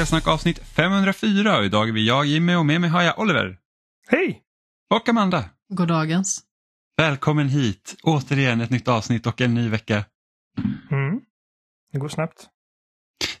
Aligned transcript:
Spelsnack 0.00 0.28
avsnitt 0.28 0.58
504 0.58 1.58
och 1.58 1.64
idag 1.64 1.88
är 1.88 1.92
vi 1.92 2.06
jag, 2.08 2.26
Jimmy 2.26 2.54
och 2.54 2.66
med 2.66 2.80
mig 2.80 2.90
har 2.90 3.02
jag 3.02 3.18
Oliver. 3.18 3.58
Hej! 4.08 4.42
Och 4.90 5.08
Amanda. 5.08 5.44
Goddagens. 5.68 6.42
Välkommen 6.96 7.48
hit. 7.48 7.96
Återigen 8.02 8.60
ett 8.60 8.70
nytt 8.70 8.88
avsnitt 8.88 9.26
och 9.26 9.40
en 9.40 9.54
ny 9.54 9.68
vecka. 9.68 10.04
Mm. 10.90 11.20
Det 11.92 11.98
går 11.98 12.08
snabbt. 12.08 12.48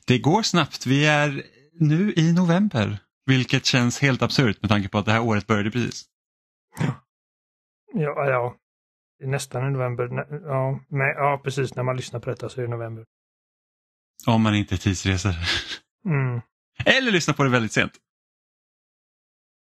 Det 0.06 0.18
går 0.18 0.42
snabbt. 0.42 0.86
Vi 0.86 1.06
är 1.06 1.42
nu 1.72 2.12
i 2.16 2.32
november. 2.32 2.98
Vilket 3.26 3.66
känns 3.66 4.00
helt 4.00 4.22
absurt 4.22 4.62
med 4.62 4.70
tanke 4.70 4.88
på 4.88 4.98
att 4.98 5.06
det 5.06 5.12
här 5.12 5.22
året 5.22 5.46
började 5.46 5.70
precis. 5.70 6.04
Ja, 7.94 8.30
ja. 8.30 8.56
Nästan 9.24 9.68
i 9.68 9.70
november. 9.70 10.26
Ja, 10.46 10.80
men, 10.88 11.08
ja, 11.08 11.40
precis. 11.44 11.74
När 11.74 11.82
man 11.82 11.96
lyssnar 11.96 12.20
på 12.20 12.30
detta 12.30 12.48
så 12.48 12.60
är 12.60 12.64
det 12.64 12.70
november. 12.70 13.04
Om 14.26 14.42
man 14.42 14.54
inte 14.54 14.74
är 14.74 14.78
tidsresor. 14.78 15.34
Mm. 16.04 16.40
Eller 16.86 17.12
lyssnar 17.12 17.34
på 17.34 17.42
det 17.44 17.50
väldigt 17.50 17.72
sent. 17.72 17.92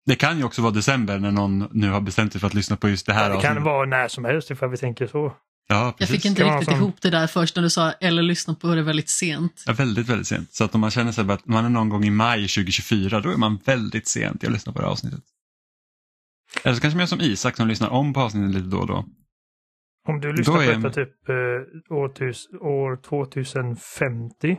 Det 0.06 0.16
kan 0.16 0.38
ju 0.38 0.44
också 0.44 0.62
vara 0.62 0.72
december 0.74 1.20
när 1.20 1.32
någon 1.32 1.70
nu 1.72 1.90
har 1.90 2.02
bestämt 2.02 2.32
sig 2.32 2.42
för 2.42 2.48
att 2.48 2.54
lyssna 2.54 2.78
på 2.78 2.90
just 2.90 3.06
det 3.06 3.14
här 3.14 3.36
Det 3.36 3.42
kan 3.42 3.64
vara 3.64 3.86
när 3.86 4.08
som 4.08 4.26
helst 4.26 4.52
ifall 4.52 4.70
vi 4.70 4.78
tänker 4.78 5.08
så. 5.08 5.34
Ja, 5.70 5.96
Jag 5.98 6.10
fick 6.10 6.26
inte 6.26 6.44
riktigt 6.44 6.70
som- 6.70 6.78
ihop 6.78 7.02
det 7.02 7.10
där 7.10 7.28
först 7.28 7.56
när 7.56 7.64
du 7.64 7.70
sa 7.70 7.92
eller 7.92 8.22
lyssna 8.22 8.56
på 8.56 8.76
det 8.76 8.82
väldigt 8.82 9.10
sent. 9.10 9.64
Ja, 9.66 9.74
väldigt, 9.74 10.08
väldigt 10.10 10.28
sent. 10.28 10.54
Så 10.54 10.64
att 10.64 10.76
om 10.76 10.82
man 10.82 10.92
känner 10.92 11.12
sig 11.12 11.32
att 11.32 11.46
man 11.48 11.66
är 11.66 11.70
någon 11.70 11.90
gång 11.90 12.06
i 12.06 12.10
maj 12.10 12.48
2024, 12.48 13.20
då 13.22 13.30
är 13.32 13.38
man 13.38 13.58
väldigt 13.66 14.08
sent 14.08 14.44
i 14.44 14.48
att 14.48 14.54
lyssna 14.54 14.74
på 14.74 14.80
det 14.80 14.86
här 14.86 14.92
avsnittet. 14.92 15.24
Eller 16.64 16.76
så 16.76 16.82
kanske 16.82 16.96
man 16.96 17.02
gör 17.02 17.08
som 17.08 17.22
Isak 17.22 17.56
som 17.58 17.68
lyssnar 17.68 17.90
om 17.90 18.14
på 18.14 18.20
avsnittet 18.22 18.56
lite 18.56 18.68
då 18.68 18.78
och 18.78 18.88
då. 18.88 19.06
Om 20.08 20.20
du 20.22 20.34
lyssnar 20.34 20.54
Då 20.54 20.60
på 20.60 20.72
är- 20.72 20.76
detta 20.76 20.90
typ 20.90 21.30
eh, 21.30 21.96
år, 21.96 22.12
år 22.62 22.96
2050. 23.02 24.58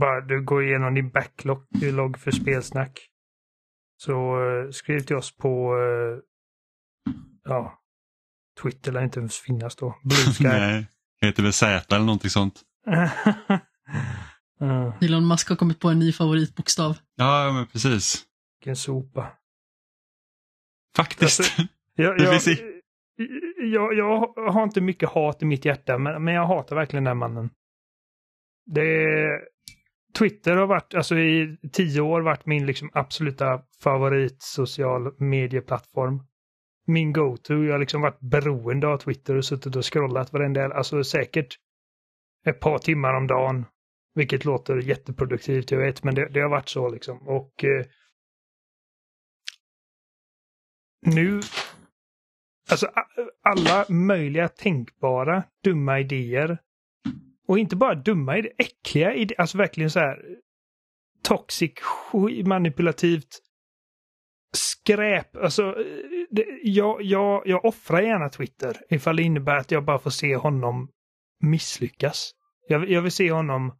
Bara 0.00 0.20
du 0.20 0.44
går 0.44 0.64
igenom 0.64 0.94
din 0.94 1.10
backlog 1.10 2.18
för 2.18 2.30
spelsnack. 2.30 3.08
Så 3.96 4.42
eh, 4.42 4.70
skriv 4.70 5.00
till 5.00 5.16
oss 5.16 5.36
på 5.36 5.76
eh, 5.76 6.18
ja, 7.44 7.82
Twitter 8.62 8.92
lär 8.92 9.04
inte 9.04 9.20
ens 9.20 9.36
finnas 9.36 9.76
då. 9.76 9.98
Blue 10.02 10.18
Sky. 10.34 10.44
Nej, 10.44 10.86
heter 11.20 11.42
väl 11.42 11.52
Z 11.52 11.94
eller 11.94 12.06
någonting 12.06 12.30
sånt. 12.30 12.62
mm, 14.60 14.92
Elon 15.00 15.28
Musk 15.28 15.48
har 15.48 15.56
kommit 15.56 15.80
på 15.80 15.88
en 15.88 15.98
ny 15.98 16.12
favoritbokstav. 16.12 16.98
Ja, 17.14 17.52
men 17.52 17.66
precis. 17.66 18.24
vilken 18.58 18.76
sopa. 18.76 19.32
Faktiskt. 20.96 21.40
Alltså, 21.40 21.62
Jag, 21.96 22.20
jag, 22.20 22.40
jag, 23.58 23.94
jag 23.94 24.34
har 24.52 24.62
inte 24.62 24.80
mycket 24.80 25.08
hat 25.08 25.42
i 25.42 25.44
mitt 25.44 25.64
hjärta, 25.64 25.98
men, 25.98 26.24
men 26.24 26.34
jag 26.34 26.46
hatar 26.46 26.76
verkligen 26.76 27.04
den 27.04 27.18
mannen. 27.18 27.50
Det, 28.66 29.16
Twitter 30.18 30.56
har 30.56 30.66
varit, 30.66 30.94
alltså 30.94 31.18
i 31.18 31.58
tio 31.72 32.00
år 32.00 32.20
varit 32.20 32.46
min 32.46 32.66
liksom 32.66 32.90
absoluta 32.92 33.62
favorit 33.82 34.42
social 34.42 35.14
medieplattform. 35.18 36.22
Min 36.86 37.12
go-to. 37.12 37.64
Jag 37.64 37.72
har 37.72 37.78
liksom 37.78 38.00
varit 38.02 38.20
beroende 38.20 38.86
av 38.86 38.98
Twitter 38.98 39.36
och 39.36 39.44
suttit 39.44 39.76
och 39.76 39.92
scrollat 39.92 40.32
varenda, 40.32 40.74
alltså 40.74 41.04
säkert 41.04 41.58
ett 42.46 42.60
par 42.60 42.78
timmar 42.78 43.14
om 43.14 43.26
dagen. 43.26 43.66
Vilket 44.14 44.44
låter 44.44 44.76
jätteproduktivt, 44.76 45.70
jag 45.70 45.78
vet, 45.78 46.04
men 46.04 46.14
det, 46.14 46.28
det 46.28 46.40
har 46.40 46.48
varit 46.48 46.68
så 46.68 46.88
liksom. 46.88 47.28
Och 47.28 47.64
eh, 47.64 47.86
nu, 51.06 51.40
alltså 52.70 52.90
alla 53.42 53.86
möjliga 53.88 54.48
tänkbara 54.48 55.44
dumma 55.64 56.00
idéer. 56.00 56.58
Och 57.48 57.58
inte 57.58 57.76
bara 57.76 57.94
dumma 57.94 58.38
idéer, 58.38 58.52
äckliga 58.58 59.14
idéer, 59.14 59.40
alltså 59.40 59.58
verkligen 59.58 59.90
så 59.90 59.98
här 59.98 60.18
toxic, 61.22 61.72
manipulativt 62.46 63.40
skräp. 64.56 65.36
Alltså, 65.36 65.74
det, 66.30 66.46
jag, 66.62 67.02
jag, 67.02 67.42
jag 67.46 67.64
offrar 67.64 68.00
gärna 68.00 68.28
Twitter 68.28 68.80
ifall 68.88 69.16
det 69.16 69.22
innebär 69.22 69.56
att 69.56 69.70
jag 69.70 69.84
bara 69.84 69.98
får 69.98 70.10
se 70.10 70.36
honom 70.36 70.88
misslyckas. 71.40 72.30
Jag, 72.68 72.90
jag 72.90 73.02
vill 73.02 73.12
se 73.12 73.32
honom 73.32 73.78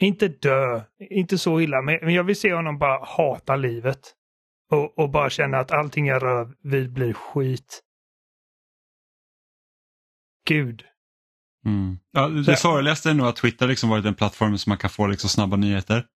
inte 0.00 0.28
dö, 0.28 0.82
inte 1.10 1.38
så 1.38 1.60
illa, 1.60 1.82
men 1.82 1.98
men 2.02 2.14
jag 2.14 2.24
vill 2.24 2.36
se 2.36 2.52
honom 2.52 2.78
bara 2.78 3.04
hata 3.04 3.56
livet. 3.56 4.14
Och, 4.70 4.98
och 4.98 5.10
bara 5.10 5.30
känna 5.30 5.58
att 5.58 5.72
allting 5.72 6.06
jag 6.06 6.22
rör 6.22 6.54
vid 6.62 6.92
blir 6.92 7.12
skit. 7.12 7.82
Gud. 10.46 10.82
Mm. 11.66 11.98
Ja, 12.12 12.28
det 12.28 12.44
Så- 12.44 12.56
sorgligaste 12.56 13.10
är 13.10 13.14
nog 13.14 13.26
att 13.26 13.36
Twitter 13.36 13.66
liksom 13.68 13.88
varit 13.90 14.04
en 14.04 14.14
plattform 14.14 14.58
som 14.58 14.70
man 14.70 14.78
kan 14.78 14.90
få 14.90 15.06
liksom 15.06 15.30
snabba 15.30 15.56
nyheter 15.56 16.06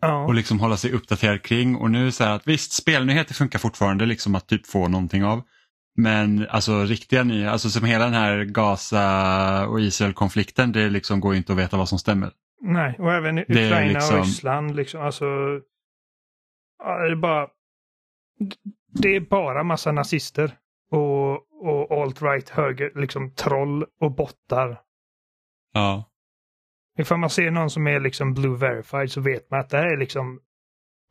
Ja. 0.00 0.24
och 0.24 0.34
liksom 0.34 0.60
hålla 0.60 0.76
sig 0.76 0.92
uppdaterad 0.92 1.42
kring. 1.42 1.76
Och 1.76 1.90
nu 1.90 2.12
så 2.12 2.24
här 2.24 2.30
att 2.36 2.46
visst, 2.48 2.72
spelnyheter 2.72 3.34
funkar 3.34 3.58
fortfarande 3.58 4.06
liksom 4.06 4.34
att 4.34 4.46
typ 4.48 4.66
få 4.66 4.88
någonting 4.88 5.24
av. 5.24 5.42
Men 5.96 6.46
alltså 6.50 6.84
riktiga 6.84 7.24
nyheter, 7.24 7.52
alltså 7.52 7.70
som 7.70 7.84
hela 7.84 8.04
den 8.04 8.14
här 8.14 8.44
Gaza 8.44 9.66
och 9.68 9.80
Israel-konflikten, 9.80 10.72
det 10.72 10.90
liksom 10.90 11.20
går 11.20 11.34
inte 11.34 11.52
att 11.52 11.58
veta 11.58 11.76
vad 11.76 11.88
som 11.88 11.98
stämmer. 11.98 12.30
Nej, 12.62 12.96
och 12.98 13.12
även 13.12 13.38
Ukraina 13.38 13.92
liksom- 13.92 14.18
och 14.18 14.24
Ryssland 14.24 14.76
liksom. 14.76 15.00
Alltså, 15.02 15.24
ja, 16.84 16.98
det 16.98 17.10
är 17.12 17.16
bara... 17.16 17.46
Det 18.92 19.08
är 19.16 19.20
bara 19.20 19.62
massa 19.64 19.92
nazister 19.92 20.56
och, 20.90 21.32
och 21.64 21.90
alt-right 22.02 22.50
höger, 22.50 22.92
liksom 23.00 23.34
troll 23.34 23.84
och 24.00 24.14
bottar. 24.14 24.80
Ja, 25.72 26.10
Ifall 26.98 27.18
man 27.18 27.30
ser 27.30 27.50
någon 27.50 27.70
som 27.70 27.86
är 27.86 28.00
liksom 28.00 28.34
blue 28.34 28.56
verified 28.56 29.10
så 29.10 29.20
vet 29.20 29.50
man 29.50 29.60
att 29.60 29.70
det 29.70 29.76
här 29.76 29.86
är 29.86 29.96
liksom 29.96 30.40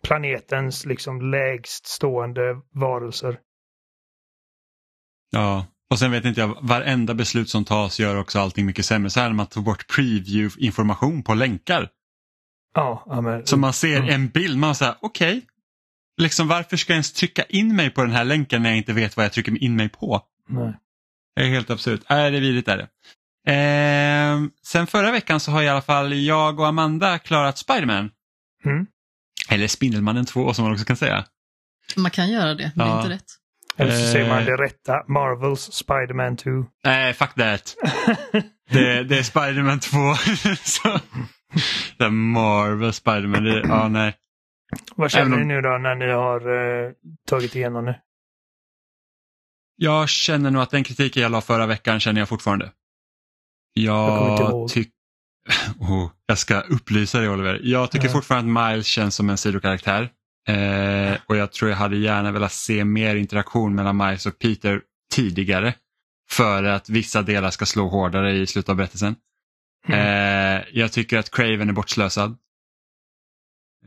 planetens 0.04 0.86
liksom 0.86 1.32
lägst 1.32 1.86
stående 1.88 2.62
varelser. 2.74 3.40
ja. 5.32 5.66
Och 5.90 6.00
sen 6.00 6.12
vet 6.12 6.26
inte 6.26 6.42
jag, 6.42 6.58
varenda 6.62 7.14
beslut 7.14 7.50
som 7.50 7.66
tas 7.66 8.00
gör 8.00 8.20
också 8.20 8.40
allting 8.40 8.66
mycket 8.66 8.86
sämre. 8.86 9.10
Så 9.10 9.20
här 9.20 9.28
när 9.30 9.36
man 9.36 9.46
tog 9.48 9.64
bort 9.64 9.88
preview-information 9.96 11.24
på 11.24 11.34
länkar. 11.34 11.90
Ja, 12.76 13.04
ja 13.06 13.22
men... 13.22 13.46
Så 13.46 13.58
man 13.58 13.74
ser 13.74 13.98
Mm. 13.98 14.10
en 14.10 14.28
bild, 14.30 14.58
man 14.60 14.76
säger 14.76 14.96
okej. 15.02 15.42
Liksom 16.22 16.48
varför 16.48 16.78
ska 16.78 16.94
jag 16.94 16.96
ens 16.96 17.14
trycka 17.14 17.44
in 17.44 17.76
mig 17.76 17.90
på 17.90 18.02
den 18.02 18.12
här 18.12 18.24
länken 18.26 18.64
när 18.64 18.70
jag 18.70 18.78
inte 18.78 18.94
vet 18.94 19.18
vad 19.18 19.26
jag 19.26 19.34
trycker 19.34 19.64
in 19.64 19.76
mig 19.76 19.90
på? 19.90 20.22
Nej. 20.50 20.74
Det 21.36 21.42
är 21.42 21.50
helt 21.50 21.70
absurt. 21.70 22.02
Är 22.08 22.32
det 22.32 22.40
vidrigt 22.40 22.68
är 22.68 22.78
det. 22.78 22.88
Ehm, 23.48 24.52
sen 24.66 24.88
förra 24.88 25.12
veckan 25.12 25.40
så 25.40 25.52
har 25.52 25.64
i 25.64 25.70
alla 25.70 25.82
fall 25.82 26.14
jag 26.14 26.60
och 26.60 26.68
Amanda 26.68 27.20
klarat 27.20 27.58
Spiderman. 27.58 28.12
Mm. 28.66 28.86
Eller 29.50 29.68
Spindelmannen 29.68 30.26
2 30.26 30.54
som 30.54 30.64
man 30.66 30.72
också 30.74 30.86
kan 30.86 30.96
säga. 30.96 31.26
Man 31.98 32.12
kan 32.12 32.30
göra 32.32 32.54
det, 32.54 32.72
men 32.76 32.88
det 32.88 32.92
Ja. 32.94 33.00
är 33.00 33.04
inte 33.04 33.16
rätt. 33.16 33.26
Eller 33.78 33.92
så 33.92 34.12
säger 34.12 34.30
man 34.30 34.40
Eh. 34.40 34.46
det 34.46 34.64
rätta. 34.64 35.04
Marvels 35.08 35.72
Spider-Man 35.72 36.38
2. 36.38 36.50
Nej, 36.84 37.14
fuck 37.14 37.34
that. 37.36 37.76
Det, 38.70 39.04
det 39.04 39.18
är 39.20 39.24
Spiderman 39.24 39.80
2. 39.80 39.98
så, 40.64 41.00
det 41.98 42.04
är 42.06 42.10
Marvel 42.10 42.94
Spiderman. 42.94 43.44
Det, 43.44 43.60
ja, 43.68 43.88
nej. 43.88 44.16
Vad 44.96 45.12
känner 45.12 45.26
Även 45.36 45.48
ni 45.48 45.54
nu 45.54 45.62
då 45.62 45.70
när 45.78 45.96
ni 45.96 46.12
har 46.12 46.40
eh, 46.86 46.92
tagit 47.30 47.56
igenom 47.56 47.86
det? 47.86 48.00
Jag 49.76 50.10
känner 50.10 50.52
nog 50.52 50.62
att 50.62 50.70
den 50.72 50.84
kritiken 50.84 51.24
jag 51.24 51.32
la 51.32 51.42
förra 51.42 51.66
veckan 51.66 52.00
känner 52.00 52.22
jag 52.22 52.30
fortfarande. 52.30 52.72
Jag 53.74 54.40
Jag 54.40 54.70
tycker... 54.70 54.94
Oh, 55.80 56.12
jag 56.26 56.38
ska 56.38 56.60
upplysa 56.62 57.20
dig 57.20 57.30
Oliver. 57.30 57.60
Jag 57.64 57.92
tycker 57.92 58.08
Ja. 58.08 58.12
fortfarande 58.14 58.62
att 58.62 58.72
Miles 58.72 58.88
känns 58.88 59.16
som 59.16 59.30
en 59.30 59.38
sidokaraktär. 59.38 60.10
Eh, 60.48 61.18
och 61.26 61.38
jag 61.38 61.52
tror 61.52 61.70
jag 61.70 61.78
hade 61.78 61.98
gärna 61.98 62.32
velat 62.32 62.52
se 62.54 62.86
mer 62.86 63.16
interaktion 63.16 63.76
mellan 63.76 63.98
Miles 63.98 64.26
och 64.26 64.40
Peter 64.40 64.82
tidigare. 65.14 65.74
För 66.32 66.64
att 66.64 66.90
vissa 66.90 67.22
delar 67.22 67.50
ska 67.50 67.66
slå 67.66 67.88
hårdare 67.88 68.34
i 68.34 68.48
slutet 68.48 68.70
av 68.70 68.76
berättelsen. 68.76 69.16
Mm. 69.88 70.00
Eh, 70.00 70.64
jag 70.72 70.92
tycker 70.92 71.18
att 71.18 71.32
Craven 71.32 71.70
är 71.70 71.74
bortslösad. 71.74 72.38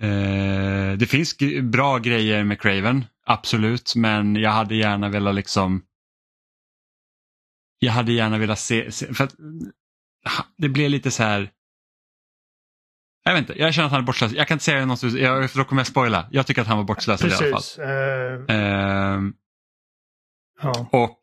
Eh, 0.01 0.93
det 0.99 1.07
finns 1.11 1.37
bra 1.63 1.99
grejer 1.99 2.45
med 2.45 2.61
Craven, 2.61 3.05
absolut, 3.27 3.95
men 3.97 4.37
jag 4.37 4.51
hade 4.51 4.75
gärna 4.75 5.09
velat 5.09 5.35
liksom 5.35 5.83
jag 7.79 7.93
hade 7.93 8.13
gärna 8.13 8.39
velat 8.39 8.59
se, 8.59 8.93
se 8.93 9.15
för 9.15 9.25
att, 9.25 9.35
det 10.59 10.69
blev 10.69 10.91
lite 10.91 11.11
så 11.11 11.23
här 11.23 11.51
jag 13.25 13.33
vet 13.33 13.41
inte, 13.41 13.59
jag 13.61 13.75
känner 13.75 13.87
att 13.87 13.93
han 13.93 14.01
är 14.01 14.07
bortslösad. 14.07 14.39
Jag 14.39 14.49
kan 14.49 14.55
inte 14.55 14.65
säga 14.65 14.87
något, 14.87 15.03
jag, 15.03 15.51
för 15.51 15.59
då 15.59 15.65
kommer 15.65 15.81
jag 15.81 15.87
spoila. 15.87 16.29
Jag 16.31 16.47
tycker 16.47 16.63
att 16.63 16.69
han 16.69 16.77
var 16.77 16.85
bortslösad 16.85 17.31
i 17.31 17.33
alla 17.33 17.43
fall. 17.43 17.53
Precis. 17.53 17.79
Eh, 17.79 18.57
Ehm, 18.57 19.35
ja. 20.63 20.89
och 20.93 21.21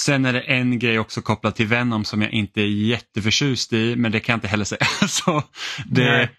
sen 0.00 0.24
är 0.24 0.32
det 0.32 0.40
en 0.40 0.78
grej 0.78 0.98
också 0.98 1.22
kopplat 1.22 1.56
till 1.56 1.66
Venom 1.66 2.04
som 2.04 2.22
jag 2.22 2.32
inte 2.32 2.60
är 2.60 2.66
jätteförtjust 2.66 3.72
i, 3.72 3.96
men 3.96 4.12
det 4.12 4.20
kan 4.20 4.32
jag 4.32 4.36
inte 4.36 4.48
heller 4.48 4.64
säga. 4.64 4.84
Så 5.08 5.42
det, 5.86 6.04
Nej 6.04 6.30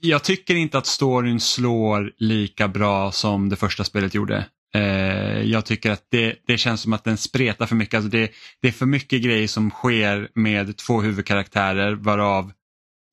jag 0.00 0.24
tycker 0.24 0.54
inte 0.54 0.78
att 0.78 0.86
storyn 0.86 1.40
slår 1.40 2.12
lika 2.18 2.68
bra 2.68 3.12
som 3.12 3.48
det 3.48 3.56
första 3.56 3.84
spelet 3.84 4.14
gjorde. 4.14 4.46
Eh, 4.74 5.42
jag 5.42 5.64
tycker 5.66 5.90
att 5.90 6.06
det, 6.10 6.36
det 6.46 6.58
känns 6.58 6.80
som 6.80 6.92
att 6.92 7.04
den 7.04 7.16
spretar 7.16 7.66
för 7.66 7.76
mycket. 7.76 7.94
Alltså 7.94 8.10
det, 8.10 8.30
det 8.62 8.68
är 8.68 8.72
för 8.72 8.86
mycket 8.86 9.22
grejer 9.22 9.48
som 9.48 9.70
sker 9.70 10.28
med 10.34 10.76
två 10.76 11.00
huvudkaraktärer 11.00 11.92
varav 11.92 12.52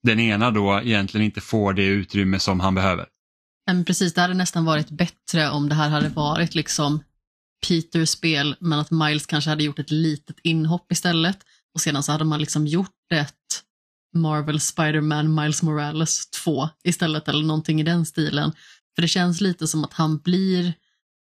den 0.04 0.20
ena 0.20 0.52
då 0.52 0.82
egentligen 0.84 1.26
inte 1.26 1.42
får 1.42 1.74
det 1.74 1.86
utrymme 1.86 2.40
som 2.40 2.60
han 2.60 2.76
behöver. 2.76 3.06
Men 3.68 3.86
precis, 3.86 4.14
det 4.14 4.22
hade 4.22 4.34
nästan 4.34 4.66
varit 4.66 4.90
bättre 4.90 5.50
om 5.50 5.70
det 5.70 5.76
här 5.76 5.90
hade 5.90 6.10
varit 6.10 6.56
liksom 6.56 7.04
Peters 7.68 8.10
spel, 8.10 8.56
men 8.60 8.80
att 8.80 8.92
Miles 8.92 9.26
kanske 9.26 9.50
hade 9.50 9.64
gjort 9.64 9.80
ett 9.80 9.92
litet 9.92 10.36
inhopp 10.44 10.92
istället. 10.92 11.38
Och 11.76 11.82
sedan 11.82 12.04
så 12.04 12.12
hade 12.12 12.24
man 12.24 12.40
liksom 12.40 12.68
gjort 12.68 13.12
ett 13.14 13.64
Marvel 14.22 14.60
Spider-Man 14.60 15.36
Miles 15.36 15.64
Morales 15.64 16.30
2 16.30 16.70
istället, 16.84 17.28
eller 17.28 17.44
någonting 17.44 17.82
i 17.82 17.84
den 17.84 18.06
stilen. 18.06 18.52
För 18.96 19.02
det 19.02 19.08
känns 19.08 19.42
lite 19.42 19.68
som 19.68 19.84
att 19.84 19.94
han 19.94 20.18
blir 20.18 20.74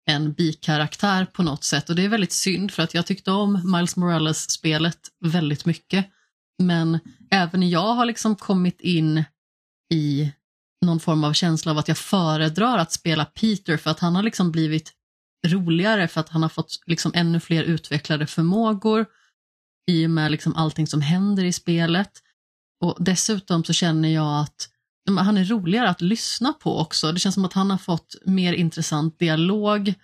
en 0.07 0.33
bikaraktär 0.33 1.25
på 1.25 1.43
något 1.43 1.65
sätt 1.65 1.91
och 1.91 1.97
det 1.97 2.05
är 2.05 2.09
väldigt 2.09 2.33
synd 2.33 2.73
för 2.73 2.83
att 2.83 2.95
jag 2.95 3.07
tyckte 3.07 3.31
om 3.31 3.73
Miles 3.73 3.97
Morales-spelet 3.97 4.99
väldigt 5.25 5.67
mycket. 5.67 6.07
Men 6.59 6.99
även 7.31 7.71
jag 7.71 7.95
har 7.95 8.07
liksom 8.07 8.37
kommit 8.37 8.81
in 8.81 9.25
i 9.93 10.33
någon 10.87 11.01
form 11.01 11.25
av 11.25 11.33
känsla 11.33 11.73
av 11.73 11.79
att 11.79 11.89
jag 11.89 11.99
föredrar 11.99 12.79
att 12.79 12.93
spela 12.93 13.25
Peter 13.25 13.77
för 13.77 13.91
att 13.91 14.01
han 14.01 14.17
har 14.17 14.23
liksom 14.23 14.53
blivit 14.53 14.93
roligare 15.47 16.09
för 16.09 16.21
att 16.21 16.29
han 16.29 16.43
har 16.43 16.49
fått 16.49 16.83
liksom 16.87 17.13
ännu 17.15 17.41
fler 17.41 17.63
utvecklade 17.63 18.27
förmågor 18.27 19.07
i 19.87 20.07
och 20.07 20.11
med 20.11 20.31
liksom 20.31 20.57
allting 20.57 20.87
som 20.87 21.01
händer 21.01 21.45
i 21.45 21.53
spelet. 21.53 22.11
Och 22.81 22.97
dessutom 23.01 23.65
så 23.65 23.73
känner 23.73 24.09
jag 24.09 24.41
att 24.41 24.69
han 25.19 25.37
är 25.37 25.45
roligare 25.45 25.89
att 25.89 26.01
lyssna 26.01 26.53
på 26.53 26.79
också. 26.79 27.13
Det 27.13 27.21
känns 27.21 27.35
som 27.35 27.45
att 27.45 27.53
han 27.53 27.71
har 27.71 27.79
fått 27.79 28.17
mer 28.25 28.53
intressant 28.53 29.19
dialog. 29.19 29.95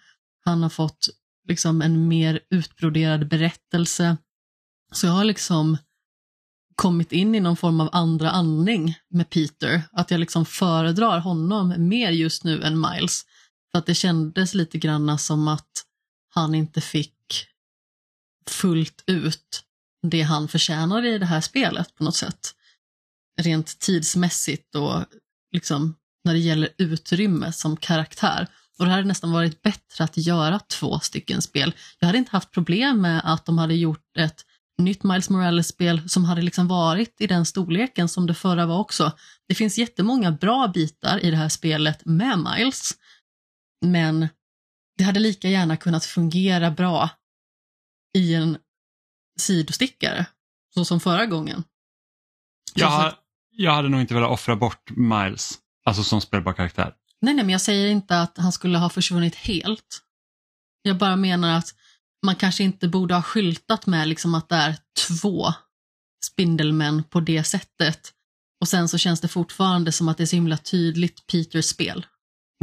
Han 0.44 0.62
har 0.62 0.70
fått 0.70 1.08
liksom 1.48 1.82
en 1.82 2.08
mer 2.08 2.40
utbroderad 2.50 3.28
berättelse. 3.28 4.16
Så 4.92 5.06
jag 5.06 5.12
har 5.12 5.24
liksom 5.24 5.76
kommit 6.74 7.12
in 7.12 7.34
i 7.34 7.40
någon 7.40 7.56
form 7.56 7.80
av 7.80 7.88
andra 7.92 8.30
andning 8.30 8.94
med 9.08 9.30
Peter. 9.30 9.82
Att 9.92 10.10
jag 10.10 10.20
liksom 10.20 10.46
föredrar 10.46 11.18
honom 11.18 11.74
mer 11.78 12.10
just 12.10 12.44
nu 12.44 12.62
än 12.62 12.80
Miles. 12.80 13.22
För 13.70 13.78
att 13.78 13.86
det 13.86 13.94
kändes 13.94 14.54
lite 14.54 14.78
grann 14.78 15.18
som 15.18 15.48
att 15.48 15.84
han 16.34 16.54
inte 16.54 16.80
fick 16.80 17.46
fullt 18.46 19.04
ut 19.06 19.64
det 20.02 20.22
han 20.22 20.48
förtjänar 20.48 21.04
i 21.06 21.18
det 21.18 21.26
här 21.26 21.40
spelet 21.40 21.94
på 21.94 22.04
något 22.04 22.16
sätt. 22.16 22.54
Rent 23.40 23.78
tidsmässigt 23.78 24.74
och 24.74 25.04
liksom 25.52 25.96
när 26.24 26.32
det 26.32 26.38
gäller 26.38 26.68
utrymme 26.78 27.52
som 27.52 27.76
karaktär. 27.76 28.48
Och 28.78 28.84
det 28.84 28.90
hade 28.90 29.04
nästan 29.04 29.32
varit 29.32 29.62
bättre 29.62 30.04
att 30.04 30.16
göra 30.16 30.58
två 30.58 31.00
stycken 31.00 31.42
spel. 31.42 31.74
Jag 31.98 32.06
hade 32.06 32.18
inte 32.18 32.30
haft 32.30 32.50
problem 32.50 33.00
med 33.00 33.20
att 33.24 33.46
de 33.46 33.58
hade 33.58 33.74
gjort 33.74 34.16
ett 34.18 34.44
nytt 34.78 35.02
Miles 35.02 35.30
Morales-spel 35.30 36.08
som 36.08 36.24
hade 36.24 36.42
liksom 36.42 36.68
varit 36.68 37.20
i 37.20 37.26
den 37.26 37.46
storleken 37.46 38.08
som 38.08 38.26
det 38.26 38.34
förra 38.34 38.66
var 38.66 38.78
också. 38.78 39.12
Det 39.48 39.54
finns 39.54 39.78
jättemånga 39.78 40.32
bra 40.32 40.68
bitar 40.68 41.24
i 41.24 41.30
det 41.30 41.36
här 41.36 41.48
spelet 41.48 42.04
med 42.04 42.38
Miles, 42.38 42.92
men 43.84 44.28
det 44.98 45.04
hade 45.04 45.20
lika 45.20 45.48
gärna 45.48 45.76
kunnat 45.76 46.04
fungera 46.04 46.70
bra 46.70 47.10
i 48.18 48.34
en 48.34 48.58
sidostickare, 49.40 50.26
så 50.74 50.84
som 50.84 51.00
förra 51.00 51.26
gången. 51.26 51.64
Jag, 52.74 53.14
jag 53.62 53.72
hade 53.72 53.88
nog 53.88 54.00
inte 54.00 54.14
velat 54.14 54.30
offra 54.30 54.56
bort 54.56 54.90
Miles, 54.90 55.58
alltså 55.84 56.02
som 56.04 56.20
spelbar 56.20 56.52
karaktär. 56.52 56.94
Nej, 57.20 57.34
nej, 57.34 57.44
men 57.44 57.52
jag 57.52 57.60
säger 57.60 57.88
inte 57.88 58.20
att 58.20 58.38
han 58.38 58.52
skulle 58.52 58.78
ha 58.78 58.88
försvunnit 58.88 59.34
helt. 59.34 60.02
Jag 60.82 60.98
bara 60.98 61.16
menar 61.16 61.58
att 61.58 61.74
man 62.26 62.34
kanske 62.34 62.64
inte 62.64 62.88
borde 62.88 63.14
ha 63.14 63.22
skyltat 63.22 63.86
med 63.86 64.08
liksom 64.08 64.34
att 64.34 64.48
det 64.48 64.56
är 64.56 64.76
två 65.08 65.52
Spindelmän 66.24 67.04
på 67.04 67.20
det 67.20 67.44
sättet. 67.44 68.12
Och 68.60 68.68
sen 68.68 68.88
så 68.88 68.98
känns 68.98 69.20
det 69.20 69.28
fortfarande 69.28 69.92
som 69.92 70.08
att 70.08 70.16
det 70.16 70.24
är 70.24 70.26
så 70.26 70.36
himla 70.36 70.56
tydligt 70.56 71.26
Peters 71.26 71.64
spel. 71.64 72.06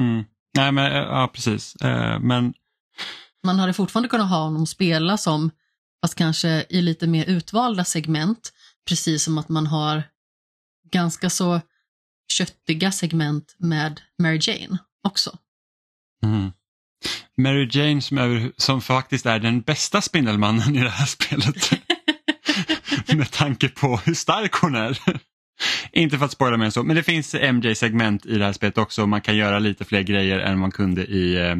Mm. 0.01 0.23
Nej, 0.57 0.71
men 0.71 0.91
ja, 0.91 1.29
precis. 1.33 1.75
Eh, 1.75 2.19
men... 2.19 2.53
Man 3.43 3.59
hade 3.59 3.73
fortfarande 3.73 4.09
kunnat 4.09 4.29
ha 4.29 4.43
honom 4.43 4.65
spela 4.67 5.17
som, 5.17 5.51
fast 6.01 6.15
kanske 6.15 6.65
i 6.69 6.81
lite 6.81 7.07
mer 7.07 7.25
utvalda 7.25 7.83
segment, 7.83 8.53
precis 8.89 9.23
som 9.23 9.37
att 9.37 9.49
man 9.49 9.67
har 9.67 10.03
ganska 10.91 11.29
så 11.29 11.61
köttiga 12.31 12.91
segment 12.91 13.55
med 13.57 14.01
Mary 14.21 14.39
Jane 14.41 14.77
också. 15.07 15.37
Mm. 16.23 16.51
Mary 17.37 17.69
Jane 17.71 18.01
som, 18.01 18.17
är, 18.17 18.51
som 18.57 18.81
faktiskt 18.81 19.25
är 19.25 19.39
den 19.39 19.61
bästa 19.61 20.01
Spindelmannen 20.01 20.75
i 20.75 20.83
det 20.83 20.89
här 20.89 21.05
spelet. 21.05 21.71
Med 23.17 23.31
tanke 23.31 23.69
på 23.69 23.97
hur 24.05 24.13
stark 24.13 24.53
hon 24.53 24.75
är. 24.75 24.99
Inte 25.91 26.17
för 26.17 26.25
att 26.25 26.31
spoila 26.31 26.57
mer 26.57 26.65
än 26.65 26.71
så, 26.71 26.83
men 26.83 26.95
det 26.95 27.03
finns 27.03 27.35
MJ-segment 27.35 28.25
i 28.25 28.37
det 28.37 28.45
här 28.45 28.53
spelet 28.53 28.77
också 28.77 29.01
och 29.01 29.09
man 29.09 29.21
kan 29.21 29.37
göra 29.37 29.59
lite 29.59 29.85
fler 29.85 30.01
grejer 30.01 30.39
än 30.39 30.59
man 30.59 30.71
kunde 30.71 31.05
i, 31.05 31.35
eh, 31.35 31.55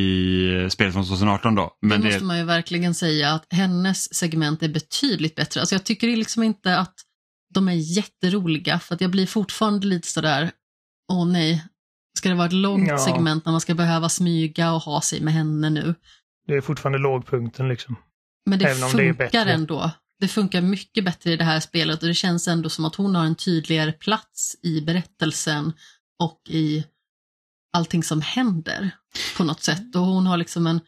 i 0.00 0.70
spelet 0.70 0.94
från 0.94 1.04
2018 1.04 1.54
då. 1.54 1.76
Men 1.82 2.00
det 2.00 2.06
måste 2.06 2.18
det... 2.18 2.24
man 2.24 2.38
ju 2.38 2.44
verkligen 2.44 2.94
säga 2.94 3.32
att 3.32 3.46
hennes 3.50 4.14
segment 4.14 4.62
är 4.62 4.68
betydligt 4.68 5.34
bättre. 5.34 5.60
Alltså 5.60 5.74
jag 5.74 5.84
tycker 5.84 6.06
liksom 6.06 6.42
inte 6.42 6.78
att 6.78 6.94
de 7.54 7.68
är 7.68 7.72
jätteroliga 7.72 8.78
för 8.78 8.94
att 8.94 9.00
jag 9.00 9.10
blir 9.10 9.26
fortfarande 9.26 9.86
lite 9.86 10.08
sådär, 10.08 10.50
åh 11.12 11.26
nej, 11.26 11.64
ska 12.18 12.28
det 12.28 12.34
vara 12.34 12.46
ett 12.46 12.52
långt 12.52 12.88
ja. 12.88 12.98
segment 12.98 13.44
när 13.44 13.52
man 13.52 13.60
ska 13.60 13.74
behöva 13.74 14.08
smyga 14.08 14.72
och 14.72 14.82
ha 14.82 15.00
sig 15.00 15.20
med 15.20 15.34
henne 15.34 15.70
nu? 15.70 15.94
Det 16.46 16.54
är 16.54 16.60
fortfarande 16.60 16.98
lågpunkten 16.98 17.68
liksom. 17.68 17.96
Men 18.46 18.58
det 18.58 18.64
Även 18.64 18.88
funkar 18.88 19.44
det 19.44 19.52
ändå. 19.52 19.90
Det 20.20 20.28
funkar 20.28 20.60
mycket 20.60 21.04
bättre 21.04 21.32
i 21.32 21.36
det 21.36 21.44
här 21.44 21.60
spelet 21.60 22.02
och 22.02 22.08
det 22.08 22.14
känns 22.14 22.48
ändå 22.48 22.68
som 22.68 22.84
att 22.84 22.94
hon 22.94 23.14
har 23.14 23.24
en 23.24 23.34
tydligare 23.34 23.92
plats 23.92 24.56
i 24.62 24.80
berättelsen 24.80 25.72
och 26.18 26.40
i 26.48 26.84
allting 27.72 28.02
som 28.02 28.20
händer 28.20 28.90
på 29.36 29.44
något 29.44 29.62
sätt. 29.62 29.96
Och 29.96 30.02
hon 30.02 30.26
har 30.26 30.36
liksom 30.36 30.66
en 30.66 30.80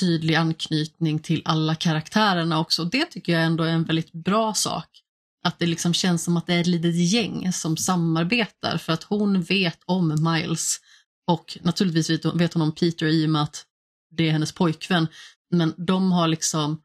tydlig 0.00 0.34
anknytning 0.34 1.18
till 1.18 1.42
alla 1.44 1.74
karaktärerna 1.74 2.60
också. 2.60 2.84
Det 2.84 3.04
tycker 3.04 3.32
jag 3.32 3.42
ändå 3.42 3.64
är 3.64 3.72
en 3.72 3.84
väldigt 3.84 4.12
bra 4.12 4.54
sak. 4.54 5.02
Att 5.44 5.58
det 5.58 5.66
liksom 5.66 5.94
känns 5.94 6.24
som 6.24 6.36
att 6.36 6.46
det 6.46 6.54
är 6.54 6.60
ett 6.60 6.66
litet 6.66 6.94
gäng 6.94 7.52
som 7.52 7.76
samarbetar 7.76 8.78
för 8.78 8.92
att 8.92 9.02
hon 9.02 9.42
vet 9.42 9.78
om 9.84 10.08
Miles 10.32 10.80
och 11.26 11.58
naturligtvis 11.62 12.24
vet 12.34 12.54
hon 12.54 12.62
om 12.62 12.72
Peter 12.72 13.06
i 13.06 13.26
och 13.26 13.30
med 13.30 13.42
att 13.42 13.66
det 14.10 14.28
är 14.28 14.32
hennes 14.32 14.52
pojkvän. 14.52 15.08
Men 15.50 15.74
de 15.76 16.12
har 16.12 16.28
liksom 16.28 16.82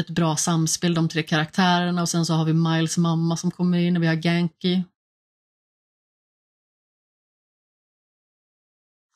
ett 0.00 0.10
bra 0.10 0.36
samspel 0.36 0.94
de 0.94 1.08
tre 1.08 1.22
karaktärerna 1.22 2.02
och 2.02 2.08
sen 2.08 2.26
så 2.26 2.34
har 2.34 2.44
vi 2.44 2.52
Miles 2.52 2.98
mamma 2.98 3.36
som 3.36 3.50
kommer 3.50 3.78
in 3.78 3.96
och 3.96 4.02
vi 4.02 4.06
har 4.06 4.22
Genki. 4.22 4.84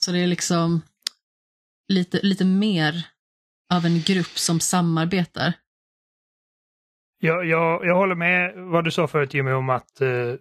Så 0.05 0.13
det 0.13 0.19
är 0.19 0.27
liksom 0.27 0.83
lite, 1.89 2.21
lite 2.23 2.45
mer 2.45 3.09
av 3.73 3.87
en 3.87 4.03
grupp 4.03 4.39
som 4.39 4.61
samarbetar. 4.61 5.53
Jag, 7.23 7.47
jag, 7.47 7.85
jag 7.85 7.95
håller 7.95 8.15
med 8.15 8.55
vad 8.57 8.85
du 8.85 8.91
sa 8.91 9.07
förut 9.07 9.35
Jimmy 9.35 9.51
om 9.51 9.71
att 9.71 10.03
uh, 10.03 10.35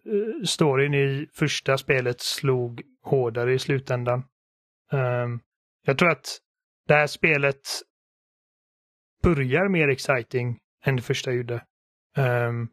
storyn 0.46 0.94
i 0.94 1.28
första 1.34 1.78
spelet 1.78 2.22
slog 2.22 2.82
hårdare 3.04 3.54
i 3.54 3.60
slutändan. 3.60 4.24
Um, 4.92 5.40
jag 5.86 5.98
tror 5.98 6.12
att 6.12 6.38
det 6.88 6.94
här 6.94 7.08
spelet 7.08 7.62
börjar 9.24 9.70
mer 9.70 9.88
exciting 9.88 10.60
än 10.84 10.96
det 10.96 11.02
första 11.02 11.32
gjorde. 11.32 11.64
Um, 12.18 12.70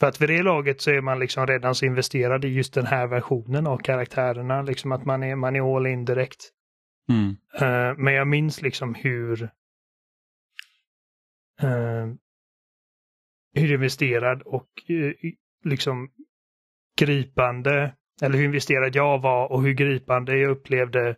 för 0.00 0.06
att 0.06 0.20
vid 0.20 0.28
det 0.28 0.42
laget 0.42 0.80
så 0.80 0.90
är 0.90 1.00
man 1.00 1.18
liksom 1.18 1.46
redan 1.46 1.74
så 1.74 1.86
investerad 1.86 2.44
i 2.44 2.48
just 2.48 2.74
den 2.74 2.86
här 2.86 3.06
versionen 3.06 3.66
av 3.66 3.78
karaktärerna. 3.78 4.62
Liksom 4.62 4.92
att 4.92 5.04
man 5.04 5.22
är, 5.22 5.36
man 5.36 5.56
är 5.56 5.76
all 5.76 5.86
in 5.86 6.04
direkt. 6.04 6.50
Mm. 7.08 7.28
Uh, 7.62 7.98
men 7.98 8.14
jag 8.14 8.28
minns 8.28 8.62
liksom 8.62 8.94
hur 8.94 9.42
uh, 11.62 12.14
hur 13.54 13.72
investerad 13.72 14.42
och 14.42 14.68
eh, 14.88 15.12
liksom 15.64 16.10
gripande, 16.98 17.94
eller 18.22 18.38
hur 18.38 18.44
investerad 18.44 18.96
jag 18.96 19.22
var 19.22 19.52
och 19.52 19.62
hur 19.62 19.72
gripande 19.72 20.38
jag 20.38 20.50
upplevde 20.50 21.16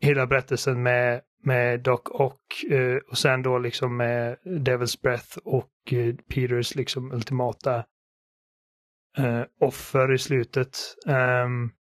hela 0.00 0.26
berättelsen 0.26 0.82
med 0.82 1.22
med 1.46 1.80
Doc 1.80 2.00
och, 2.04 2.40
eh, 2.70 2.96
och 3.10 3.18
sen 3.18 3.42
då 3.42 3.58
liksom 3.58 3.96
med 3.96 4.38
Devil's 4.44 5.02
Breath 5.02 5.38
och 5.44 5.92
eh, 5.92 6.14
Peters 6.14 6.74
liksom 6.74 7.12
ultimata 7.12 7.84
eh, 9.18 9.42
offer 9.60 10.14
i 10.14 10.18
slutet. 10.18 10.78
Um, 11.06 11.72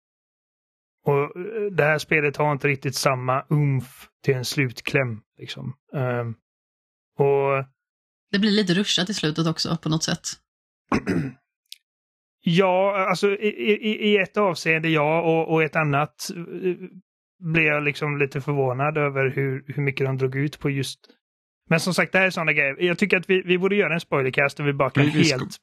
och 1.04 1.36
eh, 1.36 1.70
det 1.72 1.84
här 1.84 1.98
spelet 1.98 2.36
har 2.36 2.52
inte 2.52 2.68
riktigt 2.68 2.94
samma 2.94 3.46
umf 3.50 4.08
till 4.22 4.34
en 4.34 4.44
slutkläm. 4.44 5.22
Liksom. 5.38 5.76
Um, 5.92 6.34
och 7.16 7.64
det 8.34 8.38
blir 8.38 8.50
lite 8.50 8.74
ruschat 8.74 9.10
i 9.10 9.14
slutet 9.14 9.46
också 9.46 9.76
på 9.82 9.88
något 9.88 10.02
sätt. 10.02 10.28
ja, 12.40 13.06
alltså 13.08 13.28
i, 13.30 13.48
i, 13.48 14.12
i, 14.12 14.16
ett 14.16 14.36
avseende 14.36 14.88
ja 14.88 15.20
och, 15.20 15.52
och 15.52 15.62
ett 15.62 15.76
annat 15.76 16.30
eh, 16.36 16.74
blev 17.52 17.64
jag 17.64 17.84
liksom 17.84 18.18
lite 18.18 18.40
förvånad 18.40 18.98
över 18.98 19.30
hur, 19.30 19.64
hur 19.66 19.82
mycket 19.82 20.06
de 20.06 20.18
drog 20.18 20.36
ut 20.36 20.58
på 20.58 20.70
just... 20.70 21.00
Men 21.70 21.80
som 21.80 21.94
sagt, 21.94 22.12
det 22.12 22.18
här 22.18 22.26
är 22.26 22.30
sådana 22.30 22.52
grejer. 22.52 22.76
Jag 22.80 22.98
tycker 22.98 23.16
att 23.16 23.30
vi, 23.30 23.42
vi 23.42 23.58
borde 23.58 23.76
göra 23.76 23.94
en 23.94 24.00
spoilercast 24.00 24.56
där 24.56 24.64
vi 24.64 24.72
bara 24.72 24.90
kan 24.90 25.04
vi, 25.04 25.10
helt 25.10 25.56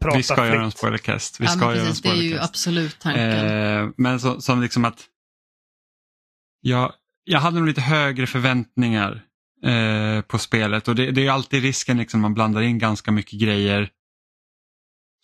prata 0.00 0.16
Vi 0.16 0.22
ska 0.22 0.34
fritt. 0.34 0.54
göra 0.54 0.64
en 0.64 0.70
spoilercast. 0.70 1.40
Vi 1.40 1.44
ja, 1.44 1.50
ska 1.50 1.64
göra 1.64 1.80
en 1.80 1.86
precis, 1.86 2.02
det 2.02 2.08
är 2.08 2.12
ju 2.12 2.18
spoilercast. 2.18 2.50
absolut 2.50 3.00
tanken. 3.00 3.46
Eh, 3.46 3.88
men 3.96 4.20
så, 4.20 4.40
som 4.40 4.60
liksom 4.60 4.84
att 4.84 5.04
jag, 6.60 6.92
jag 7.24 7.40
hade 7.40 7.58
nog 7.58 7.66
lite 7.66 7.80
högre 7.80 8.26
förväntningar 8.26 9.22
eh, 9.64 10.20
på 10.20 10.38
spelet 10.38 10.88
och 10.88 10.94
det, 10.94 11.10
det 11.10 11.26
är 11.26 11.30
alltid 11.30 11.62
risken 11.62 11.98
liksom 11.98 12.20
man 12.20 12.34
blandar 12.34 12.62
in 12.62 12.78
ganska 12.78 13.12
mycket 13.12 13.40
grejer 13.40 13.88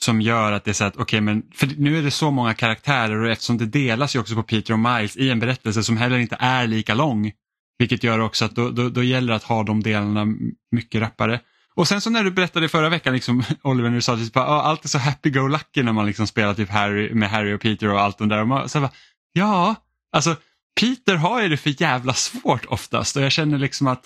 som 0.00 0.20
gör 0.20 0.52
att 0.52 0.64
det 0.64 0.70
är 0.70 0.72
så 0.72 0.84
att, 0.84 0.96
okej 0.96 1.20
men 1.20 1.42
för 1.54 1.68
nu 1.76 1.98
är 1.98 2.02
det 2.02 2.10
så 2.10 2.30
många 2.30 2.54
karaktärer 2.54 3.22
och 3.22 3.30
eftersom 3.30 3.58
det 3.58 3.66
delas 3.66 4.16
ju 4.16 4.20
också 4.20 4.34
på 4.34 4.42
Peter 4.42 4.72
och 4.72 4.78
Miles 4.78 5.16
i 5.16 5.30
en 5.30 5.40
berättelse 5.40 5.82
som 5.82 5.96
heller 5.96 6.18
inte 6.18 6.36
är 6.40 6.66
lika 6.66 6.94
lång. 6.94 7.32
Vilket 7.78 8.04
gör 8.04 8.18
också 8.18 8.44
att 8.44 8.54
då, 8.54 8.70
då, 8.70 8.88
då 8.88 9.02
gäller 9.02 9.28
det 9.28 9.36
att 9.36 9.42
ha 9.42 9.62
de 9.62 9.82
delarna 9.82 10.26
mycket 10.70 11.00
rappare. 11.00 11.40
Och 11.74 11.88
sen 11.88 12.00
så 12.00 12.10
när 12.10 12.24
du 12.24 12.30
berättade 12.30 12.68
förra 12.68 12.88
veckan, 12.88 13.14
liksom, 13.14 13.42
Oliver, 13.62 13.88
när 13.88 13.96
du 13.96 14.02
sa 14.02 14.14
att 14.14 14.24
typ, 14.24 14.36
ah, 14.36 14.62
allt 14.62 14.84
är 14.84 14.88
så 14.88 14.98
happy-go-lucky 14.98 15.82
när 15.82 15.92
man 15.92 16.06
liksom 16.06 16.26
spelar 16.26 16.54
typ 16.54 16.70
Harry, 16.70 17.14
med 17.14 17.30
Harry 17.30 17.54
och 17.54 17.60
Peter 17.60 17.88
och 17.88 18.00
allt 18.00 18.18
det 18.18 18.26
där. 18.26 18.40
Och 18.40 18.48
man, 18.48 18.68
så 18.68 18.80
bara, 18.80 18.90
ja, 19.32 19.74
alltså 20.12 20.36
Peter 20.80 21.14
har 21.16 21.42
ju 21.42 21.48
det 21.48 21.56
för 21.56 21.82
jävla 21.82 22.14
svårt 22.14 22.64
oftast 22.64 23.16
och 23.16 23.22
jag 23.22 23.32
känner 23.32 23.58
liksom 23.58 23.86
att 23.86 24.04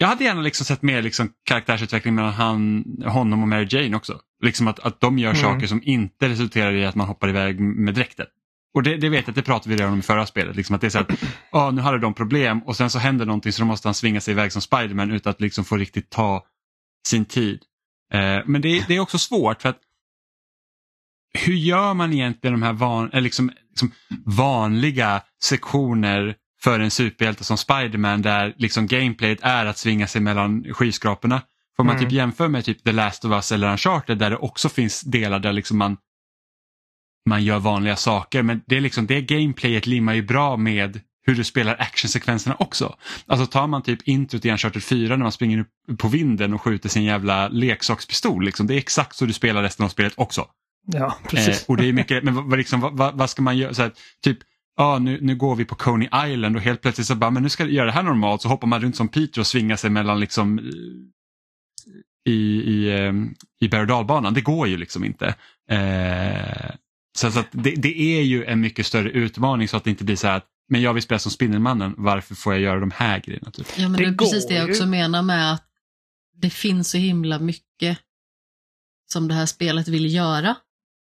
jag 0.00 0.08
hade 0.08 0.24
gärna 0.24 0.40
liksom 0.40 0.66
sett 0.66 0.82
mer 0.82 1.02
liksom 1.02 1.32
karaktärsutveckling 1.44 2.14
mellan 2.14 2.32
han, 2.32 2.84
honom 3.06 3.42
och 3.42 3.48
Mary 3.48 3.66
Jane 3.70 3.96
också. 3.96 4.20
Liksom 4.44 4.68
att, 4.68 4.78
att 4.80 5.00
de 5.00 5.18
gör 5.18 5.30
Mm. 5.30 5.42
saker 5.42 5.66
som 5.66 5.82
inte 5.84 6.28
resulterar 6.28 6.72
i 6.72 6.86
att 6.86 6.94
man 6.94 7.06
hoppar 7.06 7.28
iväg 7.28 7.60
med 7.60 7.94
dräkten. 7.94 8.26
Och 8.74 8.82
det, 8.82 8.96
det 8.96 9.08
vet 9.08 9.26
jag, 9.26 9.34
det 9.34 9.42
pratade 9.42 9.70
vi 9.70 9.80
redan 9.80 9.92
om 9.92 9.98
i 9.98 10.02
förra 10.02 10.26
spelet. 10.26 10.56
Liksom 10.56 10.74
att 10.74 10.80
det 10.80 10.86
är 10.86 10.90
så 10.90 10.98
att, 10.98 11.10
ah, 11.52 11.70
nu 11.70 11.80
hade 11.80 11.98
de 11.98 12.14
problem 12.14 12.62
och 12.62 12.76
sen 12.76 12.90
så 12.90 12.98
händer 12.98 13.26
någonting 13.26 13.52
så 13.52 13.62
då 13.62 13.66
måste 13.66 13.88
han 13.88 13.94
svinga 13.94 14.20
sig 14.20 14.32
iväg 14.32 14.52
som 14.52 14.62
Spiderman 14.62 15.10
utan 15.10 15.30
att 15.30 15.40
liksom 15.40 15.64
få 15.64 15.76
riktigt 15.76 16.10
ta 16.10 16.44
sin 17.08 17.24
tid. 17.24 17.62
Eh, 18.12 18.40
men 18.46 18.60
det, 18.60 18.84
det 18.88 18.96
är 18.96 19.00
också 19.00 19.18
svårt 19.18 19.62
för 19.62 19.68
att 19.68 19.78
hur 21.38 21.54
gör 21.54 21.94
man 21.94 22.12
egentligen 22.12 22.60
de 22.60 22.62
här 22.62 22.72
van, 22.72 23.10
eller 23.12 23.20
liksom, 23.20 23.50
liksom 23.68 23.92
vanliga 24.26 25.22
sektioner 25.42 26.34
för 26.62 26.80
en 26.80 26.90
superhjälte 26.90 27.44
som 27.44 27.58
Spiderman 27.58 28.22
där 28.22 28.54
liksom 28.56 28.86
gameplayet 28.86 29.38
är 29.42 29.66
att 29.66 29.78
svinga 29.78 30.06
sig 30.06 30.20
mellan 30.20 30.64
skyskraporna. 30.74 31.42
Får 31.76 31.84
man 31.84 31.96
Mm. 31.96 32.04
typ 32.04 32.12
jämföra 32.12 32.48
med 32.48 32.64
typ 32.64 32.84
The 32.84 32.92
Last 32.92 33.24
of 33.24 33.32
Us 33.32 33.52
eller 33.52 33.70
Uncharted 33.70 34.18
där 34.18 34.30
det 34.30 34.36
också 34.36 34.68
finns 34.68 35.00
delar 35.00 35.38
där 35.38 35.52
liksom 35.52 35.78
man 35.78 35.96
man 37.28 37.44
gör 37.44 37.58
vanliga 37.58 37.96
saker 37.96 38.42
men 38.42 38.60
det, 38.66 38.76
är 38.76 38.80
liksom, 38.80 39.06
det 39.06 39.20
gameplayet 39.20 39.86
limmar 39.86 40.14
ju 40.14 40.22
bra 40.22 40.56
med 40.56 41.00
hur 41.26 41.34
du 41.34 41.44
spelar 41.44 41.76
actionsekvenserna 41.78 42.56
också. 42.58 42.96
Alltså 43.26 43.46
tar 43.46 43.66
man 43.66 43.82
typ 43.82 44.08
introt 44.08 44.44
i 44.44 44.50
Uncharted 44.50 44.82
4 44.82 45.16
när 45.16 45.22
man 45.22 45.32
springer 45.32 45.58
upp 45.58 45.98
på 45.98 46.08
vinden 46.08 46.54
och 46.54 46.62
skjuter 46.62 46.88
sin 46.88 47.02
jävla 47.02 47.48
leksakspistol. 47.48 48.44
Liksom. 48.44 48.66
Det 48.66 48.74
är 48.74 48.78
exakt 48.78 49.16
så 49.16 49.24
du 49.26 49.32
spelar 49.32 49.62
resten 49.62 49.84
av 49.84 49.88
spelet 49.90 50.12
också. 50.16 50.46
Ja, 50.86 51.16
precis. 51.28 51.62
Eh, 51.62 51.64
och 51.68 51.76
det 51.76 51.88
är 51.88 51.92
mycket, 51.92 52.24
men 52.24 52.34
vad, 52.34 52.58
liksom, 52.58 52.80
vad, 52.80 53.14
vad, 53.18 53.30
ska 53.30 53.42
man 53.42 53.58
göra? 53.58 53.72
Här, 53.78 53.92
typ, 54.24 54.38
ja 54.76 54.98
nu, 54.98 55.18
nu 55.20 55.36
går 55.36 55.56
vi 55.56 55.64
på 55.64 55.74
Coney 55.74 56.08
Island 56.26 56.56
och 56.56 56.62
helt 56.62 56.80
plötsligt 56.82 57.06
så 57.06 57.14
bara, 57.14 57.30
men 57.30 57.42
nu 57.42 57.48
ska 57.48 57.62
jag 57.62 57.72
göra 57.72 57.86
det 57.86 57.92
här 57.92 58.02
normalt 58.02 58.42
så 58.42 58.48
hoppar 58.48 58.68
man 58.68 58.80
runt 58.80 58.96
som 58.96 59.08
Peter 59.08 59.40
och 59.40 59.46
svingar 59.46 59.76
sig 59.76 59.90
mellan 59.90 60.20
liksom 60.20 60.58
eh, 60.58 60.64
i, 62.32 62.62
i, 62.62 62.88
eh, 62.98 63.12
i 63.60 63.68
berg 63.68 63.80
och 63.80 63.86
dalbanan. 63.86 64.34
Det 64.34 64.40
går 64.40 64.68
ju 64.68 64.76
liksom 64.76 65.04
inte. 65.04 65.34
Eh, 65.70 66.70
så 67.18 67.30
så 67.30 67.40
att 67.40 67.48
det, 67.52 67.70
det 67.70 68.00
är 68.00 68.22
ju 68.22 68.44
en 68.44 68.60
mycket 68.60 68.86
större 68.86 69.10
utmaning 69.10 69.68
så 69.68 69.76
att 69.76 69.84
det 69.84 69.90
inte 69.90 70.04
blir 70.04 70.16
så 70.16 70.26
här 70.26 70.36
att 70.36 70.46
men 70.68 70.82
jag 70.82 70.94
vill 70.94 71.02
spela 71.02 71.18
som 71.18 71.32
Spindelmannen, 71.32 71.94
varför 71.96 72.34
får 72.34 72.52
jag 72.52 72.62
göra 72.62 72.80
de 72.80 72.90
här 72.90 73.20
grejerna? 73.20 73.50
Typ? 73.50 73.66
Ja, 73.76 73.88
men 73.88 73.92
Det 73.92 74.04
det 74.04 74.10
är 74.10 74.16
precis 74.18 74.46
det 74.46 74.54
jag 74.54 74.66
ju. 74.66 74.72
också 74.72 74.86
menar 74.86 75.22
med 75.22 75.52
att 75.52 75.64
det 76.36 76.50
finns 76.50 76.90
så 76.90 76.98
himla 76.98 77.38
mycket 77.38 77.98
som 79.12 79.28
det 79.28 79.34
här 79.34 79.46
spelet 79.46 79.88
vill 79.88 80.14
göra. 80.14 80.56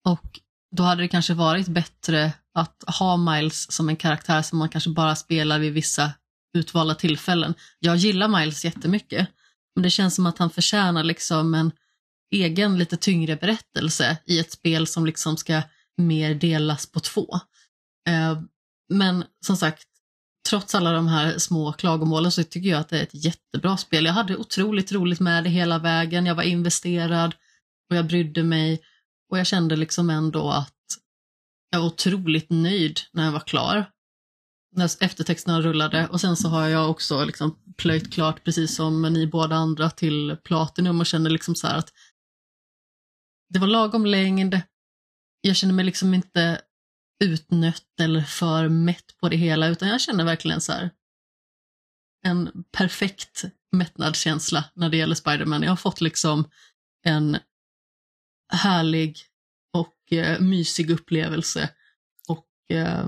Och 0.06 0.40
då 0.72 0.84
hade 0.84 1.02
det 1.02 1.08
kanske 1.08 1.34
varit 1.34 1.68
bättre 1.68 2.34
att 2.54 2.84
ha 2.88 3.18
Miles 3.18 3.72
som 3.72 3.90
en 3.90 3.96
karaktär 3.96 4.42
som 4.42 4.60
man 4.60 4.70
kanske 4.70 4.90
bara 4.90 5.16
spelar 5.16 5.60
vid 5.60 5.74
vissa 5.74 6.12
utvalda 6.58 6.96
tillfällen. 6.96 7.54
Jag 7.80 7.96
gillar 7.96 8.28
Miles 8.28 8.66
jättemycket, 8.66 9.28
men 9.76 9.84
det 9.84 9.90
känns 9.90 10.16
som 10.16 10.26
att 10.26 10.38
han 10.38 10.50
förtjänar 10.50 11.04
liksom 11.04 11.54
en 11.54 11.72
egen 12.32 12.78
lite 12.78 12.98
tyngre 12.98 13.36
berättelse 13.36 14.18
i 14.26 14.40
ett 14.40 14.52
spel 14.52 14.88
som 14.88 15.06
liksom 15.06 15.38
ska 15.38 15.62
mer 15.98 16.36
delas 16.36 16.86
på 16.86 17.00
två. 17.00 17.40
Eh, 18.08 18.42
men 18.90 19.24
som 19.46 19.58
sagt, 19.58 19.88
trots 20.50 20.76
alla 20.76 20.92
de 20.92 21.08
här 21.08 21.38
små 21.38 21.74
klagomålen 21.74 22.32
så 22.32 22.44
tycker 22.44 22.70
jag 22.70 22.80
att 22.80 22.90
det 22.90 23.00
är 23.00 23.04
ett 23.04 23.26
jättebra 23.26 23.78
spel. 23.78 24.06
Jag 24.06 24.14
hade 24.14 24.38
otroligt 24.38 24.92
roligt 24.92 25.20
med 25.20 25.44
det 25.44 25.50
hela 25.50 25.80
vägen. 25.80 26.26
Jag 26.26 26.36
var 26.36 26.44
investerad 26.44 27.36
och 27.90 27.96
jag 27.96 28.08
brydde 28.08 28.44
mig 28.44 28.82
och 29.32 29.40
jag 29.40 29.48
kände 29.48 29.76
liksom 29.76 30.10
ändå 30.10 30.50
att 30.50 30.74
jag 31.70 31.80
var 31.80 31.88
otroligt 31.88 32.50
nöjd 32.50 33.00
när 33.12 33.26
jag 33.26 33.32
var 33.32 33.40
klar. 33.40 33.92
När 34.76 35.04
eftertexterna 35.04 35.62
rullade 35.62 36.08
och 36.08 36.22
sen 36.22 36.38
så 36.38 36.48
har 36.48 36.68
jag 36.68 36.90
också 36.90 37.26
liksom 37.26 37.60
plöjt 37.78 38.14
klart 38.14 38.44
precis 38.44 38.76
som 38.76 39.02
ni 39.02 39.28
båda 39.28 39.56
andra 39.56 39.90
till 39.90 40.38
Platinum 40.44 41.00
och 41.00 41.06
kände 41.06 41.30
liksom 41.30 41.56
så 41.56 41.68
här 41.68 41.78
att 41.78 41.94
det 43.50 43.60
var 43.60 43.68
lagom 43.68 44.06
längd. 44.06 44.62
Jag 45.42 45.56
känner 45.56 45.74
mig 45.74 45.86
liksom 45.86 46.14
inte 46.14 46.62
utnött 47.24 48.00
eller 48.00 48.22
för 48.22 48.70
mätt 48.70 49.18
på 49.18 49.30
det 49.30 49.38
hela 49.38 49.68
utan 49.68 49.88
jag 49.90 50.02
känner 50.02 50.24
verkligen 50.24 50.62
så 50.62 50.72
här 50.72 50.90
en 52.26 52.64
perfekt 52.72 53.44
mättnadskänsla 53.72 54.64
när 54.74 54.90
det 54.90 54.98
gäller 54.98 55.16
Spider-Man. 55.16 55.64
Jag 55.64 55.72
har 55.72 55.76
fått 55.76 56.02
liksom 56.02 56.50
en 57.06 57.38
härlig 58.52 59.18
och 59.74 60.18
eh, 60.18 60.40
mysig 60.40 60.90
upplevelse 60.92 61.70
och 62.28 62.76
eh, 62.76 63.06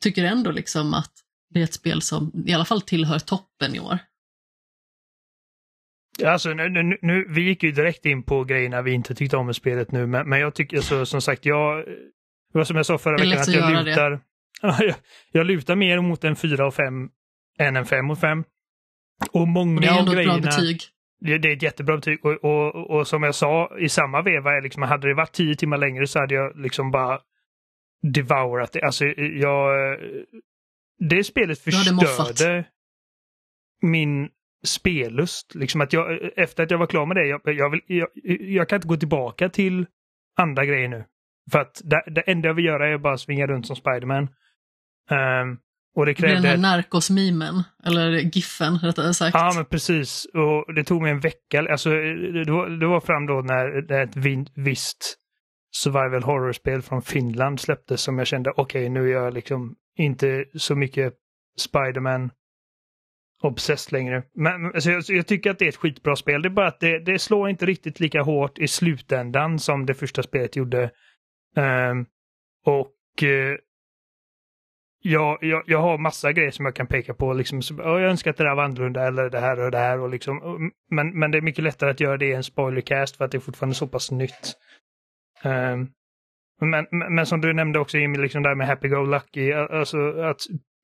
tycker 0.00 0.24
ändå 0.24 0.50
liksom 0.50 0.94
att 0.94 1.12
det 1.50 1.60
är 1.60 1.64
ett 1.64 1.74
spel 1.74 2.02
som 2.02 2.44
i 2.46 2.52
alla 2.52 2.64
fall 2.64 2.82
tillhör 2.82 3.18
toppen 3.18 3.74
i 3.74 3.80
år. 3.80 3.98
Alltså, 6.24 6.48
nu, 6.54 6.68
nu, 6.68 6.98
nu, 7.02 7.26
vi 7.28 7.42
gick 7.42 7.62
ju 7.62 7.72
direkt 7.72 8.06
in 8.06 8.22
på 8.22 8.44
grejerna 8.44 8.82
vi 8.82 8.92
inte 8.92 9.14
tyckte 9.14 9.36
om 9.36 9.46
med 9.46 9.56
spelet 9.56 9.92
nu, 9.92 10.06
men, 10.06 10.28
men 10.28 10.40
jag 10.40 10.54
tycker 10.54 10.76
alltså, 10.76 11.06
som 11.06 11.22
sagt, 11.22 11.44
jag... 11.44 11.84
Det 12.52 12.58
var 12.58 12.64
som 12.64 12.76
jag 12.76 12.86
sa 12.86 12.98
förra 12.98 13.16
veckan, 13.16 13.40
att 13.40 13.54
jag 13.54 13.74
det. 13.74 13.82
lutar... 13.82 14.20
Ja, 14.64 14.76
jag, 14.80 14.94
jag 15.32 15.46
lutar 15.46 15.76
mer 15.76 16.00
mot 16.00 16.24
en 16.24 16.36
4 16.36 16.66
och 16.66 16.74
5 16.74 17.08
än 17.58 17.76
en 17.76 17.86
5 17.86 18.10
och 18.10 18.18
5. 18.18 18.44
Och 19.32 19.48
många 19.48 19.74
Och 19.74 19.80
det 19.80 19.86
är 19.86 19.92
av 19.92 19.98
ändå 19.98 20.12
ett 20.12 20.16
bra 20.16 20.24
grejerna... 20.24 20.40
betyg. 20.40 20.80
Det, 21.24 21.38
det 21.38 21.48
är 21.48 21.56
ett 21.56 21.62
jättebra 21.62 21.96
betyg 21.96 22.24
och, 22.24 22.44
och, 22.44 22.90
och 22.90 23.06
som 23.08 23.22
jag 23.22 23.34
sa 23.34 23.78
i 23.78 23.88
samma 23.88 24.22
veva, 24.22 24.56
är 24.56 24.62
liksom, 24.62 24.82
hade 24.82 25.08
det 25.08 25.14
varit 25.14 25.32
10 25.32 25.54
timmar 25.54 25.78
längre 25.78 26.06
så 26.06 26.18
hade 26.18 26.34
jag 26.34 26.56
liksom 26.56 26.90
bara 26.90 27.20
devourat 28.02 28.72
det. 28.72 28.82
Alltså, 28.82 29.04
jag... 29.06 29.98
Det 30.98 31.24
spelet 31.24 31.58
förstörde 31.58 32.64
min 33.82 34.28
spellust. 34.64 35.54
Liksom 35.54 35.80
att 35.80 35.92
jag, 35.92 36.30
efter 36.36 36.62
att 36.62 36.70
jag 36.70 36.78
var 36.78 36.86
klar 36.86 37.06
med 37.06 37.16
det, 37.16 37.26
jag, 37.26 37.40
jag, 37.44 37.70
vill, 37.70 37.80
jag, 37.86 38.08
jag 38.40 38.68
kan 38.68 38.76
inte 38.76 38.88
gå 38.88 38.96
tillbaka 38.96 39.48
till 39.48 39.86
andra 40.36 40.64
grejer 40.64 40.88
nu. 40.88 41.04
För 41.52 41.58
att 41.58 41.80
det, 41.84 42.02
det 42.06 42.20
enda 42.20 42.48
jag 42.48 42.54
vill 42.54 42.64
göra 42.64 42.88
är 42.88 42.98
bara 42.98 43.18
svinga 43.18 43.46
runt 43.46 43.66
som 43.66 43.76
Spiderman. 43.76 44.28
Ehm, 45.10 45.58
och 45.94 46.06
det 46.06 46.12
Det 46.12 46.16
blir 46.16 46.28
den 46.28 46.42
krävde... 46.42 46.48
här 46.48 46.76
narkos-memen, 46.76 47.62
eller 47.84 48.10
giffen 48.10 48.78
rättare 48.78 49.14
sagt. 49.14 49.34
Ja, 49.34 49.52
men 49.54 49.64
precis. 49.64 50.26
Och 50.34 50.74
det 50.74 50.84
tog 50.84 51.02
mig 51.02 51.10
en 51.10 51.20
vecka. 51.20 51.66
Alltså, 51.70 51.90
det, 51.90 52.52
var, 52.52 52.80
det 52.80 52.86
var 52.86 53.00
fram 53.00 53.26
då 53.26 53.34
när 53.34 53.82
det 53.82 54.02
ett 54.02 54.48
visst 54.54 55.18
survival 55.76 56.22
horror-spel 56.22 56.82
från 56.82 57.02
Finland 57.02 57.60
släpptes 57.60 58.02
som 58.02 58.18
jag 58.18 58.26
kände, 58.26 58.52
okej, 58.56 58.88
nu 58.88 59.08
är 59.08 59.12
jag 59.12 59.34
liksom 59.34 59.74
inte 59.96 60.44
så 60.54 60.74
mycket 60.74 61.14
Spiderman 61.58 62.30
obsessed 63.42 63.92
längre. 63.92 64.22
Men 64.34 64.66
alltså, 64.66 64.90
jag, 64.90 65.02
jag 65.08 65.26
tycker 65.26 65.50
att 65.50 65.58
det 65.58 65.64
är 65.64 65.68
ett 65.68 65.76
skitbra 65.76 66.16
spel. 66.16 66.42
Det 66.42 66.48
är 66.48 66.50
bara 66.50 66.68
att 66.68 66.80
det, 66.80 66.98
det 66.98 67.18
slår 67.18 67.48
inte 67.48 67.66
riktigt 67.66 68.00
lika 68.00 68.22
hårt 68.22 68.58
i 68.58 68.68
slutändan 68.68 69.58
som 69.58 69.86
det 69.86 69.94
första 69.94 70.22
spelet 70.22 70.56
gjorde. 70.56 70.90
Ehm, 71.56 72.06
och 72.64 73.22
eh, 73.22 73.56
jag, 75.02 75.38
jag, 75.40 75.62
jag 75.66 75.78
har 75.82 75.98
massa 75.98 76.32
grejer 76.32 76.50
som 76.50 76.64
jag 76.64 76.74
kan 76.74 76.86
peka 76.86 77.14
på. 77.14 77.32
Liksom, 77.32 77.62
så, 77.62 77.74
jag 77.78 78.02
önskar 78.02 78.30
att 78.30 78.36
det 78.36 78.44
där 78.44 78.54
var 78.54 78.64
annorlunda 78.64 79.06
eller 79.06 79.30
det 79.30 79.40
här 79.40 79.60
och 79.60 79.70
det 79.70 79.78
här. 79.78 80.00
Och 80.00 80.10
liksom, 80.10 80.42
och- 80.42 80.60
men, 80.90 81.18
men 81.18 81.30
det 81.30 81.38
är 81.38 81.42
mycket 81.42 81.64
lättare 81.64 81.90
att 81.90 82.00
göra 82.00 82.16
det 82.16 82.26
i 82.26 82.32
en 82.32 82.44
spoilercast 82.44 83.16
för 83.16 83.24
att 83.24 83.30
det 83.30 83.38
är 83.38 83.40
fortfarande 83.40 83.74
så 83.74 83.86
pass 83.88 84.10
nytt. 84.10 84.54
Um, 85.44 85.90
men, 86.60 86.86
men, 86.90 87.14
men 87.14 87.26
som 87.26 87.40
du 87.40 87.52
nämnde 87.52 87.78
också 87.78 87.98
Jimmy, 87.98 88.18
liksom 88.18 88.42
där 88.42 88.54
med 88.54 88.66
Happy 88.66 88.88
Go 88.88 89.04
Lucky, 89.04 89.52
alltså 89.52 90.20
att 90.20 90.40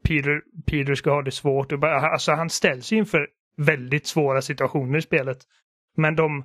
Peter, 0.08 0.42
Peter 0.66 0.94
ska 0.94 1.10
ha 1.10 1.22
det 1.22 1.30
svårt. 1.30 1.72
Och 1.72 1.78
bara, 1.78 2.00
alltså 2.00 2.32
han 2.32 2.50
ställs 2.50 2.92
inför 2.92 3.28
väldigt 3.56 4.06
svåra 4.06 4.42
situationer 4.42 4.98
i 4.98 5.02
spelet. 5.02 5.38
Men 5.96 6.16
de 6.16 6.44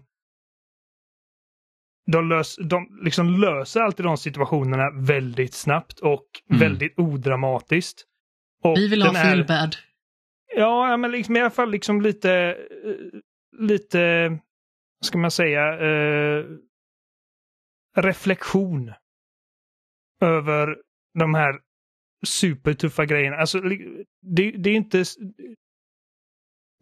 de, 2.12 2.29
lös, 2.29 2.55
de 2.55 3.00
liksom 3.03 3.29
löser 3.41 3.81
alltid 3.81 4.05
de 4.05 4.17
situationerna 4.17 4.91
väldigt 4.91 5.53
snabbt 5.53 6.00
och 6.00 6.25
Mm. 6.50 6.60
väldigt 6.60 7.00
odramatiskt. 7.00 8.03
Och 8.63 8.77
Vi 8.77 8.88
vill 8.88 9.01
ha 9.01 9.07
den 9.07 9.15
här- 9.15 9.31
feel 9.36 9.45
bad. 9.45 9.75
Ja, 10.55 10.89
ja, 10.89 10.98
men 10.98 11.12
liksom, 11.12 11.36
i 11.36 11.39
alla 11.39 11.50
fall 11.50 11.72
liksom 11.72 12.01
lite, 12.01 12.31
eh, 12.33 13.19
lite, 13.60 14.29
vad 15.00 15.05
ska 15.05 15.17
man 15.17 15.31
säga, 15.31 15.74
eh, 15.79 16.45
reflektion 17.98 18.93
över 20.22 20.77
de 21.19 21.33
här 21.33 21.60
supertuffa 22.25 23.05
grejerna. 23.05 23.38
Alltså, 23.38 23.60
det, 24.22 24.51
det 24.51 24.69
är 24.69 24.75
inte... 24.75 25.03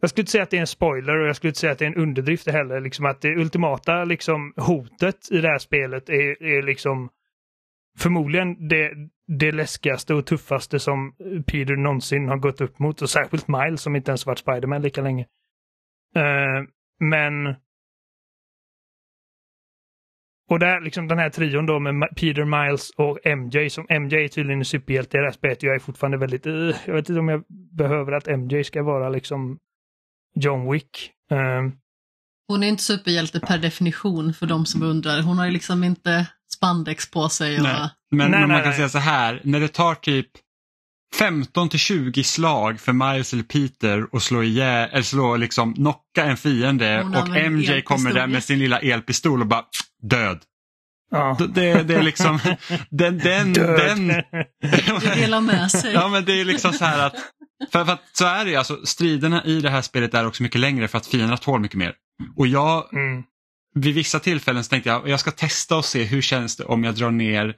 Jag 0.02 0.10
skulle 0.10 0.22
inte 0.22 0.32
säga 0.32 0.42
att 0.42 0.50
det 0.50 0.56
är 0.56 0.60
en 0.60 0.66
spoiler 0.66 1.18
och 1.18 1.28
jag 1.28 1.36
skulle 1.36 1.48
inte 1.48 1.60
säga 1.60 1.72
att 1.72 1.78
det 1.78 1.84
är 1.84 1.90
en 1.90 2.02
underdrift 2.02 2.50
heller. 2.50 2.80
Liksom 2.80 3.06
att 3.06 3.20
det 3.20 3.36
ultimata 3.36 4.04
liksom, 4.04 4.52
hotet 4.56 5.30
i 5.30 5.40
det 5.40 5.48
här 5.48 5.58
spelet 5.58 6.08
är, 6.08 6.42
är 6.42 6.62
liksom 6.62 7.10
förmodligen 7.98 8.68
det, 8.68 8.92
det 9.26 9.52
läskigaste 9.52 10.14
och 10.14 10.26
tuffaste 10.26 10.78
som 10.78 11.14
Peter 11.46 11.76
någonsin 11.76 12.28
har 12.28 12.36
gått 12.36 12.60
upp 12.60 12.78
mot. 12.78 13.02
Och 13.02 13.10
särskilt 13.10 13.48
Miles 13.48 13.80
som 13.80 13.96
inte 13.96 14.10
ens 14.10 14.26
varit 14.26 14.38
Spiderman 14.38 14.82
lika 14.82 15.02
länge. 15.02 15.26
Uh, 16.16 16.66
men 17.00 17.54
och 20.50 20.58
där, 20.58 20.80
liksom 20.80 21.08
den 21.08 21.18
här 21.18 21.30
trion 21.30 21.66
då 21.66 21.78
med 21.78 22.08
Peter 22.16 22.44
Miles 22.44 22.90
och 22.90 23.26
MJ, 23.26 23.70
som 23.70 23.86
MJ 23.88 24.24
är 24.24 24.28
tydligen 24.28 24.60
en 24.60 24.64
superhjälte 24.64 25.16
i 25.16 25.20
det 25.20 25.26
här 25.26 25.32
spelet. 25.32 25.62
Jag 25.62 25.74
är 25.74 25.78
fortfarande 25.78 26.18
väldigt, 26.18 26.46
uh, 26.46 26.76
jag 26.86 26.94
vet 26.94 27.08
inte 27.08 27.20
om 27.20 27.28
jag 27.28 27.44
behöver 27.76 28.12
att 28.12 28.26
MJ 28.26 28.64
ska 28.64 28.82
vara 28.82 29.08
liksom 29.08 29.58
John 30.34 30.72
Wick. 30.72 31.10
Uh, 31.32 31.72
hon 32.48 32.62
är 32.62 32.68
inte 32.68 32.82
superhjälte 32.82 33.40
per 33.40 33.58
definition 33.58 34.34
för 34.34 34.46
de 34.46 34.66
som 34.66 34.82
undrar. 34.82 35.22
Hon 35.22 35.38
har 35.38 35.44
ju 35.44 35.50
liksom 35.50 35.84
inte 35.84 36.26
spandex 36.54 37.10
på 37.10 37.28
sig. 37.28 37.56
Och... 37.56 37.62
Nej. 37.62 37.90
Men, 38.10 38.30
nej, 38.30 38.40
men 38.40 38.40
man 38.40 38.48
nej, 38.48 38.58
kan 38.58 38.68
nej. 38.68 38.76
säga 38.76 38.88
så 38.88 38.98
här, 38.98 39.40
när 39.44 39.60
det 39.60 39.68
tar 39.68 39.94
typ 39.94 40.28
15 41.18 41.68
till 41.68 41.78
20 41.78 42.24
slag 42.24 42.80
för 42.80 42.92
Miles 42.92 43.32
eller 43.32 43.42
Peter 43.42 44.06
att 44.12 44.22
slå 44.22 44.42
ihjäl, 44.42 44.88
eller 44.92 45.02
slå 45.02 45.36
liksom 45.36 45.74
knocka 45.74 46.24
en 46.24 46.36
fiende 46.36 47.02
och 47.02 47.52
MJ 47.52 47.82
kommer 47.82 48.12
där 48.12 48.26
med 48.26 48.44
sin 48.44 48.58
lilla 48.58 48.78
elpistol 48.78 49.40
och 49.40 49.46
bara 49.46 49.64
död. 50.02 50.38
Ja. 51.10 51.36
Det, 51.54 51.82
det 51.82 51.94
är 51.94 52.02
liksom 52.02 52.38
den... 52.90 53.18
den, 53.18 53.52
den 53.52 54.08
det 54.60 55.14
delar 55.14 55.40
med 55.40 55.70
sig. 55.70 55.92
ja 55.92 56.08
men 56.08 56.24
det 56.24 56.40
är 56.40 56.44
liksom 56.44 56.72
så 56.72 56.84
här 56.84 57.06
att, 57.06 57.14
för, 57.70 57.84
för 57.84 57.92
att 57.92 58.02
så 58.12 58.24
är 58.24 58.44
det 58.44 58.56
alltså, 58.56 58.86
striderna 58.86 59.44
i 59.44 59.60
det 59.60 59.70
här 59.70 59.82
spelet 59.82 60.14
är 60.14 60.26
också 60.26 60.42
mycket 60.42 60.60
längre 60.60 60.88
för 60.88 60.98
att 60.98 61.06
fienderna 61.06 61.36
tål 61.36 61.60
mycket 61.60 61.78
mer. 61.78 61.94
Och 62.36 62.46
jag, 62.46 62.94
mm. 62.94 63.22
vid 63.74 63.94
vissa 63.94 64.20
tillfällen 64.20 64.64
så 64.64 64.68
tänkte 64.68 64.90
jag, 64.90 65.08
jag 65.08 65.20
ska 65.20 65.30
testa 65.30 65.76
och 65.76 65.84
se 65.84 66.04
hur 66.04 66.22
känns 66.22 66.56
det 66.56 66.64
om 66.64 66.84
jag 66.84 66.94
drar 66.94 67.10
ner 67.10 67.56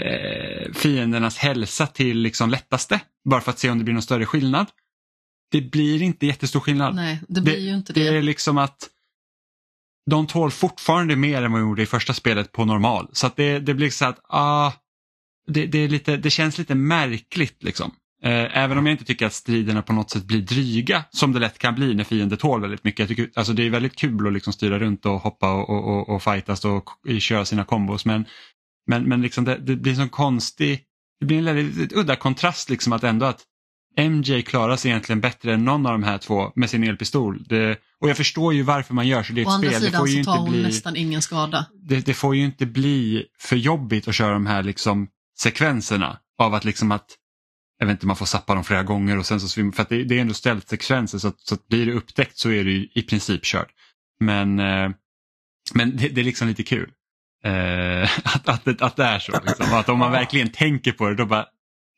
eh, 0.00 0.72
fiendernas 0.72 1.36
hälsa 1.36 1.86
till 1.86 2.18
liksom 2.18 2.50
lättaste. 2.50 3.00
Bara 3.24 3.40
för 3.40 3.50
att 3.50 3.58
se 3.58 3.70
om 3.70 3.78
det 3.78 3.84
blir 3.84 3.94
någon 3.94 4.02
större 4.02 4.26
skillnad. 4.26 4.66
Det 5.50 5.60
blir 5.60 6.02
inte 6.02 6.26
jättestor 6.26 6.60
skillnad. 6.60 6.94
Nej, 6.94 7.20
det 7.28 7.40
blir 7.40 7.54
det, 7.54 7.60
ju 7.60 7.74
inte 7.74 7.92
det. 7.92 8.10
Det 8.10 8.16
är 8.16 8.22
liksom 8.22 8.58
att 8.58 8.88
de 10.10 10.26
tål 10.26 10.50
fortfarande 10.50 11.16
mer 11.16 11.42
än 11.42 11.52
vad 11.52 11.60
de 11.60 11.68
gjorde 11.68 11.82
i 11.82 11.86
första 11.86 12.14
spelet 12.14 12.52
på 12.52 12.64
normal. 12.64 13.08
Så 13.12 13.26
att 13.26 13.36
det, 13.36 13.58
det 13.58 13.74
blir 13.74 13.90
så 13.90 14.04
att, 14.04 14.20
ah, 14.28 14.72
det, 15.46 15.66
det, 15.66 15.78
är 15.78 15.88
lite, 15.88 16.16
det 16.16 16.30
känns 16.30 16.58
lite 16.58 16.74
märkligt 16.74 17.62
liksom. 17.62 17.94
Eh, 18.24 18.58
även 18.58 18.78
om 18.78 18.86
jag 18.86 18.94
inte 18.94 19.04
tycker 19.04 19.26
att 19.26 19.32
striderna 19.32 19.82
på 19.82 19.92
något 19.92 20.10
sätt 20.10 20.24
blir 20.24 20.42
dryga, 20.42 21.04
som 21.10 21.32
det 21.32 21.38
lätt 21.38 21.58
kan 21.58 21.74
bli 21.74 21.94
när 21.94 22.04
fiender 22.04 22.36
tål 22.36 22.60
väldigt 22.60 22.84
mycket. 22.84 22.98
Jag 22.98 23.08
tycker, 23.08 23.30
alltså 23.34 23.52
det 23.52 23.66
är 23.66 23.70
väldigt 23.70 23.96
kul 23.96 24.26
att 24.26 24.32
liksom 24.32 24.52
styra 24.52 24.78
runt 24.78 25.06
och 25.06 25.20
hoppa 25.20 25.52
och, 25.52 25.88
och, 25.88 26.08
och, 26.08 26.22
fightas 26.22 26.64
och, 26.64 26.76
och 26.76 27.20
köra 27.20 27.44
sina 27.44 27.64
kombos. 27.64 28.04
Men, 28.04 28.24
men, 28.86 29.08
men 29.08 29.22
liksom 29.22 29.44
det, 29.44 29.56
det 29.56 29.76
blir 29.76 30.00
en 30.00 30.08
konstig, 30.08 30.80
det 31.20 31.26
blir 31.26 31.38
en 31.38 31.44
väldigt 31.44 31.92
udda 31.92 32.16
kontrast 32.16 32.70
liksom 32.70 32.92
att 32.92 33.04
ändå 33.04 33.26
att 33.26 33.40
MJ 33.98 34.42
klarar 34.42 34.76
sig 34.76 34.90
egentligen 34.90 35.20
bättre 35.20 35.54
än 35.54 35.64
någon 35.64 35.86
av 35.86 35.92
de 35.92 36.02
här 36.02 36.18
två 36.18 36.52
med 36.54 36.70
sin 36.70 36.84
elpistol. 36.84 37.44
Det, 37.48 37.78
och 38.00 38.08
jag 38.08 38.16
förstår 38.16 38.54
ju 38.54 38.62
varför 38.62 38.94
man 38.94 39.08
gör 39.08 39.22
så. 39.22 39.32
Det 39.32 39.40
är 39.40 39.42
ett 39.42 39.48
Å 39.48 39.50
andra 39.50 39.68
spel. 39.68 39.82
sidan 39.82 39.92
det 39.92 39.98
får 39.98 40.08
ju 40.08 40.24
så 40.24 40.32
tar 40.32 40.38
hon 40.38 40.50
bli, 40.50 40.62
nästan 40.62 40.96
ingen 40.96 41.22
skada. 41.22 41.66
Det, 41.88 42.06
det, 42.06 42.14
får 42.14 42.36
ju 42.36 42.44
inte 42.44 42.66
bli 42.66 43.24
för 43.38 43.56
jobbigt 43.56 44.08
att 44.08 44.14
köra 44.14 44.32
de 44.32 44.46
här 44.46 44.62
liksom 44.62 45.08
sekvenserna 45.38 46.18
av 46.38 46.54
att 46.54 46.64
liksom 46.64 46.92
att 46.92 47.06
jag 47.82 47.86
vet 47.86 47.94
inte, 47.94 48.06
man 48.06 48.16
får 48.16 48.26
sappa 48.26 48.54
dem 48.54 48.64
flera 48.64 48.82
gånger 48.82 49.18
och 49.18 49.26
sen 49.26 49.40
så 49.40 49.48
svimmar, 49.48 49.72
för 49.72 49.82
att 49.82 49.88
det, 49.88 50.04
det 50.04 50.16
är 50.16 50.20
ändå 50.20 50.34
ställt 50.34 50.68
sekvenser 50.68 51.18
så 51.18 51.28
att, 51.28 51.40
så 51.40 51.54
att 51.54 51.68
blir 51.68 51.86
det 51.86 51.92
upptäckt 51.92 52.38
så 52.38 52.50
är 52.50 52.64
det 52.64 52.70
i 52.70 53.02
princip 53.08 53.42
kört. 53.44 53.68
Men, 54.20 54.58
eh, 54.58 54.90
men 55.74 55.96
det, 55.96 56.08
det, 56.08 56.20
är 56.20 56.24
liksom 56.24 56.48
lite 56.48 56.62
kul. 56.62 56.90
Eh, 57.44 58.02
att, 58.24 58.48
att, 58.48 58.82
att 58.82 58.96
det 58.96 59.04
är 59.04 59.18
så. 59.18 59.32
Liksom. 59.46 59.66
Att 59.72 59.88
om 59.88 59.98
man 59.98 60.12
verkligen 60.12 60.48
tänker 60.48 60.92
på 60.92 61.08
det 61.08 61.14
då 61.14 61.26
bara 61.26 61.46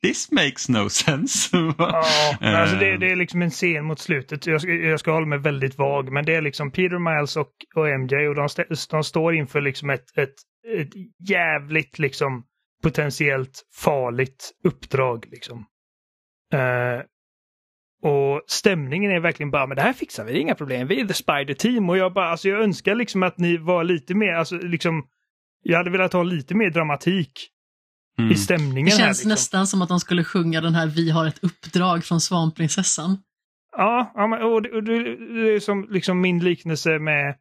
This 0.04 0.30
makes 0.30 0.68
no 0.68 0.88
sense. 0.88 1.56
ja, 1.78 2.04
alltså 2.40 2.76
det, 2.76 2.96
det, 2.96 3.10
är 3.10 3.16
liksom 3.16 3.42
en 3.42 3.50
scen 3.50 3.84
mot 3.84 3.98
slutet. 3.98 4.46
Jag 4.46 4.60
ska, 4.60 4.72
jag 4.72 5.00
ska 5.00 5.12
hålla 5.12 5.26
mig 5.26 5.38
väldigt 5.38 5.78
vag, 5.78 6.12
men 6.12 6.24
det 6.24 6.34
är 6.34 6.42
liksom 6.42 6.70
Peter 6.70 6.98
Miles 6.98 7.36
och, 7.36 7.52
och 7.74 8.00
MJ 8.00 8.28
och 8.28 8.34
de, 8.34 8.48
de 8.90 9.04
står 9.04 9.34
inför 9.34 9.60
liksom 9.60 9.90
ett, 9.90 10.18
ett, 10.18 10.34
ett 10.78 10.92
jävligt 11.28 11.98
liksom 11.98 12.44
potentiellt 12.82 13.62
farligt 13.74 14.52
uppdrag. 14.64 15.26
Liksom. 15.30 15.66
Uh, 16.54 17.02
och 18.02 18.42
stämningen 18.46 19.10
är 19.10 19.20
verkligen 19.20 19.50
bara, 19.50 19.66
men 19.66 19.76
det 19.76 19.82
här 19.82 19.92
fixar 19.92 20.24
vi, 20.24 20.38
inga 20.38 20.54
problem, 20.54 20.88
vi 20.88 21.00
är 21.00 21.06
the 21.06 21.14
Spider 21.14 21.54
Team. 21.54 21.90
Och 21.90 21.96
jag 21.96 22.12
bara, 22.12 22.28
alltså 22.28 22.48
jag 22.48 22.62
önskar 22.62 22.94
liksom 22.94 23.22
att 23.22 23.38
ni 23.38 23.56
var 23.56 23.84
lite 23.84 24.14
mer, 24.14 24.32
alltså 24.32 24.56
liksom, 24.56 25.06
jag 25.62 25.78
hade 25.78 25.90
velat 25.90 26.12
ha 26.12 26.22
lite 26.22 26.54
mer 26.54 26.70
dramatik 26.70 27.48
mm. 28.18 28.32
i 28.32 28.34
stämningen. 28.34 28.84
Det 28.84 28.90
känns 28.90 29.00
här, 29.00 29.08
liksom. 29.08 29.28
nästan 29.28 29.66
som 29.66 29.82
att 29.82 29.88
de 29.88 30.00
skulle 30.00 30.24
sjunga 30.24 30.60
den 30.60 30.74
här 30.74 30.86
Vi 30.86 31.10
har 31.10 31.26
ett 31.26 31.44
uppdrag 31.44 32.04
från 32.04 32.20
Svanprinsessan. 32.20 33.18
Ja, 33.76 34.12
och 34.42 34.62
det, 34.62 34.70
och 34.70 34.82
det, 34.82 35.16
det 35.16 35.54
är 35.54 35.60
som 35.60 35.86
liksom 35.90 36.20
min 36.20 36.38
liknelse 36.38 36.98
med 36.98 37.34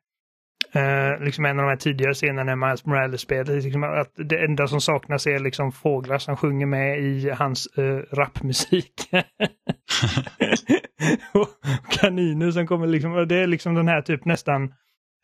Uh, 0.76 1.24
liksom 1.26 1.46
en 1.46 1.60
av 1.60 1.66
de 1.66 1.70
här 1.70 1.78
tidigare 1.78 2.14
scenerna 2.14 2.52
i 2.52 2.56
Miles 2.56 2.86
Morales-spelet. 2.86 3.64
Liksom 3.64 3.84
att 3.84 4.12
det 4.16 4.44
enda 4.44 4.68
som 4.68 4.82
saknas 4.82 5.28
är 5.28 5.40
liksom 5.40 5.72
fåglar 5.72 6.18
som 6.18 6.38
sjunger 6.38 6.66
med 6.66 7.00
i 7.00 7.30
hans 7.30 7.68
uh, 7.78 8.02
rapmusik. 8.12 8.94
och 11.34 11.48
kaniner 11.90 12.52
som 12.52 12.68
kommer 12.68 12.88
liksom, 12.88 13.28
det 13.28 13.36
är 13.36 13.48
liksom 13.48 13.76
den 13.76 13.88
här 13.88 14.02
typ 14.02 14.26
nästan 14.26 14.74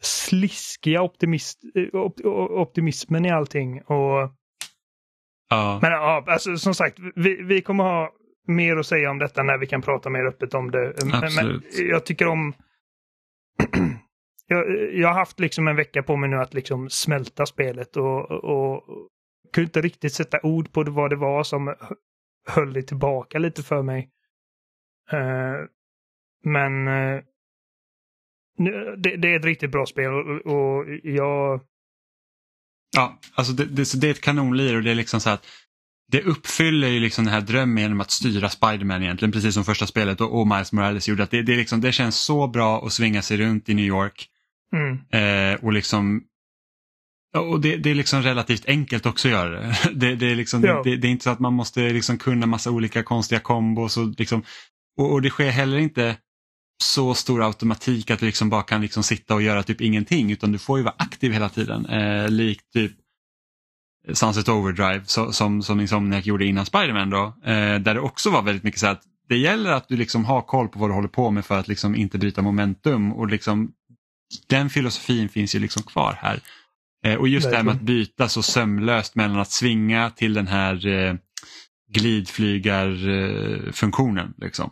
sliskiga 0.02 1.02
optimist, 1.02 1.60
eh, 1.76 2.00
op, 2.00 2.20
optimismen 2.50 3.26
i 3.26 3.32
allting. 3.32 3.82
Och, 3.82 4.32
ja. 5.50 5.80
Men 5.82 5.92
ja, 5.92 6.24
alltså 6.28 6.58
som 6.58 6.76
sagt, 6.76 6.98
vi, 7.16 7.44
vi 7.44 7.62
kommer 7.62 7.84
ha 7.84 8.12
mer 8.48 8.78
att 8.78 8.86
säga 8.86 9.12
om 9.12 9.20
detta 9.20 9.44
när 9.44 9.58
vi 9.58 9.68
kan 9.68 9.82
prata 9.82 10.10
mer 10.10 10.26
öppet 10.26 10.54
om 10.54 10.72
det. 10.72 10.88
Absolut. 10.90 11.32
Men 11.78 11.88
jag 11.90 12.06
tycker 12.06 12.28
om 12.28 12.54
jag, 14.50 14.94
jag 14.94 15.08
har 15.08 15.16
haft 15.16 15.40
liksom 15.40 15.68
en 15.68 15.76
vecka 15.76 16.04
på 16.04 16.16
mig 16.16 16.30
nu 16.30 16.36
att 16.36 16.54
liksom 16.54 16.90
smälta 16.90 17.46
spelet 17.46 17.98
och, 17.98 18.32
och 18.32 18.84
kunde 19.54 19.68
inte 19.68 19.82
riktigt 19.82 20.14
sätta 20.14 20.40
ord 20.44 20.72
på 20.72 20.84
vad 20.84 21.10
det 21.10 21.16
var 21.16 21.44
som 21.44 21.76
höll 22.48 22.74
det 22.74 22.84
tillbaka 22.84 23.40
lite 23.40 23.64
för 23.64 23.82
mig. 23.82 24.10
Uh, 25.14 25.66
men 26.44 26.88
uh, 26.88 27.22
det, 28.98 29.18
det, 29.18 29.28
är 29.28 29.40
ett 29.40 29.46
riktigt 29.46 29.72
bra 29.72 29.86
spel 29.86 30.14
och, 30.14 30.46
och 30.46 30.86
jag... 31.04 31.62
Ja, 32.96 33.20
alltså 33.34 33.54
det, 33.54 33.66
det, 33.66 34.02
det 34.02 34.08
är 34.08 34.12
ett 34.12 34.22
kanonlir 34.22 34.76
och 34.76 34.84
det 34.84 34.92
är 34.92 34.96
liksom 34.96 35.20
så 35.20 35.30
att 35.30 35.46
det 36.12 36.22
uppfyller 36.22 36.88
ju 36.88 37.00
liksom 37.00 37.26
den 37.26 37.34
här 37.34 37.42
drömmen 37.42 37.84
genom 37.84 38.02
att 38.02 38.12
styra 38.12 38.50
Spiderman 38.50 39.04
egentligen, 39.04 39.32
precis 39.32 39.54
som 39.54 39.64
första 39.64 39.88
spelet 39.88 40.22
och, 40.22 40.40
och 40.40 40.48
Miles 40.48 40.72
Morales 40.72 41.08
gjorde. 41.08 41.24
Att 41.24 41.32
det, 41.32 41.42
det, 41.42 41.56
liksom, 41.56 41.82
det 41.82 41.92
känns 41.92 42.16
så 42.16 42.48
bra 42.48 42.86
att 42.86 42.94
svinga 42.94 43.22
sig 43.22 43.38
runt 43.38 43.70
i 43.70 43.74
New 43.74 43.86
York 43.86 44.30
Mm. 44.74 45.00
Eh, 45.12 45.64
och 45.66 45.74
liksom 45.74 46.24
och 47.38 47.62
det, 47.62 47.78
det, 47.78 47.90
är 47.90 47.96
liksom 47.96 48.22
relativt 48.22 48.66
enkelt 48.66 49.06
också 49.06 49.28
att 49.28 49.32
göra 49.32 49.50
det. 49.50 49.76
Det, 49.94 50.16
det 50.16 50.32
är, 50.32 50.36
liksom, 50.36 50.64
ja. 50.64 50.82
det, 50.84 50.98
det, 50.98 51.08
är 51.08 51.12
inte 51.12 51.24
så 51.24 51.30
att 51.30 51.40
man 51.40 51.54
måste 51.54 51.90
liksom 51.90 52.18
kunna 52.18 52.46
massa 52.46 52.72
olika 52.72 53.04
konstiga 53.04 53.40
kombos. 53.40 53.98
Och, 53.98 54.08
liksom, 54.18 54.44
och, 54.98 55.12
och, 55.12 55.22
det 55.22 55.30
sker 55.30 55.50
heller 55.50 55.78
inte 55.78 56.18
så 56.84 57.14
stor 57.14 57.44
automatik 57.44 58.12
att 58.12 58.20
du 58.20 58.26
liksom 58.26 58.50
bara 58.50 58.64
kan 58.64 58.82
liksom 58.82 59.04
sitta 59.04 59.36
och 59.36 59.42
göra 59.42 59.64
typ 59.64 59.82
ingenting 59.82 60.32
utan 60.32 60.52
du 60.52 60.58
får 60.58 60.78
ju 60.78 60.84
vara 60.84 60.96
aktiv 60.98 61.32
hela 61.32 61.50
tiden. 61.50 61.86
Eh, 61.86 62.30
likt 62.30 62.74
typ 62.74 62.92
Sunset 64.14 64.50
Overdrive 64.50 65.02
så, 65.06 65.32
som, 65.32 65.64
som 65.64 65.80
Insomniac 65.80 66.26
gjorde 66.26 66.46
innan 66.46 66.66
Spiderman 66.66 67.10
då. 67.10 67.24
Eh, 67.46 67.80
där 67.80 67.94
det 67.94 68.00
också 68.00 68.30
var 68.30 68.42
väldigt 68.42 68.64
mycket 68.64 68.80
så 68.80 68.88
att 68.88 69.02
det 69.30 69.38
gäller 69.38 69.72
att 69.72 69.88
du 69.88 69.98
liksom 69.98 70.26
har 70.26 70.42
koll 70.42 70.68
på 70.68 70.80
vad 70.80 70.90
du 70.90 70.94
håller 70.94 71.08
på 71.08 71.32
med 71.32 71.46
för 71.46 71.60
att 71.60 71.68
liksom 71.68 71.96
inte 71.96 72.18
bryta 72.18 72.42
momentum 72.42 73.14
och 73.14 73.28
liksom 73.28 73.72
den 74.48 74.70
filosofin 74.70 75.30
finns 75.30 75.56
ju 75.56 75.60
liksom 75.60 75.84
kvar 75.84 76.18
här. 76.22 76.40
Eh, 77.06 77.16
och 77.16 77.28
just 77.28 77.46
Verkligen. 77.46 77.66
det 77.66 77.72
här 77.72 77.76
med 77.76 77.82
att 77.82 77.88
byta 77.88 78.30
så 78.30 78.44
sömlöst 78.44 79.16
mellan 79.16 79.40
att 79.40 79.52
svinga 79.52 80.10
till 80.10 80.34
den 80.34 80.48
här 80.48 80.88
eh, 80.88 81.16
glidflygarfunktionen. 81.92 84.34
Liksom. 84.38 84.72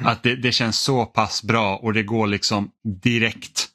Mm. 0.00 0.12
Att 0.12 0.22
det, 0.22 0.36
det, 0.36 0.52
känns 0.52 0.78
så 0.78 1.06
pass 1.06 1.42
bra 1.42 1.76
och 1.76 1.92
det 1.92 2.02
går 2.02 2.26
liksom 2.26 2.70
direkt. 3.02 3.68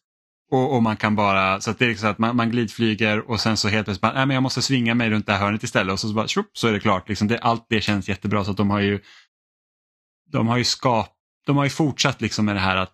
Och, 0.51 0.75
och 0.75 0.83
man 0.83 0.97
kan 0.97 1.15
bara, 1.15 1.61
så 1.61 1.71
att 1.71 1.79
det 1.79 1.85
är 1.85 1.89
liksom 1.89 2.09
att 2.09 2.17
man, 2.17 2.35
man 2.35 2.51
glidflyger 2.51 3.29
och 3.29 3.39
sen 3.39 3.57
så 3.57 3.67
helt 3.67 3.85
plötsligt, 3.85 4.01
bara, 4.01 4.13
nej, 4.13 4.25
men 4.25 4.33
jag 4.33 4.43
måste 4.43 4.61
svinga 4.61 4.95
mig 4.95 5.09
runt 5.09 5.25
det 5.25 5.33
här 5.33 5.39
hörnet 5.39 5.63
istället 5.63 5.93
och 5.93 5.99
så, 5.99 6.07
så, 6.07 6.13
bara, 6.13 6.27
shup, 6.27 6.49
så 6.53 6.67
är 6.67 6.73
det 6.73 6.79
klart. 6.79 7.09
Liksom 7.09 7.27
det, 7.27 7.39
allt 7.39 7.65
det 7.69 7.81
känns 7.81 8.09
jättebra 8.09 8.45
så 8.45 8.51
att 8.51 8.57
de 8.57 8.69
har 8.69 8.79
ju 8.79 8.99
de 10.31 10.47
har 10.47 10.57
ju 10.57 10.63
skap, 10.63 11.15
de 11.45 11.57
har 11.57 11.63
ju 11.63 11.69
fortsatt 11.69 12.21
liksom 12.21 12.45
med 12.45 12.55
det 12.55 12.59
här 12.59 12.77
att 12.77 12.93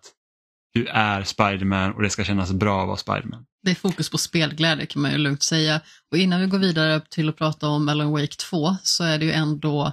du 0.72 0.86
är 0.86 1.22
Spiderman 1.22 1.92
och 1.92 2.02
det 2.02 2.10
ska 2.10 2.24
kännas 2.24 2.52
bra 2.52 2.80
att 2.80 2.86
vara 2.86 2.96
Spiderman. 2.96 3.44
Det 3.62 3.70
är 3.70 3.74
fokus 3.74 4.10
på 4.10 4.18
spelglädje 4.18 4.86
kan 4.86 5.02
man 5.02 5.10
ju 5.10 5.18
lugnt 5.18 5.42
säga. 5.42 5.80
Och 6.10 6.18
innan 6.18 6.40
vi 6.40 6.46
går 6.46 6.58
vidare 6.58 7.00
till 7.10 7.28
att 7.28 7.36
prata 7.36 7.68
om 7.68 7.88
Alan 7.88 8.10
Wake 8.10 8.36
2 8.50 8.76
så 8.82 9.04
är 9.04 9.18
det 9.18 9.24
ju 9.24 9.32
ändå 9.32 9.92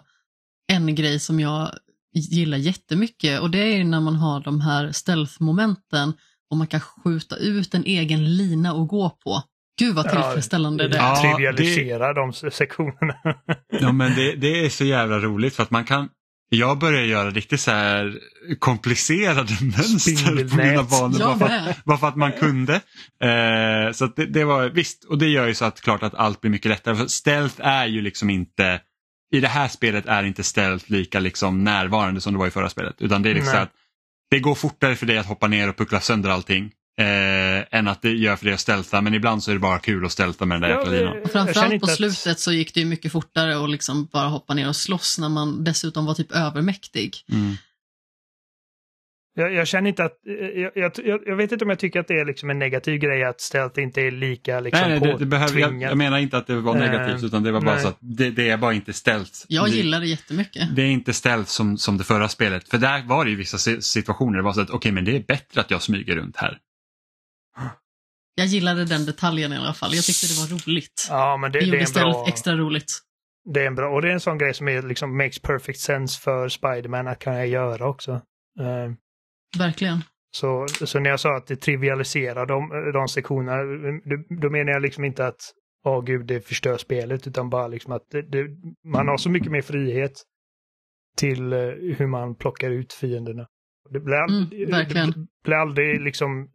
en 0.68 0.96
grej 0.96 1.20
som 1.20 1.40
jag 1.40 1.72
gillar 2.13 2.58
jättemycket 2.58 3.42
och 3.42 3.50
det 3.50 3.60
är 3.60 3.78
ju 3.78 3.84
när 3.84 4.00
man 4.00 4.16
har 4.16 4.40
de 4.40 4.62
här 4.62 4.92
stealth-momenten 4.92 6.13
och 6.50 6.58
man 6.58 6.68
kan 6.68 6.80
skjuta 6.80 7.36
ut 7.36 7.74
en 7.74 7.84
egen 7.86 8.38
lina 8.38 8.74
och 8.74 8.88
gå 8.88 9.10
på. 9.10 9.44
Gud 9.80 9.96
vad 9.96 10.10
tillfredsställande 10.10 10.84
ja, 10.84 10.90
det 10.90 10.98
är. 10.98 11.02
Ja, 11.02 11.22
trivialisera 11.22 12.13
det... 12.13 12.20
de 12.20 12.34
sektionerna. 12.52 13.16
ja 13.70 13.92
men 13.92 14.16
det, 14.16 14.36
det, 14.36 14.66
är 14.66 14.70
så 14.70 14.86
jävla 14.86 15.20
roligt 15.20 15.56
för 15.56 15.63
att 15.63 15.72
man 15.72 15.86
kan 15.86 16.10
jag 16.49 16.79
börjar 16.79 17.03
göra 17.03 17.29
riktigt 17.29 17.62
så 17.62 17.71
här 17.71 18.19
komplicerade 18.60 19.53
mönster 19.62 20.49
på 20.49 20.55
mina 20.55 20.83
banor 20.83 21.19
bara, 21.19 21.38
för 21.38 21.45
att, 21.45 21.86
bara 21.86 21.97
för 21.97 22.07
att 22.07 22.15
man 22.15 22.31
kunde. 22.31 22.73
Eh, 23.23 23.91
så 23.93 24.05
det, 24.15 24.25
det, 24.25 24.43
var 24.43 24.69
visst 24.69 25.03
och 25.03 25.17
det 25.17 25.27
gör 25.27 25.47
ju 25.47 25.53
så 25.53 25.65
att 25.65 25.81
klart 25.81 26.03
att 26.03 26.15
allt 26.15 26.41
blir 26.41 26.51
mycket 26.51 26.69
lättare. 26.69 26.95
För 26.95 27.07
stealth 27.07 27.55
är 27.60 27.86
ju 27.86 28.01
liksom 28.01 28.29
inte 28.29 28.81
i 29.31 29.39
det 29.39 29.47
här 29.47 29.67
spelet 29.67 30.05
är 30.05 30.23
inte 30.23 30.43
stealth 30.43 30.91
lika 30.91 31.19
liksom 31.19 31.63
närvarande 31.63 32.21
som 32.21 32.33
det 32.33 32.39
var 32.39 32.47
i 32.47 32.51
förra 32.51 32.69
spelet. 32.69 32.95
Utan 32.99 33.21
det 33.21 33.29
är 33.29 33.33
liksom 33.33 33.60
att 33.60 33.71
det 34.29 34.39
går 34.39 34.55
fortare 34.55 34.95
för 34.95 35.05
dig 35.05 35.17
att 35.17 35.25
hoppa 35.25 35.47
ner 35.47 35.69
och 35.69 35.77
puckla 35.77 35.99
sönder 35.99 36.29
allting. 36.29 36.71
Eh, 36.99 37.77
än 37.79 37.88
att 37.88 38.01
det 38.01 38.12
gör 38.12 38.36
för 38.36 38.45
dig 38.45 38.53
att 38.53 38.60
stälta 38.60 39.01
men 39.01 39.13
ibland 39.13 39.43
så 39.43 39.51
är 39.51 39.55
det 39.55 39.60
bara 39.60 39.79
kul 39.79 40.05
att 40.05 40.12
stälta 40.12 40.45
med 40.45 40.55
den 40.55 40.69
där 40.69 40.77
jäkla 40.77 40.91
linan. 40.91 41.29
Framförallt 41.31 41.81
på 41.81 41.88
slutet 41.88 42.39
så 42.39 42.51
gick 42.51 42.73
det 42.73 42.86
mycket 42.86 43.12
fortare 43.12 43.63
att 43.63 43.69
liksom 43.69 44.05
bara 44.05 44.27
hoppa 44.27 44.53
ner 44.53 44.67
och 44.67 44.75
slåss 44.75 45.19
när 45.19 45.29
man 45.29 45.63
dessutom 45.63 46.05
var 46.05 46.13
typ 46.13 46.31
övermäktig. 46.31 47.15
Mm. 47.31 47.55
Jag, 49.36 49.53
jag, 49.53 49.67
känner 49.67 49.89
inte 49.89 50.03
att, 50.03 50.19
jag, 50.55 50.71
jag, 50.75 51.19
jag, 51.25 51.36
vet 51.36 51.51
inte 51.51 51.65
om 51.65 51.69
jag 51.69 51.79
tycker 51.79 51.99
att 51.99 52.07
det 52.07 52.13
är 52.13 52.25
liksom 52.25 52.49
en 52.49 52.60
negativ 52.60 52.99
grej 52.99 53.23
att 53.23 53.41
stealth 53.41 53.79
inte 53.79 54.01
är 54.01 54.12
lika 54.12 54.60
liksom 54.60 54.89
Nej, 54.89 54.99
nej 54.99 55.12
det, 55.12 55.17
det 55.17 55.25
behöver, 55.25 55.60
jag, 55.60 55.81
jag, 55.81 55.97
menar 55.97 56.17
inte 56.17 56.38
att 56.38 56.47
det 56.47 56.55
var 56.55 56.75
negativt 56.75 57.23
utan 57.23 57.43
det 57.43 57.51
var 57.51 57.62
bara 57.62 57.73
nej. 57.73 57.83
så 57.83 57.88
att 57.88 57.97
det, 57.99 58.29
det, 58.29 58.49
är 58.49 58.57
bara 58.57 58.73
inte 58.73 58.93
stealth. 58.93 59.31
Jag 59.47 59.69
gillar 59.69 59.99
det 59.99 60.07
jättemycket. 60.07 60.75
Det 60.75 60.81
är 60.81 60.88
inte 60.88 61.13
stealth 61.13 61.49
som, 61.49 61.77
som 61.77 61.97
det 61.97 62.03
förra 62.03 62.29
spelet. 62.29 62.69
För 62.69 62.77
där 62.77 63.03
var 63.03 63.25
det 63.25 63.31
ju 63.31 63.38
vissa 63.38 63.81
situationer 63.81 64.38
det 64.38 64.43
var 64.43 64.53
så 64.53 64.62
att 64.62 64.69
okej 64.69 64.77
okay, 64.77 64.91
men 64.91 65.05
det 65.05 65.15
är 65.15 65.23
bättre 65.27 65.62
att 65.62 65.71
jag 65.71 65.81
smyger 65.81 66.15
runt 66.15 66.38
här. 66.38 66.57
Jag 68.36 68.48
gillade 68.48 68.86
den 68.86 69.06
detaljen 69.06 69.54
i 69.54 69.58
alla 69.58 69.74
fall. 69.74 69.93
Jag 69.93 70.04
tyckte 70.04 70.28
det 70.28 70.39
var 70.41 70.58
roligt. 70.58 71.08
Ja, 71.10 71.38
men 71.38 71.52
det, 71.52 71.60
det, 71.60 71.72
det 71.72 71.78
är 71.78 71.98
en 72.06 72.12
bra... 72.12 72.26
extra 72.28 72.56
roligt. 72.56 72.91
Det 73.54 73.62
är 73.62 73.67
en 73.67 73.76
bra, 73.76 73.96
och 73.96 74.02
det 74.02 74.08
är 74.10 74.13
en 74.13 74.20
sån 74.20 74.38
grej 74.38 74.54
som 74.54 74.67
är 74.67 74.82
liksom 74.82 75.17
makes 75.17 75.39
perfect 75.39 75.80
sense 75.80 76.22
för 76.22 76.50
Spiderman 76.50 77.08
att 77.08 77.20
kunna 77.20 77.46
göra 77.46 77.88
också. 77.88 78.12
Uh, 78.60 78.93
Verkligen. 79.58 80.04
Så, 80.32 80.67
så 80.67 81.00
när 81.00 81.10
jag 81.10 81.20
sa 81.20 81.38
att 81.38 81.48
det 81.48 81.56
trivialiserar 81.56 82.46
de, 82.46 82.91
de 82.93 83.08
sektionerna, 83.08 83.58
då 84.41 84.50
menar 84.50 84.72
jag 84.72 84.82
liksom 84.82 85.04
inte 85.04 85.28
att 85.28 85.54
åh 85.86 86.00
oh, 86.00 86.04
gud, 86.04 86.26
det 86.26 86.48
förstör 86.48 86.78
spelet, 86.78 87.28
utan 87.28 87.50
bara 87.50 87.67
liksom 87.67 87.93
att 87.93 88.04
det, 88.12 88.22
det, 88.22 88.48
man 88.86 89.08
har 89.08 89.17
så 89.17 89.30
mycket 89.30 89.52
mer 89.52 89.62
frihet 89.62 90.24
till 91.17 91.54
uh, 91.54 91.96
hur 91.98 92.08
man 92.08 92.36
plockar 92.36 92.72
ut 92.72 92.93
fienderna. 92.93 93.48
Det 93.89 94.00
blir, 94.00 94.15
mm, 94.15 94.50
det 94.50 95.28
blir 95.43 95.56
aldrig 95.56 96.02
liksom 96.02 96.50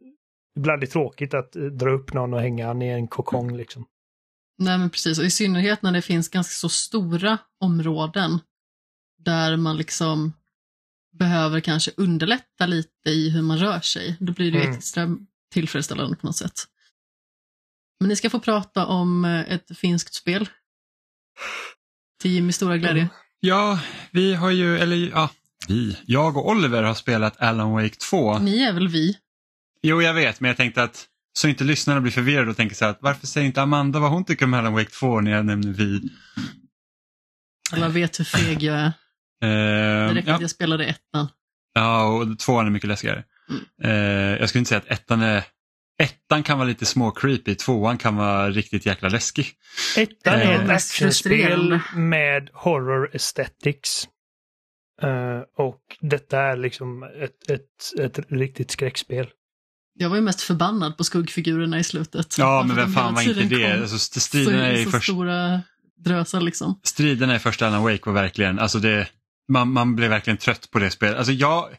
det 0.55 0.61
blir 0.61 0.73
aldrig 0.73 0.91
tråkigt 0.91 1.33
att 1.33 1.55
eh, 1.55 1.63
dra 1.63 1.89
upp 1.89 2.13
någon 2.13 2.33
och 2.33 2.41
hänga 2.41 2.73
ner 2.73 2.95
en 2.95 3.07
kokong 3.07 3.57
liksom. 3.57 3.85
Nej 4.57 4.77
men 4.77 4.89
precis, 4.89 5.19
och 5.19 5.25
i 5.25 5.31
synnerhet 5.31 5.81
när 5.81 5.91
det 5.91 6.01
finns 6.01 6.29
ganska 6.29 6.53
så 6.53 6.69
stora 6.69 7.37
områden 7.59 8.39
där 9.17 9.57
man 9.57 9.77
liksom 9.77 10.33
behöver 11.17 11.59
kanske 11.59 11.91
underlätta 11.97 12.65
lite 12.65 13.09
i 13.09 13.29
hur 13.29 13.41
man 13.41 13.57
rör 13.57 13.79
sig. 13.79 14.17
Då 14.19 14.33
blir 14.33 14.51
det 14.51 14.61
mm. 14.61 14.77
extra 14.77 15.17
tillfredsställande 15.53 16.15
på 16.15 16.27
något 16.27 16.35
sätt. 16.35 16.63
Men 17.99 18.09
ni 18.09 18.15
ska 18.15 18.29
få 18.29 18.39
prata 18.39 18.85
om 18.85 19.25
eh, 19.25 19.53
ett 19.53 19.77
finskt 19.77 20.13
spel. 20.13 20.49
Till 22.21 22.31
Jimmys 22.31 22.55
stora 22.55 22.77
glädje. 22.77 23.09
Ja, 23.39 23.79
vi 24.11 24.33
har 24.33 24.51
ju, 24.51 24.77
eller 24.77 24.95
ja, 24.95 25.29
vi, 25.67 25.97
jag 26.05 26.37
och 26.37 26.49
Oliver 26.49 26.83
har 26.83 26.93
spelat 26.93 27.41
Alan 27.41 27.71
Wake 27.71 27.95
2. 28.09 28.39
Ni 28.39 28.61
är 28.61 28.73
väl 28.73 28.87
vi? 28.87 29.17
Jo, 29.83 30.01
jag 30.01 30.13
vet, 30.13 30.39
men 30.39 30.47
jag 30.47 30.57
tänkte 30.57 30.83
att 30.83 31.05
så 31.33 31.47
inte 31.47 31.63
lyssnarna 31.63 32.01
blir 32.01 32.11
förvirrade 32.11 32.49
och 32.49 32.57
tänker 32.57 32.75
så 32.75 32.85
här, 32.85 32.91
att 32.91 33.01
varför 33.01 33.27
säger 33.27 33.47
inte 33.47 33.61
Amanda 33.61 33.99
vad 33.99 34.11
hon 34.11 34.25
tycker 34.25 34.45
om 34.45 34.53
Alan 34.53 34.73
Wake 34.73 34.89
2 34.89 35.21
när 35.21 35.31
jag 35.31 35.45
nämner 35.45 35.73
vi? 35.73 36.01
Alla 37.71 37.89
vet 37.89 38.19
hur 38.19 38.23
feg 38.23 38.63
jag 38.63 38.75
är. 38.75 38.85
Uh, 38.85 38.91
det 40.09 40.13
räcker 40.13 40.29
ja. 40.29 40.35
att 40.35 40.41
jag 40.41 40.49
spelade 40.49 40.85
ettan. 40.85 41.27
Ja, 41.73 42.05
och 42.05 42.39
tvåan 42.39 42.65
är 42.65 42.69
mycket 42.69 42.87
läskigare. 42.87 43.23
Mm. 43.49 43.91
Uh, 43.91 44.39
jag 44.39 44.49
skulle 44.49 44.59
inte 44.59 44.69
säga 44.69 44.79
att 44.79 44.99
ettan 44.99 45.21
är 45.21 45.43
Ettan 45.97 46.43
kan 46.43 46.57
vara 46.57 46.67
lite 46.67 46.85
små 46.85 47.11
creepy, 47.11 47.55
tvåan 47.55 47.97
kan 47.97 48.15
vara 48.15 48.49
riktigt 48.49 48.85
jäkla 48.85 49.09
läskig. 49.09 49.45
Ettan 49.97 50.33
är 50.33 50.63
ett 50.63 50.69
actionspel 50.69 51.79
med 51.95 52.49
horror 52.53 53.09
aesthetics. 53.13 54.07
Uh, 55.03 55.41
och 55.57 55.81
detta 56.01 56.41
är 56.41 56.57
liksom 56.57 57.03
ett, 57.03 57.49
ett, 57.49 57.99
ett 57.99 58.19
riktigt 58.31 58.71
skräckspel. 58.71 59.29
Jag 59.95 60.09
var 60.09 60.15
ju 60.15 60.21
mest 60.21 60.41
förbannad 60.41 60.97
på 60.97 61.03
skuggfigurerna 61.03 61.79
i 61.79 61.83
slutet. 61.83 62.37
Ja, 62.37 62.63
men 62.67 62.75
vem 62.75 62.93
fan 62.93 63.13
var 63.13 63.21
inte 63.21 63.43
det? 63.43 63.81
Alltså, 63.81 64.19
striderna 64.19 64.65
så, 64.65 64.71
i 64.73 64.83
så 64.83 64.91
först... 64.91 65.03
stora 65.03 65.61
drösar 66.03 66.41
liksom. 66.41 66.79
Striderna 66.83 67.35
i 67.35 67.39
första 67.39 67.67
Alan 67.67 67.83
Wake 67.83 68.01
var 68.05 68.13
verkligen, 68.13 68.59
alltså 68.59 68.79
det, 68.79 69.07
man, 69.47 69.71
man 69.71 69.95
blev 69.95 70.09
verkligen 70.09 70.37
trött 70.37 70.71
på 70.71 70.79
det 70.79 70.91
spelet. 70.91 71.17
Alltså 71.17 71.33
jag, 71.33 71.69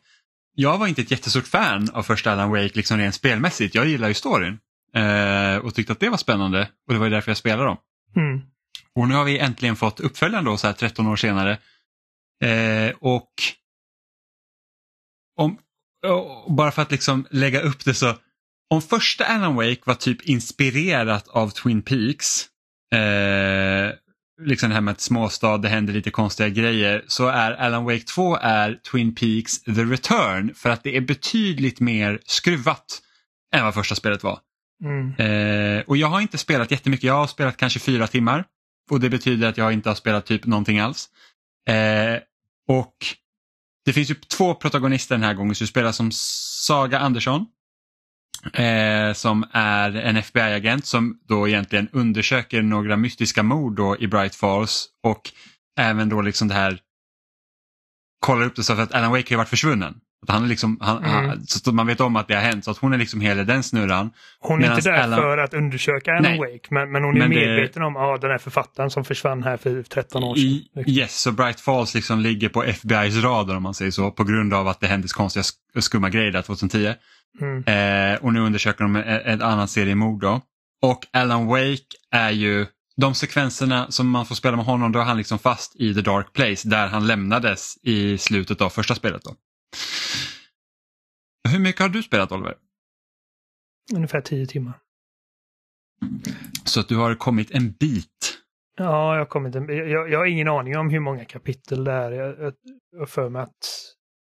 jag 0.54 0.78
var 0.78 0.86
inte 0.86 1.02
ett 1.02 1.10
jättestort 1.10 1.46
fan 1.46 1.90
av 1.90 2.02
första 2.02 2.32
Alan 2.32 2.50
Wake 2.50 2.70
liksom 2.74 2.98
rent 2.98 3.14
spelmässigt. 3.14 3.74
Jag 3.74 3.86
gillar 3.86 4.08
ju 4.08 4.14
storyn 4.14 4.58
eh, 4.94 5.56
och 5.56 5.74
tyckte 5.74 5.92
att 5.92 6.00
det 6.00 6.08
var 6.08 6.16
spännande 6.16 6.68
och 6.86 6.92
det 6.92 7.00
var 7.00 7.10
därför 7.10 7.30
jag 7.30 7.38
spelade 7.38 7.64
dem. 7.64 7.76
Mm. 8.16 8.42
Och 8.94 9.08
nu 9.08 9.14
har 9.14 9.24
vi 9.24 9.38
äntligen 9.38 9.76
fått 9.76 10.00
uppföljaren 10.00 10.44
då 10.44 10.56
så 10.56 10.66
här 10.66 10.74
13 10.74 11.06
år 11.06 11.16
senare. 11.16 11.58
Eh, 12.44 12.92
och 13.00 13.30
om, 15.36 15.58
bara 16.48 16.70
för 16.70 16.82
att 16.82 16.90
liksom 16.90 17.26
lägga 17.30 17.60
upp 17.60 17.84
det 17.84 17.94
så, 17.94 18.14
om 18.70 18.82
första 18.82 19.24
Alan 19.24 19.54
Wake 19.54 19.80
var 19.84 19.94
typ 19.94 20.22
inspirerat 20.22 21.28
av 21.28 21.48
Twin 21.50 21.82
Peaks, 21.82 22.46
eh, 22.94 23.92
liksom 24.42 24.68
det 24.68 24.74
här 24.74 24.80
med 24.80 24.92
att 24.92 25.00
småstad, 25.00 25.58
det 25.58 25.68
händer 25.68 25.92
lite 25.92 26.10
konstiga 26.10 26.48
grejer, 26.48 27.04
så 27.06 27.26
är 27.26 27.52
Alan 27.52 27.84
Wake 27.84 28.04
2 28.04 28.36
är 28.36 28.80
Twin 28.90 29.14
Peaks 29.14 29.62
The 29.62 29.84
Return 29.84 30.54
för 30.54 30.70
att 30.70 30.82
det 30.82 30.96
är 30.96 31.00
betydligt 31.00 31.80
mer 31.80 32.20
skruvat 32.24 33.02
än 33.54 33.64
vad 33.64 33.74
första 33.74 33.94
spelet 33.94 34.22
var. 34.22 34.38
Mm. 34.84 35.14
Eh, 35.16 35.84
och 35.86 35.96
jag 35.96 36.08
har 36.08 36.20
inte 36.20 36.38
spelat 36.38 36.70
jättemycket, 36.70 37.04
jag 37.04 37.14
har 37.14 37.26
spelat 37.26 37.56
kanske 37.56 37.80
fyra 37.80 38.06
timmar 38.06 38.44
och 38.90 39.00
det 39.00 39.10
betyder 39.10 39.48
att 39.48 39.58
jag 39.58 39.72
inte 39.72 39.90
har 39.90 39.94
spelat 39.94 40.26
typ 40.26 40.46
någonting 40.46 40.78
alls. 40.78 41.08
Eh, 41.68 42.18
och 42.68 42.94
det 43.84 43.92
finns 43.92 44.10
ju 44.10 44.14
två 44.14 44.54
protagonister 44.54 45.14
den 45.14 45.24
här 45.24 45.34
gången, 45.34 45.54
så 45.54 45.64
du 45.64 45.68
spelar 45.68 45.92
som 45.92 46.10
Saga 46.12 46.98
Andersson. 46.98 47.46
Eh, 48.52 49.12
som 49.12 49.44
är 49.52 49.96
en 49.96 50.16
FBI-agent 50.16 50.86
som 50.86 51.20
då 51.28 51.48
egentligen 51.48 51.88
undersöker 51.92 52.62
några 52.62 52.96
mystiska 52.96 53.42
mord 53.42 53.76
då 53.76 53.96
i 53.98 54.06
Bright 54.06 54.34
Falls 54.34 54.88
och 55.02 55.30
även 55.80 56.08
då 56.08 56.22
liksom 56.22 56.48
det 56.48 56.54
här 56.54 56.80
kollar 58.20 58.46
upp 58.46 58.56
det 58.56 58.64
så 58.64 58.76
för 58.76 58.82
att 58.82 58.94
Alan 58.94 59.10
Wake 59.10 59.34
har 59.34 59.38
varit 59.38 59.48
försvunnen. 59.48 60.00
Att 60.28 60.34
han 60.34 60.44
är 60.44 60.48
liksom, 60.48 60.78
han, 60.80 60.98
mm. 60.98 61.10
han, 61.10 61.46
så 61.46 61.72
man 61.72 61.86
vet 61.86 62.00
om 62.00 62.16
att 62.16 62.28
det 62.28 62.34
har 62.34 62.42
hänt, 62.42 62.64
så 62.64 62.70
att 62.70 62.78
hon 62.78 62.92
är 62.92 62.98
liksom 62.98 63.20
hela 63.20 63.44
den 63.44 63.62
snurran. 63.62 64.10
Hon 64.40 64.64
är 64.64 64.70
inte 64.70 64.90
där 64.90 64.98
Alan... 64.98 65.20
för 65.20 65.38
att 65.38 65.54
undersöka 65.54 66.10
Alan 66.10 66.22
Nej. 66.22 66.38
Wake, 66.38 66.68
men, 66.70 66.92
men 66.92 67.04
hon 67.04 67.14
är 67.14 67.18
men 67.18 67.28
medveten 67.28 67.82
det... 67.82 67.86
om 67.86 67.96
ah, 67.96 68.16
den 68.16 68.30
här 68.30 68.38
författaren 68.38 68.90
som 68.90 69.04
försvann 69.04 69.42
här 69.42 69.56
för 69.56 69.82
13 69.82 70.24
år 70.24 70.34
sedan. 70.34 70.44
I, 70.44 70.68
liksom. 70.74 70.94
Yes, 70.94 71.20
så 71.20 71.32
Bright 71.32 71.60
Falls 71.60 71.94
liksom 71.94 72.20
ligger 72.20 72.48
på 72.48 72.64
FBI's 72.64 73.22
radar 73.22 73.56
om 73.56 73.62
man 73.62 73.74
säger 73.74 73.90
så, 73.90 74.10
på 74.10 74.24
grund 74.24 74.54
av 74.54 74.68
att 74.68 74.80
det 74.80 74.86
hände 74.86 75.08
konstiga 75.08 75.44
skumma 75.78 76.10
grejer 76.10 76.32
där 76.32 76.42
2010. 76.42 76.94
Mm. 77.40 77.64
Eh, 78.12 78.24
och 78.24 78.32
nu 78.32 78.40
undersöker 78.40 78.84
de 78.84 78.96
en 79.24 79.42
annan 79.42 79.68
serie 79.68 79.94
mord 79.94 80.20
då. 80.20 80.40
Och 80.82 81.06
Alan 81.12 81.46
Wake 81.46 81.96
är 82.10 82.30
ju 82.30 82.66
de 82.96 83.14
sekvenserna 83.14 83.90
som 83.90 84.10
man 84.10 84.26
får 84.26 84.34
spela 84.34 84.56
med 84.56 84.64
honom, 84.64 84.92
då 84.92 84.98
är 84.98 85.04
han 85.04 85.16
liksom 85.16 85.38
fast 85.38 85.76
i 85.76 85.94
the 85.94 86.00
dark 86.00 86.32
place 86.32 86.68
där 86.68 86.86
han 86.86 87.06
lämnades 87.06 87.78
i 87.82 88.18
slutet 88.18 88.60
av 88.60 88.70
första 88.70 88.94
spelet. 88.94 89.22
Då. 89.24 89.34
Hur 91.48 91.58
mycket 91.58 91.80
har 91.80 91.88
du 91.88 92.02
spelat 92.02 92.32
Oliver? 92.32 92.54
Ungefär 93.94 94.20
tio 94.20 94.46
timmar. 94.46 94.80
Så 96.64 96.80
att 96.80 96.88
du 96.88 96.96
har 96.96 97.14
kommit 97.14 97.50
en 97.50 97.72
bit? 97.72 98.38
Ja, 98.76 99.12
jag 99.12 99.20
har 99.20 99.26
kommit 99.26 99.54
en 99.54 99.68
jag, 99.68 100.10
jag 100.10 100.18
har 100.18 100.26
ingen 100.26 100.48
aning 100.48 100.76
om 100.76 100.90
hur 100.90 101.00
många 101.00 101.24
kapitel 101.24 101.84
det 101.84 101.92
är. 101.92 102.12
Jag 102.12 102.54
har 102.98 103.06
för 103.06 103.28
mig 103.28 103.42
att 103.42 103.94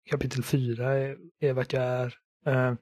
kapitel 0.10 0.43
fyra 0.43 0.93
är, 0.93 1.17
är 1.39 1.54
vart 1.54 1.74
jag 1.74 1.84
är. 1.84 2.06
Uh, 2.48 2.76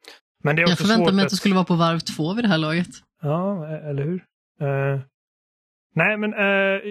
men 0.43 0.55
det 0.55 0.61
är 0.61 0.69
jag 0.69 0.77
förväntade 0.77 1.15
mig 1.15 1.25
att 1.25 1.29
du 1.29 1.35
skulle 1.35 1.55
vara 1.55 1.65
på 1.65 1.75
varv 1.75 1.99
två 1.99 2.33
vid 2.33 2.43
det 2.43 2.49
här 2.49 2.57
laget. 2.57 2.87
Ja, 3.21 3.67
eller 3.67 4.03
hur? 4.03 4.25
Uh, 4.61 5.01
nej, 5.95 6.17
men 6.17 6.33
uh, 6.33 6.81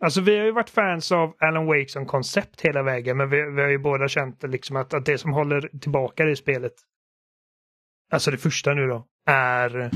Alltså 0.00 0.20
vi 0.20 0.38
har 0.38 0.44
ju 0.44 0.52
varit 0.52 0.70
fans 0.70 1.12
av 1.12 1.36
Alan 1.38 1.66
Wake 1.66 1.88
som 1.88 2.06
koncept 2.06 2.60
hela 2.60 2.82
vägen, 2.82 3.16
men 3.16 3.30
vi, 3.30 3.50
vi 3.50 3.62
har 3.62 3.68
ju 3.68 3.78
båda 3.78 4.08
känt 4.08 4.42
liksom 4.42 4.76
att, 4.76 4.94
att 4.94 5.06
det 5.06 5.18
som 5.18 5.32
håller 5.32 5.78
tillbaka 5.80 6.24
det 6.24 6.36
spelet, 6.36 6.72
alltså 8.12 8.30
det 8.30 8.38
första 8.38 8.74
nu 8.74 8.86
då, 8.86 9.06
är 9.26 9.90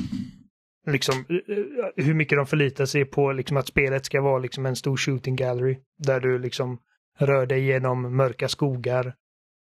liksom 0.87 1.15
eh, 1.29 1.57
eh, 1.57 2.05
hur 2.07 2.15
mycket 2.15 2.39
de 2.39 2.47
förlitar 2.47 2.85
sig 2.85 3.05
på 3.05 3.33
liksom 3.33 3.57
att 3.57 3.67
spelet 3.67 4.07
ska 4.07 4.21
vara 4.21 4.39
liksom 4.39 4.67
en 4.67 4.77
stor 4.77 4.97
shooting 4.97 5.37
gallery 5.37 5.79
där 5.99 6.21
du 6.21 6.39
liksom 6.39 6.79
rör 7.19 7.47
dig 7.47 7.65
genom 7.65 8.17
mörka 8.17 8.49
skogar 8.49 9.15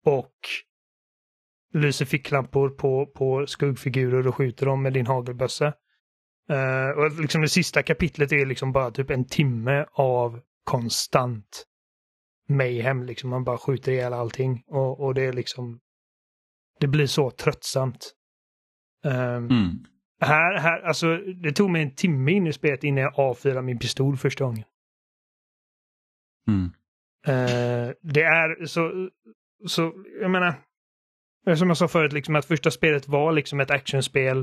och 0.05 0.35
lyser 1.75 2.05
ficklampor 2.05 2.69
på, 2.71 3.07
på 3.07 3.47
skuggfigurer 3.47 4.27
och 4.27 4.35
skjuter 4.35 4.67
dem 4.67 4.83
med 4.83 4.93
din 4.93 5.07
hagelbössa. 5.07 5.73
Uh, 6.51 6.99
och 6.99 7.21
liksom 7.21 7.41
det 7.41 7.49
sista 7.49 7.83
kapitlet 7.83 8.33
är 8.33 8.47
liksom 8.47 8.73
bara 8.73 8.91
typ 8.91 9.11
en 9.11 9.25
timme 9.25 9.87
av 9.93 10.41
konstant 10.65 11.67
mayhem. 12.49 13.03
Liksom 13.03 13.31
man 13.31 13.45
bara 13.45 13.59
skjuter 13.59 13.93
ihjäl 13.93 14.13
allting 14.13 14.65
och, 14.67 15.01
och 15.01 15.15
det 15.15 15.23
är 15.23 15.33
liksom 15.33 15.81
det 16.81 16.87
blir 16.87 17.07
så 17.07 17.31
tröttsamt. 17.31 18.15
Um, 19.05 19.13
mm. 19.15 19.71
Här, 20.21 20.59
här, 20.59 20.83
alltså 20.83 21.17
det 21.17 21.53
tog 21.53 21.71
mig 21.71 21.83
en 21.83 21.95
timme 21.95 22.33
in 22.33 22.47
i 22.47 22.53
spelet 22.53 22.85
innan 22.85 23.03
jag 23.03 23.19
avfyrade 23.19 23.63
min 23.63 23.79
pistol 23.79 24.17
första 24.17 24.45
gången. 24.45 24.65
Mm. 26.49 26.65
Uh, 27.29 27.95
det 28.03 28.23
är 28.23 28.67
så, 28.67 29.11
så, 29.67 29.93
jag 30.21 30.31
menar, 30.31 30.55
som 31.57 31.69
jag 31.69 31.77
sa 31.77 31.89
förut, 31.89 32.13
liksom 32.13 32.37
att 32.37 32.45
första 32.45 32.71
spelet 32.71 33.09
var 33.09 33.33
liksom 33.33 33.61
ett 33.61 33.71
actionspel 33.71 34.39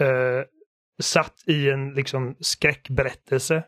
uh, 0.00 0.44
satt 1.00 1.34
i 1.46 1.70
en 1.70 1.94
liksom 1.94 2.36
skräckberättelse. 2.40 3.64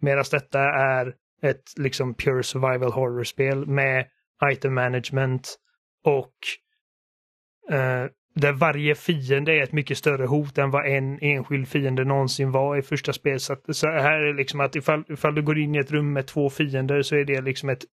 Medan 0.00 0.24
detta 0.30 0.60
är 0.60 1.14
ett 1.42 1.64
liksom 1.76 2.14
pure 2.14 2.42
survival 2.42 2.92
horror-spel 2.92 3.66
med 3.66 4.06
item 4.52 4.74
management 4.74 5.56
och 6.04 6.34
uh, 7.72 8.06
där 8.34 8.52
varje 8.52 8.94
fiende 8.94 9.52
är 9.52 9.62
ett 9.62 9.72
mycket 9.72 9.98
större 9.98 10.26
hot 10.26 10.58
än 10.58 10.70
vad 10.70 10.86
en 10.86 11.18
enskild 11.20 11.68
fiende 11.68 12.04
någonsin 12.04 12.52
var 12.52 12.76
i 12.76 12.82
första 12.82 13.12
spelet. 13.12 13.42
Så, 13.42 13.52
att, 13.52 13.76
så 13.76 13.86
här 13.86 14.12
är 14.12 14.26
det 14.26 14.32
liksom 14.32 14.60
att 14.60 14.76
ifall, 14.76 15.04
ifall 15.08 15.34
du 15.34 15.42
går 15.42 15.58
in 15.58 15.74
i 15.74 15.78
ett 15.78 15.90
rum 15.90 16.12
med 16.12 16.26
två 16.26 16.50
fiender 16.50 17.02
så 17.02 17.16
är 17.16 17.24
det 17.24 17.40
liksom 17.40 17.68
ett 17.68 17.84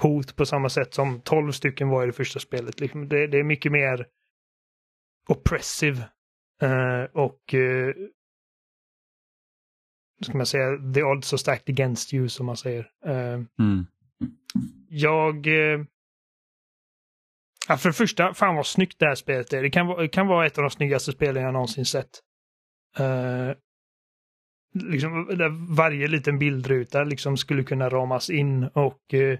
hot 0.00 0.36
på 0.36 0.46
samma 0.46 0.68
sätt 0.68 0.94
som 0.94 1.20
tolv 1.20 1.52
stycken 1.52 1.88
var 1.88 2.02
i 2.02 2.06
det 2.06 2.12
första 2.12 2.38
spelet. 2.40 2.80
Liksom 2.80 3.08
det, 3.08 3.26
det 3.26 3.38
är 3.38 3.44
mycket 3.44 3.72
mer 3.72 4.06
oppressive. 5.28 5.98
Uh, 6.62 7.04
och 7.12 7.54
uh, 7.54 7.94
ska 10.22 10.36
man 10.36 10.46
säga, 10.46 10.92
the 10.94 11.02
odds 11.02 11.32
are 11.32 11.38
stacked 11.38 11.74
against 11.74 12.14
you 12.14 12.28
som 12.28 12.46
man 12.46 12.56
säger. 12.56 12.90
Uh, 13.06 13.44
mm. 13.58 13.86
Jag 14.88 15.46
Ja, 17.68 17.76
för 17.76 17.88
det 17.88 17.92
första, 17.92 18.34
fan 18.34 18.56
vad 18.56 18.66
snyggt 18.66 18.98
det 18.98 19.06
här 19.06 19.14
spelet 19.14 19.52
är. 19.52 19.62
Det 19.62 19.70
kan, 19.70 19.88
det 19.88 20.08
kan 20.08 20.26
vara 20.26 20.46
ett 20.46 20.58
av 20.58 20.62
de 20.62 20.70
snyggaste 20.70 21.12
spelen 21.12 21.42
jag 21.42 21.52
någonsin 21.52 21.84
sett. 21.84 22.10
Uh, 23.00 23.54
liksom, 24.74 25.28
varje 25.76 26.08
liten 26.08 26.38
bildruta 26.38 27.04
liksom 27.04 27.36
skulle 27.36 27.64
kunna 27.64 27.88
ramas 27.88 28.30
in 28.30 28.64
och 28.64 29.14
uh, 29.14 29.38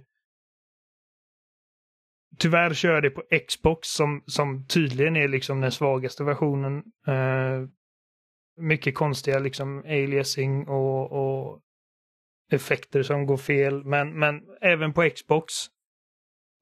Tyvärr 2.38 2.74
kör 2.74 3.00
det 3.00 3.10
på 3.10 3.22
Xbox 3.48 3.88
som, 3.88 4.22
som 4.26 4.66
tydligen 4.66 5.16
är 5.16 5.28
liksom 5.28 5.60
den 5.60 5.72
svagaste 5.72 6.24
versionen. 6.24 6.76
Uh, 7.08 7.68
mycket 8.56 8.94
konstiga 8.94 9.38
liksom 9.38 9.78
aliasing 9.78 10.68
och, 10.68 11.12
och 11.12 11.60
effekter 12.50 13.02
som 13.02 13.26
går 13.26 13.36
fel. 13.36 13.84
Men, 13.84 14.18
men 14.18 14.40
även 14.60 14.92
på 14.92 15.10
Xbox 15.10 15.54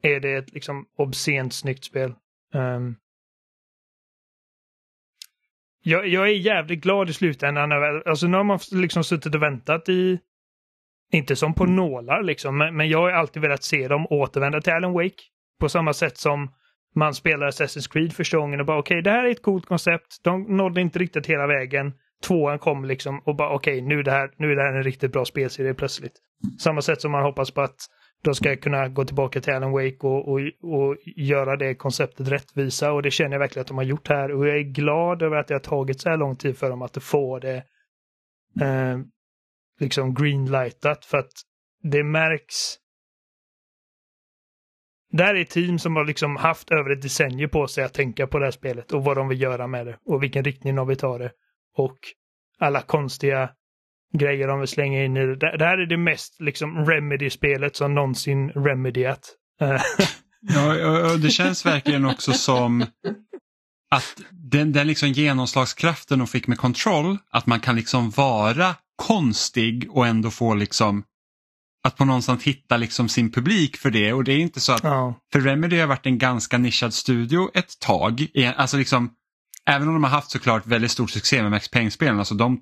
är 0.02 0.20
det 0.20 0.34
ett 0.34 0.52
liksom 0.52 0.86
obscent 0.96 1.54
snyggt 1.54 1.84
spel. 1.84 2.14
Um, 2.54 2.96
jag, 5.82 6.06
jag, 6.06 6.28
är 6.28 6.32
jävligt 6.32 6.80
glad 6.80 7.10
i 7.10 7.12
slutändan. 7.12 7.72
Alltså 8.06 8.26
nu 8.26 8.36
har 8.36 8.44
man 8.44 8.58
liksom 8.72 9.04
suttit 9.04 9.34
och 9.34 9.42
väntat 9.42 9.88
i, 9.88 10.20
inte 11.12 11.36
som 11.36 11.54
på 11.54 11.66
nålar 11.66 12.22
liksom, 12.22 12.58
men, 12.58 12.76
men 12.76 12.88
jag 12.88 12.98
har 12.98 13.10
alltid 13.10 13.42
velat 13.42 13.62
se 13.62 13.88
dem 13.88 14.06
återvända 14.10 14.60
till 14.60 14.72
Alan 14.72 14.92
Wake. 14.92 15.22
På 15.60 15.68
samma 15.68 15.92
sätt 15.92 16.18
som 16.18 16.54
man 16.94 17.14
spelar 17.14 17.46
Assassin's 17.46 17.92
Creed 17.92 18.12
första 18.12 18.36
gången 18.36 18.60
och 18.60 18.66
bara 18.66 18.78
okej, 18.78 18.94
okay, 18.94 19.02
det 19.02 19.10
här 19.10 19.24
är 19.24 19.30
ett 19.30 19.42
coolt 19.42 19.66
koncept. 19.66 20.20
De 20.22 20.56
nådde 20.56 20.80
inte 20.80 20.98
riktigt 20.98 21.26
hela 21.26 21.46
vägen. 21.46 21.92
Tvåan 22.22 22.58
kom 22.58 22.84
liksom 22.84 23.20
och 23.24 23.36
bara 23.36 23.50
okej, 23.54 23.74
okay, 23.74 23.88
nu, 23.88 23.94
nu 24.36 24.52
är 24.52 24.56
det 24.56 24.62
här 24.62 24.76
en 24.76 24.82
riktigt 24.82 25.12
bra 25.12 25.24
spelserie 25.24 25.74
plötsligt. 25.74 26.12
Samma 26.58 26.82
sätt 26.82 27.00
som 27.00 27.12
man 27.12 27.22
hoppas 27.22 27.50
på 27.50 27.60
att 27.60 27.76
de 28.22 28.34
ska 28.34 28.56
kunna 28.56 28.88
gå 28.88 29.04
tillbaka 29.04 29.40
till 29.40 29.52
Alan 29.52 29.72
Wake 29.72 29.96
och, 30.00 30.28
och, 30.28 30.40
och 30.62 30.96
göra 31.16 31.56
det 31.56 31.74
konceptet 31.74 32.28
rättvisa 32.28 32.92
och 32.92 33.02
det 33.02 33.10
känner 33.10 33.32
jag 33.32 33.38
verkligen 33.38 33.60
att 33.60 33.68
de 33.68 33.76
har 33.76 33.84
gjort 33.84 34.08
här 34.08 34.32
och 34.32 34.48
jag 34.48 34.56
är 34.56 34.62
glad 34.62 35.22
över 35.22 35.36
att 35.36 35.48
det 35.48 35.54
har 35.54 35.60
tagit 35.60 36.00
så 36.00 36.08
här 36.08 36.16
lång 36.16 36.36
tid 36.36 36.58
för 36.58 36.70
dem 36.70 36.82
att 36.82 37.02
få 37.02 37.38
det 37.38 37.56
eh, 38.60 38.98
liksom 39.80 40.14
greenlightat 40.14 41.04
för 41.04 41.18
att 41.18 41.32
det 41.82 42.04
märks 42.04 42.76
det 45.12 45.24
här 45.24 45.34
är 45.34 45.42
ett 45.42 45.50
team 45.50 45.78
som 45.78 45.96
har 45.96 46.04
liksom 46.04 46.36
haft 46.36 46.70
över 46.70 46.90
ett 46.90 47.02
decennium 47.02 47.50
på 47.50 47.68
sig 47.68 47.84
att 47.84 47.94
tänka 47.94 48.26
på 48.26 48.38
det 48.38 48.44
här 48.44 48.50
spelet 48.50 48.92
och 48.92 49.04
vad 49.04 49.16
de 49.16 49.28
vill 49.28 49.40
göra 49.40 49.66
med 49.66 49.86
det 49.86 49.96
och 50.06 50.22
vilken 50.22 50.44
riktning 50.44 50.74
de 50.74 50.88
vill 50.88 50.96
ta 50.96 51.18
det. 51.18 51.30
Och 51.76 51.98
alla 52.58 52.82
konstiga 52.82 53.50
grejer 54.18 54.48
de 54.48 54.60
vill 54.60 54.68
slänga 54.68 55.04
in 55.04 55.16
i 55.16 55.26
det. 55.26 55.56
Det 55.56 55.64
här 55.64 55.78
är 55.78 55.86
det 55.86 55.96
mest 55.96 56.40
liksom 56.40 56.86
Remedy-spelet 56.86 57.76
som 57.76 57.94
någonsin 57.94 58.50
Remedyat. 58.50 59.36
ja, 60.40 61.16
det 61.16 61.30
känns 61.30 61.66
verkligen 61.66 62.04
också 62.04 62.32
som 62.32 62.86
att 63.90 64.22
den, 64.30 64.72
den 64.72 64.86
liksom 64.86 65.08
genomslagskraften 65.08 66.18
de 66.18 66.26
fick 66.28 66.46
med 66.46 66.58
kontroll, 66.58 67.18
att 67.30 67.46
man 67.46 67.60
kan 67.60 67.76
liksom 67.76 68.10
vara 68.10 68.74
konstig 68.96 69.86
och 69.90 70.06
ändå 70.06 70.30
få 70.30 70.54
liksom 70.54 71.04
att 71.84 71.96
på 71.96 72.04
någonstans 72.04 72.42
hitta 72.42 72.76
liksom 72.76 73.08
sin 73.08 73.32
publik 73.32 73.76
för 73.76 73.90
det 73.90 74.12
och 74.12 74.24
det 74.24 74.32
är 74.32 74.38
inte 74.38 74.60
så 74.60 74.72
att, 74.72 74.84
ja. 74.84 75.14
för 75.32 75.40
Remedy 75.40 75.78
har 75.78 75.86
varit 75.86 76.06
en 76.06 76.18
ganska 76.18 76.58
nischad 76.58 76.94
studio 76.94 77.50
ett 77.54 77.80
tag, 77.80 78.26
alltså 78.56 78.76
liksom 78.76 79.10
Även 79.66 79.88
om 79.88 79.94
de 79.94 80.04
har 80.04 80.10
haft 80.10 80.30
såklart 80.30 80.66
väldigt 80.66 80.90
stor 80.90 81.06
succé 81.06 81.42
med 81.42 81.50
Max 81.50 81.68
Payne-spelen, 81.68 82.18
alltså 82.18 82.34
de 82.34 82.60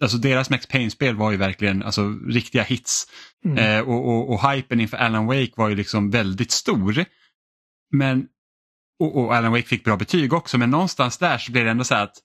alltså 0.00 0.18
deras 0.18 0.50
Max 0.50 0.66
Payne-spel 0.66 1.16
var 1.16 1.30
ju 1.30 1.36
verkligen 1.36 1.82
alltså, 1.82 2.18
riktiga 2.28 2.62
hits. 2.62 3.06
Mm. 3.44 3.58
Eh, 3.58 3.88
och, 3.88 4.08
och, 4.08 4.30
och 4.30 4.50
hypen 4.50 4.80
inför 4.80 4.96
Alan 4.96 5.26
Wake 5.26 5.52
var 5.56 5.68
ju 5.68 5.74
liksom 5.74 6.10
väldigt 6.10 6.50
stor. 6.50 7.04
Men, 7.90 8.26
och, 8.98 9.16
och, 9.16 9.34
Alan 9.34 9.52
Wake 9.52 9.66
fick 9.66 9.84
bra 9.84 9.96
betyg 9.96 10.32
också, 10.32 10.58
men 10.58 10.70
någonstans 10.70 11.18
där 11.18 11.38
så 11.38 11.52
blev 11.52 11.64
det 11.64 11.70
ändå 11.70 11.84
så 11.84 11.94
här 11.94 12.04
att 12.04 12.16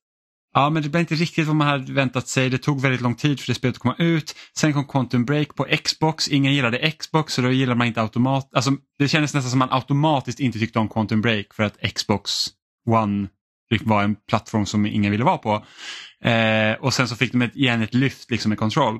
Ja, 0.57 0.69
men 0.69 0.83
det 0.83 0.89
blev 0.89 1.01
inte 1.01 1.15
riktigt 1.15 1.47
vad 1.47 1.55
man 1.55 1.67
hade 1.67 1.93
väntat 1.93 2.27
sig. 2.27 2.49
Det 2.49 2.57
tog 2.57 2.81
väldigt 2.81 3.01
lång 3.01 3.15
tid 3.15 3.39
för 3.39 3.47
det 3.47 3.55
spelet 3.55 3.75
att 3.75 3.81
komma 3.81 3.95
ut. 3.97 4.35
Sen 4.57 4.73
kom 4.73 4.85
Quantum 4.85 5.25
Break 5.25 5.55
på 5.55 5.67
Xbox. 5.83 6.27
Ingen 6.27 6.53
gillade 6.53 6.91
Xbox 6.91 7.33
så 7.33 7.41
då 7.41 7.51
gillade 7.51 7.77
man 7.77 7.87
inte 7.87 8.01
automatiskt. 8.01 8.55
Alltså, 8.55 8.71
det 8.99 9.07
kändes 9.07 9.33
nästan 9.33 9.49
som 9.49 9.59
man 9.59 9.71
automatiskt 9.71 10.39
inte 10.39 10.59
tyckte 10.59 10.79
om 10.79 10.89
Quantum 10.89 11.21
Break 11.21 11.53
för 11.53 11.63
att 11.63 11.93
Xbox 11.95 12.47
One 12.89 13.27
typ 13.69 13.81
var 13.81 14.03
en 14.03 14.15
plattform 14.15 14.65
som 14.65 14.85
ingen 14.85 15.11
ville 15.11 15.23
vara 15.23 15.37
på. 15.37 15.65
Eh, 16.29 16.73
och 16.73 16.93
sen 16.93 17.07
så 17.07 17.15
fick 17.15 17.31
de 17.31 17.41
ett, 17.41 17.55
igen 17.55 17.81
ett 17.81 17.93
lyft 17.93 18.31
liksom 18.31 18.49
med 18.49 18.59
kontroll. 18.59 18.99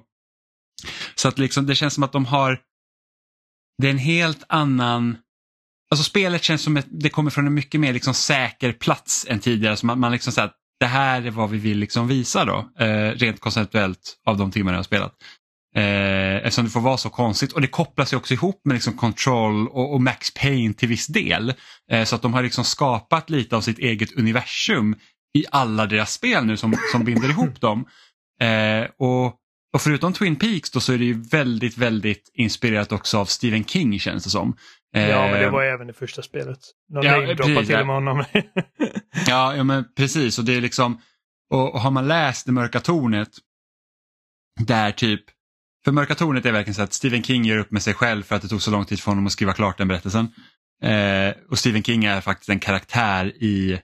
Så 1.15 1.28
att 1.28 1.39
liksom, 1.39 1.65
det 1.65 1.76
känns 1.76 1.93
som 1.93 2.04
att 2.04 2.12
de 2.12 2.26
har, 2.26 2.60
det 3.82 3.88
är 3.88 3.91
en 3.91 3.98
helt 3.98 4.43
annan, 4.50 5.17
alltså 5.91 6.04
spelet 6.04 6.43
känns 6.43 6.62
som 6.62 6.78
att 6.78 6.86
det 6.89 7.10
kommer 7.10 7.32
från 7.32 7.48
en 7.48 7.54
mycket 7.54 7.82
mer 7.82 7.93
liksom 7.93 8.13
säker 8.13 8.72
plats 8.72 9.26
än 9.30 9.39
tidigare. 9.39 9.78
Så 9.78 9.86
man, 9.86 10.00
man 10.00 10.12
liksom 10.12 10.34
så 10.34 10.41
att 10.41 10.57
det 10.80 10.86
här 10.86 11.22
är 11.22 11.32
vad 11.32 11.50
vi 11.50 11.58
vill 11.58 11.78
liksom 11.78 12.08
visa 12.08 12.46
då, 12.46 12.70
eh, 12.80 13.12
rent 13.12 13.40
konceptuellt 13.40 14.18
av 14.26 14.38
de 14.38 14.52
timmar 14.52 14.72
jag 14.72 14.80
har 14.80 14.84
spelat. 14.84 15.13
Eh, 15.76 16.36
eftersom 16.36 16.66
det 16.66 16.72
får 16.72 16.82
vara 16.82 16.98
så 16.98 17.10
konstigt 17.10 17.52
och 17.52 17.62
det 17.62 17.68
kopplas 17.68 18.13
ju 18.13 18.18
också 18.18 18.34
ihop 18.34 18.62
med 18.66 18.74
liksom 18.74 18.94
Control 18.94 19.68
och, 19.68 19.94
och 19.94 20.02
Max 20.02 20.34
Payne 20.34 20.74
till 20.74 20.90
viss 20.90 21.08
del. 21.08 21.54
Eh, 21.92 22.04
så 22.04 22.16
att 22.16 22.22
de 22.22 22.34
har 22.34 22.44
liksom 22.44 22.63
skapat 22.63 23.30
lite 23.30 23.56
av 23.56 23.62
sitt 23.62 23.80
eget 23.80 24.18
universum 24.18 24.96
i 25.38 25.46
alla 25.52 25.86
deras 25.86 26.13
spel 26.13 26.46
nu 26.46 26.58
som, 26.58 26.76
som 26.92 27.04
binder 27.04 27.30
ihop 27.30 27.62
dem. 27.62 27.86
Eh, 28.42 28.90
och, 28.98 29.26
och 29.74 29.82
förutom 29.82 30.13
Twin 30.13 30.36
Peaks 30.36 30.72
då 30.72 30.80
så 30.80 30.94
är 30.94 30.98
det 30.98 31.06
ju 31.06 31.22
väldigt, 31.22 31.78
väldigt 31.78 32.32
inspirerat 32.34 32.92
också 32.92 33.18
av 33.18 33.26
Stephen 33.26 33.66
King 33.66 34.00
känns 34.00 34.24
det 34.24 34.30
som. 34.30 34.58
Ja, 34.91 35.28
men 35.32 35.39
det 35.39 35.50
var 35.50 35.63
även 35.63 35.89
i 35.89 35.93
första 35.93 36.21
spelet. 36.21 36.60
De 36.93 37.06
ja, 37.06 37.36
precis, 37.38 37.67
till 37.67 37.80
och 37.80 37.88
med 37.88 37.95
honom. 37.95 38.23
ja, 39.28 39.56
ja, 39.56 39.63
men 39.63 39.86
precis. 39.95 40.39
Och 40.39 40.45
det 40.45 40.56
är 40.56 40.62
liksom, 40.62 41.02
och, 41.50 41.73
och 41.73 41.82
har 41.82 41.91
man 41.91 42.08
läst 42.08 42.45
Det 42.45 42.52
mörka 42.52 42.80
tornet 42.80 43.30
där 44.60 44.91
typ 44.91 45.23
för 45.88 45.91
Mörka 45.91 46.15
tornet 46.15 46.45
är 46.45 46.52
verkligen 46.52 46.76
så 46.76 46.82
att 46.82 46.93
Stephen 46.93 47.23
King 47.23 47.45
gör 47.45 47.58
upp 47.58 47.71
med 47.71 47.84
sig 47.84 47.93
själv 47.93 48.23
för 48.23 48.36
att 48.36 48.41
det 48.41 48.47
tog 48.47 48.62
så 48.62 48.71
lång 48.71 48.86
tid 48.86 49.00
för 49.00 49.12
honom 49.12 49.26
att 49.26 49.32
skriva 49.32 49.54
klart 49.54 49.78
den 49.78 49.88
berättelsen. 49.88 50.28
Eh, 50.84 51.34
och 51.50 51.60
Stephen 51.60 51.84
King 51.84 52.06
är 52.06 52.21
faktiskt 52.21 52.50
en 52.50 52.60
karaktär 52.60 53.26
i, 53.43 53.82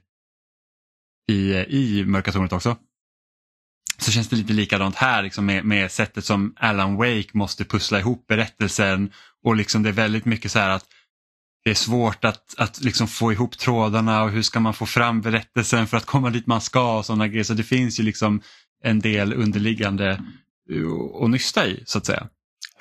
i, 1.31 1.53
i 1.53 2.05
Mörka 2.05 2.31
tornet 2.31 2.53
också. 2.53 2.77
Så 3.97 4.11
känns 4.11 4.27
det 4.29 4.35
lite 4.35 4.53
likadant 4.53 4.95
här 4.95 5.23
liksom 5.23 5.45
med, 5.45 5.65
med 5.65 5.91
sättet 5.91 6.25
som 6.25 6.55
Alan 6.59 6.95
Wake 6.95 7.29
måste 7.33 7.65
pussla 7.65 7.99
ihop 7.99 8.27
berättelsen 8.27 9.11
och 9.43 9.55
liksom 9.55 9.83
det 9.83 9.89
är 9.89 9.93
väldigt 9.93 10.25
mycket 10.25 10.51
så 10.51 10.59
här 10.59 10.69
att 10.69 10.85
det 11.63 11.69
är 11.69 11.75
svårt 11.75 12.25
att, 12.25 12.53
att 12.57 12.81
liksom 12.83 13.07
få 13.07 13.31
ihop 13.31 13.57
trådarna 13.57 14.23
och 14.23 14.31
hur 14.31 14.41
ska 14.41 14.59
man 14.59 14.73
få 14.73 14.85
fram 14.85 15.21
berättelsen 15.21 15.87
för 15.87 15.97
att 15.97 16.05
komma 16.05 16.29
dit 16.29 16.47
man 16.47 16.61
ska 16.61 16.97
och 16.97 17.05
sådana 17.05 17.27
grejer. 17.27 17.43
Så 17.43 17.53
det 17.53 17.63
finns 17.63 17.99
ju 17.99 18.03
liksom 18.03 18.41
en 18.83 18.99
del 18.99 19.33
underliggande 19.33 20.21
och 21.13 21.29
nysta 21.29 21.67
i 21.67 21.83
så 21.85 21.97
att 21.97 22.05
säga. 22.05 22.27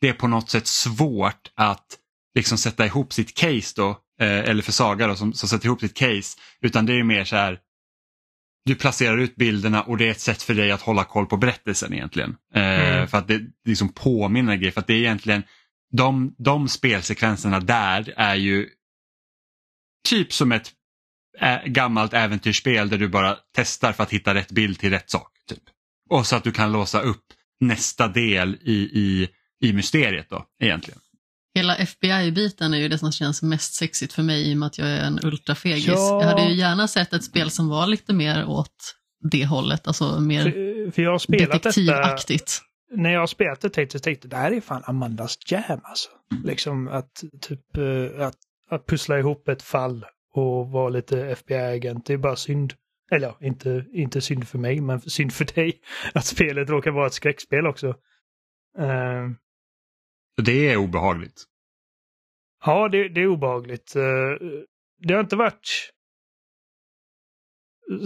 det 0.00 0.08
är 0.08 0.12
på 0.12 0.28
något 0.28 0.50
sätt 0.50 0.66
svårt 0.66 1.50
att 1.54 1.98
liksom 2.34 2.58
sätta 2.58 2.86
ihop 2.86 3.12
sitt 3.12 3.36
case 3.36 3.72
då, 3.76 3.90
eh, 4.20 4.38
eller 4.38 4.62
för 4.62 4.72
Saga 4.72 5.06
då, 5.06 5.14
som, 5.14 5.32
som 5.32 5.48
sätter 5.48 5.66
ihop 5.66 5.80
sitt 5.80 5.96
case, 5.96 6.38
utan 6.60 6.86
det 6.86 6.92
är 6.92 7.02
mer 7.02 7.24
så 7.24 7.36
här 7.36 7.58
du 8.64 8.74
placerar 8.74 9.18
ut 9.18 9.36
bilderna 9.36 9.82
och 9.82 9.96
det 9.96 10.06
är 10.06 10.10
ett 10.10 10.20
sätt 10.20 10.42
för 10.42 10.54
dig 10.54 10.72
att 10.72 10.82
hålla 10.82 11.04
koll 11.04 11.26
på 11.26 11.36
berättelsen 11.36 11.92
egentligen. 11.92 12.36
Eh, 12.54 12.82
Mm. 13.02 13.08
För 13.08 13.18
att 13.18 13.28
det 13.28 13.40
liksom 13.64 13.88
påminner 13.88 14.56
grejer, 14.56 14.72
för 14.72 14.80
att 14.80 14.86
det 14.86 14.94
är 14.94 14.98
egentligen 14.98 15.42
de, 15.92 16.34
de 16.38 16.68
spelsekvenserna 16.68 17.60
där 17.60 18.14
är 18.16 18.34
ju 18.34 18.68
typ 20.08 20.32
som 20.32 20.52
ett 20.52 20.70
ä, 21.40 21.62
gammalt 21.66 22.14
äventyrsspel 22.14 22.88
där 22.88 22.98
du 22.98 23.08
bara 23.08 23.36
testar 23.56 23.92
för 23.92 24.02
att 24.02 24.10
hitta 24.10 24.34
rätt 24.34 24.50
bild 24.50 24.78
till 24.78 24.90
rätt 24.90 25.10
sak. 25.10 25.28
Typ. 25.48 25.62
Och 26.10 26.26
så 26.26 26.36
att 26.36 26.44
du 26.44 26.52
kan 26.52 26.72
låsa 26.72 27.00
upp 27.00 27.24
nästa 27.60 28.08
del 28.08 28.54
i, 28.62 28.72
i, 28.72 29.28
i 29.68 29.72
mysteriet 29.72 30.26
då 30.30 30.46
egentligen. 30.62 31.00
Hela 31.54 31.76
FBI-biten 31.76 32.74
är 32.74 32.78
ju 32.78 32.88
det 32.88 32.98
som 32.98 33.12
känns 33.12 33.42
mest 33.42 33.74
sexigt 33.74 34.12
för 34.12 34.22
mig 34.22 34.50
i 34.50 34.54
och 34.54 34.58
med 34.58 34.66
att 34.66 34.78
jag 34.78 34.88
är 34.88 35.00
en 35.04 35.20
ultrafegis. 35.22 35.86
Ja. 35.86 36.22
Jag 36.22 36.28
hade 36.28 36.48
ju 36.48 36.54
gärna 36.54 36.88
sett 36.88 37.12
ett 37.12 37.24
spel 37.24 37.50
som 37.50 37.68
var 37.68 37.86
lite 37.86 38.12
mer 38.12 38.44
åt 38.44 38.94
det 39.30 39.46
hållet, 39.46 39.86
alltså 39.86 40.20
mer 40.20 40.42
För, 40.42 40.90
för 40.90 41.02
jag 41.02 41.10
har 41.10 41.18
spelat 41.18 41.50
detta, 41.52 41.68
detektivaktigt. 41.68 42.60
när 42.96 43.10
jag 43.10 43.20
har 43.20 43.26
spelat 43.26 43.60
det 43.60 43.70
tänkte 43.70 43.98
jag 44.12 44.18
det 44.30 44.36
här 44.36 44.52
är 44.52 44.60
fan 44.60 44.82
Amandas 44.86 45.38
jam 45.50 45.80
alltså. 45.82 46.08
Liksom 46.44 46.88
att 46.88 47.24
typ 47.40 47.76
eh, 47.76 48.26
att, 48.26 48.36
att 48.74 48.86
pussla 48.86 49.18
ihop 49.18 49.48
ett 49.48 49.62
fall 49.62 50.06
och 50.34 50.68
vara 50.70 50.88
lite 50.88 51.26
FBI-agent. 51.26 52.06
Det 52.06 52.12
är 52.12 52.18
bara 52.18 52.36
synd. 52.36 52.74
Eller 53.10 53.28
ja, 53.28 53.38
inte, 53.46 53.84
inte 53.92 54.20
synd 54.20 54.48
för 54.48 54.58
mig, 54.58 54.80
men 54.80 55.00
synd 55.10 55.32
för 55.32 55.44
dig. 55.44 55.80
Att 56.14 56.24
spelet 56.26 56.70
råkar 56.70 56.90
vara 56.90 57.06
ett 57.06 57.12
skräckspel 57.12 57.66
också. 57.66 57.94
Så 60.36 60.42
det 60.42 60.68
är 60.72 60.76
obehagligt. 60.76 61.44
Ja, 62.64 62.88
det, 62.88 63.08
det 63.08 63.20
är 63.20 63.26
obehagligt. 63.26 63.96
Eh, 63.96 64.02
Det 64.98 65.14
har 65.14 65.20
inte 65.20 65.36
varit 65.36 65.92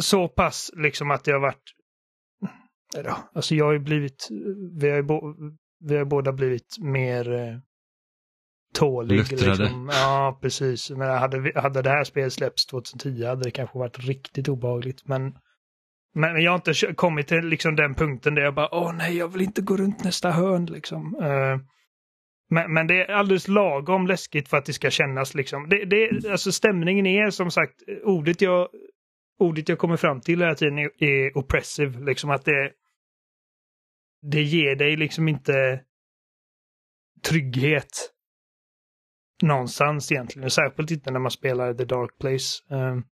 så 0.00 0.28
pass 0.28 0.70
liksom 0.76 1.10
att 1.10 1.24
det 1.24 1.32
har 1.32 1.40
varit... 1.40 1.72
Eller, 2.96 3.14
Alltså 3.32 3.54
jag 3.54 3.64
har 3.64 3.72
ju 3.72 3.78
blivit... 3.78 4.28
Vi 4.80 4.88
har 4.88 4.96
ju, 4.96 5.02
bo, 5.02 5.34
vi 5.80 5.96
har 5.96 6.04
båda 6.04 6.32
blivit 6.32 6.76
mer 6.78 7.32
eh, 7.32 7.58
tålig. 8.76 9.16
Luttrade. 9.16 9.62
Liksom. 9.62 9.90
Ja, 9.92 10.38
precis. 10.42 10.90
Men 10.90 11.18
hade, 11.18 11.40
vi- 11.40 11.52
hade 11.54 11.82
det 11.82 11.90
här 11.90 12.04
spelet 12.04 12.32
släppts 12.32 12.66
2010 12.66 13.24
hade 13.24 13.42
det 13.44 13.50
kanske 13.50 13.78
varit 13.78 13.98
riktigt 13.98 14.48
obehagligt. 14.48 15.08
Men, 15.08 15.34
men 16.14 16.42
jag 16.42 16.50
har 16.50 16.56
inte 16.56 16.94
kommit 16.94 17.26
till 17.28 17.44
liksom 17.46 17.76
den 17.76 17.94
punkten 17.94 18.34
där 18.34 18.42
jag 18.42 18.54
bara, 18.54 18.74
åh 18.74 18.92
nej, 18.96 19.16
jag 19.16 19.28
vill 19.28 19.42
inte 19.42 19.62
gå 19.62 19.76
runt 19.76 20.04
nästa 20.04 20.30
hörn 20.30 20.66
liksom. 20.66 21.16
Eh, 21.22 21.58
men, 22.50 22.72
men 22.72 22.86
det 22.86 22.94
är 23.04 23.12
alldeles 23.12 23.48
lagom 23.48 24.06
läskigt 24.06 24.48
för 24.48 24.56
att 24.56 24.64
det 24.64 24.72
ska 24.72 24.90
kännas 24.90 25.34
liksom. 25.34 25.68
Det, 25.68 25.84
det, 25.84 26.30
alltså 26.30 26.52
stämningen 26.52 27.06
är 27.06 27.30
som 27.30 27.50
sagt, 27.50 27.82
ordet 28.04 28.40
jag, 28.40 28.68
ordet 29.38 29.68
jag 29.68 29.78
kommer 29.78 29.96
fram 29.96 30.20
till 30.20 30.40
hela 30.40 30.54
tiden 30.54 30.78
är, 30.78 31.04
är 31.04 31.38
oppressive. 31.38 32.04
Liksom 32.04 32.30
att 32.30 32.44
det, 32.44 32.70
det 34.22 34.42
ger 34.42 34.76
dig 34.76 34.96
liksom 34.96 35.28
inte 35.28 35.80
trygghet 37.28 38.12
någonstans 39.42 40.12
egentligen. 40.12 40.50
Särskilt 40.50 40.90
inte 40.90 41.10
när 41.10 41.20
man 41.20 41.30
spelar 41.30 41.74
The 41.74 41.84
Dark 41.84 42.18
Place. 42.18 42.74
Ehm, 42.74 43.02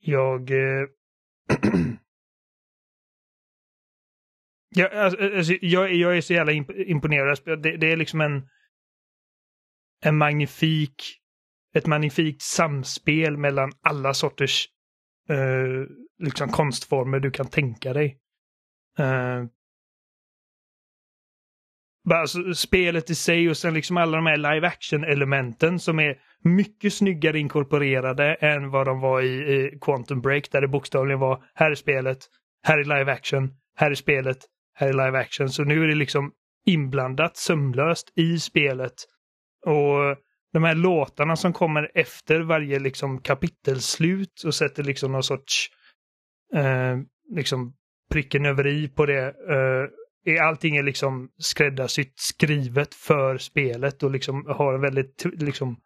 jag... 0.00 0.50
Eh, 0.50 0.86
jag, 4.76 4.92
alltså, 4.92 5.36
alltså, 5.36 5.52
jag, 5.60 5.94
jag 5.94 6.16
är 6.16 6.20
så 6.20 6.32
jävla 6.32 6.52
imp- 6.52 6.84
imponerad. 6.84 7.38
Det, 7.44 7.76
det 7.76 7.92
är 7.92 7.96
liksom 7.96 8.20
en, 8.20 8.48
en 10.04 10.16
magnifik, 10.16 11.20
ett 11.74 11.86
magnifikt 11.86 12.42
samspel 12.42 13.36
mellan 13.36 13.72
alla 13.80 14.14
sorters 14.14 14.68
eh, 15.28 15.86
liksom 16.18 16.48
konstformer 16.48 17.20
du 17.20 17.30
kan 17.30 17.46
tänka 17.46 17.92
dig. 17.92 18.18
Eh, 18.98 19.44
bara 22.10 22.20
alltså, 22.20 22.54
spelet 22.54 23.10
i 23.10 23.14
sig 23.14 23.50
och 23.50 23.56
sen 23.56 23.74
liksom 23.74 23.96
alla 23.96 24.16
de 24.16 24.26
här 24.26 24.36
live 24.36 24.66
action-elementen 24.66 25.78
som 25.78 25.98
är 25.98 26.16
mycket 26.44 26.92
snyggare 26.92 27.38
inkorporerade 27.38 28.34
än 28.34 28.70
vad 28.70 28.86
de 28.86 29.00
var 29.00 29.20
i, 29.22 29.26
i 29.26 29.78
Quantum 29.80 30.20
Break 30.20 30.50
där 30.50 30.60
det 30.60 30.68
bokstavligen 30.68 31.20
var 31.20 31.44
här 31.54 31.70
är 31.70 31.74
spelet, 31.74 32.18
här 32.62 32.78
är 32.78 32.84
live 32.84 33.12
action, 33.12 33.50
här 33.76 33.90
är 33.90 33.94
spelet, 33.94 34.38
här 34.74 34.88
är 34.88 34.92
live 34.92 35.18
action. 35.18 35.48
Så 35.48 35.64
nu 35.64 35.84
är 35.84 35.88
det 35.88 35.94
liksom 35.94 36.32
inblandat 36.66 37.36
sömlöst 37.36 38.12
i 38.16 38.38
spelet. 38.38 38.94
Och 39.66 40.16
de 40.52 40.64
här 40.64 40.74
låtarna 40.74 41.36
som 41.36 41.52
kommer 41.52 41.90
efter 41.94 42.40
varje 42.40 42.78
liksom 42.78 43.20
kapitelslut 43.20 44.42
och 44.46 44.54
sätter 44.54 44.82
liksom 44.82 45.12
någon 45.12 45.22
sorts 45.22 45.68
eh, 46.54 46.96
liksom 47.34 47.74
pricken 48.12 48.46
över 48.46 48.66
i 48.66 48.88
på 48.88 49.06
det. 49.06 49.24
Eh, 49.26 49.88
är 50.24 50.42
allting 50.42 50.76
är 50.76 50.82
liksom 50.82 51.30
skräddarsytt 51.38 52.18
skrivet 52.18 52.94
för 52.94 53.38
spelet 53.38 54.02
och 54.02 54.10
liksom 54.10 54.46
har 54.46 54.74
en 54.74 54.80
väldigt 54.80 55.24
liksom 55.24 55.80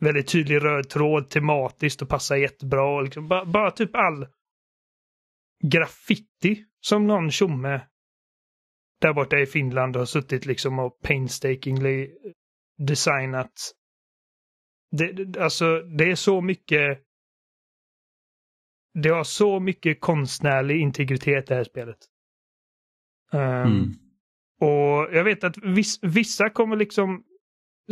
väldigt 0.00 0.28
tydlig 0.28 0.64
röd 0.64 0.88
tråd 0.88 1.30
tematiskt 1.30 2.02
och 2.02 2.08
passar 2.08 2.36
jättebra. 2.36 2.96
Och 2.96 3.04
liksom, 3.04 3.28
bara, 3.28 3.44
bara 3.44 3.70
typ 3.70 3.94
all 3.94 4.26
graffiti 5.64 6.64
som 6.80 7.06
någon 7.06 7.30
tjomme 7.30 7.80
där 9.00 9.12
borta 9.12 9.38
i 9.38 9.46
Finland 9.46 9.96
har 9.96 10.04
suttit 10.04 10.46
liksom 10.46 10.78
och 10.78 11.00
painstakingly 11.00 12.10
designat. 12.78 13.72
Det, 14.90 15.12
det, 15.12 15.40
alltså, 15.40 15.80
det 15.80 16.04
är 16.04 16.14
så 16.14 16.40
mycket 16.40 17.04
det 19.02 19.08
har 19.08 19.24
så 19.24 19.60
mycket 19.60 20.00
konstnärlig 20.00 20.80
integritet 20.80 21.46
det 21.46 21.54
här 21.54 21.64
spelet. 21.64 21.98
Um, 23.32 23.40
Mm. 23.40 23.94
Och 24.60 25.14
jag 25.14 25.24
vet 25.24 25.44
att 25.44 25.58
viss, 25.58 25.98
vissa 26.02 26.50
kommer 26.50 26.76
liksom 26.76 27.24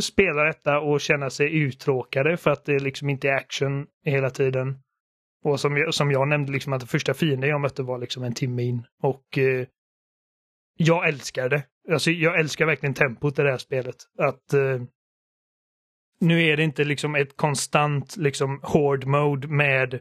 spela 0.01 0.45
detta 0.45 0.81
och 0.81 1.01
känna 1.01 1.31
sig 1.31 1.59
uttråkade 1.59 2.37
för 2.37 2.51
att 2.51 2.65
det 2.65 2.79
liksom 2.79 3.11
inte 3.11 3.29
är 3.29 3.35
action 3.35 3.87
hela 4.05 4.31
tiden. 4.31 4.79
Och 5.45 5.61
som 5.61 5.77
jag, 5.77 5.95
som 5.95 6.11
jag 6.11 6.29
nämnde, 6.29 6.53
liksom 6.53 6.73
att 6.73 6.81
den 6.81 6.89
första 6.89 7.15
fienden 7.15 7.51
jag 7.51 7.61
mötte 7.61 7.83
var 7.83 7.99
liksom 7.99 8.23
en 8.23 8.35
timme 8.35 8.63
in. 8.63 8.87
Och 9.03 9.39
eh, 9.39 9.67
jag 10.77 11.09
älskar 11.09 11.49
det. 11.49 11.65
Alltså, 11.93 12.11
jag 12.11 12.41
älskar 12.41 12.67
verkligen 12.67 12.95
tempot 12.95 13.39
i 13.39 13.43
det 13.43 13.51
här 13.51 13.59
spelet. 13.59 13.97
Att 14.19 14.53
eh, 14.53 14.83
nu 16.21 16.43
är 16.43 16.57
det 16.57 16.63
inte 16.63 16.85
liksom 16.85 17.15
ett 17.15 17.37
konstant 17.37 18.17
liksom 18.17 18.61
hård 18.63 19.07
mode 19.07 19.49
med 19.49 20.01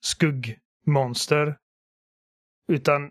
skuggmonster. 0.00 1.56
Utan 2.68 3.10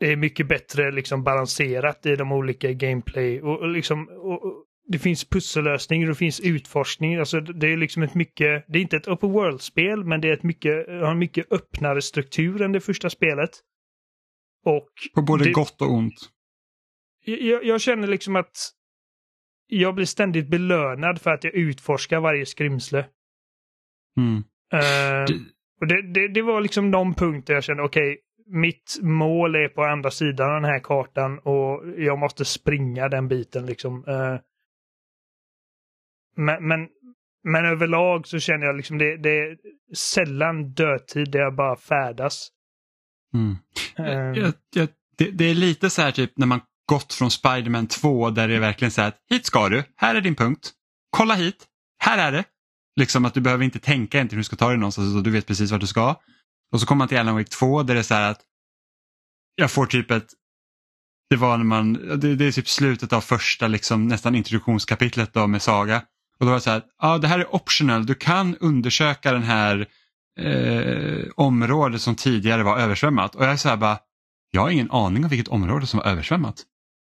det 0.00 0.12
är 0.12 0.16
mycket 0.16 0.48
bättre 0.48 0.90
liksom 0.90 1.24
balanserat 1.24 2.06
i 2.06 2.16
de 2.16 2.32
olika 2.32 2.72
gameplay 2.72 3.42
och, 3.42 3.58
och 3.60 3.68
liksom 3.68 4.08
och, 4.08 4.44
och 4.44 4.64
det 4.90 4.98
finns 4.98 5.24
pussellösningar 5.24 6.06
och 6.06 6.12
det 6.14 6.18
finns 6.18 6.40
utforskning. 6.40 7.16
Alltså 7.16 7.40
det 7.40 7.66
är 7.72 7.76
liksom 7.76 8.02
ett 8.02 8.14
mycket, 8.14 8.64
det 8.68 8.78
är 8.78 8.82
inte 8.82 8.96
ett 8.96 9.08
open 9.08 9.32
world-spel 9.32 10.04
men 10.04 10.20
det 10.20 10.28
är 10.28 10.32
ett 10.32 10.42
mycket, 10.42 10.86
har 10.88 11.10
en 11.10 11.18
mycket 11.18 11.52
öppnare 11.52 12.02
struktur 12.02 12.62
än 12.62 12.72
det 12.72 12.80
första 12.80 13.10
spelet. 13.10 13.50
Och 14.64 14.88
På 15.14 15.22
både 15.22 15.44
det, 15.44 15.50
gott 15.52 15.82
och 15.82 15.90
ont. 15.92 16.14
jag, 17.24 17.64
jag 17.64 17.80
känner 17.80 18.08
liksom 18.08 18.36
att 18.36 18.56
jag 19.66 19.94
blir 19.94 20.06
ständigt 20.06 20.48
belönad 20.48 21.20
för 21.20 21.30
att 21.30 21.44
jag 21.44 21.54
utforskar 21.54 22.20
varje 22.20 22.46
skrimsle. 22.46 23.06
Mm. 24.16 24.36
Eh, 24.72 25.24
Det- 25.26 25.40
och 25.80 25.86
det, 25.86 26.12
det, 26.12 26.28
det 26.28 26.42
var 26.42 26.60
liksom 26.60 26.90
någon 26.90 27.14
punkt 27.14 27.46
där 27.46 27.54
jag 27.54 27.64
kände 27.64 27.82
okej, 27.82 28.18
mitt 28.48 28.98
mål 29.02 29.54
är 29.54 29.68
på 29.68 29.84
andra 29.84 30.10
sidan 30.10 30.48
av 30.48 30.62
den 30.62 30.70
här 30.70 30.80
kartan 30.80 31.38
och 31.38 31.82
jag 31.96 32.18
måste 32.18 32.44
springa 32.44 33.08
den 33.08 33.28
biten 33.28 33.66
liksom. 33.66 34.04
Eh, 34.08 34.36
men, 36.36 36.68
men, 36.68 36.88
men 37.44 37.64
överlag 37.64 38.26
så 38.26 38.38
känner 38.38 38.66
jag 38.66 38.76
liksom 38.76 38.98
det, 38.98 39.16
det 39.16 39.38
är 39.38 39.56
sällan 39.94 40.72
dödtid 40.72 41.30
där 41.30 41.38
jag 41.40 41.54
bara 41.54 41.76
färdas. 41.76 42.48
Mm. 43.34 43.56
Eh, 43.98 44.42
Jag, 44.42 44.52
jag, 44.74 44.88
det, 45.16 45.30
det 45.30 45.44
är 45.44 45.54
lite 45.54 45.90
så 45.90 46.02
här 46.02 46.12
typ 46.12 46.32
när 46.36 46.46
man 46.46 46.60
gått 46.86 47.14
från 47.14 47.30
Spiderman 47.30 47.86
2 47.86 48.30
där 48.30 48.48
det 48.48 48.54
är 48.54 48.60
verkligen 48.60 48.92
så 48.92 49.00
här 49.00 49.08
att 49.08 49.18
hit 49.30 49.46
ska 49.46 49.68
du, 49.68 49.84
här 49.96 50.14
är 50.14 50.20
din 50.20 50.34
punkt, 50.34 50.72
kolla 51.10 51.34
hit, 51.34 51.66
här 51.98 52.18
är 52.28 52.32
det. 52.32 52.44
Liksom 52.96 53.24
att 53.24 53.34
du 53.34 53.40
behöver 53.40 53.64
inte 53.64 53.78
tänka 53.78 54.22
hur 54.22 54.36
du 54.36 54.44
ska 54.44 54.56
ta 54.56 54.68
dig 54.68 54.78
någonstans 54.78 55.22
du 55.22 55.30
vet 55.30 55.46
precis 55.46 55.70
vart 55.70 55.80
du 55.80 55.86
ska. 55.86 56.16
Och 56.72 56.80
så 56.80 56.86
kommer 56.86 56.98
man 56.98 57.08
till 57.08 57.18
Alan 57.18 57.34
Wake 57.34 57.50
2 57.50 57.82
där 57.82 57.94
det 57.94 58.00
är 58.00 58.04
så 58.04 58.14
här 58.14 58.30
att 58.30 58.40
jag 59.54 59.70
får 59.70 59.86
typ 59.86 60.10
ett 60.10 60.28
det 61.30 61.36
var 61.36 61.56
när 61.56 61.64
man, 61.64 61.92
det, 61.92 62.36
det 62.36 62.44
är 62.44 62.52
typ 62.52 62.68
slutet 62.68 63.12
av 63.12 63.20
första 63.20 63.68
liksom, 63.68 64.08
nästan 64.08 64.34
introduktionskapitlet 64.34 65.32
då 65.32 65.46
med 65.46 65.62
Saga. 65.62 66.02
Och 66.38 66.46
då 66.46 66.46
var 66.46 66.54
det 66.54 66.60
så 66.60 66.70
här, 66.70 66.82
ja 67.02 67.18
det 67.18 67.28
här 67.28 67.38
är 67.38 67.54
optional, 67.54 68.06
du 68.06 68.14
kan 68.14 68.56
undersöka 68.56 69.32
den 69.32 69.42
här 69.42 69.86
eh, 70.40 71.24
området 71.36 72.00
som 72.00 72.14
tidigare 72.14 72.62
var 72.62 72.78
översvämmat. 72.78 73.34
Och 73.34 73.44
jag 73.44 73.52
är 73.52 73.56
så 73.56 73.68
här 73.68 73.76
bara, 73.76 73.98
jag 74.50 74.60
har 74.60 74.70
ingen 74.70 74.90
aning 74.90 75.24
om 75.24 75.30
vilket 75.30 75.48
område 75.48 75.86
som 75.86 75.98
var 75.98 76.06
översvämmat. 76.06 76.64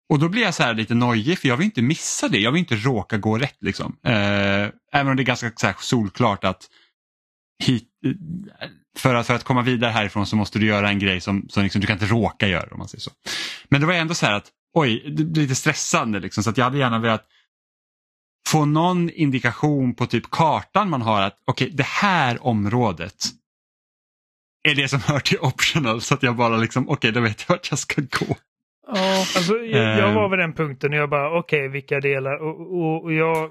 Och 0.09 0.19
då 0.19 0.29
blir 0.29 0.43
jag 0.43 0.55
så 0.55 0.63
här 0.63 0.75
lite 0.75 0.95
nojig 0.95 1.39
för 1.39 1.49
jag 1.49 1.57
vill 1.57 1.65
inte 1.65 1.83
missa 1.83 2.29
det, 2.29 2.39
jag 2.39 2.53
vill 2.53 2.61
inte 2.61 2.77
råka 2.77 3.19
gå 3.19 3.39
rätt 3.39 3.57
liksom. 3.61 3.97
Eh, 4.03 4.69
även 4.93 5.09
om 5.09 5.17
det 5.17 5.23
är 5.23 5.25
ganska 5.25 5.53
så 5.57 5.67
här, 5.67 5.77
solklart 5.79 6.45
att 6.45 6.69
hit, 7.65 7.89
för, 8.99 9.15
att 9.15 9.27
för 9.27 9.35
att 9.35 9.45
komma 9.45 9.63
vidare 9.63 9.91
härifrån 9.91 10.27
så 10.27 10.37
måste 10.37 10.59
du 10.59 10.67
göra 10.67 10.89
en 10.89 10.99
grej 10.99 11.21
som, 11.21 11.49
som 11.49 11.63
liksom, 11.63 11.81
du 11.81 11.87
kan 11.87 11.97
inte 11.97 12.15
råka 12.15 12.49
göra 12.49 12.69
om 12.71 12.79
man 12.79 12.89
säger 12.89 13.03
så. 13.03 13.11
Men 13.69 13.81
det 13.81 13.87
var 13.87 13.95
ändå 13.95 14.15
så 14.15 14.27
här 14.27 14.33
att 14.33 14.51
oj, 14.75 15.15
det 15.17 15.25
blir 15.25 15.43
lite 15.43 15.55
stressande 15.55 16.21
liksom, 16.21 16.45
så 16.45 16.51
att 16.51 16.57
jag 16.57 16.65
hade 16.65 16.79
gärna 16.79 16.99
velat 16.99 17.27
få 18.49 18.65
någon 18.65 19.11
indikation 19.11 19.95
på 19.95 20.07
typ 20.07 20.31
kartan 20.31 20.91
man 20.91 21.03
har 21.03 21.23
att 21.23 21.39
okej, 21.45 21.71
det 21.71 21.87
här 21.87 22.47
området 22.47 23.25
är 24.63 24.75
det 24.75 24.89
som 24.89 25.01
hör 25.01 25.21
till 25.21 25.39
optional 25.41 26.01
så 26.01 26.15
att 26.15 26.23
jag 26.23 26.37
bara 26.37 26.57
liksom, 26.57 26.89
okej, 26.89 27.13
då 27.13 27.21
vet 27.21 27.45
jag 27.49 27.55
vart 27.55 27.71
jag 27.71 27.79
ska 27.79 28.03
gå. 28.03 28.37
Ja, 28.87 29.19
alltså 29.37 29.55
jag, 29.55 29.99
jag 29.99 30.15
var 30.15 30.29
vid 30.29 30.39
den 30.39 30.53
punkten 30.53 30.93
och 30.93 30.99
jag 30.99 31.11
bara 31.11 31.39
okej, 31.39 31.69
vilka 31.69 32.01
delar? 32.01 32.43
Och, 32.43 32.61
och, 32.61 33.05
och 33.05 33.13
jag, 33.13 33.51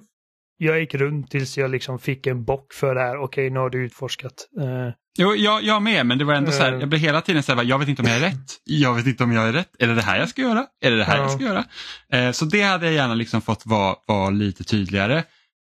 jag 0.62 0.80
gick 0.80 0.95
runt 0.95 1.32
tills 1.32 1.57
jag 1.57 1.72
liksom 1.72 1.99
fick 1.99 2.28
en 2.28 2.43
bock 2.43 2.74
för 2.74 2.95
det 2.95 3.01
här. 3.01 3.18
Okej, 3.18 3.49
nu 3.49 3.60
har 3.60 3.70
du 3.70 3.86
utforskat. 3.86 4.34
Eh, 4.62 4.93
Jo, 5.20 5.36
jag, 5.36 5.64
jag 5.64 5.82
med, 5.82 6.05
men 6.05 6.18
det 6.18 6.26
var 6.26 6.34
ändå 6.34 6.51
så 6.51 6.64
här, 6.64 6.74
Eh. 6.74 6.80
jag 6.80 6.89
blev 6.89 7.01
hela 7.01 7.22
tiden 7.22 7.43
så 7.43 7.55
här, 7.55 7.64
jag 7.64 7.80
vet 7.80 7.88
inte 7.88 8.01
om 8.01 8.07
jag 8.07 8.18
är 8.18 8.22
rätt, 8.22 8.45
jag 8.64 8.93
vet 8.95 9.07
inte 9.07 9.24
om 9.24 9.32
jag 9.32 9.47
är 9.47 9.53
rätt, 9.53 9.70
är 9.80 9.88
det 9.88 9.95
det 9.95 10.01
här 10.01 10.20
jag 10.20 10.30
ska 10.30 10.41
göra, 10.41 10.66
är 10.82 10.91
det 10.91 10.97
det 10.97 11.03
här 11.03 11.18
Ja. 11.18 11.22
jag 11.24 11.32
ska 11.32 11.43
göra? 11.43 11.66
Eh, 12.14 12.32
så 12.32 12.45
det 12.45 12.62
hade 12.62 12.86
jag 12.86 12.95
gärna 12.95 13.14
liksom 13.14 13.41
fått 13.41 13.66
vara, 13.66 13.95
vara 14.07 14.30
lite 14.30 14.64
tydligare. 14.64 15.24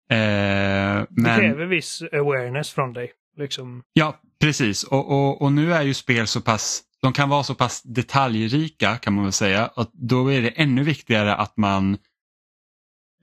Det 0.08 1.06
men, 1.10 1.38
kräver 1.40 1.66
viss 1.66 2.02
awareness 2.12 2.70
från 2.70 2.92
dig. 2.92 3.10
Liksom. 3.38 3.82
ja, 3.92 4.20
precis, 4.40 4.84
och, 4.84 5.10
och, 5.12 5.42
och 5.42 5.52
nu 5.52 5.72
är 5.74 5.82
ju 5.82 5.94
spel 5.94 6.26
så 6.26 6.40
pass, 6.40 6.82
de 7.02 7.12
kan 7.12 7.28
vara 7.28 7.42
så 7.42 7.54
pass 7.54 7.82
detaljrika 7.82 8.96
kan 8.96 9.12
man 9.14 9.24
väl 9.24 9.32
säga, 9.32 9.70
att 9.76 9.90
då 9.92 10.32
är 10.32 10.42
det 10.42 10.48
ännu 10.48 10.82
viktigare 10.82 11.34
att 11.34 11.56
man 11.56 11.98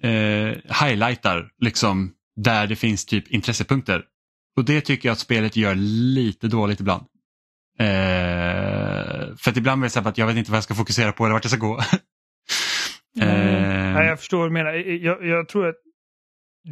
eh, 0.03 0.55
highlightar 0.83 1.49
liksom 1.59 2.13
där 2.35 2.67
det 2.67 2.75
finns 2.75 3.05
typ 3.05 3.27
intressepunkter. 3.27 4.03
Och 4.57 4.65
det 4.65 4.81
tycker 4.81 5.09
jag 5.09 5.13
att 5.13 5.19
spelet 5.19 5.55
gör 5.55 5.75
lite 5.75 6.47
dåligt 6.47 6.79
ibland. 6.79 7.05
Eh, 7.79 9.35
för 9.37 9.51
att 9.51 9.57
ibland 9.57 9.81
blir 9.81 9.89
det 9.89 9.89
så 9.89 9.99
att 9.99 10.17
jag 10.17 10.27
vet 10.27 10.37
inte 10.37 10.51
vad 10.51 10.57
jag 10.57 10.63
ska 10.63 10.75
fokusera 10.75 11.11
på 11.11 11.23
eller 11.25 11.33
vart 11.33 11.43
jag 11.43 11.51
ska 11.51 11.59
gå. 11.59 11.77
eh, 13.21 13.27
Nej, 13.93 14.07
jag 14.07 14.19
förstår 14.19 14.37
vad 14.37 14.47
du 14.47 14.53
menar. 14.53 14.73
Jag, 14.73 15.25
jag 15.25 15.49
tror 15.49 15.67
att 15.67 15.75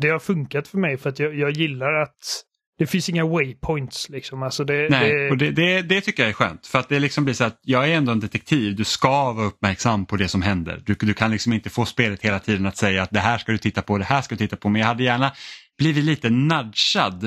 det 0.01 0.09
har 0.09 0.19
funkat 0.19 0.67
för 0.67 0.77
mig 0.77 0.97
för 0.97 1.09
att 1.09 1.19
jag, 1.19 1.35
jag 1.35 1.51
gillar 1.51 1.93
att 1.93 2.43
det 2.81 2.87
finns 2.87 3.09
inga 3.09 3.25
waypoints. 3.25 4.09
Liksom. 4.09 4.43
Alltså 4.43 4.63
det, 4.63 4.89
Nej, 4.89 5.11
det, 5.13 5.29
och 5.29 5.37
det, 5.37 5.51
det, 5.51 5.81
det 5.81 6.01
tycker 6.01 6.23
jag 6.23 6.29
är 6.29 6.33
skönt. 6.33 6.67
För 6.67 6.79
att 6.79 6.89
det 6.89 6.99
liksom 6.99 7.23
blir 7.25 7.33
så 7.33 7.43
att 7.43 7.59
jag 7.61 7.89
är 7.89 7.93
ändå 7.95 8.11
en 8.11 8.19
detektiv, 8.19 8.75
du 8.75 8.83
ska 8.83 9.33
vara 9.33 9.45
uppmärksam 9.47 10.05
på 10.05 10.17
det 10.17 10.27
som 10.27 10.41
händer. 10.41 10.81
Du, 10.85 10.93
du 10.93 11.13
kan 11.13 11.31
liksom 11.31 11.53
inte 11.53 11.69
få 11.69 11.85
spelet 11.85 12.21
hela 12.21 12.39
tiden 12.39 12.65
att 12.65 12.77
säga 12.77 13.03
att 13.03 13.11
det 13.11 13.19
här 13.19 13.37
ska 13.37 13.51
du 13.51 13.57
titta 13.57 13.81
på, 13.81 13.97
det 13.97 14.03
här 14.03 14.21
ska 14.21 14.35
du 14.35 14.39
titta 14.39 14.55
på. 14.55 14.69
Men 14.69 14.81
jag 14.81 14.87
hade 14.87 15.03
gärna 15.03 15.31
blivit 15.77 16.03
lite 16.03 16.29
nudgad. 16.29 17.23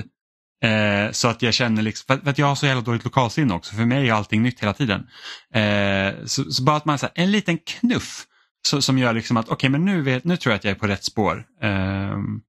Eh, 0.64 1.11
så 1.12 1.28
att 1.28 1.42
jag 1.42 1.55
känner, 1.55 1.82
liksom, 1.82 2.20
för, 2.22 2.30
att- 2.30 2.38
jag 2.38 2.46
har 2.46 2.55
så 2.55 2.66
jävla 2.66 2.82
dåligt 2.82 3.05
lokalsinne 3.05 3.55
också, 3.55 3.74
för 3.74 3.84
mig 3.84 4.09
är 4.09 4.12
allting 4.12 4.42
nytt 4.42 4.61
hela 4.61 4.72
tiden. 4.72 5.07
Eh, 5.55 6.24
så, 6.24 6.44
så 6.44 6.62
bara 6.62 6.76
att 6.76 6.84
man, 6.84 6.98
så 6.98 7.07
här, 7.07 7.12
en 7.24 7.30
liten 7.30 7.59
knuff 7.59 8.24
så, 8.66 8.82
som 8.82 8.98
gör 8.98 9.12
liksom 9.12 9.36
att 9.36 9.48
okej 9.48 9.70
men 9.70 9.84
nu, 9.84 10.02
vet, 10.02 10.24
nu 10.24 10.36
tror 10.36 10.52
jag 10.52 10.59
att 10.59 10.64
jag 10.64 10.70
är 10.70 10.78
på 10.78 10.86
rätt 10.86 11.05
spår. 11.05 11.44
Ehm. 11.62 12.40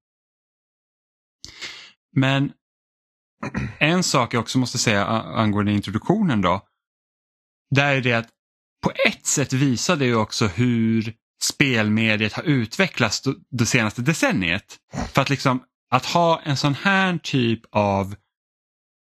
men 2.16 2.52
en 3.80 4.04
sak 4.04 4.34
jag 4.34 4.42
också 4.42 4.58
måste 4.58 4.78
säga 4.78 5.06
angående 5.06 5.72
introduktionen 5.72 6.42
då. 6.42 6.62
Det 7.76 7.82
är 7.82 8.02
det 8.02 8.14
att 8.14 8.30
på 8.84 8.92
ett 9.08 9.26
sätt 9.26 9.54
visar 9.54 9.96
det 9.96 10.06
ju 10.06 10.16
också 10.16 10.48
hur 10.48 11.14
spelmediet 11.44 12.34
har 12.34 12.44
utvecklats 12.44 13.22
det 13.52 13.66
senaste 13.66 14.02
decenniet. 14.02 14.78
För 15.14 15.22
att 15.22 15.30
liksom 15.30 15.64
att 15.92 16.06
ha 16.06 16.42
en 16.42 16.58
sån 16.58 16.74
här 16.74 17.18
typ 17.24 17.62
av 17.72 18.16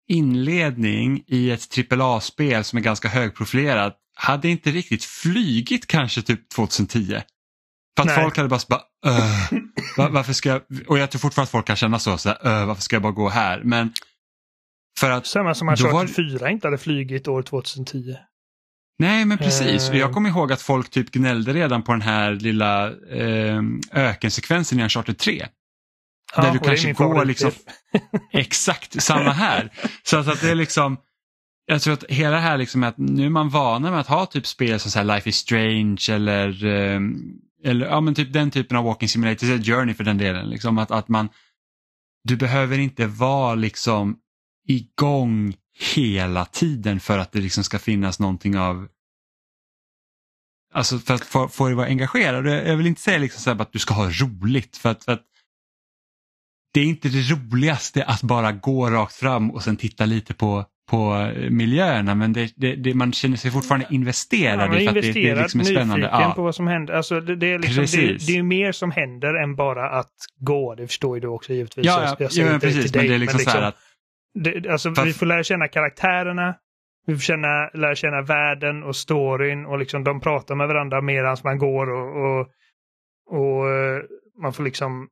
inledning 0.08 1.24
i 1.26 1.50
ett 1.50 1.92
AAA-spel 1.92 2.64
som 2.64 2.76
är 2.78 2.82
ganska 2.82 3.08
högprofilerat 3.08 3.96
hade 4.16 4.48
inte 4.48 4.70
riktigt 4.70 5.04
flygit 5.04 5.86
kanske 5.86 6.22
typ 6.22 6.48
2010. 6.48 7.06
För 7.96 8.02
att 8.02 8.06
Nej. 8.06 8.22
folk 8.22 8.36
hade 8.36 8.48
bara, 8.48 8.60
bara 8.68 8.82
"Öh, 9.06 9.50
va- 9.96 10.08
varför 10.08 10.32
ska 10.32 10.48
jag, 10.48 10.62
och 10.88 10.98
jag 10.98 11.10
tror 11.10 11.18
fortfarande 11.20 11.46
att 11.46 11.50
folk 11.50 11.66
kan 11.66 11.76
känna 11.76 11.98
så, 11.98 12.18
så 12.18 12.28
här, 12.28 12.46
"Öh, 12.46 12.66
varför 12.66 12.82
ska 12.82 12.96
jag 12.96 13.02
bara 13.02 13.12
gå 13.12 13.28
här? 13.28 13.60
Men 13.64 13.92
för 15.00 15.10
att 15.10 15.26
Samma 15.26 15.54
som 15.54 15.68
att 15.68 15.80
var- 15.80 15.90
Uncharted 16.00 16.14
4 16.40 16.50
inte 16.50 16.66
hade 16.66 16.78
flygit 16.78 17.28
år 17.28 17.42
2010. 17.42 18.16
Nej 18.98 19.24
men 19.24 19.38
precis, 19.38 19.90
Eh. 19.90 19.96
jag 19.98 20.12
kommer 20.12 20.30
ihåg 20.30 20.52
att 20.52 20.62
folk 20.62 20.90
typ 20.90 21.10
gnällde 21.10 21.52
redan 21.52 21.82
på 21.82 21.92
den 21.92 22.00
här 22.02 22.32
lilla 22.32 22.86
eh, 23.10 23.62
ökensekvensen 23.92 24.80
i 24.80 24.82
Uncharted 24.82 25.18
3. 25.18 25.46
Ja, 26.36 26.42
Där 26.42 26.52
du 26.52 26.58
kanske 26.58 26.92
går 26.92 27.24
liksom, 27.24 27.50
exakt 28.32 29.02
samma 29.02 29.30
här. 29.32 29.70
Så 30.02 30.16
att, 30.16 30.28
att 30.28 30.40
det 30.40 30.50
är 30.50 30.54
liksom, 30.54 30.96
jag 31.66 31.82
tror 31.82 31.94
att 31.94 32.04
hela 32.04 32.30
det 32.36 32.40
här 32.42 32.58
liksom 32.58 32.82
är 32.82 32.88
att 32.88 32.98
nu 32.98 33.24
är 33.26 33.30
man 33.30 33.48
vana 33.48 33.90
med 33.90 34.00
att 34.00 34.06
ha 34.06 34.26
typ 34.26 34.46
spel 34.46 34.80
som 34.80 34.90
så 34.90 34.98
här 34.98 35.04
Life 35.04 35.28
is 35.28 35.36
Strange 35.36 36.00
eller, 36.10 36.64
eh, 36.64 37.00
eller 37.64 37.86
ja 37.86 38.00
men 38.00 38.14
typ 38.14 38.32
den 38.32 38.50
typen 38.50 38.76
av 38.76 38.84
walking 38.84 39.08
simulator, 39.08 39.62
Journey 39.64 39.94
för 39.94 40.04
den 40.04 40.18
delen. 40.18 40.48
Liksom 40.50 40.78
att, 40.78 40.90
att 40.90 41.08
man, 41.08 41.28
du 42.24 42.36
behöver 42.36 42.78
inte 42.78 43.06
vara 43.06 43.54
liksom 43.54 44.16
igång 44.66 45.54
hela 45.94 46.44
tiden 46.44 47.00
för 47.00 47.18
att 47.18 47.32
det 47.32 47.40
liksom 47.40 47.64
ska 47.64 47.78
finnas 47.78 48.18
någonting 48.20 48.58
av 48.58 48.88
Alltså 50.74 50.98
för 50.98 51.14
att 51.14 51.24
få, 51.24 51.48
få 51.48 51.66
dig 51.66 51.74
vara 51.74 51.86
engagerad. 51.86 52.46
Jag 52.46 52.68
jag 52.68 52.76
vill 52.76 52.86
inte 52.86 53.00
säga 53.00 53.18
liksom 53.18 53.40
så 53.40 53.50
här 53.52 53.60
att 53.62 53.72
du 53.72 53.78
ska 53.78 53.94
ha 53.94 54.10
roligt 54.10 54.76
för 54.76 54.88
att, 54.88 55.04
för 55.04 55.12
att 55.12 55.22
det 56.74 56.80
är 56.80 56.84
inte 56.84 57.08
det 57.08 57.32
roligaste 57.32 58.04
att 58.04 58.22
bara 58.22 58.52
gå 58.52 58.90
rakt 58.90 59.14
fram 59.14 59.50
och 59.50 59.62
sen 59.62 59.76
titta 59.76 60.06
lite 60.06 60.34
på, 60.34 60.64
på 60.90 61.30
miljöerna 61.50 62.14
men 62.14 62.32
det, 62.32 62.52
det, 62.56 62.76
det, 62.76 62.94
man 62.94 63.12
känner 63.12 63.36
sig 63.36 63.50
fortfarande 63.50 63.86
investerad 63.90 64.74
Ja, 64.74 64.78
i 64.78 64.86
för 64.88 64.96
att 64.96 65.02
det, 65.02 65.12
det 65.12 65.34
liksom 65.34 65.60
är 65.60 65.64
spännande. 65.64 66.06
Ja. 66.12 66.32
på 66.36 66.42
vad 66.42 66.54
som 66.54 66.66
händer. 66.66 66.94
Alltså, 66.94 67.20
det, 67.20 67.46
är 67.46 67.58
liksom, 67.58 67.84
det, 68.26 68.36
är 68.36 68.42
mer 68.42 68.72
som 68.72 68.90
händer 68.90 69.34
än 69.34 69.56
bara 69.56 69.98
att 69.98 70.14
gå. 70.40 70.74
Det 70.74 70.86
förstår 70.86 71.16
ju 71.16 71.20
du 71.20 71.28
också 71.28 71.52
givetvis. 71.52 71.86
Ja, 71.86 72.02
Jag- 72.02 72.10
ja, 72.10 72.16
jag 72.18 72.32
säger 72.32 72.46
ja 72.46 72.52
men 72.52 72.60
det 72.60 72.66
precis 72.66 72.94
men 72.94 73.06
det 73.06 73.14
är 73.14 73.18
liksom, 73.18 73.40
så 73.40 73.50
här 73.50 73.62
att 73.62 73.76
det, 74.44 74.68
alltså, 74.68 74.94
Fast- 74.94 75.06
Vi 75.08 75.12
får 75.12 75.26
lära 75.26 75.42
känna 75.42 75.68
karaktärerna. 75.68 76.54
Vi 77.06 77.14
får 77.14 77.20
känna, 77.20 77.68
lära 77.74 77.94
känna 77.94 78.22
världen 78.22 78.82
och 78.82 78.96
storyn 78.96 79.66
och 79.66 79.78
liksom 79.78 80.04
de 80.04 80.20
pratar 80.20 80.54
med 80.54 80.68
varandra 80.68 81.00
medan 81.00 81.36
man 81.44 81.58
går 81.58 81.90
och, 81.90 82.24
och, 82.24 82.50
och 83.26 83.70
eh, 83.70 84.02
man 84.42 84.52
får 84.52 84.64
liksom 84.64 85.08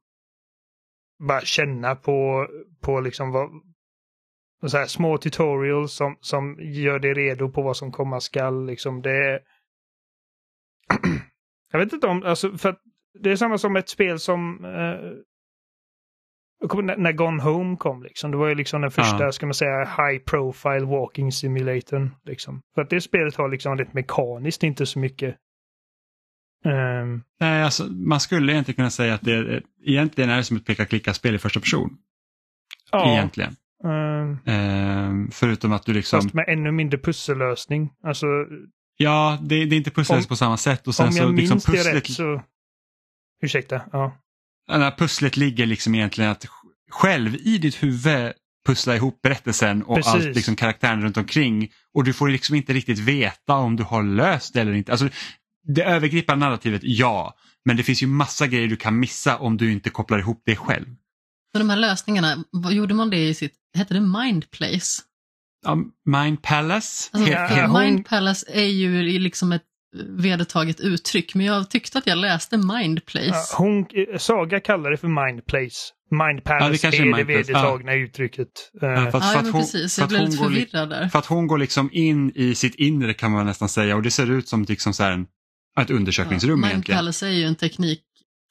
bara 1.28 1.40
känna 1.40 1.96
på, 1.96 2.48
på 2.82 3.00
liksom 3.00 3.30
vad, 3.30 3.50
så 4.66 4.76
här, 4.78 4.86
små 4.86 5.18
tutorials 5.18 5.92
som, 5.94 6.16
som 6.20 6.56
gör 6.60 6.98
dig 6.98 7.14
redo 7.14 7.50
på 7.50 7.62
vad 7.62 7.76
som 7.76 7.92
komma 7.92 8.20
skall. 8.20 8.66
Liksom 8.66 9.02
det, 9.02 9.40
jag 11.72 11.78
vet 11.78 11.92
inte 11.92 12.06
om, 12.06 12.22
alltså 12.22 12.58
för 12.58 12.76
det 13.20 13.30
är 13.30 13.36
samma 13.36 13.58
som 13.58 13.76
ett 13.76 13.88
spel 13.88 14.18
som 14.18 14.64
eh, 14.64 15.10
när, 16.72 16.96
när 16.96 17.12
Gone 17.12 17.42
Home 17.42 17.76
kom. 17.76 18.02
Liksom. 18.02 18.30
Det 18.30 18.36
var 18.36 18.48
ju 18.48 18.54
liksom 18.54 18.80
den 18.82 18.90
första, 18.90 19.22
Ja. 19.24 19.32
ska 19.32 19.46
man 19.46 19.54
säga, 19.54 19.78
high 19.84 20.18
profile 20.24 20.84
walking 20.86 21.32
simulatorn. 21.32 22.14
Liksom. 22.24 22.60
För 22.74 22.82
att 22.82 22.90
det 22.90 23.00
spelet 23.00 23.36
har 23.36 23.48
liksom 23.48 23.78
rätt 23.78 23.92
mekaniskt 23.94 24.62
inte 24.62 24.86
så 24.86 24.98
mycket. 24.98 25.36
Ehm, 26.64 27.22
Nej, 27.40 27.62
alltså, 27.62 27.84
man 27.92 28.20
skulle 28.20 28.52
egentligen 28.52 28.76
kunna 28.76 28.90
säga 28.90 29.14
att 29.14 29.20
det 29.20 29.32
är, 29.32 29.62
egentligen 29.84 30.30
är 30.30 30.36
det 30.36 30.44
som 30.44 30.56
ett 30.56 30.66
peka-klicka-spel 30.66 31.34
i 31.34 31.38
första 31.38 31.60
person. 31.60 31.96
ja, 32.92 33.12
Egentligen. 33.12 33.56
ehm, 33.84 34.38
Ehm, 34.46 35.30
förutom 35.30 35.72
att 35.72 35.86
du 35.86 35.92
liksom, 35.92 36.22
fast 36.22 36.34
med 36.34 36.44
ännu 36.48 36.70
mindre 36.72 36.98
pussellösning. 36.98 37.92
Alltså, 38.02 38.26
ja, 38.96 39.38
det, 39.42 39.64
det 39.64 39.74
är 39.74 39.76
inte 39.76 39.90
Om- 40.14 40.24
på 40.28 40.36
samma 40.36 40.56
sätt. 40.56 40.86
Och 40.86 40.94
sen 40.94 41.06
om 41.06 41.12
så 41.12 41.18
jag 41.22 41.34
liksom 41.34 41.54
minns 41.54 41.64
det 41.64 41.72
pusslet, 41.72 41.94
rätt 41.94 42.10
så... 42.10 42.42
Ursäkta, 43.42 43.80
ja. 43.92 44.12
Den 44.68 44.82
här 44.82 44.90
pusslet 44.98 45.36
ligger 45.36 45.66
liksom 45.66 45.94
egentligen 45.94 46.30
att 46.30 46.46
själv 46.90 47.34
i 47.36 47.58
ditt 47.58 47.82
huvud 47.82 48.32
pussla 48.66 48.96
ihop 48.96 49.22
berättelsen 49.22 49.82
och 49.82 49.96
Precis. 49.96 50.12
allt 50.14 50.24
liksom 50.24 50.56
karaktären 50.56 51.02
runt 51.02 51.16
omkring. 51.16 51.68
Och 51.94 52.04
du 52.04 52.12
får 52.12 52.28
liksom 52.28 52.54
inte 52.56 52.72
riktigt 52.72 52.98
veta 52.98 53.54
om 53.54 53.76
du 53.76 53.82
har 53.82 54.02
löst 54.02 54.54
det 54.54 54.60
eller 54.60 54.72
inte. 54.72 54.92
Alltså, 54.92 55.08
det 55.66 55.82
övergripande 55.84 56.46
narrativet, 56.46 56.80
ja. 56.84 57.34
Men 57.64 57.76
det 57.76 57.82
finns 57.82 58.02
ju 58.02 58.06
massa 58.06 58.46
grejer 58.46 58.68
du 58.68 58.76
kan 58.76 58.98
missa 59.00 59.38
om 59.38 59.56
du 59.56 59.72
inte 59.72 59.90
kopplar 59.90 60.18
ihop 60.18 60.42
det 60.46 60.56
själv. 60.56 60.86
Så 61.52 61.58
de 61.58 61.70
här 61.70 61.76
lösningarna, 61.76 62.44
vad 62.50 62.72
gjorde 62.72 62.94
man 62.94 63.10
det 63.10 63.28
i 63.28 63.34
sitt, 63.34 63.54
hette 63.76 63.94
det 63.94 64.00
Mind 64.00 64.50
Place? 64.50 65.02
Ja, 65.64 65.76
Mind 66.06 66.42
Palace. 66.42 67.10
Alltså, 67.12 67.32
hon- 67.66 67.80
Mind 67.82 68.06
Palace 68.06 68.46
är 68.48 68.66
ju 68.66 69.02
liksom 69.02 69.52
ett 69.52 69.62
vedertaget 70.08 70.80
uttryck, 70.80 71.34
men 71.34 71.46
jag 71.46 71.70
tyckte 71.70 71.98
att 71.98 72.06
jag 72.06 72.18
läste 72.18 72.56
Mind 72.56 73.06
Place. 73.06 73.26
Ja, 73.26 73.44
Hon, 73.58 73.78
eh, 74.12 74.18
Saga 74.18 74.60
kallar 74.60 74.90
det 74.90 74.96
för 74.96 75.26
Mind 75.26 75.46
Place. 75.46 75.76
Mind 76.10 76.44
Palace 76.44 76.64
Ja, 76.66 76.70
det 76.72 76.78
kanske 76.78 77.02
är 77.02 77.06
är 77.06 77.16
det 77.16 77.24
vedertagna 77.24 77.94
uttrycket. 77.94 78.48
Eh, 78.82 78.88
Ja, 78.88 78.96
för 79.10 79.18
att, 79.18 79.24
Ja, 79.24 79.30
för 79.30 79.38
att 79.38 79.44
hon, 79.52 79.60
precis. 79.60 79.94
för 79.94 80.02
Jag 80.02 80.04
att 80.04 80.08
blev 80.08 80.20
hon 80.20 80.52
lite 80.52 80.70
förvirrad 80.70 80.90
där. 80.90 81.08
För 81.08 81.18
att 81.18 81.26
hon 81.26 81.46
går 81.46 81.58
liksom 81.58 81.90
in 81.92 82.32
i 82.34 82.54
sitt 82.54 82.74
inre 82.74 83.14
kan 83.14 83.30
man 83.30 83.46
nästan 83.46 83.68
säga 83.68 83.96
och 83.96 84.02
det 84.02 84.10
ser 84.10 84.30
ut 84.30 84.48
som 84.48 84.64
liksom 84.68 84.94
så 84.94 85.02
här 85.02 85.12
en, 85.12 85.26
ett 85.80 85.90
undersökningsrum 85.90 86.60
Mind 86.60 86.70
egentligen. 86.72 86.98
Palace 86.98 87.26
är 87.26 87.30
ju 87.30 87.44
en 87.44 87.54
teknik 87.54 88.00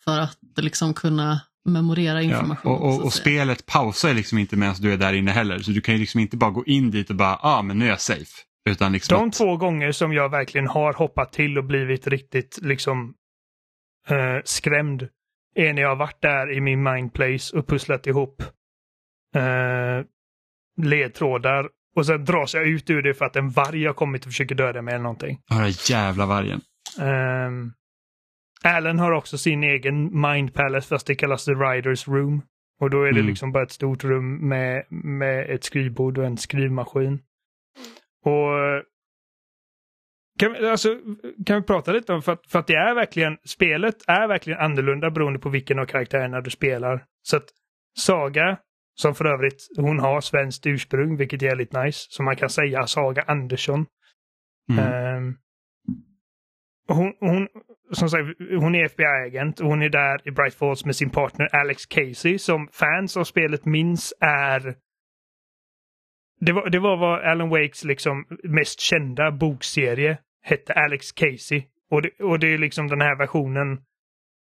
för 0.03 0.19
att 0.19 0.37
liksom 0.57 0.93
kunna 0.93 1.41
memorera 1.65 2.23
Ja, 2.23 2.29
information. 2.37 2.71
och 2.71 2.77
så 2.79 2.85
och, 2.99 3.05
och 3.05 3.13
säga. 3.13 3.21
spelet 3.21 3.65
pausar 3.65 4.13
liksom 4.13 4.37
inte 4.37 4.55
medan 4.55 4.75
du 4.79 4.93
är 4.93 4.97
där 4.97 5.13
inne 5.13 5.31
heller. 5.31 5.59
Så 5.59 5.71
du 5.71 5.81
kan 5.81 5.95
ju 5.95 5.99
liksom 5.99 6.19
inte 6.19 6.37
bara 6.37 6.51
gå 6.51 6.65
in 6.65 6.91
dit 6.91 7.09
och 7.09 7.15
bara, 7.15 7.29
ja 7.31 7.39
ah, 7.41 7.61
men 7.61 7.79
nu 7.79 7.85
är 7.85 7.89
jag 7.89 8.01
safe. 8.01 8.25
Utan 8.69 8.91
liksom 8.91 9.17
De 9.19 9.27
att, 9.27 9.33
två 9.33 9.57
gånger 9.57 9.91
som 9.91 10.13
jag 10.13 10.29
verkligen 10.29 10.67
har 10.67 10.93
hoppat 10.93 11.33
till 11.33 11.57
och 11.57 11.63
blivit 11.63 12.07
riktigt 12.07 12.59
liksom 12.61 13.13
eh, 14.07 14.37
skrämd 14.43 15.07
är 15.55 15.73
när 15.73 15.81
jag 15.81 15.95
varit 15.95 16.21
där 16.21 16.51
i 16.51 16.61
min 16.61 16.83
mind 16.83 17.13
place 17.13 17.57
och 17.57 17.67
pusslat 17.67 18.07
ihop 18.07 18.41
eh, 19.35 20.05
ledtrådar 20.81 21.69
och 21.95 22.05
sen 22.05 22.25
dras 22.25 22.53
jag 22.53 22.67
ut 22.67 22.89
ur 22.89 23.01
det 23.01 23.13
för 23.13 23.25
att 23.25 23.35
en 23.35 23.49
varg 23.49 23.85
har 23.85 23.93
kommit 23.93 24.21
och 24.25 24.31
försöker 24.31 24.55
döda 24.55 24.81
mig 24.81 24.93
eller 24.93 25.03
någonting. 25.03 25.39
Ja, 25.49 25.59
den 25.59 25.73
jävla 25.89 26.25
vargen. 26.25 26.61
Um, 27.01 27.73
Allen 28.63 28.99
har 28.99 29.11
också 29.11 29.37
sin 29.37 29.63
egen 29.63 30.21
mind 30.21 30.53
palace 30.53 30.87
fast 30.87 31.07
det 31.07 31.15
kallas 31.15 31.45
the 31.45 31.51
riders 31.51 32.07
room. 32.07 32.41
Och 32.79 32.89
då 32.89 33.01
är 33.01 33.11
det 33.11 33.19
Mm. 33.19 33.27
liksom 33.27 33.51
bara 33.51 33.63
ett 33.63 33.71
stort 33.71 34.03
rum 34.03 34.47
med, 34.47 34.85
med 34.89 35.49
ett 35.49 35.63
skrivbord 35.63 36.17
och 36.17 36.25
en 36.25 36.37
skrivmaskin. 36.37 37.19
Och 38.23 38.59
eh, 38.59 38.81
kan, 40.39 40.53
vi- 40.53 40.67
alltså, 40.67 40.97
kan 41.45 41.55
vi 41.61 41.63
prata 41.67 41.91
lite 41.91 42.13
om, 42.13 42.21
för 42.21 42.31
att, 42.31 42.47
för 42.51 42.59
att 42.59 42.67
det 42.67 42.75
är 42.75 42.95
verkligen, 42.95 43.37
spelet 43.45 43.95
är 44.07 44.27
verkligen 44.27 44.59
annorlunda 44.59 45.11
beroende 45.11 45.39
på 45.39 45.49
vilken 45.49 45.79
av 45.79 45.85
karaktärerna 45.85 46.41
du 46.41 46.49
spelar. 46.49 47.05
Så 47.21 47.37
att 47.37 47.45
Saga, 47.99 48.57
som 48.95 49.15
för 49.15 49.25
övrigt, 49.25 49.67
hon 49.77 49.99
har 49.99 50.21
svenskt 50.21 50.65
ursprung, 50.67 51.17
vilket 51.17 51.41
är 51.41 51.45
jävligt 51.45 51.73
nice. 51.73 52.05
Så 52.09 52.23
man 52.23 52.35
kan 52.35 52.49
säga 52.49 52.87
Saga 52.87 53.21
Andersson. 53.21 53.85
Mm. 54.71 54.85
Ehm, 54.85 55.35
hon, 56.87 57.13
hon, 57.19 57.47
som 57.91 58.09
sagt, 58.09 58.23
hon 58.59 58.75
är 58.75 58.85
FBI-agent 58.85 59.59
och 59.59 59.67
hon 59.67 59.81
är 59.81 59.89
där 59.89 60.27
i 60.27 60.31
Bright 60.31 60.53
Falls 60.53 60.85
med 60.85 60.95
sin 60.95 61.09
partner 61.09 61.55
Alex 61.55 61.85
Casey 61.85 62.37
som 62.37 62.69
fans 62.71 63.17
av 63.17 63.23
spelet 63.23 63.65
minns 63.65 64.13
är 64.19 64.75
det 66.45 66.53
var, 66.53 66.69
det 66.69 66.79
var 66.79 66.97
vad 66.97 67.19
Alan 67.23 67.49
Wakes 67.49 67.83
liksom 67.83 68.25
mest 68.43 68.79
kända 68.79 69.31
bokserie 69.31 70.17
hette 70.41 70.73
Alex 70.73 71.11
Casey. 71.11 71.63
Och 71.91 72.01
det, 72.01 72.09
och 72.19 72.39
det 72.39 72.53
är 72.53 72.57
liksom 72.57 72.87
den 72.87 73.01
här 73.01 73.17
versionen, 73.17 73.71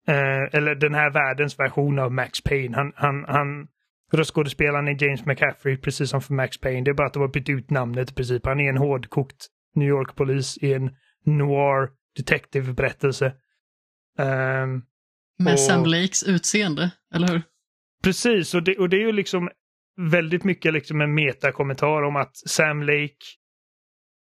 eh, 0.08 0.58
eller 0.58 0.76
den 0.76 0.94
här 0.96 1.10
världens 1.12 1.60
version 1.60 2.00
av 2.00 2.12
Max 2.12 2.42
Payne. 2.42 2.78
Han, 2.78 2.94
han, 2.96 3.26
han 3.28 3.68
röstskådespelaren 4.14 4.88
är 4.88 5.04
James 5.04 5.26
McCaffrey, 5.26 5.78
precis 5.78 6.10
som 6.10 6.22
för 6.22 6.34
Max 6.34 6.58
Payne. 6.60 6.82
Det 6.82 6.92
är 6.92 6.94
bara 6.96 7.08
att 7.08 7.14
de 7.14 7.22
har 7.22 7.30
bytt 7.30 7.50
ut 7.50 7.70
namnet 7.70 8.12
i 8.12 8.14
princip. 8.14 8.46
Han 8.46 8.60
är 8.60 8.70
en 8.70 8.78
hårdkokt 8.78 9.48
New 9.76 9.88
York-polis 9.88 10.58
i 10.62 10.74
en 10.74 10.90
noir 11.26 11.90
detective-berättelse. 12.18 13.34
Ehm, 14.20 14.82
Med 15.40 15.54
och- 15.54 15.60
Sam 15.60 15.86
Lakes 15.86 16.24
utseende, 16.24 16.92
eller 17.16 17.28
hur? 17.28 17.42
Precis, 18.04 18.54
och 18.54 18.64
det, 18.64 18.78
och 18.78 18.90
det 18.90 18.98
är 18.98 19.06
ju 19.06 19.12
liksom 19.12 19.50
väldigt 19.98 20.44
mycket 20.44 20.74
liksom 20.74 21.02
en 21.02 21.14
metakommentar 21.14 22.04
om 22.04 22.16
att 22.16 22.38
Sam 22.38 22.84
Lake 22.84 23.26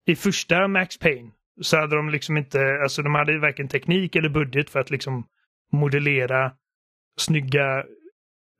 i 0.06 0.16
första 0.16 0.68
Max 0.68 0.98
Payne 0.98 1.30
så 1.60 1.76
hade 1.76 1.96
de 1.96 2.10
liksom 2.10 2.36
inte, 2.36 2.78
alltså 2.82 3.02
de 3.02 3.14
hade 3.14 3.38
varken 3.38 3.68
teknik 3.68 4.16
eller 4.16 4.28
budget 4.28 4.70
för 4.70 4.80
att 4.80 4.90
liksom 4.90 5.26
modellera 5.72 6.52
snygga 7.18 7.84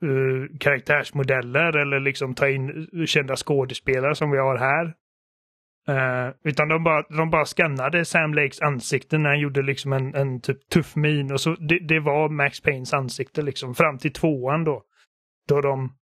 uh, 0.04 0.46
karaktärsmodeller 0.60 1.76
eller 1.76 2.00
liksom 2.00 2.34
ta 2.34 2.48
in 2.48 2.88
eh, 2.92 3.04
kända 3.04 3.36
skådespelare 3.36 4.14
som 4.14 4.30
vi 4.30 4.38
har 4.38 4.56
här. 4.56 4.94
Uh, 5.88 6.34
utan 6.44 6.68
de 6.68 6.84
bara, 6.84 7.02
de 7.02 7.30
bara 7.30 7.44
skannade 7.44 8.04
Sam 8.04 8.34
Lakes 8.34 8.60
ansikte 8.60 9.18
när 9.18 9.30
han 9.30 9.40
gjorde 9.40 9.62
liksom 9.62 9.92
en, 9.92 10.14
en 10.14 10.40
typ 10.40 10.68
tuff 10.68 10.96
min 10.96 11.32
och 11.32 11.40
så 11.40 11.54
det, 11.54 11.78
det 11.78 12.00
var 12.00 12.28
Max 12.28 12.60
Paynes 12.60 12.94
ansikte 12.94 13.42
liksom 13.42 13.74
fram 13.74 13.98
till 13.98 14.12
tvåan 14.12 14.64
då. 14.64 14.82
Då 15.48 15.60
de 15.60 15.96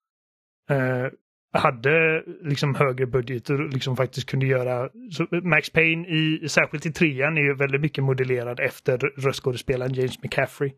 Eh, 0.68 1.06
hade 1.52 2.22
liksom 2.42 2.74
högre 2.74 3.06
budget 3.06 3.50
och 3.50 3.60
liksom 3.60 3.96
faktiskt 3.96 4.30
kunde 4.30 4.46
göra 4.46 4.88
så 5.10 5.26
Max 5.42 5.70
Payne 5.70 6.08
i, 6.08 6.48
särskilt 6.48 6.86
i 6.86 6.92
trean 6.92 7.36
är 7.38 7.42
ju 7.42 7.54
väldigt 7.54 7.80
mycket 7.80 8.04
modellerad 8.04 8.60
efter 8.60 8.98
röstskådespelaren 8.98 9.94
James 9.94 10.22
McCaffrey. 10.22 10.72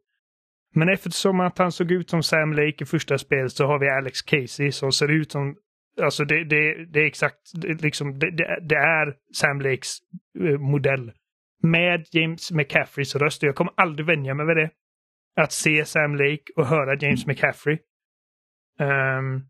Men 0.75 0.89
eftersom 0.89 1.41
att 1.41 1.59
han 1.59 1.73
såg 1.73 1.91
ut 1.91 2.11
som 2.11 2.23
Sam 2.23 2.53
Lake 2.53 2.77
i 2.81 2.85
första 2.85 3.19
spelet 3.19 3.53
så 3.53 3.67
har 3.67 3.79
vi 3.79 3.89
Alex 3.89 4.23
Casey 4.23 4.73
som 4.73 4.93
ser 4.93 5.09
ut 5.09 5.33
som 5.33 5.57
Alltså 6.03 6.25
det, 6.25 6.45
det, 6.45 6.85
det 6.85 7.01
är 7.01 7.07
exakt, 7.07 7.39
det, 7.55 7.83
liksom, 7.83 8.19
det, 8.19 8.31
det, 8.63 8.77
är 8.77 9.15
Sam 9.35 9.61
Lakes 9.61 9.99
eh, 10.41 10.59
modell. 10.59 11.13
Med 11.63 12.07
James 12.13 12.53
McCaffreys 12.53 13.17
röst. 13.17 13.43
Och 13.43 13.49
Jag 13.49 13.55
kommer 13.55 13.73
aldrig 13.77 14.07
vänja 14.07 14.35
mig 14.35 14.47
vid 14.47 14.57
det. 14.57 14.71
Att 15.37 15.53
se 15.53 15.85
Sam 15.85 16.17
Lake 16.17 16.43
och 16.57 16.67
höra 16.67 16.97
James 17.01 17.27
McCaffrey. 17.27 17.79
Um, 18.79 19.47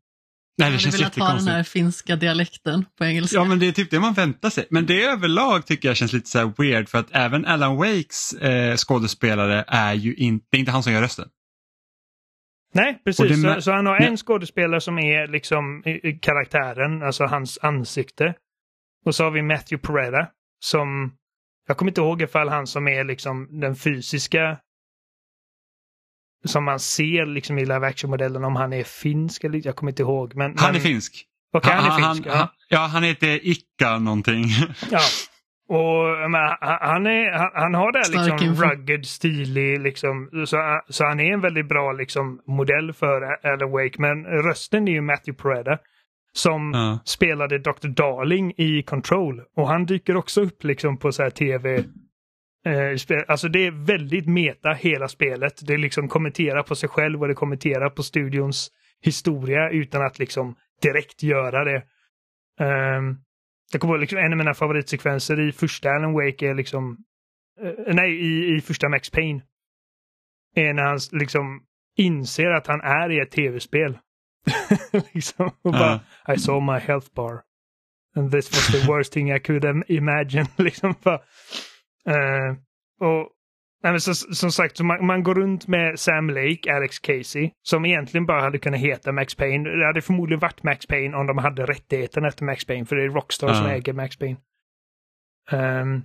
Nej, 0.58 0.68
Jag 0.68 0.74
det 0.74 0.78
känns 0.78 0.98
velat 1.00 1.16
ha 1.16 1.34
den 1.34 1.46
här 1.48 1.62
finska 1.62 2.16
dialekten 2.16 2.84
på 2.98 3.04
engelska. 3.04 3.36
Ja, 3.36 3.44
men 3.44 3.58
det 3.58 3.68
är 3.68 3.72
typ 3.72 3.90
det 3.90 4.00
man 4.00 4.14
väntar 4.14 4.50
sig. 4.50 4.66
Men 4.70 4.86
det 4.86 5.02
överlag 5.04 5.66
tycker 5.66 5.88
jag 5.88 5.96
känns 5.96 6.12
lite 6.12 6.28
så 6.28 6.38
här 6.38 6.52
weird 6.58 6.88
för 6.88 6.98
att 6.98 7.08
även 7.10 7.46
Alan 7.46 7.76
Wakes 7.76 8.32
eh, 8.32 8.76
skådespelare 8.76 9.64
är 9.68 9.94
ju 9.94 10.14
inte, 10.14 10.46
det 10.50 10.56
är 10.56 10.58
inte 10.58 10.72
han 10.72 10.82
som 10.82 10.92
gör 10.92 11.02
rösten. 11.02 11.28
nej, 12.74 13.02
precis. 13.04 13.28
det 13.42 13.54
Så, 13.54 13.60
så 13.62 13.72
han 13.72 13.86
har 13.86 13.98
Nej. 13.98 14.08
en 14.08 14.16
skådespelare 14.16 14.80
som 14.80 14.98
är 14.98 15.26
liksom 15.26 15.82
karaktären, 16.22 17.02
alltså 17.02 17.24
hans 17.24 17.58
ansikte. 17.62 18.34
Och 19.04 19.14
så 19.14 19.24
har 19.24 19.30
vi 19.30 19.42
Matthew 19.42 19.86
Peretta 19.86 20.28
som, 20.64 21.12
jag 21.68 21.76
kommer 21.76 21.90
inte 21.90 22.00
ihåg 22.00 22.22
ifall 22.22 22.48
han 22.48 22.66
som 22.66 22.88
är 22.88 23.04
liksom 23.04 23.60
den 23.60 23.76
fysiska 23.76 24.58
som 26.44 26.64
man 26.64 26.80
ser 26.80 27.26
liksom 27.26 27.58
i 27.58 27.60
live 27.64 27.86
action-modellen 27.86 28.44
om 28.44 28.56
han 28.56 28.72
är 28.72 28.84
finsk 28.84 29.44
eller 29.44 29.60
jag 29.64 29.76
kommer 29.76 29.92
inte 29.92 30.02
ihåg. 30.02 30.34
Men, 30.34 30.54
Han 30.58 30.68
är 30.68 30.72
men, 30.72 30.80
finsk. 30.82 31.24
Okej, 31.52 31.72
han 31.72 31.84
är 32.02 32.12
finsk. 32.14 32.28
han, 32.28 32.38
ja. 32.38 32.48
ja, 32.68 32.78
han 32.86 33.02
heter 33.02 33.38
Icka 33.42 33.98
någonting. 33.98 34.44
Ja. 34.90 35.00
Och 35.68 36.30
men, 36.30 36.40
han, 36.60 37.06
är, 37.06 37.38
han, 37.38 37.50
han 37.54 37.74
har 37.74 37.92
det 37.92 37.98
här 37.98 38.28
liksom 38.28 38.48
info. 38.48 38.62
rugged, 38.62 39.06
stilig, 39.06 39.80
liksom, 39.80 40.28
så, 40.46 40.80
så 40.88 41.04
han 41.04 41.20
är 41.20 41.32
en 41.32 41.40
väldigt 41.40 41.68
bra 41.68 41.92
liksom, 41.92 42.40
modell 42.46 42.92
för 42.92 43.22
Alan 43.46 43.70
Wake. 43.70 43.94
Men 43.98 44.24
rösten 44.24 44.88
är 44.88 44.92
ju 44.92 45.00
Matthew 45.00 45.42
Peretta. 45.42 45.78
som 46.32 46.72
Ja. 46.74 46.98
spelade 47.04 47.58
Dr. 47.58 47.88
Darling 47.88 48.52
i 48.56 48.82
Control. 48.82 49.42
Och 49.56 49.68
han 49.68 49.86
dyker 49.86 50.16
också 50.16 50.40
upp 50.40 50.64
liksom 50.64 50.96
på 50.96 51.12
så 51.12 51.22
här 51.22 51.30
tv. 51.30 51.84
Eh. 52.66 53.22
Alltså 53.28 53.48
det 53.48 53.66
är 53.66 53.86
väldigt 53.86 54.26
meta 54.26 54.72
hela 54.72 55.08
spelet. 55.08 55.66
Det 55.66 55.76
liksom 55.76 56.08
kommentera 56.08 56.62
på 56.62 56.74
sig 56.74 56.88
själv 56.88 57.22
och 57.22 57.28
det 57.28 57.34
kommenterar 57.34 57.90
på 57.90 58.02
studions 58.02 58.70
historia 59.02 59.70
utan 59.70 60.02
att 60.02 60.18
liksom 60.18 60.56
direkt 60.82 61.22
göra 61.22 61.64
det. 61.64 61.82
Um, 62.60 63.18
jag 63.72 63.80
kommer 63.80 63.98
liksom 63.98 64.18
en 64.18 64.32
av 64.32 64.38
mina 64.38 64.54
favoritsekvenser 64.54 65.40
i 65.40 65.52
första 65.52 65.90
Alan 65.90 66.12
Wake 66.12 66.48
är 66.48 66.54
liksom 66.54 66.96
eh, 67.62 67.94
nej, 67.94 68.10
i, 68.10 68.56
i 68.56 68.60
första 68.60 68.88
Max 68.88 69.10
Payne. 69.10 69.42
Är 70.54 70.72
när 70.72 70.82
han 70.82 70.98
liksom 71.12 71.62
inser 71.96 72.50
att 72.50 72.66
han 72.66 72.80
är 72.80 73.10
i 73.10 73.20
ett 73.20 73.30
tv-spel. 73.30 73.98
liksom, 75.12 75.50
och 75.62 75.72
bara, 75.72 76.00
I 76.34 76.38
saw 76.38 76.72
my 76.72 76.78
health 76.78 77.14
bar. 77.14 77.42
And 78.16 78.32
this 78.32 78.50
was 78.50 78.66
the 78.66 78.92
worst 78.92 79.12
thing 79.12 79.32
I 79.32 79.40
could 79.40 79.64
im- 79.64 79.84
imagine. 79.88 80.46
liksom 80.56 80.94
bara, 81.02 81.20
eh, 82.10 82.56
och, 83.08 83.28
nej, 83.82 84.00
så, 84.00 84.14
som 84.14 84.52
sagt, 84.52 84.80
man, 84.80 85.06
man 85.06 85.22
går 85.22 85.34
runt 85.34 85.68
med 85.68 85.98
Sam 85.98 86.30
Lake, 86.30 86.74
Alex 86.76 86.98
Casey, 86.98 87.50
som 87.62 87.84
egentligen 87.84 88.26
bara 88.26 88.40
hade 88.40 88.58
kunnat 88.58 88.80
heta 88.80 89.12
Max 89.12 89.34
Payne. 89.34 89.70
Det 89.70 89.86
hade 89.86 90.02
förmodligen 90.02 90.40
varit 90.40 90.62
Max 90.62 90.86
Payne 90.86 91.16
om 91.16 91.26
de 91.26 91.38
hade 91.38 91.66
rättigheten 91.66 92.24
efter 92.24 92.44
Max 92.44 92.64
Payne, 92.64 92.86
för 92.86 92.96
det 92.96 93.02
är 93.04 93.08
Rockstar 93.08 93.54
som 93.54 93.66
Ja. 93.66 93.72
äger 93.72 93.92
Max 93.92 94.16
Payne. 94.16 94.36
Ehm, 95.50 96.02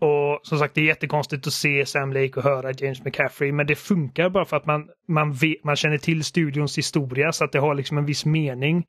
och 0.00 0.40
som 0.42 0.58
sagt, 0.58 0.74
det 0.74 0.80
är 0.80 0.84
jättekonstigt 0.84 1.46
att 1.46 1.52
se 1.52 1.86
Sam 1.86 2.12
Lake 2.12 2.32
och 2.36 2.42
höra 2.42 2.72
James 2.72 3.04
McCaffrey, 3.04 3.52
men 3.52 3.66
det 3.66 3.74
funkar 3.76 4.30
bara 4.30 4.44
för 4.44 4.56
att 4.56 4.66
man, 4.66 4.88
man, 5.08 5.32
vet, 5.32 5.64
man 5.64 5.76
känner 5.76 5.98
till 5.98 6.24
studions 6.24 6.78
historia 6.78 7.32
så 7.32 7.44
att 7.44 7.52
det 7.52 7.58
har 7.58 7.74
liksom 7.74 7.98
en 7.98 8.06
viss 8.06 8.24
mening. 8.26 8.84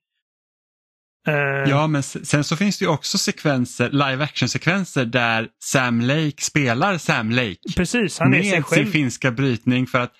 Eh, 1.28 1.34
Ja, 1.70 1.88
men 1.88 2.04
sen 2.04 2.44
så 2.44 2.56
finns 2.56 2.80
det 2.80 2.86
ju 2.86 2.92
också 2.92 3.18
sekvenser, 3.18 3.90
live 3.90 4.24
action-sekvenser 4.24 5.06
där 5.06 5.48
Sam 5.64 6.02
Lake 6.02 6.42
spelar 6.42 6.98
Sam 6.98 7.32
Lake. 7.32 7.56
Precis, 7.76 8.20
han 8.20 8.34
är 8.34 8.42
sig 8.42 8.52
med 8.52 8.54
sin 8.54 8.64
själv. 8.64 8.92
finska 8.92 9.32
brytning 9.32 9.88
för 9.88 10.00
att 10.00 10.14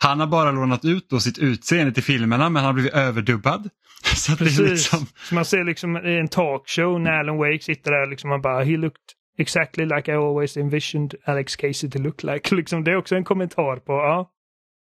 han 0.00 0.20
har 0.20 0.26
bara 0.26 0.50
lånat 0.52 0.84
ut 0.84 1.08
då 1.10 1.20
sitt 1.20 1.38
utseende 1.38 1.92
till 1.92 2.02
filmerna 2.02 2.48
men 2.48 2.56
han 2.56 2.64
har 2.66 2.72
blivit 2.72 2.92
överdubbad. 2.94 3.68
Så 4.16 4.32
att 4.32 4.38
det 4.38 4.44
är 4.44 4.46
Precis. 4.46 4.70
liksom, 4.70 5.06
Så 5.24 5.34
man 5.34 5.44
ser 5.44 5.64
liksom 5.64 5.96
i 5.96 6.18
en 6.18 6.28
talkshow 6.28 7.00
när 7.00 7.10
Alan 7.10 7.36
Wake 7.36 7.58
sitter 7.62 7.90
där 7.90 8.06
liksom 8.10 8.32
och 8.32 8.40
bara 8.40 8.64
he 8.64 8.76
looked 8.76 9.00
exactly 9.38 9.84
like 9.86 10.12
I 10.12 10.14
always 10.14 10.56
envisioned 10.56 11.14
Alex 11.24 11.56
Casey 11.56 11.90
to 11.90 11.98
look 11.98 12.22
like. 12.22 12.54
Liksom, 12.54 12.84
det 12.84 12.90
är 12.90 12.96
också 12.96 13.14
en 13.16 13.24
kommentar 13.24 13.76
på, 13.76 13.92
ja. 13.92 14.30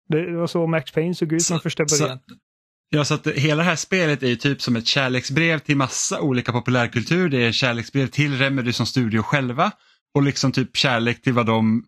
Det 0.09 0.31
var 0.37 0.47
så 0.47 0.67
Max 0.67 0.91
Payne 0.91 1.15
såg 1.15 1.33
ut 1.33 1.47
från 1.47 1.59
första 1.59 1.87
så- 1.87 2.03
början. 2.03 2.19
Ja, 2.89 3.05
så 3.05 3.13
att 3.13 3.27
hela 3.27 3.63
det 3.63 3.69
här 3.69 3.75
spelet 3.75 4.23
är 4.23 4.27
ju 4.27 4.35
typ 4.35 4.61
som 4.61 4.75
ett 4.75 4.87
kärleksbrev 4.87 5.59
till 5.59 5.77
massa 5.77 6.21
olika 6.21 6.51
populärkultur. 6.51 7.29
Det 7.29 7.37
är 7.45 7.51
kärleksbrev 7.51 8.07
till 8.07 8.37
Remedy 8.37 8.73
som 8.73 8.85
studio 8.85 9.21
själva 9.21 9.71
och 10.15 10.23
liksom 10.23 10.51
typ 10.51 10.77
kärlek 10.77 11.21
till 11.21 11.33
vad 11.33 11.45
de 11.45 11.83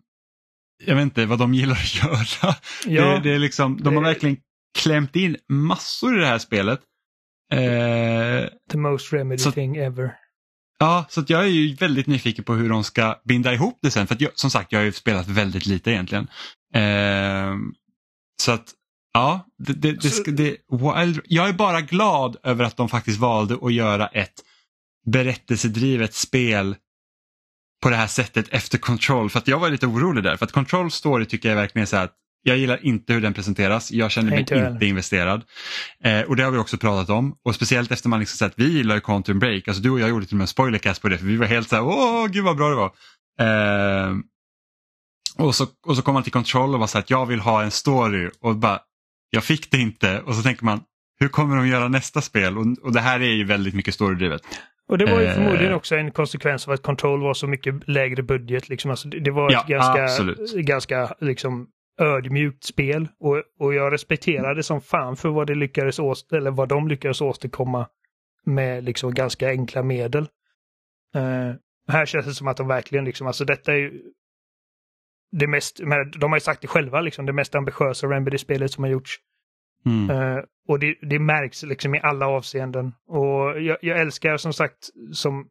jag 0.84 0.94
vet 0.94 1.02
inte 1.02 1.26
vad 1.26 1.38
de 1.38 1.54
gillar 1.54 1.72
att 1.76 1.96
göra. 2.02 2.54
Ja, 2.86 3.04
det, 3.14 3.20
det 3.20 3.34
är 3.34 3.38
liksom, 3.38 3.76
de 3.82 3.94
har 3.96 4.02
det- 4.02 4.08
verkligen 4.08 4.36
klämt 4.78 5.16
in 5.16 5.36
massor 5.48 6.16
i 6.18 6.20
det 6.20 6.26
här 6.26 6.38
spelet. 6.38 6.80
Eh, 7.52 8.48
the 8.70 8.78
most 8.78 9.12
remedy 9.12 9.38
så- 9.38 9.52
thing 9.52 9.76
ever. 9.76 10.14
Ja, 10.78 11.04
så 11.08 11.20
att 11.20 11.30
jag 11.30 11.42
är 11.42 11.46
ju 11.46 11.74
väldigt 11.74 12.06
nyfiken 12.06 12.44
på 12.44 12.54
hur 12.54 12.68
de 12.68 12.84
ska 12.84 13.20
binda 13.24 13.52
ihop 13.54 13.78
det 13.82 13.90
sen. 13.90 14.06
För 14.06 14.16
jag, 14.18 14.30
som 14.34 14.50
sagt, 14.50 14.72
jag 14.72 14.78
har 14.78 14.84
ju 14.84 14.92
spelat 14.92 15.28
väldigt 15.28 15.66
lite 15.66 15.90
egentligen. 15.90 16.26
Ehm, 16.74 17.72
så 18.42 18.52
att, 18.52 18.64
ja, 19.12 19.46
det, 19.58 19.72
det, 19.72 19.92
det, 19.92 20.10
ska- 20.10 20.30
det, 20.30 20.56
Wild, 20.96 21.20
jag 21.24 21.48
är 21.48 21.52
bara 21.52 21.80
glad 21.80 22.36
över 22.42 22.64
att 22.64 22.76
de 22.76 22.88
faktiskt 22.88 23.18
valde 23.18 23.56
att 23.62 23.72
göra 23.72 24.06
ett 24.06 24.34
berättelsedrivet 25.06 26.14
spel 26.14 26.76
på 27.82 27.90
det 27.90 27.96
här 27.96 28.06
sättet 28.06 28.48
efter 28.48 28.78
Control. 28.78 29.30
För 29.30 29.38
att 29.38 29.48
jag 29.48 29.58
var 29.58 29.70
lite 29.70 29.86
orolig 29.86 30.24
där. 30.24 30.36
För 30.36 30.44
att 30.44 30.52
Control 30.52 30.90
Story 30.90 31.26
tycker 31.26 31.48
jag 31.48 31.56
verkligen 31.56 31.82
är 31.82 31.86
så 31.86 31.96
här 31.96 32.04
att 32.04 32.14
jag 32.42 32.56
gillar 32.58 32.86
inte 32.86 33.12
hur 33.12 33.20
den 33.20 33.34
presenteras. 33.34 33.92
Jag 33.92 34.10
känner 34.10 34.30
mig 34.30 34.40
inte 34.40 34.86
investerad. 34.86 35.44
Eh, 36.04 36.20
och 36.20 36.36
det 36.36 36.42
har 36.42 36.50
vi 36.50 36.58
också 36.58 36.76
pratat 36.78 37.10
om. 37.10 37.36
Och 37.44 37.54
speciellt 37.54 37.92
efter 37.92 38.08
man 38.08 38.20
liksom 38.20 38.36
sett, 38.36 38.52
vi 38.56 38.72
gillar 38.72 38.94
ju 38.94 39.00
Quantum 39.00 39.38
Break. 39.38 39.68
Alltså 39.68 39.82
du 39.82 39.90
och 39.90 40.00
jag 40.00 40.08
gjorde 40.08 40.26
till 40.26 40.34
och 40.34 40.38
med 40.38 40.44
en 40.44 40.48
spoilercast 40.48 41.02
på 41.02 41.08
det 41.08 41.18
för 41.18 41.26
vi 41.26 41.36
var 41.36 41.46
helt 41.46 41.68
så 41.68 41.76
här, 41.76 41.82
åh 41.84 42.26
gud 42.26 42.44
vad 42.44 42.56
bra 42.56 42.68
det 42.68 42.76
var. 42.76 42.92
Eh, 43.40 44.16
och, 45.38 45.54
så, 45.54 45.66
och 45.86 45.96
så 45.96 46.02
kom 46.02 46.14
man 46.14 46.22
till 46.22 46.32
Control 46.32 46.74
och 46.74 46.80
var 46.80 46.86
så 46.86 46.98
här 46.98 47.02
att 47.02 47.10
jag 47.10 47.26
vill 47.26 47.40
ha 47.40 47.62
en 47.62 47.70
story 47.70 48.30
och 48.40 48.56
bara, 48.56 48.80
jag 49.30 49.44
fick 49.44 49.70
det 49.70 49.78
inte. 49.78 50.20
Och 50.20 50.34
så 50.34 50.42
tänker 50.42 50.64
man, 50.64 50.80
hur 51.20 51.28
kommer 51.28 51.56
de 51.56 51.68
göra 51.68 51.88
nästa 51.88 52.20
spel? 52.20 52.58
Och, 52.58 52.66
och 52.82 52.92
det 52.92 53.00
här 53.00 53.20
är 53.20 53.32
ju 53.34 53.44
väldigt 53.44 53.74
mycket 53.74 53.94
storydrivet. 53.94 54.42
Och 54.88 54.98
det 54.98 55.04
var 55.04 55.20
ju 55.20 55.26
Eh. 55.26 55.34
förmodligen 55.34 55.74
också 55.74 55.96
en 55.96 56.10
konsekvens 56.10 56.68
av 56.68 56.74
att 56.74 56.82
Control 56.82 57.20
var 57.22 57.34
så 57.34 57.46
mycket 57.46 57.88
lägre 57.88 58.22
budget. 58.22 58.68
Liksom. 58.68 58.90
Alltså, 58.90 59.08
det 59.08 59.30
var 59.30 59.52
Ja, 59.52 59.60
ett 59.60 59.66
ganska, 59.68 60.02
absolut. 60.04 60.54
ganska 60.54 61.14
liksom, 61.20 61.68
ödmjukt 62.00 62.64
spel. 62.64 63.08
Och, 63.20 63.42
och 63.58 63.74
jag 63.74 63.92
respekterar 63.92 64.54
det 64.54 64.62
som 64.62 64.80
fan 64.80 65.16
för 65.16 65.28
vad, 65.28 65.46
det 65.46 65.54
lyckades 65.54 65.98
åst 65.98 66.32
eller 66.32 66.50
vad 66.50 66.68
de 66.68 66.88
lyckades 66.88 67.20
åstadkomma 67.20 67.86
med 68.46 68.84
liksom, 68.84 69.14
ganska 69.14 69.48
enkla 69.48 69.82
medel. 69.82 70.28
Eh, 71.14 71.54
här 71.92 72.06
känns 72.06 72.26
det 72.26 72.34
som 72.34 72.48
att 72.48 72.56
de 72.56 72.68
verkligen, 72.68 73.04
liksom, 73.04 73.26
alltså 73.26 73.44
detta 73.44 73.72
är 73.72 73.76
ju 73.76 73.92
det 75.32 75.46
mest, 75.46 75.80
men 75.80 76.10
de 76.10 76.30
har 76.30 76.36
ju 76.36 76.40
sagt 76.40 76.62
det 76.62 76.68
själva, 76.68 77.00
liksom, 77.00 77.26
det 77.26 77.32
mest 77.32 77.54
ambitiösa 77.54 78.06
Remedy-spelet 78.06 78.72
som 78.72 78.84
har 78.84 78.90
gjorts. 78.90 79.18
Mm. 79.86 80.10
Eh, 80.10 80.44
och 80.68 80.78
det, 80.78 80.96
det 81.02 81.18
märks 81.18 81.62
liksom 81.62 81.94
i 81.94 82.00
alla 82.02 82.26
avseenden. 82.26 82.92
Och 83.08 83.62
jag, 83.62 83.76
jag 83.80 84.00
älskar 84.00 84.36
som 84.36 84.52
sagt, 84.52 84.90
som, 85.12 85.48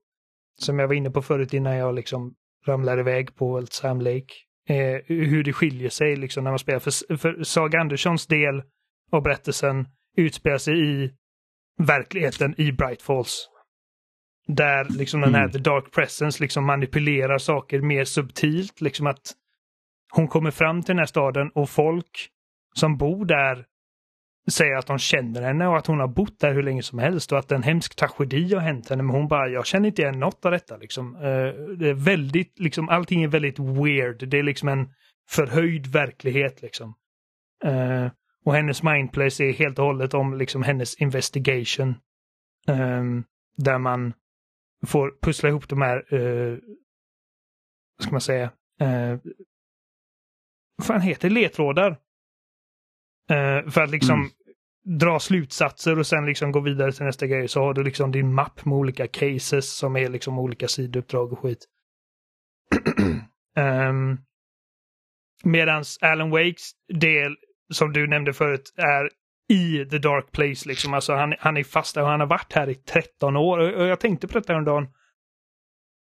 som 0.60 0.80
jag 0.80 0.88
var 0.88 0.96
inne 0.96 1.10
på 1.10 1.22
förut 1.22 1.54
innan 1.54 1.76
jag 1.76 1.96
liksom 1.96 2.34
ramlade 2.66 3.02
iväg 3.02 3.36
på 3.36 3.60
ett 3.60 3.74
Sam 3.74 4.02
Lake, 4.02 4.34
eh, 4.70 5.02
hur 5.06 5.44
det 5.44 5.54
skiljer 5.54 5.90
sig 5.90 6.16
liksom 6.16 6.44
när 6.44 6.52
man 6.52 6.60
spelar. 6.60 6.80
För, 6.80 7.18
för 7.18 7.44
Saga 7.44 7.80
Anderssons 7.80 8.28
del 8.28 8.64
av 9.12 9.24
berättelsen 9.24 9.88
utspelar 10.18 10.58
sig 10.58 11.04
i 11.04 11.12
verkligheten 11.78 12.62
i 12.62 12.72
Bright 12.72 13.02
Falls. 13.02 13.50
Där 14.48 14.86
liksom 14.90 15.22
den 15.22 15.36
här 15.36 15.42
Mm. 15.42 15.52
The 15.52 15.58
Dark 15.58 15.92
Presence 15.92 16.44
liksom 16.44 16.66
manipulerar 16.66 17.38
saker 17.38 17.82
mer 17.82 18.04
subtilt. 18.04 18.82
Liksom 18.82 19.08
att 19.08 19.34
hon 20.12 20.28
kommer 20.28 20.52
fram 20.52 20.84
till 20.84 20.88
den 20.88 21.00
här 21.00 21.06
staden 21.06 21.50
och 21.50 21.70
folk 21.70 22.30
som 22.76 22.98
bor 22.98 23.26
där 23.26 23.66
säger 24.52 24.76
att 24.76 24.88
de 24.88 24.98
känner 25.00 25.42
henne 25.42 25.68
och 25.68 25.78
att 25.78 25.88
hon 25.88 26.00
har 26.00 26.08
bott 26.08 26.40
där 26.40 26.54
hur 26.54 26.64
länge 26.64 26.84
som 26.84 27.00
helst 27.00 27.32
och 27.32 27.40
att 27.40 27.52
en 27.52 27.64
hemsk 27.64 27.96
tragedi 27.96 28.54
har 28.54 28.62
hänt 28.62 28.90
henne. 28.90 29.04
Men 29.04 29.16
hon 29.16 29.28
bara, 29.28 29.50
jag 29.50 29.66
känner 29.66 29.88
inte 29.88 30.02
igen 30.02 30.20
något 30.20 30.46
av 30.46 30.52
detta. 30.52 30.78
Liksom. 30.78 31.16
Eh, 31.16 31.22
det 31.78 31.90
är 31.90 31.94
väldigt, 31.94 32.60
liksom, 32.60 32.90
allting 32.90 33.24
är 33.24 33.28
väldigt 33.28 33.60
weird. 33.60 34.30
Det 34.30 34.40
är 34.40 34.44
liksom 34.44 34.70
en 34.70 34.90
förhöjd 35.30 35.88
verklighet. 35.88 36.62
Liksom. 36.62 36.94
Eh, 37.64 38.08
och 38.46 38.54
hennes 38.54 38.84
mindplace 38.84 39.44
är 39.44 39.54
helt 39.54 39.80
och 39.80 39.86
hållet 39.86 40.14
om 40.14 40.38
liksom, 40.38 40.64
hennes 40.64 40.96
investigation. 40.96 41.96
Ehm, 42.68 43.24
där 43.58 43.78
man 43.78 44.14
får 44.88 45.14
pussla 45.22 45.50
ihop 45.50 45.70
de 45.70 45.82
här, 45.82 46.14
eh, 46.14 46.58
vad 47.98 48.04
ska 48.04 48.12
man 48.12 48.22
säga, 48.22 48.52
vad 50.80 50.86
fan 50.88 51.02
heter 51.02 51.30
ledtrådar? 51.30 51.90
Eh, 53.30 53.70
för 53.72 53.82
att 53.82 53.90
liksom 53.90 54.20
Mm. 54.20 55.00
dra 55.00 55.20
slutsatser 55.20 56.00
och 56.00 56.08
sen 56.08 56.26
liksom 56.26 56.52
gå 56.52 56.60
vidare 56.60 56.92
till 56.92 57.06
nästa 57.06 57.28
grej 57.28 57.48
så 57.48 57.60
har 57.62 57.74
du 57.74 57.84
liksom 57.84 58.12
din 58.12 58.34
mapp 58.34 58.66
med 58.66 58.78
olika 58.78 59.08
cases 59.08 59.78
som 59.78 59.96
är 59.96 60.10
liksom 60.10 60.40
olika 60.40 60.68
sidouppdrag 60.68 61.34
och 61.34 61.40
skit. 61.40 61.66
um, 63.90 64.18
medans 65.44 65.98
Alan 66.02 66.30
Wakes 66.30 66.72
del, 66.94 67.36
som 67.74 67.94
du 67.94 68.08
nämnde 68.08 68.34
förut, 68.34 68.74
är 68.78 69.10
i 69.54 69.86
the 69.90 69.98
dark 69.98 70.32
place. 70.32 70.70
Liksom. 70.70 70.94
Alltså 70.94 71.14
han, 71.14 71.36
han 71.40 71.58
är 71.58 71.64
fast 71.64 71.96
där 71.96 72.02
och 72.02 72.08
han 72.10 72.20
har 72.20 72.28
varit 72.28 72.54
här 72.54 72.70
i 72.70 72.76
13 72.76 73.38
år. 73.38 73.58
Och, 73.60 73.82
och 73.82 73.88
jag 73.88 74.00
tänkte 74.00 74.28
på 74.28 74.34
detta 74.40 74.54
häromdagen. 74.54 74.88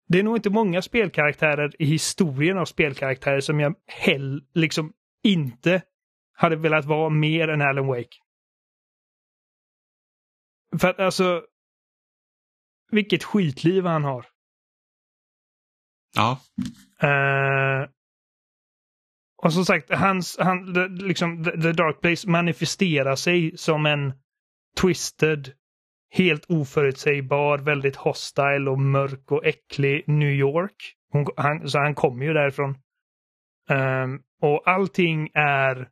Det 0.10 0.20
är 0.20 0.24
nog 0.24 0.38
inte 0.38 0.49
många 0.49 0.82
spelkaraktärer 0.82 1.82
i 1.82 1.86
historien 1.86 2.57
av 2.57 2.66
spelkaraktärer 2.66 3.39
som 3.39 3.60
jag 3.60 3.76
hell, 3.86 4.43
liksom 4.53 4.93
inte 5.24 5.82
hade 6.34 6.55
velat 6.55 6.86
vara 6.86 7.10
mer 7.10 7.47
än 7.47 7.62
Alan 7.62 7.88
Wake. 7.88 8.18
För 10.80 10.89
att 10.89 10.99
alltså, 10.99 11.43
vilket 12.91 13.24
skitliv 13.24 13.86
han 13.86 14.03
har. 14.03 14.26
Ja, 16.16 16.39
Eh, 17.01 17.89
och 19.41 19.53
som 19.53 19.66
sagt, 19.66 19.93
hans, 19.93 20.38
han, 20.39 20.74
liksom, 20.97 21.43
the, 21.43 21.51
the 21.51 21.72
Dark 21.72 22.01
Place 22.01 22.30
manifesterar 22.30 23.16
sig 23.16 23.57
som 23.57 23.86
en 23.86 24.14
twisted, 24.82 25.53
helt 26.10 26.45
oförutsägbar, 26.49 27.57
väldigt 27.57 27.95
hostile 27.95 28.70
och 28.70 28.80
mörk 28.80 29.32
och 29.32 29.45
äcklig 29.45 30.03
New 30.07 30.32
York. 30.32 30.95
Hon, 31.12 31.26
han, 31.38 31.70
så 31.70 31.80
han 31.80 31.95
kommer 31.95 32.26
ju 32.26 32.34
därifrån. 32.34 32.78
Um, 33.70 34.22
och 34.41 34.68
allting 34.68 35.30
är 35.34 35.89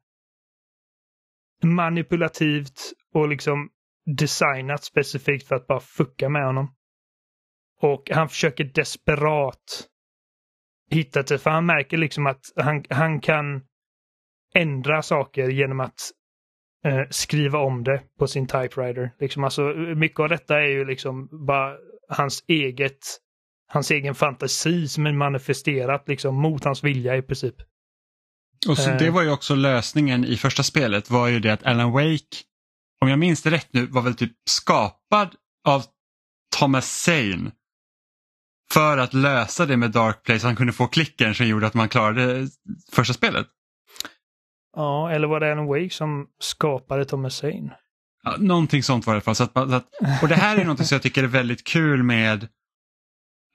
manipulativt 1.63 2.93
och 3.13 3.29
liksom 3.29 3.69
designat 4.05 4.83
specifikt 4.83 5.47
för 5.47 5.55
att 5.55 5.67
bara 5.67 5.79
fucka 5.79 6.29
med 6.29 6.45
honom. 6.45 6.73
Och 7.81 8.09
han 8.11 8.29
försöker 8.29 8.63
desperat 8.63 9.87
hitta 10.89 11.23
till, 11.23 11.37
för 11.37 11.49
han 11.49 11.65
märker 11.65 11.97
liksom 11.97 12.27
att 12.27 12.41
han, 12.55 12.83
han 12.89 13.21
kan 13.21 13.61
ändra 14.55 15.01
saker 15.01 15.49
genom 15.49 15.79
att 15.79 16.11
eh, 16.87 17.07
skriva 17.09 17.59
om 17.59 17.83
det 17.83 18.01
på 18.19 18.27
sin 18.27 18.47
typewriter. 18.47 19.11
Liksom, 19.19 19.43
alltså, 19.43 19.61
mycket 19.95 20.19
av 20.19 20.29
detta 20.29 20.55
är 20.55 20.67
ju 20.67 20.85
liksom 20.85 21.29
bara 21.47 21.75
hans 22.09 22.43
eget 22.47 22.97
hans 23.69 23.91
egen 23.91 24.15
fantasi 24.15 24.87
som 24.87 25.05
är 25.05 25.13
manifesterat 25.13 26.03
liksom 26.07 26.35
mot 26.35 26.63
hans 26.63 26.83
vilja 26.83 27.17
i 27.17 27.21
princip. 27.21 27.55
Och 28.69 28.77
så, 28.77 28.89
Eh. 28.89 28.97
det 28.97 29.09
var 29.09 29.21
ju 29.23 29.31
också 29.31 29.55
lösningen 29.55 30.25
i 30.25 30.37
första 30.37 30.63
spelet 30.63 31.09
var 31.09 31.27
ju 31.27 31.39
det 31.39 31.53
att 31.53 31.63
Alan 31.65 31.91
Wake, 31.91 32.37
om 33.01 33.09
jag 33.09 33.19
minns 33.19 33.43
det 33.43 33.51
rätt 33.51 33.67
nu, 33.71 33.85
var 33.85 34.01
väl 34.01 34.15
typ 34.15 34.31
skapad 34.49 35.35
av 35.67 35.83
Thomas 36.55 37.03
Zane 37.03 37.51
för 38.71 38.97
att 38.97 39.13
lösa 39.13 39.65
det 39.65 39.77
med 39.77 39.91
Dark 39.91 40.23
Place. 40.23 40.47
Han 40.47 40.55
kunde 40.55 40.73
få 40.73 40.87
klicken 40.87 41.35
som 41.35 41.47
gjorde 41.47 41.67
att 41.67 41.73
man 41.73 41.89
klarade 41.89 42.47
första 42.91 43.13
spelet. 43.13 43.47
Ja, 44.77 45.11
eller 45.11 45.27
var 45.27 45.39
det 45.39 45.51
Alan 45.51 45.65
Wake 45.67 45.89
som 45.89 46.27
skapade 46.39 47.05
Thomas 47.05 47.35
Zane? 47.35 47.69
Ja, 48.23 48.35
någonting 48.39 48.83
sånt 48.83 49.05
var 49.07 49.13
det 49.13 49.15
i 49.15 49.17
alla 49.17 49.21
fall. 49.21 49.35
Så 49.35 49.43
att, 49.43 49.55
man- 49.55 49.69
så 49.69 49.75
att, 49.75 49.87
och 50.21 50.27
det 50.27 50.35
här 50.35 50.57
är 50.57 50.65
något 50.65 50.85
som 50.87 50.95
jag 50.95 51.01
tycker 51.01 51.23
är 51.23 51.27
väldigt 51.27 51.63
kul 51.63 52.03
med 52.03 52.47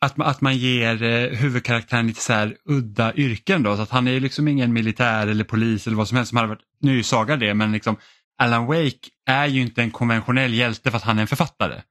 att, 0.00 0.16
man- 0.16 0.26
att 0.28 0.40
man 0.40 0.56
ger 0.56 1.02
eh, 1.02 1.28
huvudkaraktären 1.38 2.06
lite 2.06 2.20
så 2.20 2.32
här 2.32 2.56
udda 2.64 3.14
yrken. 3.14 3.62
Då, 3.62 3.76
så 3.76 3.82
att 3.82 3.90
han 3.90 4.08
är 4.08 4.20
liksom 4.20 4.48
ingen 4.48 4.72
militär 4.72 5.26
eller 5.26 5.44
polis 5.44 5.86
eller 5.86 5.96
vad 5.96 6.08
som 6.08 6.16
helst 6.16 6.28
som 6.28 6.36
hade 6.36 6.48
varit, 6.48 6.62
nu 6.80 6.90
är 6.92 6.96
ju 6.96 7.02
Saga 7.02 7.36
det, 7.36 7.54
men 7.54 7.72
liksom 7.72 7.96
Alan 8.38 8.66
Wake 8.66 8.98
är 9.26 9.46
ju 9.46 9.60
inte 9.60 9.82
en 9.82 9.90
konventionell 9.90 10.54
hjälte 10.54 10.90
för 10.90 10.96
att 10.96 11.04
han 11.04 11.18
är 11.18 11.22
en 11.22 11.28
författare. 11.28 11.82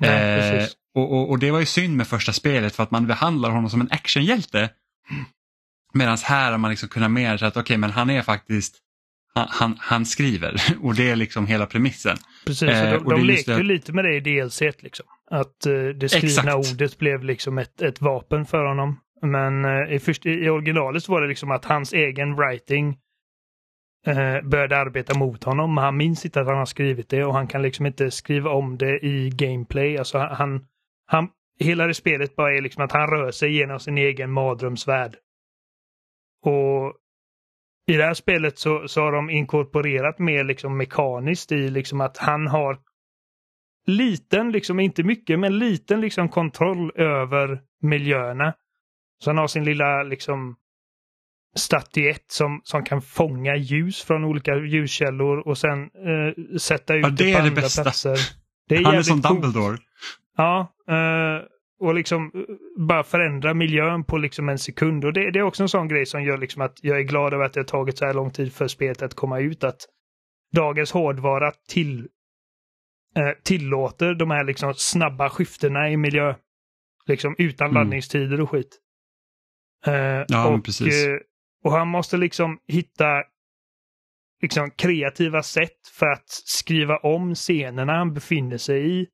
Nej, 0.00 0.54
Eh, 0.58 0.66
och, 0.94 1.12
och, 1.12 1.30
och 1.30 1.38
det 1.38 1.50
var 1.50 1.60
ju 1.60 1.66
synd 1.66 1.96
med 1.96 2.06
första 2.06 2.32
spelet 2.32 2.76
för 2.76 2.82
att 2.82 2.90
man 2.90 3.06
behandlar 3.06 3.50
honom 3.50 3.70
som 3.70 3.80
en 3.80 3.90
actionhjälte. 3.90 4.70
Medan 5.94 6.18
här 6.24 6.50
har 6.50 6.58
man 6.58 6.70
liksom 6.70 6.88
kunnat 6.88 7.10
mer 7.10 7.36
så 7.36 7.46
att 7.46 7.56
okej 7.56 7.78
men 7.78 7.90
han 7.90 8.10
är 8.10 8.22
faktiskt, 8.22 8.78
han, 9.34 9.46
han, 9.50 9.76
han 9.80 10.06
skriver 10.06 10.56
och 10.82 10.94
det 10.94 11.10
är 11.10 11.16
liksom 11.16 11.46
hela 11.46 11.66
premissen. 11.66 12.16
Precis, 12.46 12.68
eh, 12.68 12.94
och 12.94 13.10
de, 13.10 13.20
de 13.20 13.26
lekte 13.26 13.52
ju 13.52 13.62
lite 13.62 13.92
med 13.92 14.04
det 14.04 14.16
i 14.16 14.20
DLC 14.20 14.60
liksom. 14.60 15.06
Att 15.30 15.66
eh, 15.66 15.72
det 15.72 16.08
skrivna 16.08 16.28
Exakt. 16.28 16.72
ordet 16.72 16.98
blev 16.98 17.24
liksom 17.24 17.58
ett, 17.58 17.82
ett 17.82 18.00
vapen 18.00 18.46
för 18.46 18.64
honom. 18.64 19.00
Men 19.22 19.64
eh, 19.64 19.94
i, 19.94 19.98
först, 19.98 20.26
i 20.26 20.48
originalet 20.48 21.08
var 21.08 21.20
det 21.20 21.28
liksom 21.28 21.50
att 21.50 21.64
hans 21.64 21.92
egen 21.92 22.36
writing 22.36 22.98
eh, 24.06 24.48
började 24.48 24.78
arbeta 24.78 25.18
mot 25.18 25.44
honom. 25.44 25.76
Han 25.76 25.96
minns 25.96 26.24
inte 26.24 26.40
att 26.40 26.46
han 26.46 26.58
har 26.58 26.66
skrivit 26.66 27.08
det 27.08 27.24
och 27.24 27.34
han 27.34 27.46
kan 27.46 27.62
liksom 27.62 27.86
inte 27.86 28.10
skriva 28.10 28.50
om 28.50 28.78
det 28.78 29.04
i 29.06 29.30
gameplay. 29.30 29.98
Alltså 29.98 30.18
han, 30.18 30.66
han 31.06 31.28
hela 31.60 31.86
det 31.86 31.94
spelet 31.94 32.36
bara 32.36 32.56
är 32.56 32.60
liksom 32.60 32.84
att 32.84 32.92
han 32.92 33.10
rör 33.10 33.30
sig 33.30 33.56
genom 33.56 33.80
sin 33.80 33.98
egen 33.98 34.32
mardrömsvärld. 34.32 35.16
Och 36.44 36.94
i 37.86 37.96
det 37.96 38.04
här 38.04 38.14
spelet 38.14 38.58
så, 38.58 38.88
så 38.88 39.00
har 39.00 39.12
de 39.12 39.30
inkorporerat 39.30 40.18
mer 40.18 40.44
liksom 40.44 40.76
mekaniskt 40.76 41.52
i 41.52 41.70
liksom 41.70 42.00
att 42.00 42.18
han 42.18 42.46
har 42.46 42.78
liten, 43.86 44.52
liksom 44.52 44.80
inte 44.80 45.02
mycket, 45.02 45.38
men 45.38 45.58
liten 45.58 46.00
liksom 46.00 46.28
kontroll 46.28 46.92
över 46.96 47.60
miljöerna. 47.82 48.54
Så 49.18 49.30
han 49.30 49.38
har 49.38 49.46
sin 49.46 49.64
lilla 49.64 50.02
liksom 50.02 50.56
statyett 51.56 52.24
som, 52.30 52.60
som 52.64 52.84
kan 52.84 53.02
fånga 53.02 53.56
ljus 53.56 54.02
från 54.02 54.24
olika 54.24 54.56
ljuskällor 54.56 55.48
och 55.48 55.58
sen 55.58 55.82
eh, 55.82 56.56
sätta 56.58 56.94
ut 56.94 57.02
Ja, 57.02 57.10
det 57.10 57.16
på 57.16 57.28
är 57.28 57.32
det 57.32 57.38
andra 57.38 57.54
bästa. 57.54 57.82
platser. 57.82 58.18
Det 58.68 58.74
är 58.74 58.84
Han 58.84 58.94
är 58.94 59.02
som 59.02 59.22
coolt. 59.22 59.42
Dumbledore. 59.42 59.78
Ja, 60.36 60.72
eh, 60.88 61.42
och 61.80 61.94
liksom 61.94 62.30
eh, 62.34 62.40
bara 62.86 63.04
förändra 63.04 63.54
miljön 63.54 64.04
på 64.04 64.18
liksom 64.18 64.48
en 64.48 64.58
sekund. 64.58 65.04
Och 65.04 65.12
det, 65.12 65.30
det 65.30 65.38
är 65.38 65.42
också 65.42 65.62
en 65.62 65.68
sån 65.68 65.88
grej 65.88 66.06
som 66.06 66.22
gör 66.22 66.38
liksom 66.38 66.62
att 66.62 66.78
jag 66.82 66.98
är 66.98 67.02
glad 67.02 67.34
över 67.34 67.44
att 67.44 67.52
det 67.52 67.60
har 67.60 67.64
tagit 67.64 67.98
så 67.98 68.06
här 68.06 68.14
lång 68.14 68.30
tid 68.30 68.52
för 68.52 68.68
spelet 68.68 69.02
att 69.02 69.14
komma 69.14 69.40
ut. 69.40 69.64
Att 69.64 69.80
dagens 70.52 70.92
hårdvara 70.92 71.52
till, 71.68 72.08
eh, 73.16 73.30
tillåter 73.42 74.14
de 74.14 74.30
här 74.30 74.44
liksom 74.44 74.74
snabba 74.74 75.30
skiftena 75.30 75.90
i 75.90 75.96
miljö. 75.96 76.34
Liksom 77.06 77.34
utan 77.38 77.70
Mm. 77.70 77.74
laddningstider 77.82 78.40
och 78.40 78.50
skit. 78.50 78.80
Eh, 79.86 79.94
Ja, 80.28 80.48
och, 80.54 80.64
precis. 80.64 81.06
eh, 81.06 81.16
och 81.64 81.72
han 81.72 81.88
måste 81.88 82.16
liksom 82.16 82.58
hitta 82.66 83.22
liksom 84.42 84.70
kreativa 84.70 85.42
sätt 85.42 85.88
för 85.92 86.06
att 86.06 86.28
skriva 86.28 86.96
om 86.96 87.34
scenerna 87.34 87.92
han 87.92 88.14
befinner 88.14 88.58
sig 88.58 89.00
i. 89.00 89.06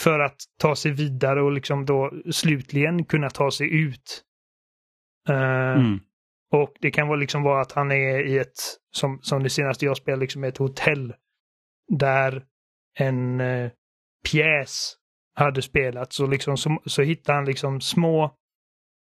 För 0.00 0.18
att 0.20 0.36
ta 0.60 0.76
sig 0.76 0.92
vidare 0.92 1.42
och 1.42 1.52
liksom 1.52 1.86
då 1.86 2.12
slutligen 2.30 3.04
kunna 3.04 3.30
ta 3.30 3.50
sig 3.50 3.74
ut. 3.74 4.24
Eh, 5.28 5.70
Mm. 5.76 6.00
Och 6.52 6.74
det 6.80 6.90
kan 6.90 7.08
vara 7.08 7.16
liksom 7.18 7.42
vara 7.42 7.60
att 7.60 7.72
han 7.72 7.92
är 7.92 8.26
i 8.26 8.38
ett, 8.38 8.60
som, 8.90 9.18
som 9.22 9.42
det 9.42 9.50
senaste 9.50 9.84
jag 9.84 9.96
spelade, 9.96 10.20
liksom 10.20 10.44
ett 10.44 10.58
hotell. 10.58 11.14
Där 11.98 12.44
en 12.98 13.40
eh, 13.40 13.70
pjäs 14.30 14.96
hade 15.34 15.62
spelats 15.62 16.20
och 16.20 16.28
liksom 16.28 16.56
så, 16.56 16.82
så 16.84 17.02
hittar 17.02 17.34
han 17.34 17.44
liksom 17.44 17.80
små 17.80 18.36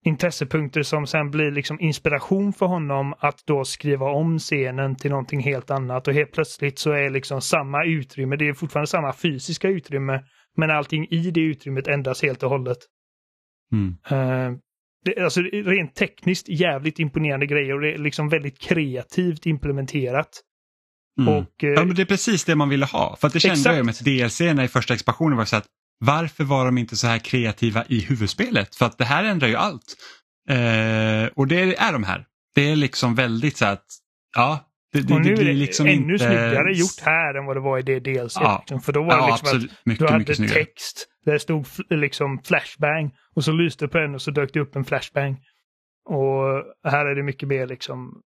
intressepunkter 0.05 0.83
som 0.83 1.07
sen 1.07 1.31
blir 1.31 1.51
liksom 1.51 1.79
inspiration 1.79 2.53
för 2.53 2.65
honom 2.65 3.13
att 3.19 3.43
då 3.45 3.63
skriva 3.63 4.11
om 4.11 4.39
scenen 4.39 4.95
till 4.95 5.11
någonting 5.11 5.39
helt 5.39 5.71
annat 5.71 6.07
och 6.07 6.13
helt 6.13 6.31
plötsligt 6.31 6.79
så 6.79 6.91
är 6.91 7.09
liksom 7.09 7.41
samma 7.41 7.85
utrymme, 7.85 8.35
det 8.35 8.47
är 8.47 8.53
fortfarande 8.53 8.87
samma 8.87 9.13
fysiska 9.13 9.67
utrymme, 9.67 10.23
men 10.59 10.71
allting 10.71 11.07
i 11.09 11.31
det 11.31 11.41
utrymmet 11.41 11.87
ändras 11.87 12.21
helt 12.21 12.43
och 12.43 12.49
hållet. 12.49 12.77
Mm. 13.71 13.97
Eh, 14.09 14.57
det, 15.05 15.23
alltså 15.23 15.41
rent 15.41 15.95
tekniskt 15.95 16.49
jävligt 16.49 16.99
imponerande 16.99 17.45
grejer 17.45 17.73
och 17.73 17.81
det 17.81 17.93
är 17.93 17.97
liksom 17.97 18.29
väldigt 18.29 18.59
kreativt 18.59 19.45
implementerat. 19.45 20.41
Mm. 21.19 21.33
Och, 21.33 21.63
eh, 21.63 21.69
Ja, 21.69 21.85
men 21.85 21.95
det 21.95 22.01
är 22.01 22.05
precis 22.05 22.45
det 22.45 22.55
man 22.55 22.69
ville 22.69 22.85
ha. 22.85 23.15
För 23.15 23.27
att 23.27 23.33
det 23.33 23.39
kände 23.39 23.59
Exakt. 23.59 23.75
jag 23.75 23.85
med 23.85 23.95
DLC 23.95 24.41
i 24.41 24.67
första 24.67 24.93
expansionen 24.93 25.37
var 25.37 25.45
så 25.45 25.55
att 25.55 25.65
varför 25.99 26.43
var 26.43 26.65
de 26.65 26.77
inte 26.77 26.95
så 26.95 27.07
här 27.07 27.19
kreativa 27.19 27.85
i 27.87 27.99
huvudspelet? 27.99 28.75
För 28.75 28.85
att 28.85 28.97
det 28.97 29.05
här 29.05 29.23
ändrar 29.23 29.47
ju 29.47 29.55
allt. 29.55 29.95
Eh, 30.49 31.29
och 31.35 31.47
det 31.47 31.75
är 31.75 31.93
de 31.93 32.03
här. 32.03 32.25
Det 32.55 32.71
är 32.71 32.75
liksom 32.75 33.15
väldigt 33.15 33.57
så 33.57 33.65
att, 33.65 33.85
ja, 34.35 34.68
det, 34.93 35.07
det, 35.07 35.13
och 35.13 35.21
nu 35.21 35.23
det 35.23 35.33
är 35.33 35.35
blir 35.35 35.45
det 35.45 35.53
liksom 35.53 35.87
ännu 35.87 36.13
inte... 36.13 36.25
snyggare 36.25 36.73
gjort 36.73 36.99
här 37.01 37.33
än 37.33 37.45
vad 37.45 37.55
det 37.55 37.59
var 37.59 37.79
i 37.79 37.81
det 37.81 37.99
DLC. 37.99 38.35
Ja. 38.35 38.63
För 38.83 38.93
då 38.93 39.03
var 39.03 39.09
det 39.09 39.15
Ja, 39.15 39.27
liksom 39.27 39.47
att 39.47 39.53
absolut. 39.53 39.71
du 39.83 39.91
Mycket, 39.91 40.09
hade 40.09 40.19
mycket 40.19 40.53
text 40.53 41.07
där 41.25 41.33
det 41.33 41.39
stod 41.39 41.65
liksom 41.89 42.39
flashbang 42.43 43.11
och 43.35 43.43
så 43.43 43.51
lyste 43.51 43.85
det 43.85 43.89
på 43.89 43.97
den 43.97 44.15
och 44.15 44.21
så 44.21 44.31
dök 44.31 44.53
det 44.53 44.59
upp 44.59 44.75
en 44.75 44.85
flashbang. 44.85 45.37
Och 46.05 46.63
här 46.91 47.05
är 47.05 47.15
det 47.15 47.23
mycket 47.23 47.49
mer 47.49 47.67
liksom 47.67 48.21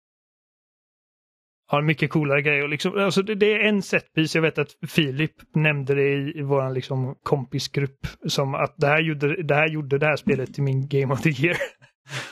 Ja, 1.72 1.82
mycket 1.82 2.10
coolare 2.12 2.41
grejer. 2.41 2.68
Liksom, 2.68 2.97
alltså 2.97 3.22
det, 3.22 3.36
det 3.36 3.53
är 3.53 3.60
en 3.60 3.82
setpiece, 3.82 4.36
jag 4.36 4.41
vet 4.41 4.57
att 4.57 4.70
Filip 4.88 5.32
nämnde 5.55 5.95
det 5.95 6.10
i, 6.14 6.39
i 6.39 6.41
vår 6.41 6.74
liksom, 6.74 7.16
kompisgrupp, 7.24 8.07
som 8.28 8.55
att 8.55 8.74
det 8.78 8.88
här, 8.88 9.01
gjorde, 9.01 9.43
det 9.43 9.55
här 9.55 9.68
gjorde 9.68 9.97
det 9.97 10.05
här 10.05 10.16
spelet 10.16 10.53
till 10.53 10.64
min 10.64 10.88
Game 10.88 11.14
of 11.14 11.22
the 11.22 11.30
Year. 11.30 11.57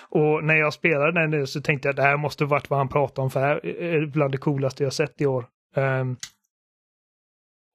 och 0.09 0.43
när 0.43 0.55
jag 0.55 0.73
spelade 0.73 1.21
den 1.21 1.29
nu 1.31 1.45
så 1.45 1.61
tänkte 1.61 1.87
jag 1.87 1.91
att 1.93 1.97
det 1.97 2.03
här 2.03 2.17
måste 2.17 2.45
varit 2.45 2.69
vad 2.69 2.79
han 2.79 2.89
pratade 2.89 3.21
om, 3.23 3.31
för 3.31 3.39
det 3.39 3.45
här 3.45 3.65
är 3.65 4.05
bland 4.05 4.31
det 4.31 4.37
coolaste 4.37 4.83
jag 4.83 4.93
sett 4.93 5.21
i 5.21 5.25
år. 5.25 5.45
Ehm, 5.75 6.15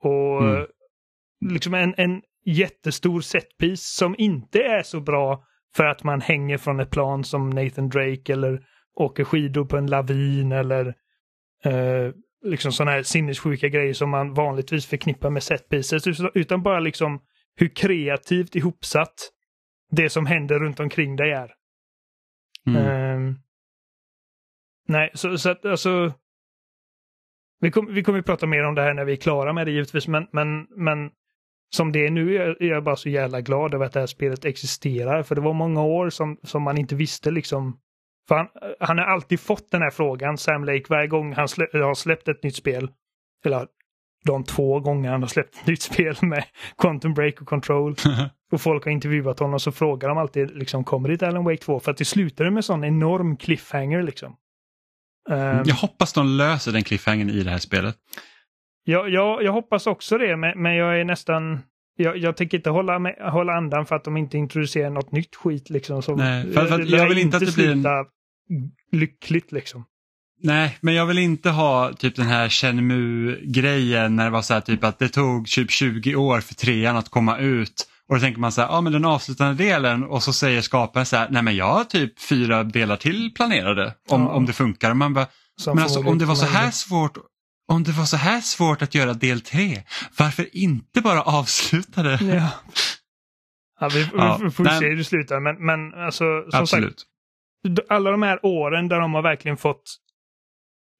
och 0.05 0.43
Mm. 0.43 0.67
liksom 1.51 1.75
en, 1.75 1.95
en 1.97 2.23
jättestor 2.45 3.21
setpiece 3.21 3.95
som 3.97 4.15
inte 4.19 4.59
är 4.63 4.83
så 4.83 5.01
bra 5.01 5.45
för 5.77 5.85
att 5.85 6.05
man 6.05 6.21
hänger 6.21 6.59
från 6.59 6.81
ett 6.81 6.91
plan 6.91 7.25
som 7.25 7.51
Nathan 7.51 7.89
Drake 7.89 8.33
eller 8.33 8.65
åker 8.95 9.25
skidor 9.25 9.65
på 9.65 9.77
en 9.77 9.87
lavin 9.87 10.53
eller 10.53 10.87
eh, 11.65 12.13
liksom 12.45 12.73
sådana 12.73 12.91
här 12.91 13.03
sinnessjuka 13.03 13.69
grejer 13.69 13.93
som 13.95 14.11
man 14.11 14.35
vanligtvis 14.35 14.87
förknippar 14.87 15.31
med 15.31 15.43
setpieces. 15.43 16.07
Utan- 16.07 16.31
Utan 16.35 16.63
bara 16.63 16.81
liksom 16.81 17.21
hur 17.57 17.69
kreativt 17.69 18.57
ihopsatt 18.57 19.15
det 19.91 20.11
som 20.11 20.27
händer 20.27 20.59
runt 20.59 20.81
omkring 20.81 21.17
dig 21.17 21.31
är. 21.33 21.51
Mm. 22.67 23.17
Um, 23.17 23.39
nej, 24.89 25.11
så, 25.15 25.39
så 25.39 25.51
att 25.51 25.65
alltså. 25.65 26.13
Vi, 27.61 27.71
kom, 27.71 27.95
vi 27.95 28.03
kommer 28.03 28.19
att 28.19 28.27
prata 28.27 28.47
mer 28.47 28.65
om 28.65 28.75
det 28.75 28.83
här 28.83 28.95
när 28.95 29.05
vi 29.05 29.13
är 29.13 29.17
klara 29.17 29.53
med 29.53 29.67
det 29.67 29.71
givetvis, 29.71 30.09
men, 30.09 30.27
men, 30.33 30.67
men 30.77 31.11
som 31.75 31.93
det 31.93 32.07
är 32.07 32.11
nu 32.11 32.37
är 32.37 32.65
jag 32.65 32.85
bara 32.85 32.97
så 32.97 33.09
jävla 33.09 33.41
glad 33.41 33.75
över 33.75 33.87
att 33.87 33.93
det 33.93 34.01
här 34.01 34.07
spelet 34.07 34.45
existerar. 34.45 35.23
För 35.23 35.35
det 35.35 35.41
var 35.41 35.53
många 35.53 35.83
år 35.83 36.11
som, 36.11 36.39
som 36.43 36.63
man 36.63 36.79
inte 36.79 36.95
visste 36.95 37.31
liksom. 37.31 37.81
För 38.29 38.35
han, 38.35 38.49
han 38.81 38.99
har 38.99 39.05
alltid 39.05 39.41
fått 39.41 39.71
den 39.71 39.83
här 39.83 39.91
frågan, 39.91 40.39
Sam 40.39 40.65
Lake, 40.65 40.85
varje 40.89 41.07
gång 41.07 41.33
han 41.33 41.49
slä, 41.49 41.67
har 41.73 41.95
släppt 41.95 42.29
ett 42.29 42.43
nytt 42.43 42.57
spel. 42.57 42.91
Eller 43.45 43.67
de 44.25 44.45
två 44.45 44.81
gånger 44.81 45.11
han 45.11 45.23
har 45.23 45.29
släppt 45.29 45.55
ett 45.57 45.67
nytt 45.67 45.83
spel 45.93 46.17
med 46.23 46.45
Quantum 46.79 47.15
Break 47.15 47.41
och 47.41 47.47
Control. 47.49 47.97
och 48.53 48.61
folk 48.61 48.85
har 48.85 48.93
intervjuat 48.93 49.39
honom 49.39 49.61
så 49.61 49.73
frågar 49.73 50.09
de 50.09 50.19
alltid 50.19 50.57
liksom, 50.57 50.85
kommer 50.85 51.09
det 51.09 51.15
ett 51.15 51.23
Alan 51.23 51.45
Wake 51.45 51.63
2? 51.63 51.81
För 51.81 51.91
att 51.91 51.97
det 51.97 52.05
slutade 52.05 52.51
med 52.51 52.65
sån 52.65 52.85
enorm 52.85 53.37
cliffhanger 53.37 54.03
liksom. 54.03 54.37
Ehm, 55.31 55.63
Jag 55.67 55.75
hoppas 55.75 56.13
de 56.13 56.27
löser 56.27 56.73
den 56.73 56.83
cliffhangern 56.85 57.31
i 57.31 57.43
det 57.43 57.51
här 57.51 57.59
spelet. 57.59 57.97
jag, 58.85 59.11
jag, 59.11 59.43
jag 59.43 59.53
hoppas 59.53 59.87
också 59.87 60.19
det, 60.19 60.37
men, 60.37 60.63
men 60.63 60.75
jag 60.75 61.01
är 61.01 61.05
nästan... 61.05 61.61
Jag, 61.97 62.17
jag 62.17 62.37
tänker 62.37 62.57
inte 62.59 62.71
hålla, 62.71 62.99
med, 62.99 63.15
hålla 63.33 63.53
andan 63.53 63.87
för 63.87 63.97
att 63.97 64.05
de 64.05 64.17
inte 64.17 64.39
introducerar 64.39 64.91
något 64.91 65.13
nytt 65.13 65.37
skit 65.37 65.71
liksom. 65.71 66.03
Som, 66.03 66.17
Nej, 66.19 66.53
för, 66.53 66.67
för 66.67 66.97
jag 66.97 67.09
vill 67.09 67.19
inte 67.19 67.37
att 67.37 67.47
det 67.47 67.55
blir 67.55 67.71
en... 67.71 67.87
lyckligt 68.93 69.53
liksom. 69.53 69.85
Nej, 70.43 70.79
men 70.81 70.95
jag 70.95 71.07
vill 71.07 71.19
inte 71.19 71.51
ha 71.51 71.93
typ 71.93 72.17
den 72.17 72.27
här 72.27 72.49
Shenmue-grejen 72.49 74.17
när 74.17 74.25
det 74.25 74.31
var 74.31 74.43
så 74.43 74.55
här 74.55 74.61
typ 74.61 74.85
att 74.85 74.99
det 74.99 75.09
tog 75.09 75.47
typ 75.49 75.71
20 75.71 76.15
år 76.15 76.41
för 76.41 76.55
trean 76.55 76.97
att 76.97 77.09
komma 77.09 77.39
ut 77.39 77.89
och 78.09 78.15
då 78.15 78.21
tänker 78.21 78.41
man 78.41 78.53
så 78.53 78.61
här, 78.61 78.69
ja 78.69 78.81
men 78.81 78.93
den 78.93 79.05
avslutande 79.05 79.65
delen 79.65 80.05
och 80.05 80.23
så 80.23 80.33
säger 80.33 80.61
skaparen 80.61 81.07
så 81.07 81.17
här, 81.17 81.29
nej 81.31 81.43
men 81.43 81.57
jag 81.57 81.73
har 81.73 81.85
typ 81.85 82.21
fyra 82.21 82.65
delar 82.65 82.97
till 82.97 83.35
planerade 83.35 83.95
om, 84.09 84.23
ja. 84.23 84.29
om 84.29 84.47
det 84.47 84.53
funkar. 84.53 84.91
Och 84.91 84.97
man 84.97 85.15
bara, 85.15 85.27
men 85.67 85.79
alltså 85.79 86.01
om 86.01 86.19
det 86.19 86.25
var 86.25 86.35
så 86.35 86.47
här 86.47 86.71
svårt 86.71 87.19
om 87.69 87.83
det 87.83 87.93
var 87.93 88.05
så 88.05 88.17
här 88.17 88.41
svårt 88.41 88.83
att 88.83 88.95
göra 88.95 89.15
del 89.15 89.41
tre, 89.41 89.83
varför 90.19 90.57
inte 90.57 91.01
bara 91.01 91.23
avsluta 91.23 92.03
det? 92.03 92.19
Ja. 92.23 92.49
Ja, 93.81 93.89
vi, 93.89 94.09
ja, 94.13 94.41
vi 94.43 94.51
får 94.51 94.65
se 94.65 94.89
hur 94.89 94.97
det 94.97 95.05
slutar, 95.05 95.41
men, 95.41 95.67
men 95.67 95.95
alltså, 95.95 96.25
som 96.51 96.61
Absolut. 96.61 97.01
sagt, 97.01 97.91
alla 97.91 98.11
de 98.11 98.23
här 98.23 98.47
åren 98.47 98.89
där 98.89 99.01
de 99.01 99.15
har 99.15 99.23
verkligen 99.23 99.57
fått 99.57 99.97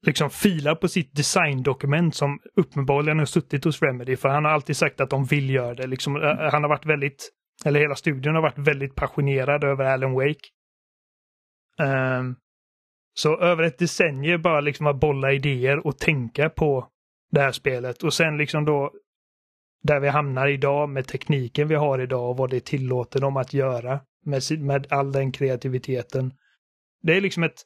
liksom 0.05 0.29
filar 0.29 0.75
på 0.75 0.87
sitt 0.87 1.15
designdokument 1.15 2.15
som 2.15 2.39
uppenbarligen 2.55 3.19
har 3.19 3.25
suttit 3.25 3.63
hos 3.63 3.81
Remedy, 3.81 4.15
för 4.15 4.29
han 4.29 4.45
har 4.45 4.51
alltid 4.51 4.77
sagt 4.77 5.01
att 5.01 5.09
de 5.09 5.25
vill 5.25 5.49
göra 5.49 5.73
det. 5.73 5.87
Liksom, 5.87 6.15
eh, 6.15 6.29
eh, 6.29 6.51
han 6.51 6.63
har 6.63 6.69
varit 6.69 6.85
väldigt, 6.85 7.31
eller 7.65 7.79
hela 7.79 7.95
studion 7.95 8.35
har 8.35 8.41
varit 8.41 8.57
väldigt 8.57 8.95
passionerad 8.95 9.63
över 9.63 9.85
Alan 9.85 10.13
Wake. 10.13 10.49
Um, 11.81 12.35
så 13.13 13.37
över 13.37 13.63
ett 13.63 13.77
decennium 13.77 14.41
bara 14.41 14.61
liksom 14.61 14.87
att 14.87 14.99
bolla 14.99 15.31
idéer 15.33 15.87
och 15.87 15.97
tänka 15.97 16.49
på 16.49 16.87
det 17.31 17.41
här 17.41 17.51
spelet 17.51 18.03
och 18.03 18.13
sen 18.13 18.37
liksom 18.37 18.65
då 18.65 18.91
där 19.83 19.99
vi 19.99 20.09
hamnar 20.09 20.47
idag 20.47 20.89
med 20.89 21.07
tekniken 21.07 21.67
vi 21.67 21.75
har 21.75 21.99
idag 21.99 22.29
och 22.29 22.37
vad 22.37 22.49
det 22.49 22.65
tillåter 22.65 23.19
dem 23.19 23.37
att 23.37 23.53
göra 23.53 23.99
med, 24.25 24.41
med 24.59 24.87
all 24.89 25.11
den 25.11 25.31
kreativiteten. 25.31 26.33
Det 27.01 27.17
är 27.17 27.21
liksom 27.21 27.43
ett 27.43 27.61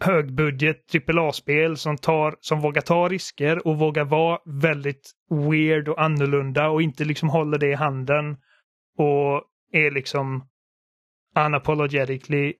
högbudget 0.00 0.94
AAA-spel 1.08 1.76
som, 1.76 1.96
tar, 1.96 2.36
som 2.40 2.60
vågar 2.60 2.82
ta 2.82 3.08
risker 3.08 3.66
och 3.66 3.78
vågar 3.78 4.04
vara 4.04 4.38
väldigt 4.44 5.10
weird 5.30 5.88
och 5.88 6.02
annorlunda 6.02 6.68
och 6.68 6.82
inte 6.82 7.04
liksom 7.04 7.28
håller 7.28 7.58
det 7.58 7.70
i 7.70 7.74
handen 7.74 8.36
och 8.98 9.44
är 9.72 9.90
liksom 9.90 10.48
unapologetically 11.36 12.54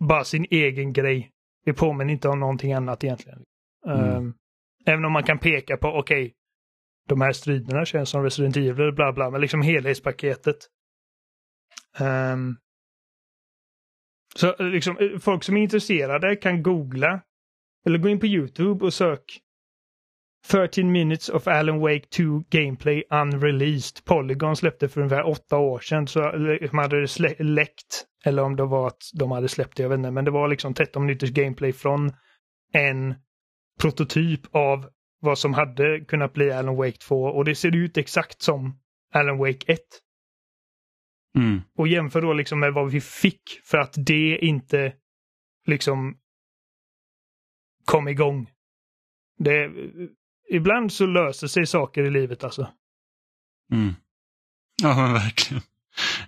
bara 0.00 0.24
sin 0.24 0.46
egen 0.50 0.92
grej. 0.92 1.30
Det 1.64 1.72
påminner 1.72 2.12
inte 2.12 2.28
om 2.28 2.40
någonting 2.40 2.72
annat 2.72 3.04
egentligen. 3.04 3.44
Mm. 3.86 4.16
Um, 4.16 4.34
även 4.86 5.04
om 5.04 5.12
man 5.12 5.22
kan 5.22 5.38
peka 5.38 5.76
på, 5.76 5.88
okej, 5.88 6.24
okay, 6.24 6.32
de 7.08 7.20
här 7.20 7.32
striderna 7.32 7.84
känns 7.84 8.10
som 8.10 8.22
Resident 8.22 8.56
Evil, 8.56 8.92
bla 8.92 9.12
bla, 9.12 9.30
men 9.30 9.40
liksom 9.40 9.62
helhetspaketet. 9.62 10.56
Um, 12.00 12.56
så 14.34 14.54
eh, 14.58 14.66
liksom, 14.66 14.98
eh, 14.98 15.18
folk 15.18 15.44
som 15.44 15.56
är 15.56 15.62
intresserade 15.62 16.36
kan 16.36 16.62
googla 16.62 17.20
eller 17.86 17.98
gå 17.98 18.08
in 18.08 18.20
på 18.20 18.26
YouTube 18.26 18.84
och 18.84 18.94
sök 18.94 19.40
13 20.48 20.92
minutes 20.92 21.28
of 21.28 21.48
Alan 21.48 21.80
Wake 21.80 22.06
2 22.06 22.44
Gameplay 22.50 23.04
Unreleased. 23.10 24.04
Polygon 24.04 24.56
släppte 24.56 24.88
för 24.88 25.00
ungefär 25.00 25.26
åtta 25.26 25.58
år 25.58 25.80
sedan 25.80 26.06
så 26.06 26.20
de 26.70 26.78
hade 26.78 27.00
det 27.00 27.40
läckt. 27.40 28.06
Eller 28.24 28.42
om 28.42 28.56
det 28.56 28.64
var 28.64 28.86
att 28.86 29.02
de 29.14 29.30
hade 29.30 29.48
släppt 29.48 29.76
det, 29.76 29.82
jag 29.82 29.90
vet 29.90 29.98
inte. 29.98 30.10
Men 30.10 30.24
det 30.24 30.30
var 30.30 30.48
liksom 30.48 30.74
13 30.74 31.06
minuters 31.06 31.30
gameplay 31.30 31.72
från 31.72 32.12
en 32.72 33.14
prototyp 33.80 34.40
av 34.50 34.86
vad 35.20 35.38
som 35.38 35.54
hade 35.54 36.00
kunnat 36.00 36.32
bli 36.32 36.52
Alan 36.52 36.76
Wake 36.76 36.96
2 36.96 37.22
och 37.24 37.44
det 37.44 37.54
ser 37.54 37.76
ut 37.76 37.96
exakt 37.96 38.42
som 38.42 38.80
Alan 39.14 39.38
Wake 39.38 39.72
1. 39.72 39.80
Mm. 41.36 41.62
Och 41.76 41.88
jämför 41.88 42.22
då 42.22 42.32
liksom 42.32 42.60
med 42.60 42.72
vad 42.72 42.90
vi 42.90 43.00
fick 43.00 43.60
för 43.64 43.78
att 43.78 43.94
det 43.96 44.38
inte 44.38 44.92
liksom 45.66 46.16
kom 47.84 48.08
igång. 48.08 48.50
Det, 49.38 49.70
ibland 50.50 50.92
så 50.92 51.06
löser 51.06 51.46
sig 51.46 51.66
saker 51.66 52.02
i 52.02 52.10
livet 52.10 52.44
alltså. 52.44 52.68
Mm. 53.72 53.94
Ja 54.82 54.96
men 54.96 55.12
verkligen. 55.12 55.62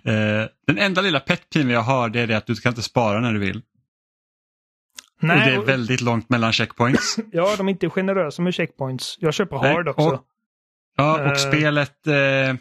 Eh, 0.03 0.49
den 0.67 0.77
enda 0.77 1.01
lilla 1.01 1.19
petpiven 1.19 1.69
jag 1.69 1.81
har 1.81 2.09
det 2.09 2.19
är 2.19 2.27
det 2.27 2.37
att 2.37 2.45
du 2.45 2.55
kan 2.55 2.71
inte 2.71 2.81
spara 2.81 3.19
när 3.19 3.33
du 3.33 3.39
vill. 3.39 3.61
Nej, 5.19 5.37
och 5.37 5.45
det 5.45 5.53
är 5.53 5.59
och... 5.59 5.69
väldigt 5.69 6.01
långt 6.01 6.29
mellan 6.29 6.53
checkpoints. 6.53 7.17
ja, 7.31 7.55
de 7.57 7.67
är 7.67 7.71
inte 7.71 7.89
generösa 7.89 8.41
med 8.41 8.53
checkpoints. 8.53 9.17
Jag 9.19 9.33
köper 9.33 9.57
hard 9.57 9.87
också. 9.87 10.07
Och, 10.07 10.25
ja, 10.95 11.25
och 11.25 11.31
uh... 11.31 11.35
spelet, 11.35 12.07
eh, 12.07 12.55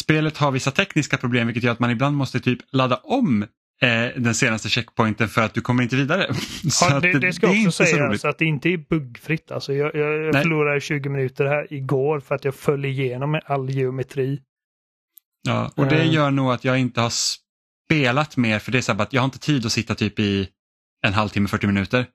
spelet 0.00 0.36
har 0.36 0.50
vissa 0.50 0.70
tekniska 0.70 1.16
problem 1.16 1.46
vilket 1.46 1.62
gör 1.62 1.72
att 1.72 1.78
man 1.78 1.90
ibland 1.90 2.16
måste 2.16 2.40
typ 2.40 2.58
ladda 2.72 2.96
om 2.96 3.42
eh, 3.82 3.88
den 4.16 4.34
senaste 4.34 4.68
checkpointen 4.68 5.28
för 5.28 5.42
att 5.42 5.54
du 5.54 5.60
kommer 5.60 5.82
inte 5.82 5.96
vidare. 5.96 6.26
Ja, 6.80 7.00
det, 7.00 7.18
det, 7.18 7.32
ska 7.32 7.46
det 7.46 7.66
också 7.66 7.84
sägas 7.84 8.24
att 8.24 8.38
det 8.38 8.44
inte 8.44 8.68
är 8.68 8.76
buggfritt. 8.76 9.50
Alltså 9.50 9.72
jag, 9.72 9.94
jag, 9.94 10.22
jag 10.22 10.42
förlorade 10.42 10.80
20 10.80 11.08
minuter 11.08 11.44
här 11.44 11.72
igår 11.72 12.20
för 12.20 12.34
att 12.34 12.44
jag 12.44 12.54
föll 12.54 12.84
igenom 12.84 13.40
all 13.44 13.70
geometri. 13.70 14.40
Ja, 15.42 15.72
och 15.76 15.86
det 15.86 16.00
mm. 16.00 16.12
gör 16.12 16.30
nog 16.30 16.52
att 16.52 16.64
jag 16.64 16.78
inte 16.78 17.00
har 17.00 17.12
spelat 17.90 18.36
mer 18.36 18.58
för 18.58 18.72
det 18.72 18.78
är 18.78 18.82
så 18.82 18.92
att 18.92 19.12
jag 19.12 19.20
har 19.20 19.24
inte 19.24 19.38
tid 19.38 19.66
att 19.66 19.72
sitta 19.72 19.94
typ 19.94 20.18
i 20.18 20.48
en 21.06 21.12
halvtimme, 21.12 21.48
40 21.48 21.66
minuter. 21.66 22.06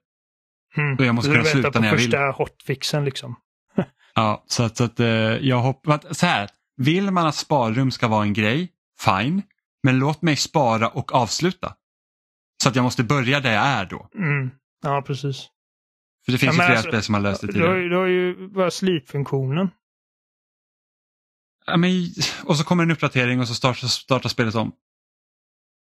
Mm. 0.76 0.96
Och 0.96 1.04
jag 1.04 1.14
måste 1.14 1.30
kunna 1.30 1.44
sluta 1.44 1.80
när 1.80 1.88
jag 1.88 1.96
vill. 1.96 2.10
Du 2.10 2.16
första 2.16 2.30
hotfixen 2.30 3.04
liksom. 3.04 3.36
ja, 4.14 4.44
så 4.46 4.62
att, 4.62 4.76
så 4.76 4.84
att 4.84 5.00
eh, 5.00 5.06
jag 5.06 5.60
hoppas, 5.60 6.18
så 6.18 6.26
här, 6.26 6.48
vill 6.76 7.10
man 7.10 7.26
att 7.26 7.34
sparrum 7.34 7.90
ska 7.90 8.08
vara 8.08 8.22
en 8.22 8.32
grej, 8.32 8.72
fine, 8.98 9.42
men 9.82 9.98
låt 9.98 10.22
mig 10.22 10.36
spara 10.36 10.88
och 10.88 11.14
avsluta. 11.14 11.74
Så 12.62 12.68
att 12.68 12.76
jag 12.76 12.82
måste 12.82 13.04
börja 13.04 13.40
där 13.40 13.52
jag 13.52 13.64
är 13.64 13.86
då. 13.86 14.08
Mm. 14.14 14.50
Ja, 14.82 15.02
precis. 15.06 15.48
För 16.24 16.32
det 16.32 16.38
finns 16.38 16.56
ja, 16.56 16.62
ju 16.62 16.66
flera 16.66 16.78
alltså, 16.78 16.90
spel 16.90 17.02
som 17.02 17.14
har 17.14 17.20
löst 17.20 17.40
det 17.40 17.46
tidigare. 17.46 17.88
Du 17.88 17.96
har 17.96 18.06
ju 18.06 18.48
bara 18.48 18.70
slipfunktionen. 18.70 19.70
Ja, 21.66 21.76
men, 21.76 21.90
och 22.44 22.56
så 22.56 22.64
kommer 22.64 22.82
en 22.82 22.90
uppdatering 22.90 23.40
och 23.40 23.48
så 23.48 23.54
startar, 23.54 23.88
startar 23.88 24.28
spelet 24.28 24.54
om. 24.54 24.72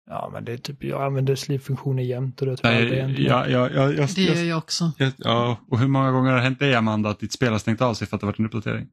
Ja, 0.10 0.30
men 0.34 0.46
det 0.46 0.54
är 0.54 0.58
typ, 0.58 0.84
jag 0.84 1.04
använder 1.04 1.36
slipfunktioner 1.36 2.04
jämt 2.04 2.42
och 2.42 2.48
det 2.48 2.58
tror 2.58 2.74
jag 2.74 2.88
det 2.88 3.22
ja, 3.22 3.48
ja, 3.48 3.70
ja, 3.70 3.92
jag, 3.92 4.10
Det 4.16 4.22
gör 4.22 4.44
jag 4.44 4.58
också. 4.58 4.92
Ja, 5.18 5.58
och 5.68 5.80
hur 5.80 5.88
många 5.88 6.12
gånger 6.12 6.30
har 6.30 6.38
det 6.38 6.44
hänt 6.44 6.60
dig 6.60 6.76
Amanda 6.76 7.10
att 7.10 7.20
ditt 7.20 7.34
spel 7.34 7.52
har 7.52 7.60
stängt 7.60 7.82
av 7.82 7.94
sig 7.94 8.08
för 8.08 8.16
att 8.16 8.22
det 8.22 8.26
varit 8.26 8.40
en 8.40 8.46
uppdatering? 8.46 8.88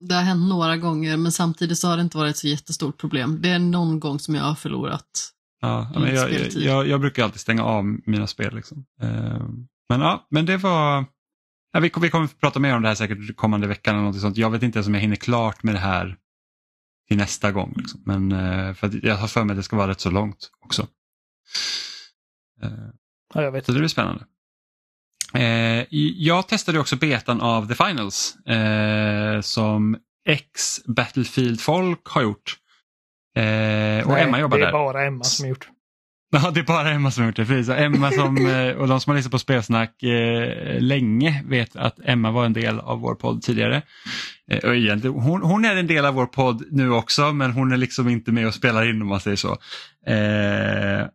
Det 0.00 0.14
har 0.14 0.22
hänt 0.22 0.48
några 0.48 0.76
gånger 0.76 1.16
men 1.16 1.32
samtidigt 1.32 1.78
så 1.78 1.88
har 1.88 1.96
det 1.96 2.02
inte 2.02 2.18
varit 2.18 2.30
ett 2.30 2.36
så 2.36 2.48
jättestort 2.48 2.98
problem. 2.98 3.38
Det 3.42 3.48
är 3.48 3.58
någon 3.58 4.00
gång 4.00 4.18
som 4.18 4.34
jag 4.34 4.42
har 4.42 4.54
förlorat 4.54 5.32
Ja, 5.60 5.90
men 5.94 6.14
jag, 6.14 6.32
jag, 6.32 6.52
jag, 6.52 6.88
jag, 6.88 7.00
brukar 7.00 7.24
alltid 7.24 7.40
stänga 7.40 7.64
av 7.64 7.84
mina 7.84 8.26
spel. 8.26 8.54
Liksom. 8.54 8.84
Uh, 9.02 9.48
men 9.88 10.00
ja, 10.00 10.26
men 10.30 10.46
det 10.46 10.56
var... 10.56 11.04
Ja, 11.72 11.80
vi, 11.80 11.92
vi 12.00 12.10
kommer 12.10 12.24
att 12.24 12.40
prata 12.40 12.60
mer 12.60 12.76
om 12.76 12.82
det 12.82 12.88
här 12.88 12.94
säkert 12.94 13.36
kommande 13.36 13.66
veckan 13.66 13.94
eller 13.94 14.04
något 14.04 14.20
sånt. 14.20 14.36
Jag 14.36 14.50
vet 14.50 14.62
inte 14.62 14.78
ens 14.78 14.86
om 14.86 14.94
jag 14.94 15.00
hinner 15.00 15.16
klart 15.16 15.62
med 15.62 15.74
det 15.74 15.78
här 15.78 16.16
till 17.08 17.16
nästa 17.16 17.52
gång. 17.52 17.74
Liksom. 17.76 18.02
Men 18.06 18.32
uh, 18.32 18.74
för 18.74 19.06
jag 19.06 19.16
har 19.16 19.28
för 19.28 19.44
mig 19.44 19.54
att 19.54 19.58
det 19.58 19.62
ska 19.62 19.76
vara 19.76 19.90
rätt 19.90 20.00
så 20.00 20.10
långt 20.10 20.50
också. 20.60 20.82
Uh, 22.64 22.88
ja, 23.34 23.42
jag 23.42 23.52
vet. 23.52 23.66
Så 23.66 23.72
det 23.72 23.78
blir 23.78 23.88
spännande. 23.88 24.24
Eh, 25.34 25.84
jag 26.16 26.48
testade 26.48 26.78
också 26.78 26.96
betan 26.96 27.40
av 27.40 27.68
The 27.68 27.74
Finals 27.74 28.36
eh, 28.46 29.40
som 29.40 29.96
ex 30.28 30.80
Battlefield-folk 30.84 32.00
har 32.04 32.22
gjort. 32.22 32.56
Eh, 33.36 34.06
och 34.06 34.12
Nej, 34.12 34.24
Emma 34.24 34.40
jobbar 34.40 34.58
där. 34.58 34.64
det 34.64 34.70
är 34.70 34.72
bara 34.72 35.06
Emma 35.06 35.24
som 35.24 35.44
har 35.44 35.48
gjort. 35.48 35.68
Ja, 36.32 36.50
det 36.50 36.60
är 36.60 36.64
bara 36.64 36.90
Emma 36.90 37.10
som 37.10 37.22
har 37.22 37.28
gjort 37.28 37.36
det. 37.36 37.46
Precis. 37.46 37.68
Emma 37.68 38.10
som, 38.10 38.46
eh, 38.46 38.74
och 38.74 38.88
de 38.88 39.00
som 39.00 39.10
har 39.10 39.16
lyssnat 39.16 39.32
på 39.32 39.38
spelsnack 39.38 40.02
eh, 40.02 40.80
länge 40.80 41.44
vet 41.46 41.76
att 41.76 42.00
Emma 42.04 42.30
var 42.30 42.44
en 42.44 42.52
del 42.52 42.80
av 42.80 43.00
vår 43.00 43.14
podd 43.14 43.42
tidigare. 43.42 43.82
Eh, 44.50 44.58
och 44.58 44.76
egentligen, 44.76 45.16
hon, 45.16 45.42
hon, 45.42 45.64
är 45.64 45.76
en 45.76 45.86
del 45.86 46.04
av 46.04 46.14
vår 46.14 46.26
podd 46.26 46.64
nu 46.70 46.92
också 46.92 47.32
men 47.32 47.52
hon 47.52 47.72
är 47.72 47.76
liksom 47.76 48.08
inte 48.08 48.32
med 48.32 48.46
och 48.46 48.54
spelar 48.54 48.90
in 48.90 49.02
om 49.02 49.08
man 49.08 49.20
säger 49.20 49.36
så. 49.36 49.52
Eh, 50.06 51.06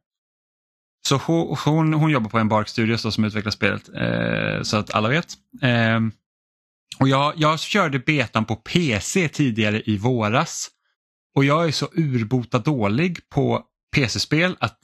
så 1.08 1.18
hon, 1.18 1.58
hon, 1.66 1.94
hon, 1.94 2.12
jobbar 2.12 2.30
på 2.30 2.40
en 2.40 2.50
Bark 2.50 2.68
Studios 2.68 3.14
som 3.14 3.24
utvecklar 3.24 3.52
spelet 3.52 3.90
eh, 3.96 4.62
så 4.64 4.78
att 4.78 4.94
alla 4.94 5.10
vet. 5.10 5.34
Eh, 5.62 6.00
och 7.00 7.08
jag, 7.08 7.34
jag 7.36 7.60
körde 7.60 8.00
betan 8.00 8.46
på 8.46 8.56
PC 8.56 9.30
tidigare 9.30 9.82
i 9.86 9.98
våras 9.98 10.70
och 11.36 11.46
jag 11.46 11.68
är 11.68 11.72
så 11.72 11.88
urbota 11.96 12.60
dålig 12.60 13.30
på 13.30 13.64
PC-spel 13.96 14.56
att 14.60 14.80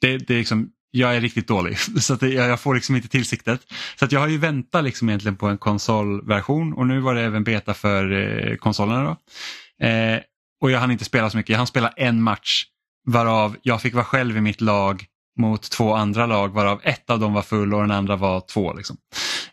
det, 0.00 0.18
det 0.18 0.34
är 0.34 0.38
liksom, 0.38 0.70
jag 0.90 1.16
är 1.16 1.20
riktigt 1.20 1.48
dålig. 1.48 1.78
Så 2.00 2.14
att 2.14 2.20
det, 2.20 2.28
jag, 2.28 2.60
får 2.60 2.74
liksom 2.74 2.96
inte 2.96 3.08
till 3.08 3.24
siktet. 3.24 3.60
Så 3.96 4.04
att 4.04 4.12
jag 4.12 4.20
har 4.20 4.28
ju 4.28 4.38
väntat 4.38 4.84
liksom 4.84 5.08
egentligen 5.08 5.36
på 5.36 5.46
en 5.46 5.58
konsolversion 5.58 6.72
och 6.72 6.86
nu 6.86 7.00
var 7.00 7.14
det 7.14 7.22
även 7.22 7.44
beta 7.44 7.74
för 7.74 8.12
eh, 8.12 8.56
konsolerna. 8.56 9.04
Då. 9.04 9.86
Eh, 9.86 10.20
och 10.60 10.70
jag 10.70 10.80
hann 10.80 10.90
inte 10.90 11.04
spela 11.04 11.30
så 11.30 11.36
mycket, 11.36 11.50
jag 11.50 11.56
hann 11.56 11.66
spela 11.66 11.88
en 11.88 12.22
match 12.22 12.64
varav 13.06 13.56
jag 13.62 13.82
fick 13.82 13.94
vara 13.94 14.04
själv 14.04 14.36
i 14.36 14.40
mitt 14.40 14.60
lag 14.60 15.06
mot 15.36 15.70
två 15.70 15.94
andra 15.94 16.26
lag 16.26 16.48
varav 16.48 16.80
ett 16.82 17.10
av 17.10 17.20
dem 17.20 17.32
var 17.32 17.42
full 17.42 17.74
och 17.74 17.80
den 17.80 17.90
andra 17.90 18.16
var 18.16 18.40
två. 18.40 18.72
Liksom. 18.72 18.96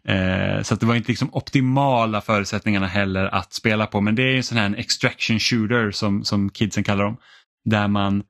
Eh, 0.03 0.61
så 0.61 0.75
det 0.75 0.85
var 0.85 0.95
inte 0.95 1.11
liksom 1.11 1.29
optimala 1.33 2.21
förutsättningarna 2.21 2.87
heller 2.87 3.25
att 3.25 3.53
spela 3.53 3.87
på 3.87 4.01
men 4.01 4.15
det 4.15 4.23
är 4.23 4.35
en 4.35 4.43
sån 4.43 4.57
här 4.57 4.75
extraction 4.77 5.39
shooter 5.39 5.91
som, 5.91 6.23
som 6.23 6.49
kidsen 6.49 6.83
kallar 6.83 7.03
dem. 7.03 7.17
Där 7.65 7.87
man 7.87 8.23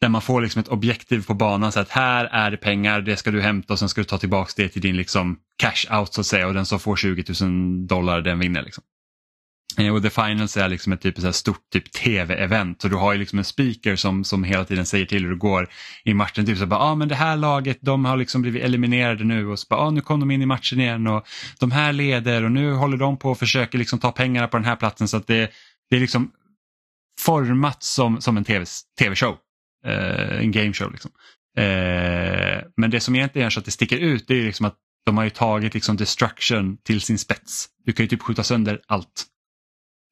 där 0.00 0.08
man 0.08 0.22
får 0.22 0.40
liksom 0.40 0.60
ett 0.60 0.68
objektiv 0.68 1.26
på 1.26 1.34
banan 1.34 1.72
så 1.72 1.80
att 1.80 1.90
här 1.90 2.24
är 2.24 2.50
det 2.50 2.56
pengar, 2.56 3.00
det 3.00 3.16
ska 3.16 3.30
du 3.30 3.40
hämta 3.40 3.72
och 3.72 3.78
sen 3.78 3.88
ska 3.88 4.00
du 4.00 4.04
ta 4.04 4.18
tillbaka 4.18 4.52
det 4.56 4.68
till 4.68 4.82
din 4.82 4.96
liksom 4.96 5.38
cash 5.56 5.98
out 5.98 6.14
så 6.14 6.20
att 6.20 6.26
säga 6.26 6.46
och 6.46 6.54
den 6.54 6.66
som 6.66 6.80
får 6.80 6.96
20 6.96 7.24
000 7.42 7.86
dollar 7.86 8.20
den 8.20 8.38
vinner. 8.38 8.62
Liksom. 8.62 8.84
Eh, 9.78 9.94
och 9.94 10.02
The 10.02 10.10
Finals 10.10 10.56
är 10.56 10.68
liksom 10.68 10.92
ett 10.92 11.00
typ 11.00 11.18
så 11.18 11.32
stort 11.32 11.70
typ 11.72 11.92
tv-event 11.92 12.84
och 12.84 12.90
du 12.90 12.96
har 12.96 13.12
ju 13.12 13.18
liksom 13.18 13.38
en 13.38 13.44
speaker 13.44 13.96
som, 13.96 14.24
som 14.24 14.44
hela 14.44 14.64
tiden 14.64 14.86
säger 14.86 15.06
till 15.06 15.22
hur 15.22 15.30
det 15.30 15.36
går 15.36 15.68
i 16.04 16.14
matchen. 16.14 16.46
Typ 16.46 16.58
så 16.58 16.66
bara, 16.66 16.80
ah, 16.80 16.94
men 16.94 17.08
det 17.08 17.14
här 17.14 17.36
laget 17.36 17.78
de 17.80 18.04
har 18.04 18.16
liksom 18.16 18.42
blivit 18.42 18.62
eliminerade 18.62 19.24
nu 19.24 19.46
och 19.46 19.58
så 19.58 19.66
bara, 19.70 19.80
ah, 19.80 19.90
nu 19.90 20.00
kom 20.00 20.20
de 20.20 20.30
in 20.30 20.42
i 20.42 20.46
matchen 20.46 20.80
igen 20.80 21.06
och 21.06 21.26
de 21.58 21.70
här 21.70 21.92
leder 21.92 22.44
och 22.44 22.52
nu 22.52 22.72
håller 22.72 22.96
de 22.96 23.18
på 23.18 23.30
och 23.30 23.38
försöker 23.38 23.78
liksom 23.78 23.98
ta 23.98 24.12
pengarna 24.12 24.48
på 24.48 24.56
den 24.56 24.66
här 24.66 24.76
platsen 24.76 25.08
så 25.08 25.16
att 25.16 25.26
det, 25.26 25.50
det 25.90 25.96
är 25.96 26.00
liksom 26.00 26.30
format 27.20 27.82
som, 27.82 28.20
som 28.20 28.36
en 28.36 28.44
tv-show 28.98 29.36
eh, 29.86 30.38
en 30.38 30.52
gameshow. 30.52 30.92
Liksom. 30.92 31.10
Eh, 31.56 32.62
men 32.76 32.90
det 32.90 33.00
som 33.00 33.14
egentligen 33.14 33.44
gör 33.44 33.50
så 33.50 33.60
att 33.60 33.64
det 33.64 33.70
sticker 33.70 33.98
ut 33.98 34.28
det 34.28 34.34
är 34.34 34.42
liksom 34.42 34.66
att 34.66 34.76
de 35.06 35.16
har 35.16 35.24
ju 35.24 35.30
tagit 35.30 35.74
liksom 35.74 35.96
destruction 35.96 36.76
till 36.76 37.00
sin 37.00 37.18
spets. 37.18 37.68
Du 37.84 37.92
kan 37.92 38.04
ju 38.04 38.08
typ 38.08 38.22
skjuta 38.22 38.42
sönder 38.42 38.80
allt. 38.86 39.26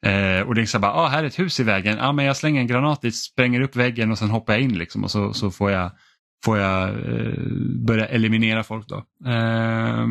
Eh, 0.06 0.40
och 0.40 0.54
det 0.54 0.60
är 0.60 0.66
så 0.66 0.78
bara, 0.78 0.92
ah, 0.92 1.08
här 1.08 1.22
är 1.22 1.26
ett 1.26 1.38
hus 1.38 1.60
i 1.60 1.62
vägen, 1.62 1.98
ah, 2.00 2.12
men 2.12 2.24
jag 2.24 2.36
slänger 2.36 2.60
en 2.60 2.66
granat 2.66 3.02
dit, 3.02 3.16
spränger 3.16 3.60
upp 3.60 3.76
väggen 3.76 4.10
och 4.10 4.18
sen 4.18 4.30
hoppar 4.30 4.52
jag 4.52 4.62
in 4.62 4.78
liksom, 4.78 5.04
och 5.04 5.10
så, 5.10 5.32
så 5.32 5.50
får 5.50 5.70
jag, 5.70 5.90
får 6.44 6.58
jag 6.58 6.88
eh, 6.88 7.42
börja 7.86 8.06
eliminera 8.06 8.64
folk. 8.64 8.88
då. 8.88 8.96
Eh, 9.26 10.06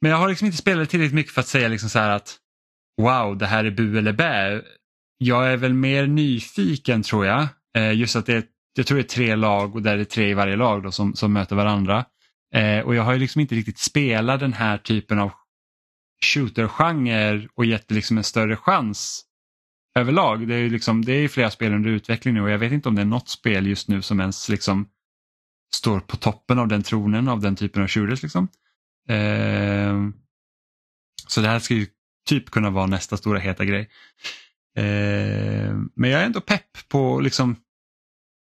men 0.00 0.10
jag 0.10 0.16
har 0.16 0.28
liksom 0.28 0.46
inte 0.46 0.58
spelat 0.58 0.90
tillräckligt 0.90 1.14
mycket 1.14 1.32
för 1.32 1.40
att 1.40 1.46
säga 1.46 1.68
liksom 1.68 1.88
så 1.88 1.98
att 1.98 2.36
wow, 3.02 3.38
det 3.38 3.46
här 3.46 3.64
är 3.64 3.70
bu 3.70 3.98
eller 3.98 4.12
bä 4.12 4.62
jag 5.18 5.52
är 5.52 5.56
väl 5.56 5.74
mer 5.74 6.06
nyfiken 6.06 7.02
tror 7.02 7.26
jag. 7.26 7.48
Eh, 7.76 7.92
just 7.92 8.16
att 8.16 8.26
det 8.26 8.34
är, 8.34 8.44
jag 8.76 8.86
tror 8.86 8.98
det 8.98 9.04
är 9.04 9.08
tre 9.08 9.36
lag 9.36 9.74
och 9.74 9.82
där 9.82 9.92
är 9.92 9.98
det 9.98 10.04
tre 10.04 10.30
i 10.30 10.34
varje 10.34 10.56
lag 10.56 10.82
då, 10.82 10.90
som, 10.90 11.14
som 11.14 11.32
möter 11.32 11.56
varandra. 11.56 12.04
Eh, 12.54 12.80
och 12.80 12.94
jag 12.94 13.02
har 13.02 13.12
ju 13.12 13.18
liksom 13.18 13.40
inte 13.40 13.54
riktigt 13.54 13.78
spelat 13.78 14.40
den 14.40 14.52
här 14.52 14.78
typen 14.78 15.18
av 15.18 15.32
shooter-genre 16.24 17.48
och 17.54 17.64
gett 17.64 17.88
det 17.88 17.94
liksom 17.94 18.18
en 18.18 18.24
större 18.24 18.56
chans 18.56 19.24
överlag. 19.98 20.48
Det 20.48 20.54
är 20.54 20.58
ju 20.58 20.70
liksom, 20.70 21.04
det 21.04 21.12
är 21.12 21.28
flera 21.28 21.50
spel 21.50 21.74
under 21.74 21.90
utveckling 21.90 22.34
nu 22.34 22.42
och 22.42 22.50
jag 22.50 22.58
vet 22.58 22.72
inte 22.72 22.88
om 22.88 22.94
det 22.94 23.02
är 23.02 23.06
något 23.06 23.28
spel 23.28 23.66
just 23.66 23.88
nu 23.88 24.02
som 24.02 24.20
ens 24.20 24.48
liksom 24.48 24.88
står 25.74 26.00
på 26.00 26.16
toppen 26.16 26.58
av 26.58 26.68
den 26.68 26.82
tronen 26.82 27.28
av 27.28 27.40
den 27.40 27.56
typen 27.56 27.82
av 27.82 27.88
shooters. 27.88 28.22
Liksom. 28.22 28.48
Eh, 29.08 30.08
så 31.26 31.40
det 31.40 31.48
här 31.48 31.58
ska 31.58 31.74
ju 31.74 31.86
typ 32.28 32.50
kunna 32.50 32.70
vara 32.70 32.86
nästa 32.86 33.16
stora 33.16 33.38
heta 33.38 33.64
grej. 33.64 33.90
Eh, 34.76 35.74
men 35.94 36.10
jag 36.10 36.20
är 36.22 36.26
ändå 36.26 36.40
pepp 36.40 36.88
på 36.88 37.20
liksom 37.20 37.56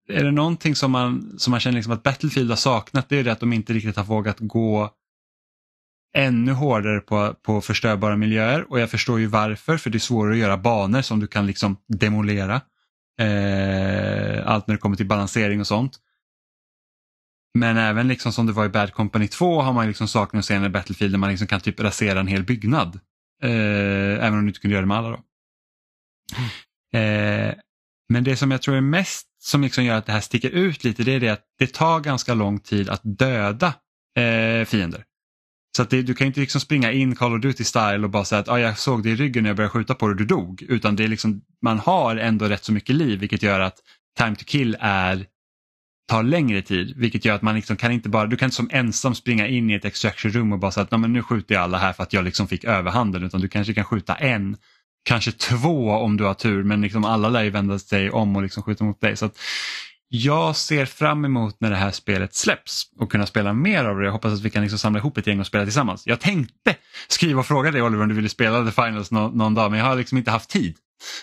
är 0.09 0.25
det 0.25 0.31
någonting 0.31 0.75
som 0.75 0.91
man, 0.91 1.39
som 1.39 1.51
man 1.51 1.61
känner 1.61 1.77
liksom 1.77 1.93
att 1.93 2.03
Battlefield 2.03 2.51
har 2.51 2.57
saknat 2.57 3.09
det 3.09 3.16
är 3.16 3.25
det 3.25 3.33
att 3.33 3.41
de 3.41 3.53
inte 3.53 3.73
riktigt 3.73 3.97
har 3.97 4.05
vågat 4.05 4.37
gå 4.39 4.91
ännu 6.19 6.53
hårdare 6.53 7.01
på, 7.01 7.35
på 7.35 7.61
förstörbara 7.61 8.16
miljöer 8.16 8.71
och 8.71 8.81
jag 8.81 8.91
förstår 8.91 9.21
ju 9.21 9.27
varför 9.27 9.77
för 9.77 9.91
det 9.91 9.99
är 9.99 10.01
svårare 10.01 10.33
att 10.33 10.39
göra 10.39 10.57
banor 10.57 11.03
som 11.03 11.21
du 11.21 11.27
kan 11.27 11.47
liksom 11.47 11.77
demolera. 11.89 12.55
Eh, 13.21 14.47
allt 14.47 14.66
när 14.66 14.75
det 14.75 14.79
kommer 14.79 14.97
till 14.97 15.07
balansering 15.07 15.61
och 15.61 15.66
sånt. 15.66 15.99
Men 17.55 17.77
även 17.77 18.09
liksom 18.09 18.33
som 18.33 18.47
det 18.47 18.53
var 18.53 18.66
i 18.66 18.69
Bad 18.69 18.93
Company 18.93 19.29
2 19.29 19.61
har 19.61 19.73
man 19.73 19.87
liksom 19.87 20.09
saknat 20.09 20.45
senare 20.45 20.71
Battlefield 20.71 21.14
där 21.14 21.19
man 21.19 21.31
liksom 21.31 21.47
kan 21.47 21.61
typ 21.61 21.81
rasera 21.81 22.21
en 22.21 22.27
hel 22.27 22.43
byggnad. 22.43 23.01
Eh, 23.43 24.25
även 24.25 24.35
om 24.35 24.43
du 24.43 24.49
inte 24.49 24.61
kunde 24.61 24.73
göra 24.75 24.83
det 24.83 24.89
med 24.89 24.97
alla. 24.97 25.09
Då. 25.09 25.23
Eh, 26.99 27.55
men 28.09 28.25
det 28.25 28.37
som 28.37 28.51
jag 28.51 28.62
tror 28.62 28.77
är 28.77 28.81
mest 28.81 29.27
som 29.39 29.62
liksom 29.62 29.85
gör 29.85 29.97
att 29.97 30.07
det 30.07 30.12
här 30.12 30.21
sticker 30.21 30.51
ut 30.51 30.85
lite 30.85 31.03
det 31.03 31.14
är 31.14 31.21
det 31.21 31.29
att 31.29 31.45
det 31.59 31.73
tar 31.73 32.01
ganska 32.01 32.35
lång 32.35 32.61
tid 32.61 32.89
att 32.89 33.01
döda 33.05 33.75
eh, 34.16 34.64
fiender. 34.64 35.05
Så 35.79 35.83
att 35.83 35.91
det, 35.91 36.03
du 36.03 36.14
kan 36.14 36.26
inte 36.26 36.41
liksom 36.41 36.61
springa 36.61 36.93
in 36.93 37.16
Call 37.16 37.35
of 37.35 37.41
Duty 37.41 37.64
style 37.64 38.05
och 38.05 38.11
bara 38.11 38.24
säga 38.24 38.41
att 38.41 38.49
ah, 38.49 38.59
jag 38.59 38.79
såg 38.79 39.03
dig 39.03 39.12
i 39.12 39.16
ryggen 39.16 39.43
när 39.43 39.51
jag 39.51 39.57
började 39.57 39.70
skjuta 39.70 39.95
på 39.95 40.07
dig 40.07 40.12
och 40.12 40.16
du 40.16 40.24
dog. 40.24 40.62
Utan 40.62 40.97
det 40.97 41.05
är 41.05 41.09
liksom, 41.09 41.41
man 41.62 41.79
har 41.79 42.16
ändå 42.16 42.45
rätt 42.45 42.64
så 42.64 42.72
mycket 42.72 42.97
liv 42.97 43.18
vilket 43.18 43.43
gör 43.43 43.61
att 43.61 43.76
time 44.18 44.37
to 44.37 44.45
kill 44.47 44.76
är 44.81 45.26
tar 46.09 46.22
längre 46.22 46.62
tid 46.62 46.95
vilket 46.97 47.24
gör 47.24 47.35
att 47.35 47.43
man 47.43 47.55
liksom 47.55 47.76
kan 47.76 47.93
inte 47.93 48.09
bara, 48.09 48.26
du 48.26 48.37
kan 48.37 48.47
inte 48.47 48.57
som 48.57 48.70
ensam 48.72 49.14
springa 49.14 49.47
in 49.47 49.70
i 49.70 49.74
ett 49.74 49.85
extraction 49.85 50.33
room 50.33 50.53
och 50.53 50.59
bara 50.59 50.70
säga 50.70 50.87
att 50.91 51.01
nu 51.01 51.22
skjuter 51.22 51.55
jag 51.55 51.64
alla 51.64 51.79
här 51.79 51.93
för 51.93 52.03
att 52.03 52.12
jag 52.12 52.24
liksom 52.24 52.49
fick 52.49 52.64
överhanden 52.64 53.22
utan 53.22 53.41
du 53.41 53.49
kanske 53.49 53.74
kan 53.74 53.85
skjuta 53.85 54.14
en 54.14 54.57
kanske 55.05 55.33
två 55.33 55.91
om 55.91 56.16
du 56.16 56.24
har 56.24 56.35
tur 56.35 56.62
men 56.62 56.81
liksom 56.81 57.05
alla 57.05 57.29
lär 57.29 57.43
ju 57.43 57.51
vända 57.51 57.79
sig 57.79 58.11
om 58.11 58.37
och 58.37 58.43
liksom 58.43 58.62
skjuta 58.62 58.85
mot 58.85 59.01
dig. 59.01 59.16
Så 59.16 59.31
jag 60.09 60.57
ser 60.57 60.87
fram 60.87 61.25
emot 61.25 61.57
när 61.61 61.71
det 61.71 61.77
här 61.77 61.91
spelet 61.91 62.35
släpps 62.35 62.83
och 63.01 63.13
kunna 63.13 63.27
spela 63.27 63.53
mer 63.53 63.85
av 63.85 63.99
det. 63.99 64.05
Jag 64.05 64.13
hoppas 64.13 64.33
att 64.33 64.41
vi 64.41 64.51
kan 64.51 64.63
liksom 64.63 64.79
samla 64.79 64.99
ihop 64.99 65.19
ett 65.19 65.27
gäng 65.27 65.41
och 65.41 65.47
spela 65.47 65.65
tillsammans. 65.65 66.07
Jag 66.07 66.21
tänkte 66.21 66.77
skriva 67.09 67.41
och 67.41 67.47
fråga 67.47 67.71
dig 67.71 67.83
Oliver 67.83 68.03
om 68.03 68.09
du 68.09 68.15
ville 68.15 68.29
spela 68.29 68.65
The 68.65 68.71
Finals 68.71 69.11
någon, 69.11 69.39
någon 69.39 69.55
dag 69.55 69.71
men 69.71 69.81
jag 69.81 69.87
har 69.87 69.97
liksom 69.97 70.19
inte 70.19 70.31
haft 70.31 70.51
tid. 70.51 70.77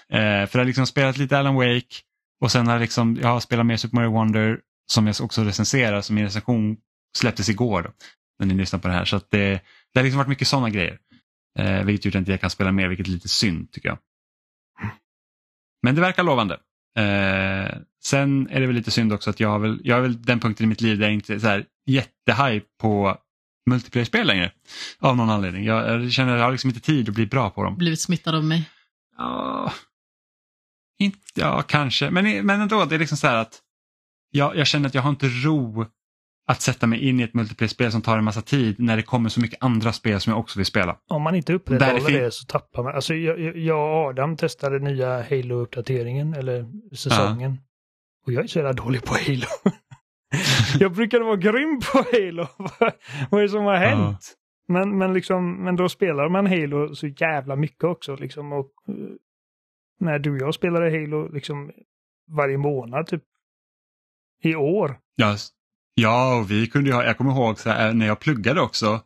Eh, 0.10 0.20
för 0.20 0.50
jag 0.52 0.60
har 0.60 0.66
liksom 0.66 0.88
spelat 0.88 1.18
lite 1.18 1.40
Alan 1.40 1.56
Wake 1.56 1.96
och 2.42 2.52
sen 2.52 2.68
har 2.68 2.80
liksom, 2.80 3.18
jag 3.22 3.28
har 3.28 3.40
spelat 3.40 3.66
mer 3.66 3.78
Super 3.78 3.96
Mario 3.96 4.12
Wonder 4.12 4.60
som 4.92 5.08
jag 5.08 5.16
också 5.20 5.44
recenserar 5.44 6.02
som 6.02 6.16
min 6.16 6.24
recension 6.24 6.78
släpptes 7.18 7.50
igår 7.50 7.82
då, 7.82 7.90
när 8.40 8.48
ni 8.48 8.54
lyssnar 8.54 8.80
på 8.80 8.88
det 8.88 8.94
här. 8.94 9.06
Så 9.06 9.16
att 9.16 9.32
det, 9.32 9.62
det 9.94 10.00
har 10.00 10.04
liksom 10.04 10.18
varit 10.18 10.30
mycket 10.30 10.48
sådana 10.48 10.70
grejer. 10.70 10.98
Eh, 11.60 11.84
vilket 11.84 12.06
gjort 12.06 12.12
att 12.12 12.16
jag 12.16 12.22
inte 12.22 12.38
kan 12.38 12.50
spela 12.50 12.72
mer, 12.72 12.88
vilket 12.88 13.08
är 13.08 13.12
lite 13.12 13.30
synd 13.30 13.72
tycker 13.72 13.90
jag. 13.90 13.98
Men 15.84 15.96
det 15.96 16.02
verkar 16.02 16.24
lovande. 16.24 16.60
Eh, 16.98 17.78
sen 18.04 18.50
är 18.50 18.60
det 18.60 18.68
väl 18.68 18.76
lite 18.76 18.92
synd 18.92 19.14
också 19.14 19.30
att 19.30 19.40
jag 19.40 19.50
har 19.50 19.60
väl, 19.60 19.82
jag 19.84 19.96
har 19.96 20.02
väl 20.02 20.22
den 20.22 20.40
punkten 20.40 20.64
i 20.64 20.68
mitt 20.68 20.82
liv 20.82 20.98
där 20.98 21.06
jag 21.06 21.14
inte 21.14 21.34
är 21.34 21.40
så 21.40 21.48
här 21.48 21.66
jättehype 21.86 22.66
på 22.82 23.18
multiplayer-spel 23.70 24.28
längre. 24.28 24.52
Av 25.00 25.18
någon 25.18 25.30
anledning. 25.30 25.64
Jag, 25.66 26.04
jag 26.04 26.12
känner 26.12 26.34
att 26.34 26.40
jag 26.40 26.46
har 26.46 26.52
liksom 26.52 26.70
inte 26.70 26.80
tid 26.80 27.10
att 27.10 27.16
bli 27.16 27.26
bra 27.26 27.50
på 27.50 27.64
dem. 27.64 27.78
Blivit 27.78 28.02
smittad 28.02 28.36
av 28.36 28.44
mig? 28.44 28.70
Ja, 29.18 29.74
inte, 31.00 31.20
ja 31.36 31.62
kanske. 31.62 32.12
Men, 32.12 32.46
men 32.46 32.62
ändå, 32.62 32.86
det 32.86 32.96
är 32.96 33.00
liksom 33.00 33.18
så 33.18 33.28
här 33.28 33.36
att 33.36 33.62
jag, 34.32 34.58
jag 34.58 34.68
känner 34.68 34.88
att 34.88 34.96
jag 34.96 35.02
har 35.02 35.10
inte 35.10 35.28
ro 35.28 35.86
att 36.48 36.62
sätta 36.62 36.88
mig 36.88 37.00
in 37.10 37.20
i 37.20 37.24
ett 37.24 37.34
multiplayer-spel 37.34 37.92
som 37.92 38.02
tar 38.02 38.18
en 38.18 38.24
massa 38.24 38.42
tid 38.42 38.76
när 38.80 38.98
det 38.98 39.04
kommer 39.04 39.30
så 39.30 39.42
mycket 39.42 39.64
andra 39.64 39.94
spel 39.94 40.20
som 40.20 40.32
jag 40.32 40.40
också 40.40 40.60
vill 40.60 40.66
spela. 40.66 40.98
Om 41.08 41.22
man 41.22 41.36
inte 41.36 41.54
upprätthåller 41.54 42.12
det, 42.12 42.24
det 42.24 42.32
så 42.32 42.46
tappar 42.46 42.84
man. 42.84 42.96
Alltså 42.96 43.14
jag, 43.14 43.58
jag 43.58 43.78
och 43.78 44.10
Adam 44.10 44.38
testade 44.38 44.80
nya 44.80 45.22
Halo-uppdateringen, 45.22 46.34
eller 46.34 46.66
säsongen. 46.96 47.52
Ja. 47.52 47.58
Och 48.26 48.34
jag 48.34 48.44
är 48.44 48.48
så 48.48 48.60
jävla 48.60 48.74
dålig 48.74 49.04
på 49.04 49.14
Halo. 49.14 49.48
jag 50.80 50.92
brukade 50.92 51.26
vara 51.26 51.36
grym 51.36 51.80
på 51.80 51.98
Halo. 51.98 52.48
Vad 53.30 53.40
är 53.40 53.44
det 53.44 53.50
som 53.50 53.66
har 53.66 53.76
hänt? 53.76 54.20
Ja. 54.22 54.74
Men, 54.74 54.98
men, 54.98 55.14
liksom, 55.14 55.64
men 55.64 55.76
då 55.76 55.90
spelar 55.90 56.30
man 56.30 56.48
Halo 56.48 56.96
så 56.96 57.08
jävla 57.08 57.56
mycket 57.56 57.84
också. 57.84 58.16
Liksom, 58.16 58.54
och, 58.54 58.72
eh, 58.88 58.94
när 60.00 60.20
du 60.20 60.32
och 60.32 60.38
jag 60.38 60.54
spelade 60.54 61.00
Halo 61.00 61.28
liksom 61.34 61.72
varje 62.28 62.58
månad 62.58 63.08
typ 63.08 63.24
i 64.42 64.56
år. 64.56 65.00
Ja, 65.16 65.38
Ja, 65.96 66.36
och 66.36 66.52
vi 66.52 66.68
kunde 66.68 66.94
ha, 66.94 67.04
jag 67.04 67.18
kommer 67.18 67.32
ihåg 67.32 67.60
så 67.60 67.70
här, 67.70 67.94
när 67.94 68.06
jag 68.08 68.20
pluggade 68.20 68.62
också 68.62 69.02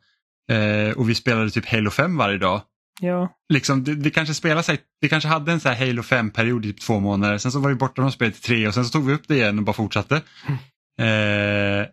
eh, 0.52 0.98
och 0.98 1.10
vi 1.10 1.16
spelade 1.16 1.50
typ 1.50 1.66
Halo 1.66 1.92
5 1.92 2.18
varje 2.18 2.38
dag. 2.38 2.62
Ja. 3.02 3.34
Liksom, 3.54 3.84
det, 3.84 3.96
det 3.96 4.10
kanske 4.10 4.34
spelade 4.34 4.64
sig, 4.64 4.80
vi 5.00 5.10
kanske 5.10 5.30
hade 5.30 5.52
en 5.52 5.60
så 5.60 5.70
här 5.70 5.88
Halo 5.88 6.02
5-period 6.02 6.66
i 6.66 6.74
typ 6.74 6.82
två 6.82 7.00
månader, 7.00 7.38
sen 7.38 7.52
så 7.52 7.60
var 7.60 7.70
vi 7.70 7.76
borta 7.76 8.02
från 8.02 8.12
spelet 8.12 8.38
i 8.38 8.42
tre 8.42 8.68
och 8.68 8.74
sen 8.74 8.86
så 8.86 8.92
tog 8.92 9.06
vi 9.06 9.14
upp 9.14 9.28
det 9.28 9.36
igen 9.36 9.60
och 9.60 9.66
bara 9.66 9.74
fortsatte. 9.74 10.22
Mm. 10.48 10.60
Eh, 11.00 11.88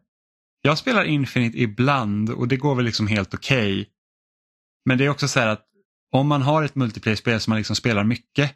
jag 0.63 0.79
spelar 0.79 1.05
Infinite 1.05 1.59
ibland 1.59 2.31
och 2.31 2.49
det 2.49 2.57
går 2.57 2.75
väl 2.75 2.85
liksom 2.85 3.07
helt 3.07 3.35
okej. 3.35 3.81
Okay. 3.81 3.87
Men 4.85 4.99
det 4.99 5.05
är 5.05 5.09
också 5.09 5.29
så 5.29 5.41
här 5.41 5.47
att 5.47 5.67
om 6.13 6.29
man 6.29 6.43
har 6.43 6.63
ett 6.63 6.75
multiplayer-spel 6.75 7.41
som 7.41 7.51
man 7.51 7.59
liksom 7.59 7.77
spelar 7.77 8.05
mycket 8.05 8.53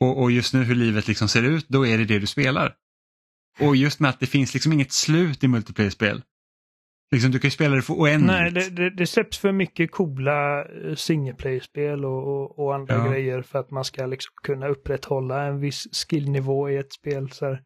och, 0.00 0.22
och 0.22 0.30
just 0.30 0.54
nu 0.54 0.64
hur 0.64 0.74
livet 0.74 1.08
liksom 1.08 1.28
ser 1.28 1.42
ut, 1.42 1.68
då 1.68 1.86
är 1.86 1.98
det 1.98 2.04
det 2.04 2.18
du 2.18 2.26
spelar. 2.26 2.76
Och 3.58 3.76
just 3.76 4.00
med 4.00 4.10
att 4.10 4.20
det 4.20 4.26
finns 4.26 4.54
liksom 4.54 4.72
inget 4.72 4.92
slut 4.92 5.44
i 5.44 5.48
multiplayer-spel. 5.48 6.22
Liksom, 7.12 7.30
du 7.30 7.38
kan 7.38 7.48
ju 7.48 7.52
spela 7.52 7.76
det 7.76 7.82
för 7.82 7.94
oändligt. 7.94 8.26
Nej, 8.26 8.50
det, 8.50 8.70
det, 8.70 8.90
det 8.90 9.06
släpps 9.06 9.38
för 9.38 9.52
mycket 9.52 9.90
coola 9.90 10.64
eh, 10.64 10.94
single 10.94 11.34
play-spel 11.34 12.04
och, 12.04 12.28
och, 12.28 12.58
och, 12.58 12.74
andra 12.74 12.94
ja. 12.94 13.08
grejer 13.08 13.42
för 13.42 13.58
att 13.58 13.70
man 13.70 13.84
ska 13.84 14.06
liksom 14.06 14.32
kunna 14.42 14.68
upprätthålla 14.68 15.42
en 15.42 15.60
viss 15.60 16.06
skillnivå 16.08 16.70
i 16.70 16.76
ett 16.76 16.92
spel. 16.92 17.30
Så 17.30 17.46
här. 17.46 17.62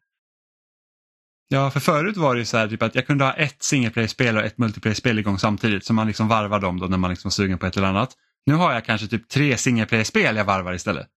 Ja, 1.47 1.71
för 1.71 1.79
förut 1.79 2.17
var 2.17 2.35
det 2.35 2.39
ju 2.39 2.45
så 2.45 2.57
här 2.57 2.67
typ 2.67 2.81
att 2.81 2.95
jag 2.95 3.07
kunde 3.07 3.23
ha 3.23 3.33
ett 3.33 3.63
single 3.63 3.89
play-spel 3.89 4.37
och 4.37 4.43
ett 4.43 4.57
multiplayer-spel 4.57 5.19
igång 5.19 5.37
samtidigt. 5.37 5.85
Så 5.85 5.93
man 5.93 6.07
liksom 6.07 6.27
varvar 6.27 6.59
dem 6.59 6.79
då 6.79 6.85
när 6.85 6.97
man 6.97 7.09
liksom 7.09 7.29
är 7.29 7.31
sugen 7.31 7.57
på 7.57 7.65
ett 7.65 7.77
eller 7.77 7.87
annat. 7.87 8.13
Nu 8.45 8.53
har 8.53 8.73
jag 8.73 8.85
kanske 8.85 9.07
typ 9.07 9.29
tre 9.29 9.57
single 9.57 9.85
play-spel 9.85 10.35
jag 10.35 10.45
varvar 10.45 10.73
istället. 10.73 11.07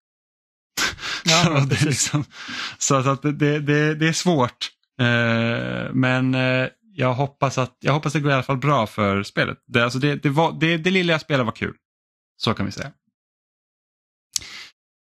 Ja, 1.28 1.66
Så 1.78 1.86
liksom, 1.86 2.24
så 2.78 2.94
att, 2.94 3.22
det, 3.22 3.32
det, 3.60 3.94
det 3.94 4.08
är 4.08 4.12
svårt. 4.12 4.70
Eh, 5.00 5.92
men 5.94 6.34
eh, 6.34 6.68
jag 6.92 7.14
hoppas 7.14 7.58
att 7.58 7.76
jag 7.80 7.92
hoppas 7.92 8.12
det 8.12 8.20
går 8.20 8.30
i 8.30 8.34
alla 8.34 8.42
fall 8.42 8.56
bra 8.58 8.86
för 8.86 9.22
spelet. 9.22 9.58
Det, 9.66 9.84
alltså 9.84 9.98
det, 9.98 10.14
det, 10.14 10.28
var, 10.30 10.52
det, 10.60 10.76
det 10.76 10.90
lilla 10.90 11.12
jag 11.12 11.20
spelade 11.20 11.44
var 11.44 11.52
kul. 11.52 11.74
Så 12.36 12.54
kan 12.54 12.66
vi 12.66 12.72
säga. 12.72 12.92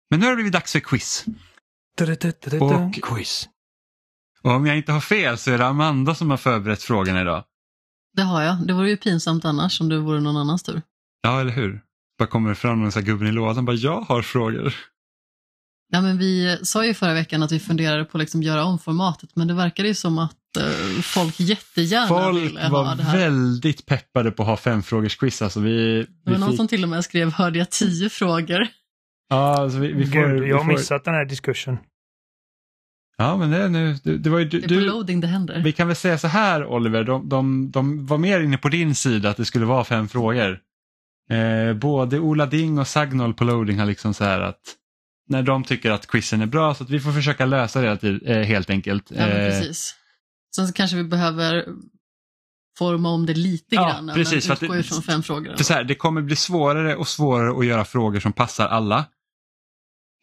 Men 0.10 0.20
nu 0.20 0.26
har 0.26 0.32
det 0.32 0.36
blivit 0.36 0.54
dags 0.54 0.72
för 0.72 0.80
quiz. 0.80 1.26
Och- 2.62 2.94
Quiz. 3.02 3.50
Och 4.44 4.52
om 4.52 4.66
jag 4.66 4.78
inte 4.78 4.92
har 4.92 5.02
fel 5.02 5.38
så 5.38 5.52
är 5.52 5.58
det 5.58 5.66
Amanda 5.66 6.16
som 6.16 6.30
har 6.30 6.38
förberett 6.38 6.84
frågorna 6.84 7.22
idag. 7.22 7.44
Det 8.16 8.22
har 8.22 8.42
jag. 8.42 8.68
Det 8.68 8.74
vore 8.74 8.90
ju 8.90 8.98
pinsamt 8.98 9.46
annars 9.46 9.82
om 9.82 9.90
det 9.90 9.98
vore 10.00 10.20
någon 10.22 10.38
annans 10.38 10.64
tur. 10.64 10.82
Ja, 11.22 11.42
eller 11.42 11.52
hur? 11.52 11.82
Bara 12.20 12.28
kommer 12.30 12.54
fram 12.54 12.82
någon 12.82 12.92
här 12.96 13.02
gubben 13.02 13.28
i 13.28 13.32
lådan 13.32 13.66
bara 13.66 13.76
jag 13.76 14.02
har 14.02 14.22
frågor. 14.22 14.76
Ja, 15.94 16.02
men 16.02 16.18
vi 16.18 16.58
sa 16.64 16.86
ju 16.86 16.94
förra 16.94 17.14
veckan 17.14 17.44
att 17.44 17.52
vi 17.52 17.60
funderade 17.60 18.06
på 18.06 18.18
att 18.18 18.20
liksom 18.22 18.44
göra 18.44 18.64
om 18.64 18.80
formatet, 18.80 19.30
men 19.36 19.48
det 19.48 19.54
verkade 19.54 19.88
ju 19.88 19.94
som 19.94 20.18
att 20.18 20.58
eh, 20.60 21.02
folk 21.02 21.40
jättegärna 21.40 22.08
Folk 22.08 22.38
ville 22.38 22.62
ha 22.62 22.70
var 22.84 22.96
det 22.96 23.04
här. 23.04 23.18
väldigt 23.18 23.86
peppade 23.86 24.32
på 24.32 24.44
att 24.44 24.50
ha 24.50 24.58
femfrågors 24.58 25.42
Alltså 25.42 25.60
vi, 25.60 26.00
Det 26.00 26.08
vi 26.26 26.32
var 26.32 26.40
någon 26.40 26.50
fick- 26.50 26.58
som 26.58 26.68
till 26.68 26.84
och 26.84 26.90
med 26.90 27.04
skrev, 27.06 27.32
hörde 27.34 27.60
jag 27.60 27.70
tio 27.70 28.10
frågor? 28.10 28.68
Ja, 29.30 29.62
alltså 29.62 29.80
vi, 29.80 29.94
vi 29.94 30.06
får, 30.08 30.28
Gud, 30.28 30.48
jag 30.48 30.58
har 30.58 30.64
får... 30.64 30.72
missat 30.72 31.06
den 31.06 31.14
här 31.14 31.26
diskursen. 31.26 31.78
Ja, 33.18 33.38
men 33.38 33.52
det 33.52 33.58
är 33.58 33.70
nu, 33.70 33.96
det, 34.04 34.18
det 34.18 34.30
var 34.30 34.40
ju 34.40 34.46
du, 34.46 34.60
Det 34.60 34.66
är 34.66 34.68
på 34.68 34.74
du, 34.74 34.82
loading 34.82 35.22
det 35.22 35.28
händer. 35.28 35.62
Vi 35.64 35.72
kan 35.72 35.88
väl 35.88 35.96
säga 35.96 36.18
så 36.18 36.28
här 36.28 36.66
Oliver, 36.66 37.04
de, 37.04 37.30
de, 37.30 37.72
de 37.72 38.06
var 38.06 38.18
mer 38.18 38.40
inne 38.42 38.58
på 38.58 38.70
din 38.70 38.96
sida 38.96 39.30
att 39.30 39.38
det 39.38 39.46
skulle 39.46 39.66
vara 39.66 39.84
fem 39.84 40.08
frågor. 40.08 40.60
Eh, 41.30 41.74
både 41.74 42.20
Ola 42.20 42.46
Ding 42.46 42.80
och 42.80 42.88
Sagnol 42.88 43.34
på 43.34 43.44
loading 43.44 43.80
har 43.80 43.86
liksom 43.86 44.14
så 44.14 44.24
här 44.24 44.40
att 44.42 44.60
när 45.32 45.44
de 45.44 45.64
tycker 45.64 45.92
att 45.92 46.08
quizen 46.08 46.42
är 46.42 46.46
bra 46.46 46.74
så 46.76 46.84
att 46.84 46.90
vi 46.90 47.00
får 47.00 47.12
försöka 47.12 47.46
lösa 47.46 47.82
det 47.82 48.08
eh, 48.26 48.44
helt 48.44 48.70
enkelt. 48.70 49.12
Ja, 49.12 49.18
Eh, 49.28 49.50
precis. 49.50 49.96
Sen 50.56 50.68
så 50.68 50.74
kanske 50.74 50.98
vi 50.98 51.04
behöver 51.04 51.66
forma 52.78 53.10
om 53.10 53.26
det 53.26 53.34
lite 53.34 53.76
Ja, 53.76 53.82
grann, 53.90 54.12
precis, 54.16 54.48
men 54.48 54.58
utgå 54.62 54.74
det- 54.74 54.80
ifrån 54.80 55.02
fem 55.04 55.24
frågor. 55.24 55.56
För 55.56 55.64
så 55.64 55.74
här, 55.74 55.84
det 55.84 55.96
kommer 55.96 56.22
bli 56.22 56.36
svårare 56.36 56.96
och 56.96 57.08
svårare 57.08 57.60
att 57.60 57.66
göra 57.66 57.86
frågor 57.86 58.20
som 58.20 58.34
passar 58.34 58.68
alla. 58.68 59.06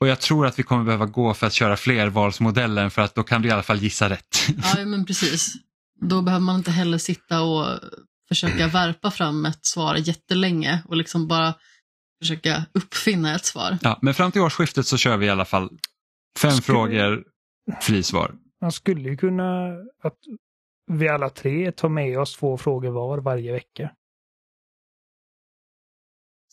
Och 0.01 0.09
jag 0.09 0.21
tror 0.21 0.47
att 0.47 0.59
vi 0.59 0.63
kommer 0.63 0.85
behöva 0.85 1.07
gå 1.07 1.35
för 1.35 1.47
att 1.47 1.53
köra 1.53 1.77
flervalsmodellen 1.77 2.91
för 2.91 3.03
att 3.03 3.15
då 3.15 3.23
kan 3.23 3.43
du 3.43 3.49
i 3.49 3.53
alla 3.53 3.63
fall 3.63 3.79
gissa 3.79 4.11
rätt. 4.11 4.39
Ja, 4.77 4.85
men 4.85 5.05
precis. 5.07 5.53
Då 6.01 6.23
behöver 6.23 6.45
man 6.45 6.57
inte 6.57 6.71
heller 6.71 6.99
sitta 6.99 7.43
och 7.43 7.67
försöka 8.29 8.67
värpa 8.67 9.11
fram 9.11 9.47
ett 9.47 9.67
svar 9.67 9.95
jättelänge 9.97 10.83
och 10.85 10.97
liksom 10.97 11.29
bara 11.29 11.55
försöka 12.21 12.65
uppfinna 12.73 13.35
ett 13.35 13.45
svar. 13.45 13.79
Ja, 13.83 13.99
men 14.03 14.15
fram 14.15 14.33
till 14.33 14.41
årsskiftet 14.41 14.87
så 14.87 14.97
kör 14.97 15.17
vi 15.17 15.27
i 15.27 15.31
alla 15.31 15.45
fall 15.45 15.71
fem 16.39 16.51
Skulle- 16.51 16.63
frågor, 16.63 17.25
frisvar. 17.83 18.35
Man 18.61 18.73
skulle 18.73 19.09
ju 19.09 19.17
kunna 19.17 19.69
att 20.03 20.19
vi 20.91 21.09
alla 21.09 21.31
tre 21.31 21.73
tar 21.73 21.89
med 21.89 22.19
oss 22.19 22.37
två 22.37 22.59
frågor 22.59 22.91
var 22.91 23.19
varje 23.19 23.53
vecka. 23.53 23.91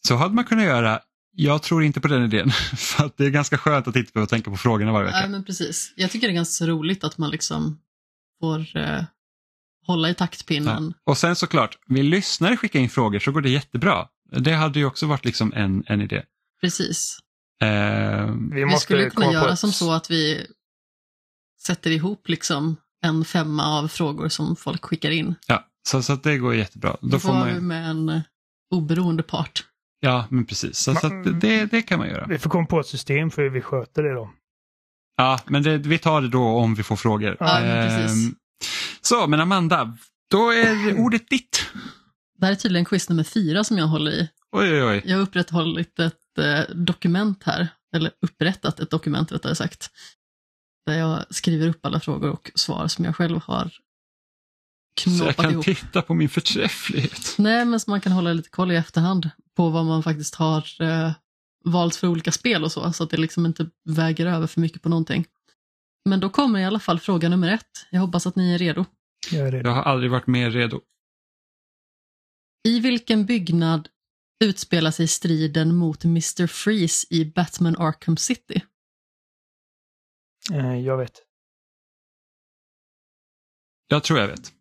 Så 0.08 0.16
hade 0.16 0.36
man 0.36 0.46
kunnat 0.46 0.66
göra. 0.66 1.00
Jag 1.32 1.64
tror 1.64 1.84
inte 1.84 2.02
på 2.02 2.08
den 2.08 2.24
idén. 2.24 2.50
För 2.78 3.06
att 3.06 3.18
det 3.18 3.26
är 3.26 3.30
ganska 3.30 3.58
skönt 3.58 3.88
att 3.88 3.96
inte 3.96 4.12
behöva 4.14 4.28
tänka 4.28 4.52
på 4.52 4.58
frågorna 4.58 4.92
varje 4.92 5.06
vecka. 5.06 5.22
Ja, 5.22 5.28
men 5.28 5.44
precis. 5.44 5.94
Jag 5.96 6.12
tycker 6.12 6.28
det 6.28 6.32
är 6.32 6.36
ganska 6.36 6.66
roligt 6.66 7.04
att 7.04 7.18
man 7.18 7.30
liksom 7.30 7.80
får 8.40 8.78
eh, 8.78 9.04
hålla 9.88 10.10
i 10.10 10.14
taktpinnen. 10.16 10.94
Ja. 11.06 11.12
Och 11.12 11.18
sen 11.18 11.36
såklart, 11.36 11.78
vill 11.88 12.06
lyssnare 12.06 12.58
skicka 12.58 12.80
in 12.80 12.90
frågor 12.90 13.20
så 13.20 13.32
går 13.32 13.42
det 13.42 13.50
jättebra. 13.50 14.08
Det 14.32 14.54
hade 14.54 14.80
ju 14.80 14.86
också 14.86 15.06
varit 15.08 15.26
liksom 15.26 15.54
en, 15.56 15.84
en 15.88 16.02
idé. 16.02 16.24
Precis. 16.62 17.20
Eh, 17.62 17.68
Vi, 18.52 18.64
Vi 18.66 18.78
skulle 18.78 19.10
kunna 19.10 19.32
göra 19.34 19.54
ett- 19.54 19.60
som 19.60 19.72
så 19.72 19.92
att 19.92 20.12
vi 20.12 20.48
sätter 21.66 21.92
ihop 21.92 22.30
liksom 22.30 22.76
en 23.04 23.26
femma 23.26 23.64
av 23.80 23.88
frågor 23.88 24.30
som 24.30 24.56
folk 24.56 24.86
skickar 24.86 25.12
in. 25.12 25.36
ja, 25.48 25.68
så, 25.88 26.02
så 26.04 26.14
att 26.14 26.24
det 26.24 26.38
går 26.38 26.56
jättebra. 26.56 26.98
Då 27.02 27.08
Då 27.08 27.20
får 27.20 27.34
man 27.34 27.50
ju, 27.54 27.62
med 27.62 27.90
en 27.90 28.22
oberoende 28.72 29.24
part. 29.24 29.64
ja, 30.00 30.28
men 30.30 30.46
precis. 30.46 30.78
Så, 30.78 30.96
så 30.96 31.08
att 31.08 31.14
Man- 31.14 31.40
det, 31.40 31.66
det 31.66 31.82
kan 31.82 32.00
man 32.00 32.08
göra. 32.08 32.26
Vi 32.28 32.40
får 32.40 32.50
komma 32.50 32.66
på 32.68 32.80
ett 32.80 32.88
system 32.88 33.32
för 33.32 33.42
hur 33.42 33.50
vi 33.50 33.62
sköter 33.62 34.04
det 34.04 34.14
då. 34.14 34.34
Ja, 35.18 35.40
men 35.46 35.64
det, 35.64 35.78
vi 35.78 35.98
tar 35.98 36.22
det 36.22 36.30
då 36.30 36.44
om 36.48 36.76
vi 36.76 36.84
får 36.84 36.96
frågor. 36.96 37.38
Ja, 37.40 37.60
men 37.62 37.88
precis. 37.90 38.26
Ehm, 38.28 38.36
så, 39.02 39.28
men 39.28 39.40
Amanda, 39.40 39.98
då 40.32 40.50
är 40.52 41.00
ordet 41.06 41.30
ditt. 41.30 41.66
Det 42.38 42.46
här 42.46 42.54
är 42.54 42.56
tydligen 42.56 42.86
quiz 42.86 43.10
nummer 43.10 43.24
fyra 43.24 43.64
som 43.64 43.78
jag 43.78 43.88
håller 43.88 44.12
i. 44.12 44.30
Oj, 44.52 44.72
oj, 44.74 44.84
oj. 44.84 45.02
Jag 45.06 45.18
har 45.18 45.22
upprätthållit 45.24 46.00
ett 46.00 46.38
eh, 46.40 46.76
dokument 46.76 47.44
här, 47.44 47.68
eller 47.96 48.12
upprättat 48.22 48.80
ett 48.80 48.90
dokument 48.92 49.32
rättare 49.32 49.56
sagt. 49.56 49.90
Där 50.86 50.98
jag 50.98 51.26
skriver 51.30 51.68
upp 51.68 51.86
alla 51.86 52.00
frågor 52.00 52.30
och 52.30 52.52
svar 52.56 52.88
som 52.88 53.06
jag 53.06 53.16
själv 53.16 53.40
har 53.44 53.72
Så 55.00 55.10
jag 55.10 55.18
knåpat 55.18 55.36
kan 55.36 55.52
ihop. 55.52 55.66
titta 55.66 56.02
på 56.02 56.14
min 56.14 56.30
förträfflighet. 56.30 57.36
Nej, 57.38 57.66
men 57.66 57.80
så 57.80 57.90
man 57.92 58.02
kan 58.02 58.12
hålla 58.12 58.34
lite 58.34 58.50
koll 58.50 58.72
i 58.72 58.76
efterhand 58.76 59.30
på 59.58 59.70
vad 59.70 59.86
man 59.86 60.04
faktiskt 60.04 60.36
har 60.36 60.82
eh, 60.82 61.12
valt 61.66 61.96
för 61.96 62.08
olika 62.08 62.32
spel 62.32 62.64
och 62.64 62.72
så, 62.72 62.94
så 62.94 63.04
att 63.04 63.10
det 63.10 63.18
liksom 63.18 63.46
inte 63.46 63.70
väger 63.86 64.26
över 64.26 64.48
för 64.48 64.62
mycket 64.62 64.82
på 64.82 64.90
någonting. 64.90 65.26
Men 66.10 66.20
då 66.20 66.30
kommer 66.30 66.60
i 66.60 66.66
alla 66.66 66.80
fall 66.80 67.00
fråga 67.00 67.30
nummer 67.30 67.54
ett. 67.54 67.88
Jag 67.92 68.02
hoppas 68.02 68.28
att 68.28 68.36
ni 68.36 68.54
är 68.54 68.58
redo. 68.58 68.86
Jag 69.32 69.48
är 69.48 69.52
redo. 69.52 69.70
Jag 69.70 69.76
har 69.76 69.84
aldrig 69.84 70.12
varit 70.12 70.28
mer 70.28 70.52
redo. 70.52 70.82
I 72.66 72.80
vilken 72.80 73.26
byggnad 73.26 73.90
utspelar 74.44 74.92
sig 74.92 75.08
striden 75.08 75.76
mot 75.76 76.06
Mr. 76.06 76.48
Freeze 76.48 77.08
i 77.10 77.26
Batman 77.26 77.76
Arkham 77.78 78.18
City? 78.18 78.62
Eh, 80.54 80.76
Jag 80.80 80.98
vet. 80.98 81.22
Jag 83.88 84.04
tror 84.04 84.20
jag 84.20 84.28
vet. 84.28 84.54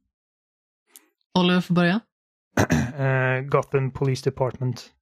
Oliver 1.38 1.60
får 1.60 1.74
börja. 1.74 2.00
Eh, 2.94 3.40
Gotham 3.40 3.90
Police 3.92 4.30
Department. 4.30 4.92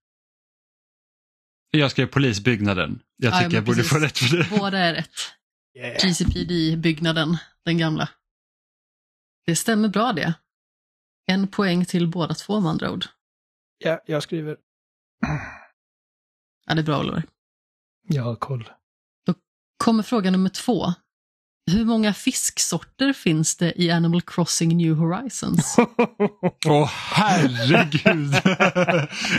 Jag 1.70 1.90
skrev 1.90 2.06
polisbyggnaden. 2.06 3.02
Jag 3.16 3.32
Ja, 3.32 3.38
tycker 3.38 3.48
men 3.48 3.54
jag 3.54 3.64
borde 3.64 3.76
precis. 3.76 3.92
få 3.92 3.98
rätt 3.98 4.18
för 4.18 4.36
det. 4.36 4.58
Båda 4.58 4.78
är 4.78 4.94
rätt. 4.94 5.08
Yeah. 5.78 5.96
GCPD-byggnaden, 5.96 7.36
den 7.64 7.78
gamla. 7.78 8.08
Det 9.46 9.56
stämmer 9.56 9.88
bra 9.88 10.12
det. 10.12 10.34
En 11.26 11.48
poäng 11.48 11.84
till 11.84 12.08
båda 12.08 12.34
två 12.34 12.60
med 12.60 12.70
andra 12.70 12.90
ord. 12.90 13.04
Ja, 13.78 14.00
jag 14.06 14.22
skriver. 14.22 14.56
Ja, 16.66 16.74
det 16.74 16.80
är 16.80 16.84
bra 16.84 17.00
Oliver. 17.00 17.22
Jag 18.08 18.22
har 18.22 18.36
koll. 18.36 18.70
Kommer 19.84 20.02
fråga 20.02 20.30
nummer 20.30 20.50
två. 20.50 20.92
Hur 21.70 21.84
många 21.84 22.14
fisksorter 22.14 23.12
finns 23.12 23.56
det 23.56 23.82
i 23.82 23.90
Animal 23.90 24.22
Crossing 24.22 24.76
New 24.76 24.94
Horizons? 24.94 25.76
Åh 26.66 26.90
herregud! 26.92 28.34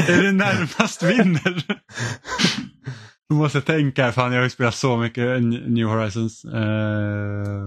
är 0.07 0.21
det 0.21 0.31
närmast 0.31 1.03
vinner? 1.03 1.63
Då 3.29 3.35
måste 3.35 3.57
jag 3.57 3.65
tänka, 3.65 4.11
fan 4.11 4.31
jag 4.31 4.39
har 4.39 4.43
ju 4.43 4.49
spelat 4.49 4.75
så 4.75 4.97
mycket 4.97 5.43
New 5.43 5.87
Horizons. 5.87 6.45
Eh, 6.45 7.65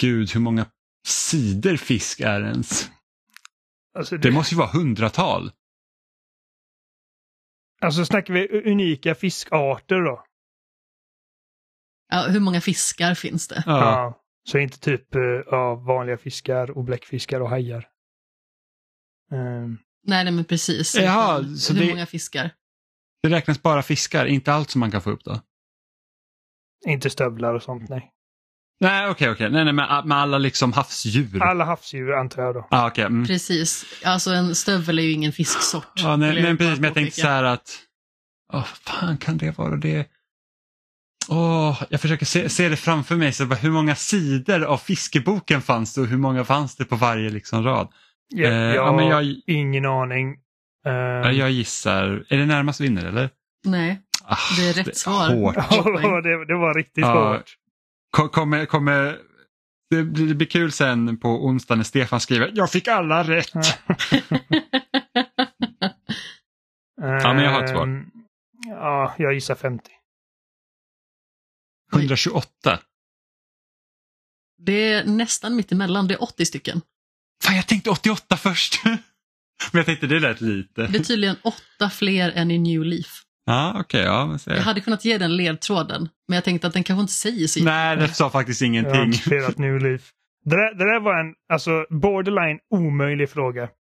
gud, 0.00 0.30
hur 0.30 0.40
många 0.40 0.66
sidor 1.06 1.76
fisk 1.76 2.20
är 2.20 2.40
ens? 2.40 2.90
alltså, 3.98 4.16
Det 4.16 4.28
det, 4.28 4.34
måste 4.34 4.54
ju 4.54 4.58
vara 4.58 4.68
hundratal. 4.70 5.52
alltså 7.80 8.04
snackar 8.04 8.34
vi 8.34 8.70
unika 8.70 9.14
fiskarter 9.14 10.02
då? 10.02 10.24
Ja, 12.08 12.26
hur 12.28 12.40
många 12.40 12.60
fiskar 12.60 13.14
finns 13.14 13.48
det? 13.48 13.62
Ja. 13.66 14.22
Så 14.48 14.58
inte 14.58 14.80
typ 14.80 15.14
eh, 15.14 15.20
ja, 15.46 15.74
vanliga 15.74 16.18
fiskar 16.18 16.70
och 16.70 16.84
bläckfiskar 16.84 17.40
och 17.40 17.48
hajar. 17.48 17.88
Ehm, 19.32 19.78
Nej, 20.02 20.24
nej 20.24 20.32
men 20.32 20.44
precis. 20.44 20.94
Jaha, 20.94 21.44
så 21.56 21.72
hur 21.74 21.80
det- 21.80 21.90
många 21.90 22.06
fiskar? 22.06 22.54
Det 23.22 23.28
räknas 23.28 23.62
bara 23.62 23.82
fiskar, 23.82 24.26
inte 24.26 24.52
allt 24.52 24.70
som 24.70 24.80
man 24.80 24.90
kan 24.90 25.02
få 25.02 25.10
upp 25.10 25.24
då? 25.24 25.40
inte 26.86 27.10
stövlar 27.10 27.54
och 27.54 27.62
sånt, 27.62 27.88
nej. 27.88 28.12
Nej, 28.80 29.08
okej, 29.08 29.30
okej. 29.30 29.50
Nej, 29.50 29.64
nej, 29.64 29.72
men 29.72 30.08
med 30.08 30.18
alla 30.18 30.38
liksom 30.38 30.72
havsdjur. 30.72 31.42
Alla 31.42 31.64
havsdjur 31.64 32.12
antar 32.12 32.42
jag 32.42 32.54
då. 32.54 32.66
Ah, 32.70 32.86
okej. 32.86 33.04
mm. 33.04 33.26
Precis. 33.26 33.84
Alltså 34.04 34.30
en 34.30 34.54
stövel 34.54 34.98
är 34.98 35.02
ju 35.02 35.12
ingen 35.12 35.32
fisksort. 35.32 35.86
Ja, 35.94 36.16
nej, 36.16 36.42
nej, 36.42 36.56
precis. 36.56 36.78
Men 36.78 36.84
jag 36.84 36.94
tänkte 36.94 37.20
så 37.20 37.26
här 37.26 37.44
att... 37.44 37.78
Åh, 38.52 38.64
fan 38.64 39.16
kan 39.18 39.38
det 39.38 39.58
vara 39.58 39.76
det? 39.76 40.06
Åh, 41.28 41.82
jag 41.90 42.00
försöker 42.00 42.26
se, 42.26 42.48
se 42.48 42.68
det 42.68 42.76
framför 42.76 43.16
mig. 43.16 43.32
Så 43.32 43.46
bara, 43.46 43.54
hur 43.54 43.70
många 43.70 43.94
sidor 43.94 44.62
av 44.62 44.78
fiskeboken 44.78 45.62
fanns 45.62 45.94
det 45.94 46.00
och 46.00 46.06
hur 46.06 46.16
många 46.18 46.44
fanns 46.44 46.76
det 46.76 46.84
på 46.84 46.96
varje 46.96 47.30
liksom, 47.30 47.64
rad? 47.64 47.88
Jag, 48.28 48.52
Eh, 48.52 48.58
jag 48.58 48.74
ja, 48.76 48.92
men 48.96 49.06
jag, 49.06 49.34
ingen 49.46 49.86
aning. 49.86 50.36
Ja, 50.84 51.32
jag 51.32 51.50
gissar. 51.50 52.24
Är 52.28 52.36
det 52.38 52.46
närmast 52.46 52.80
vinner 52.80 53.04
eller? 53.04 53.30
Nej, 53.64 54.00
Ah, 54.24 54.36
det 54.58 54.68
är 54.68 54.72
rätt 54.72 54.96
svar. 54.96 55.34
Hårt. 55.34 55.56
Ja, 56.02 56.20
det, 56.20 56.46
det 56.46 56.54
var 56.54 56.74
riktigt 56.74 57.04
Ja. 57.04 57.32
hårt. 57.36 57.56
Ko- 58.10 58.28
Kommer, 58.28 58.66
kommer, 58.66 59.18
det, 59.90 60.02
blir, 60.04 60.26
det 60.26 60.34
blir 60.34 60.46
kul 60.46 60.72
sen 60.72 61.16
på 61.18 61.28
onsdag 61.46 61.76
när 61.76 61.84
Stefan 61.84 62.20
skriver 62.20 62.52
Jag 62.54 62.70
fick 62.70 62.88
alla 62.88 63.22
rätt. 63.24 63.50
Ja, 63.54 63.60
men 67.34 67.44
jag 67.44 67.50
har 67.50 67.62
ett 67.64 67.70
svar. 67.70 67.82
Ehm, 67.86 68.10
Ja, 68.66 69.14
jag 69.18 69.34
gissar 69.34 69.54
50. 69.54 69.90
Oj. 71.92 71.98
128. 72.00 72.80
Det 74.62 74.92
är 74.92 75.04
nästan 75.04 75.56
mitt 75.56 75.72
emellan, 75.72 76.08
det 76.08 76.14
är 76.14 76.22
80 76.22 76.46
stycken. 76.46 76.80
Fan, 77.44 77.56
jag 77.56 77.66
tänkte 77.66 77.90
88 77.90 78.36
först. 78.36 78.84
Men 79.72 79.78
jag 79.78 79.86
tänkte 79.86 80.06
det 80.06 80.20
lät 80.20 80.40
lite. 80.40 80.86
Det 80.86 80.98
är 80.98 81.02
tydligen 81.04 81.36
åtta 81.42 81.90
fler 81.90 82.30
än 82.32 82.50
i 82.50 82.58
New 82.58 82.84
Leaf. 82.84 83.22
Ja, 83.50 83.76
okej. 83.80 84.00
ja, 84.02 84.26
men 84.26 84.38
Jag 84.46 84.62
hade 84.62 84.80
kunnat 84.80 85.04
ge 85.04 85.18
den 85.18 85.36
ledtråden, 85.36 86.08
men 86.28 86.34
jag 86.34 86.44
tänkte 86.44 86.66
att 86.66 86.72
den 86.72 86.84
kanske 86.84 87.00
inte 87.00 87.12
säger 87.12 87.46
så 87.46 87.64
Nej, 87.64 87.96
det 87.96 88.08
sa 88.08 88.30
faktiskt 88.30 88.60
Jag 88.60 88.68
har 88.68 88.74
ingenting. 88.74 89.02
inte 89.02 89.18
spelat 89.18 89.58
New 89.58 89.80
Leaf. 89.82 90.02
Det 90.44 90.56
där, 90.56 90.74
det 90.78 90.84
där 90.92 91.00
var 91.00 91.20
en 91.20 91.34
alltså, 91.52 91.70
borderline 91.90 92.58
omöjlig 92.74 93.30
fråga. 93.30 93.68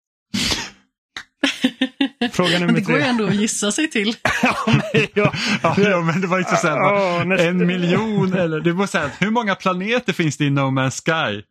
Fråga 2.32 2.50
Men 2.52 2.62
nummer 2.62 2.74
det 2.74 2.82
går 2.82 2.96
ju 2.96 3.02
tre. 3.02 3.10
ändå 3.10 3.26
att 3.28 3.36
gissa 3.36 3.72
sig 3.72 3.90
till. 3.90 4.16
ja, 4.44 4.56
men, 4.68 4.82
ja, 5.14 5.34
Ja, 5.78 6.02
men 6.02 6.22
det 6.22 6.28
var 6.28 6.40
inte 6.40 6.56
så 6.56 6.68
här, 6.68 7.26
nästa- 7.26 7.46
en 7.48 7.68
miljon 7.68 8.34
eller 8.34 8.60
det 8.60 8.72
var 8.72 8.88
så 8.88 8.98
här, 8.98 9.10
hur 9.20 9.30
många 9.32 9.56
planeter 9.56 10.14
finns 10.14 10.38
det 10.38 10.46
i 10.46 10.50
No 10.50 10.60
Man's 10.62 11.02
Sky? 11.06 11.42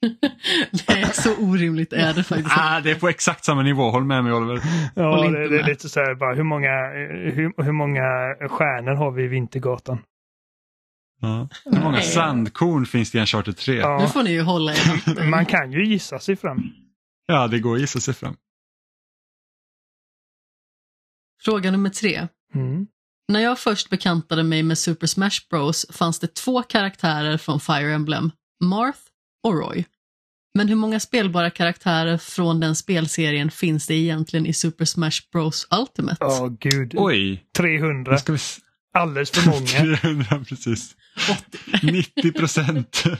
Nej, 0.88 1.04
så 1.12 1.36
orimligt 1.36 1.92
är 1.92 2.14
det 2.14 2.24
faktiskt. 2.24 2.56
Ah, 2.58 2.80
det 2.80 2.90
är 2.90 2.94
på 2.94 3.08
exakt 3.08 3.44
samma 3.44 3.62
nivå, 3.62 3.90
håll 3.90 4.04
med 4.04 4.24
mig 4.24 4.32
Oliver. 4.32 4.60
Ja, 4.94 5.22
det, 5.30 5.48
det 5.48 5.58
är 5.58 5.66
lite 5.66 5.88
så 5.88 6.00
här 6.00 6.14
bara 6.14 6.34
hur 6.34 6.42
många, 6.42 6.70
hur, 7.34 7.62
hur 7.64 7.72
många 7.72 8.02
stjärnor 8.48 8.94
har 8.94 9.10
vi 9.10 9.24
i 9.24 9.26
Vintergatan? 9.28 9.98
Ja. 11.20 11.48
Hur 11.64 11.80
många 11.80 11.90
Nej. 11.90 12.02
sandkorn 12.02 12.86
finns 12.86 13.10
det 13.10 13.18
i 13.18 13.20
Uncharted 13.20 13.56
3? 13.56 13.74
Ja. 13.74 13.96
Nu 13.98 14.02
Ja, 14.04 14.08
får 14.08 14.22
ni 14.22 14.30
ju 14.30 14.40
hålla 14.42 14.72
er. 14.72 15.30
man 15.30 15.46
kan 15.46 15.72
ju 15.72 15.86
gissa 15.86 16.18
sig 16.18 16.36
fram. 16.36 16.70
det 17.50 17.58
går 17.58 17.74
att 17.74 17.80
gissa 17.80 18.00
sig 18.00 18.14
fram. 18.14 18.36
Fråga 21.42 21.70
nummer 21.70 21.90
tre. 21.90 22.28
Mm. 22.54 22.86
När 23.32 23.40
jag 23.40 23.58
först 23.58 23.90
bekantade 23.90 24.42
mig 24.42 24.62
med 24.62 24.78
Super 24.78 25.06
Smash 25.06 25.40
Bros 25.50 25.86
fanns 25.90 26.18
det 26.18 26.34
två 26.34 26.62
karaktärer 26.62 27.36
från 27.38 27.60
Fire 27.60 27.94
Emblem, 27.94 28.30
Marth 28.64 28.98
och 29.48 29.54
Roy. 29.58 29.84
Men 30.54 30.68
hur 30.68 30.76
många 30.76 31.00
spelbara 31.00 31.50
karaktärer 31.50 32.18
från 32.18 32.60
den 32.60 32.76
spelserien 32.76 33.50
finns 33.50 33.86
det 33.86 33.94
egentligen 33.94 34.46
i 34.46 34.52
Super 34.52 34.84
Smash 34.84 35.20
Bros 35.32 35.66
Ultimate? 35.80 36.16
Ja, 36.20 36.56
gud. 36.60 36.94
Oj, 36.96 37.44
300. 37.56 38.12
nu 38.12 38.18
ska 38.18 38.32
vi... 38.32 38.38
Alldeles 38.94 39.30
för 39.30 39.50
många. 39.50 39.96
300 40.00 40.44
precis. 40.48 40.96
80. 41.80 41.86
90 41.92 42.32
procent. 42.32 42.94
Ska 42.96 43.16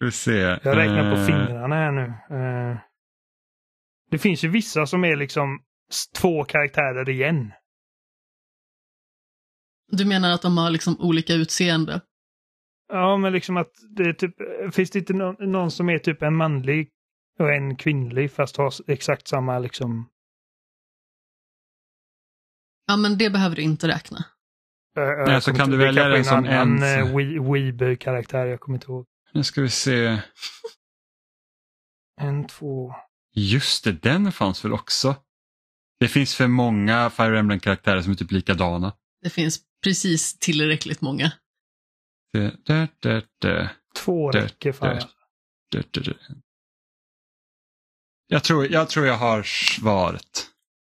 vi 0.00 0.10
se. 0.12 0.32
Jag 0.32 0.76
räknar 0.76 1.14
på 1.14 1.20
Eh, 1.20 1.26
fingrarna 1.26 1.74
här 1.74 1.92
nu. 1.92 2.06
Eh, 2.36 2.78
Det 4.10 4.18
finns 4.18 4.44
ju 4.44 4.48
vissa 4.48 4.86
som 4.86 5.04
är 5.04 5.16
liksom 5.16 5.60
två 6.18 6.44
karaktärer 6.44 7.08
igen. 7.08 7.52
Du 9.92 10.04
menar 10.04 10.30
att 10.30 10.42
de 10.42 10.58
har 10.58 10.70
liksom 10.70 11.00
olika 11.00 11.34
utseende? 11.34 12.00
Ja, 12.88 13.16
men 13.16 13.32
liksom 13.32 13.56
att 13.56 13.70
det 13.96 14.02
är 14.02 14.12
typ, 14.12 14.34
finns 14.74 14.90
det 14.90 14.98
inte 14.98 15.12
någon, 15.12 15.50
någon 15.52 15.70
som 15.70 15.88
är 15.90 15.98
typ 15.98 16.22
en 16.22 16.36
manlig 16.36 16.88
och 17.38 17.52
en 17.54 17.76
kvinnlig 17.76 18.32
fast 18.32 18.56
har 18.56 18.74
exakt 18.90 19.28
samma 19.28 19.58
liksom 19.58 20.08
Ja, 22.86 22.96
men 22.96 23.18
det 23.18 23.30
behöver 23.30 23.56
du 23.56 23.62
inte 23.62 23.88
räkna. 23.88 24.24
Ö, 24.96 25.16
Nej, 25.24 25.32
jag 25.34 25.42
så 25.42 25.54
kan 25.54 25.70
du 25.70 25.76
välja 25.76 26.08
den 26.08 26.24
som 26.24 26.36
annan, 26.38 26.82
en- 26.82 26.98
eh, 27.08 27.16
Wee- 27.16 27.52
Weeb-karaktär, 27.52 28.46
jag 28.46 28.60
kommer 28.60 28.76
inte 28.76 28.86
ihåg. 28.86 29.06
Nu 29.32 29.44
ska 29.44 29.62
vi 29.62 29.70
se. 29.70 30.18
En, 32.20 32.46
två... 32.46 32.94
Just 33.34 33.84
det, 33.84 33.92
den 33.92 34.32
fanns 34.32 34.64
väl 34.64 34.72
också? 34.72 35.16
Det 36.00 36.08
finns 36.08 36.34
för 36.34 36.46
många 36.46 37.10
Fire 37.10 37.38
Emblem-karaktärer 37.38 38.02
som 38.02 38.12
är 38.12 38.16
typ 38.16 38.30
likadana. 38.30 38.92
Det 39.22 39.30
finns 39.30 39.60
precis 39.84 40.38
tillräckligt 40.38 41.00
många. 41.00 41.32
Två 44.04 44.30
räcker 44.30 44.72
fan. 44.72 45.00
Jag, 48.26 48.44
tror, 48.44 48.66
jag 48.66 48.88
tror 48.88 49.06
jag 49.06 49.16
har 49.16 49.42
svaret. 49.42 50.46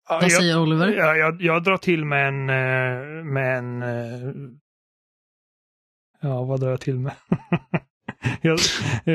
Ja, 0.09 0.15
Vad 0.15 0.23
jag, 0.23 0.31
säger 0.31 0.59
Oliver? 0.61 0.87
jag, 0.93 1.17
jag, 1.17 1.41
jag 1.41 1.63
drar 1.63 1.77
till 1.77 2.05
med 2.05 2.27
en... 2.27 2.49
eh, 2.49 3.23
Med 3.23 3.57
en 3.57 3.81
eh, 3.81 4.33
ja, 6.21 6.43
vad 6.43 6.59
drar 6.61 6.69
jag 6.69 6.81
till 6.81 6.99
med? 6.99 7.15
jag, 8.41 8.59
eh, 9.05 9.13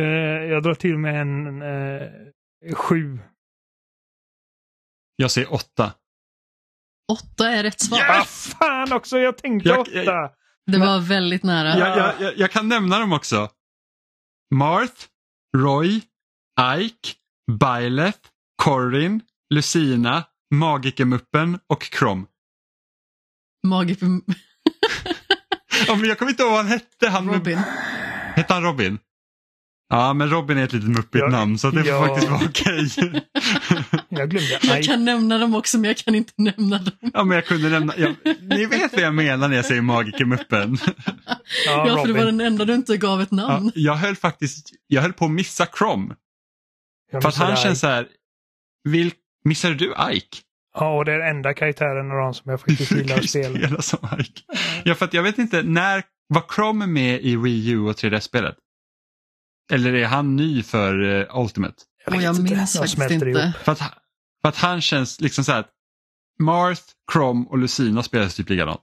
jag 0.51 0.63
drar 0.63 0.75
till 0.75 0.99
med 0.99 1.21
en 1.21 1.63
eh, 1.63 2.09
sju. 2.75 3.19
Jag 5.17 5.31
säger 5.31 5.53
åtta. 5.53 5.95
Åtta 7.13 7.49
är 7.51 7.63
rätt 7.63 7.81
svar. 7.81 7.99
Ja, 7.99 8.25
fan 8.25 8.93
också! 8.93 9.19
Jag 9.19 9.39
tänkte 9.39 9.69
Jag- 9.69 9.81
åtta! 9.81 10.31
Det 10.67 10.79
var 10.79 11.01
väldigt 11.01 11.43
nära. 11.43 11.79
Jag, 11.79 11.99
jag, 11.99 12.15
jag, 12.21 12.39
jag 12.39 12.51
kan 12.51 12.69
nämna 12.69 12.99
dem 12.99 13.13
också. 13.13 13.51
Marth, 14.55 15.07
Roy, 15.57 16.01
Ike, 16.79 17.09
Byleth, 17.61 18.19
Corin, 18.63 19.21
Lucina, 19.55 20.25
Magikermuppen 20.55 21.59
och 21.67 21.83
Krom. 21.83 22.27
Magi 23.67 23.95
för 23.95 24.07
Ja, 25.87 25.97
jag 25.97 26.19
kommer 26.19 26.31
inte 26.31 26.43
ihåg 26.43 26.53
vad 26.53 26.61
han 26.61 26.69
hette. 26.69 27.09
Han 27.09 27.29
Robin. 27.35 27.59
Hette 28.35 28.55
han 28.55 28.63
Robin? 28.63 28.99
Ja, 29.97 30.13
men 30.13 30.31
Robin 30.31 30.59
är 30.59 30.65
ett 30.65 30.73
litet 30.73 30.89
muppigt 30.91 31.23
Ja, 31.25 31.29
namn 31.31 31.59
så 31.59 31.71
det 31.71 31.85
får 31.85 31.89
ja. 31.93 32.07
faktiskt 32.07 32.31
vara 32.31 32.41
okej. 32.45 32.89
Jag 34.09 34.31
glömde. 34.31 34.59
Jag 34.63 34.85
kan 34.85 35.05
nämna 35.05 35.39
dem 35.39 35.55
också, 35.55 35.79
men 35.79 35.89
jag 35.89 35.97
kan 35.97 36.15
inte 36.15 36.33
nämna 36.37 36.79
dem. 36.79 37.11
ja, 37.15 37.25
men 37.25 37.35
jag 37.35 37.47
kunde 37.47 37.69
nämna, 37.69 37.95
ja, 37.97 38.09
ni 38.41 38.67
vet 38.67 38.93
vad 38.93 39.03
jag 39.03 39.15
menar 39.15 39.49
när 39.49 39.57
jag 39.57 39.65
säger 39.65 39.81
Magikermuppen. 39.83 40.79
Ja, 41.67 41.87
Ja, 41.89 41.99
för 41.99 42.07
det 42.07 42.13
var 42.13 42.25
den 42.25 42.41
enda 42.41 42.65
du 42.65 42.75
inte 42.75 42.97
gav 42.97 43.21
ett 43.23 43.29
Ja, 43.31 43.37
namn. 43.37 43.73
jag 43.75 43.95
höll 43.95 44.17
faktiskt, 44.17 44.71
jag 44.87 45.03
höll 45.03 45.13
på 45.13 45.25
att 45.25 45.31
missa 45.31 45.67
Krom. 45.67 46.15
Jag 47.13 47.23
För 47.23 47.29
att 47.29 47.37
han 47.37 47.57
känns 47.57 47.81
så 47.81 47.87
här, 47.87 48.07
vil, 48.89 49.13
missade 49.45 49.75
du 49.75 49.95
Ike? 50.11 50.39
Ja, 50.79 50.97
och 50.99 51.05
det 51.05 51.13
är 51.13 51.19
den 51.19 51.37
enda 51.37 51.55
karaktären 51.55 52.11
av 52.11 52.17
dem 52.17 52.35
som 52.35 52.51
jag 52.51 52.61
faktiskt 52.61 52.91
gillar 52.93 53.17
att 53.19 53.29
spela. 53.29 53.59
spela 53.59 53.83
som 53.83 53.99
Ike. 54.21 54.41
Ja, 54.85 54.95
för 54.95 55.05
att 55.05 55.15
jag 55.15 55.23
vet 55.23 55.39
inte, 55.39 55.63
när 55.63 56.03
var 56.29 56.43
Krom 56.49 56.93
med 56.93 57.21
i 57.23 57.37
Wii 57.37 57.71
U 57.71 57.79
och 57.81 57.97
3DS-spelet? 57.97 58.57
Eller 59.73 59.95
är 59.95 60.07
han 60.07 60.37
ny 60.37 60.63
för 60.63 61.01
uh, 61.03 61.39
Ultimate? 61.41 61.75
Och 62.07 62.15
jag 62.23 62.37
inte. 62.37 62.55
minns 62.55 62.79
faktiskt 62.79 63.11
inte. 63.11 63.27
ihop. 63.29 63.57
För 63.57 63.73
att, 63.73 63.79
för 63.79 64.49
att 64.49 64.57
han 64.57 64.81
känns 64.81 65.21
liksom 65.21 65.45
så 65.45 65.53
här 65.53 65.61
att 65.61 65.71
Marth, 66.39 66.83
Krom 67.13 67.49
och 67.49 67.59
Lucina 67.59 68.03
spelas 68.03 68.35
typ 68.35 68.49
likadant. 68.49 68.83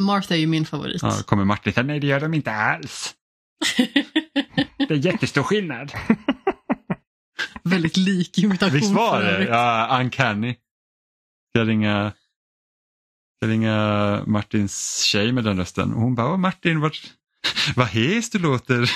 Martha 0.00 0.34
är 0.34 0.38
ju 0.38 0.46
min 0.46 0.66
favorit. 0.66 1.02
Ja, 1.02 1.12
kommer 1.26 1.44
Martin 1.44 1.72
säga, 1.72 1.86
nej 1.86 2.00
det 2.00 2.06
gör 2.06 2.20
de 2.20 2.34
inte 2.34 2.52
alls. 2.52 3.14
Det 4.88 4.94
är 4.94 4.98
jättestor 5.06 5.42
skillnad. 5.42 5.92
Väldigt 7.62 7.96
lik 7.96 8.38
imitation 8.38 8.74
Visst 8.74 8.92
var 8.92 9.22
det? 9.22 9.44
Ja, 9.44 9.98
uncanny. 10.00 10.52
Ska 10.52 11.58
jag 11.58 11.68
ringa, 11.68 12.10
ska 12.10 13.46
jag 13.46 13.50
ringa 13.50 14.22
Martins 14.26 15.02
tjej 15.02 15.32
med 15.32 15.44
den 15.44 15.56
rösten? 15.58 15.94
Och 15.94 16.00
hon 16.00 16.14
bara, 16.14 16.32
"Åh, 16.32 16.36
Martin, 16.36 16.80
vad, 16.80 16.92
vad 17.76 17.86
hes 17.86 18.30
du 18.30 18.38
låter. 18.38 18.90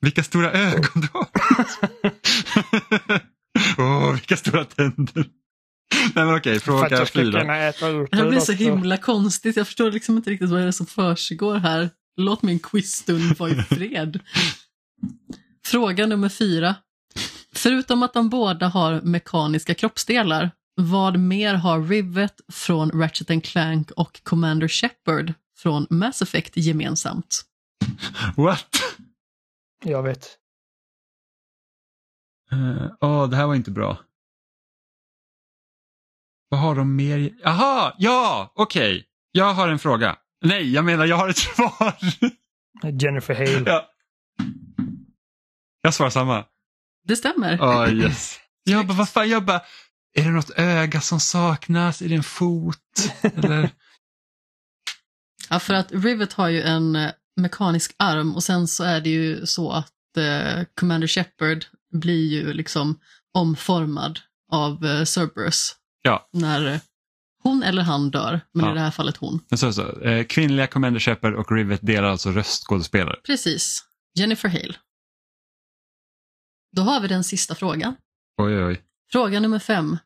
vilka 0.00 0.22
stora 0.22 0.52
ögon 0.52 1.00
du 1.00 1.08
har. 1.12 1.28
Åh, 3.78 4.12
vilka 4.12 4.36
stora 4.36 4.64
tänder. 4.64 5.26
Nej 6.14 6.24
men 6.24 6.34
okej, 6.34 6.60
fråga 6.60 7.06
fyra. 7.06 7.44
Det 7.44 8.16
här 8.16 8.28
blir 8.28 8.40
så 8.40 8.52
himla 8.52 8.96
konstigt. 8.96 9.56
Jag 9.56 9.66
förstår 9.66 9.90
liksom 9.90 10.16
inte 10.16 10.30
riktigt 10.30 10.50
vad 10.50 10.60
det 10.60 10.66
är 10.66 10.72
som 10.72 10.86
försiggår 10.86 11.56
här. 11.56 11.90
Låt 12.16 12.42
min 12.42 12.58
quizstund 12.58 13.38
vara 13.38 13.50
i 13.50 13.54
fred. 13.54 14.20
Fråga 15.66 16.06
nummer 16.06 16.28
fyra. 16.28 16.74
Förutom 17.54 18.02
att 18.02 18.14
de 18.14 18.28
båda 18.28 18.68
har 18.68 19.00
mekaniska 19.00 19.74
kroppsdelar, 19.74 20.50
vad 20.74 21.18
mer 21.18 21.54
har 21.54 21.82
Rivet 21.82 22.40
från 22.52 22.90
Ratchet 22.90 23.44
Clank 23.44 23.90
och 23.90 24.20
Commander 24.22 24.68
Shepard 24.68 25.34
från 25.62 25.86
Mass 25.90 26.22
Effect 26.22 26.56
gemensamt? 26.56 27.42
What? 28.36 28.66
Jag 29.84 30.02
vet. 30.02 30.38
Eh, 32.52 32.86
Åh, 33.00 33.28
det 33.28 33.36
här 33.36 33.46
var 33.46 33.54
inte 33.54 33.70
bra. 33.70 33.98
Vad 36.48 36.60
har 36.60 36.74
de 36.74 36.96
mer? 36.96 37.18
i- 37.18 37.40
Aha, 37.44 37.94
ja, 37.98 38.52
okej. 38.54 39.06
Jag 39.32 39.54
har 39.54 39.68
en 39.68 39.78
fråga. 39.78 40.16
Nej, 40.44 40.72
jag 40.72 40.84
menar 40.84 41.06
jag 41.06 41.16
har 41.16 41.28
ett 41.28 41.36
svar. 41.56 41.94
Jennifer 43.00 43.34
Hale. 43.34 43.62
ja. 43.66 43.88
Jag 45.82 45.94
svarar 45.94 46.10
samma. 46.10 46.44
Det 47.04 47.16
stämmer. 47.16 47.58
Oh, 47.60 47.92
yes. 47.92 48.38
Jag 48.64 48.86
bara, 48.86 48.98
vad 48.98 49.08
fan, 49.08 49.28
jag 49.28 49.44
bara, 49.44 49.60
är 50.14 50.24
det 50.24 50.30
något 50.30 50.50
öga 50.50 51.00
som 51.00 51.20
saknas? 51.20 52.02
Är 52.02 52.08
det 52.08 52.14
en 52.14 52.22
fot? 52.22 52.78
Eller? 53.22 53.70
Ja, 55.52 55.58
för 55.58 55.74
att 55.74 55.92
Rivet 55.92 56.32
har 56.32 56.48
ju 56.48 56.62
en 56.62 56.96
eh, 56.96 57.10
mekanisk 57.36 57.94
arm 57.98 58.34
och 58.34 58.42
sen 58.42 58.68
så 58.68 58.84
är 58.84 59.00
det 59.00 59.10
ju 59.10 59.46
så 59.46 59.70
att 59.72 60.16
eh, 60.16 60.64
Commander 60.74 61.06
Shepard 61.06 61.64
blir 61.92 62.28
ju 62.32 62.52
liksom 62.52 63.00
omformad 63.34 64.20
av 64.52 64.84
eh, 64.86 65.04
Cerberus. 65.04 65.76
Ja. 66.02 66.28
När 66.32 66.66
eh, 66.66 66.80
hon 67.42 67.62
eller 67.62 67.82
han 67.82 68.10
dör, 68.10 68.40
men 68.52 68.64
Ja. 68.64 68.70
i 68.70 68.74
det 68.74 68.80
här 68.80 68.90
fallet 68.90 69.16
hon. 69.16 69.40
Så, 69.56 69.72
så, 69.72 70.00
eh, 70.00 70.24
kvinnliga 70.26 70.66
Commander 70.66 71.00
Shepard 71.00 71.34
och 71.34 71.52
Rivet 71.52 71.80
delar 71.82 72.08
alltså 72.08 72.30
röstskådespelare. 72.30 73.16
Precis. 73.26 73.84
Jennifer 74.18 74.48
Hale. 74.48 74.74
Då 76.76 76.82
har 76.82 77.00
vi 77.00 77.08
den 77.08 77.24
sista 77.24 77.54
frågan. 77.54 77.94
Oj, 78.42 78.56
oj, 78.56 78.64
oj. 78.64 78.80
Fråga 79.12 79.40
nummer 79.40 79.58
fem. 79.58 79.98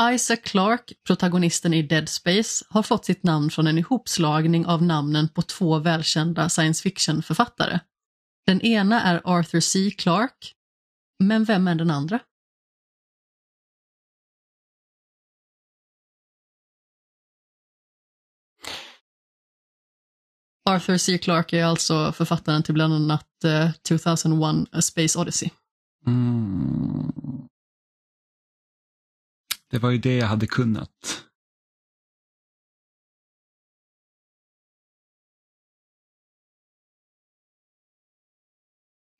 Isaac 0.00 0.42
Clarke, 0.44 0.94
protagonisten 1.06 1.74
i 1.74 1.82
Dead 1.82 2.08
Space, 2.08 2.64
har 2.68 2.82
fått 2.82 3.04
sitt 3.04 3.22
namn 3.22 3.50
från 3.50 3.66
en 3.66 3.78
ihopslagning 3.78 4.66
av 4.66 4.82
namnen 4.82 5.28
på 5.28 5.42
två 5.42 5.78
välkända 5.78 6.48
science 6.48 6.82
fiction-författare. 6.82 7.80
Den 8.46 8.60
ena 8.60 9.02
är 9.02 9.20
Arthur 9.24 9.60
C. 9.60 9.90
Clarke, 9.90 10.48
men 11.18 11.44
vem 11.44 11.68
är 11.68 11.74
den 11.74 11.90
andra? 11.90 12.18
Arthur 20.70 20.96
C. 20.96 21.18
Clarke 21.18 21.58
är 21.58 21.64
alltså 21.64 22.12
författaren 22.12 22.62
till 22.62 22.74
bland 22.74 22.94
annat 22.94 23.44
eh, 23.44 23.72
2001 23.88 24.68
A 24.72 24.82
Space 24.82 25.18
Odyssey. 25.18 25.50
Mm. 26.06 26.91
Det 29.72 29.78
var 29.78 29.90
ju 29.90 29.98
det 29.98 30.16
jag 30.16 30.26
hade 30.26 30.46
kunnat. 30.46 31.24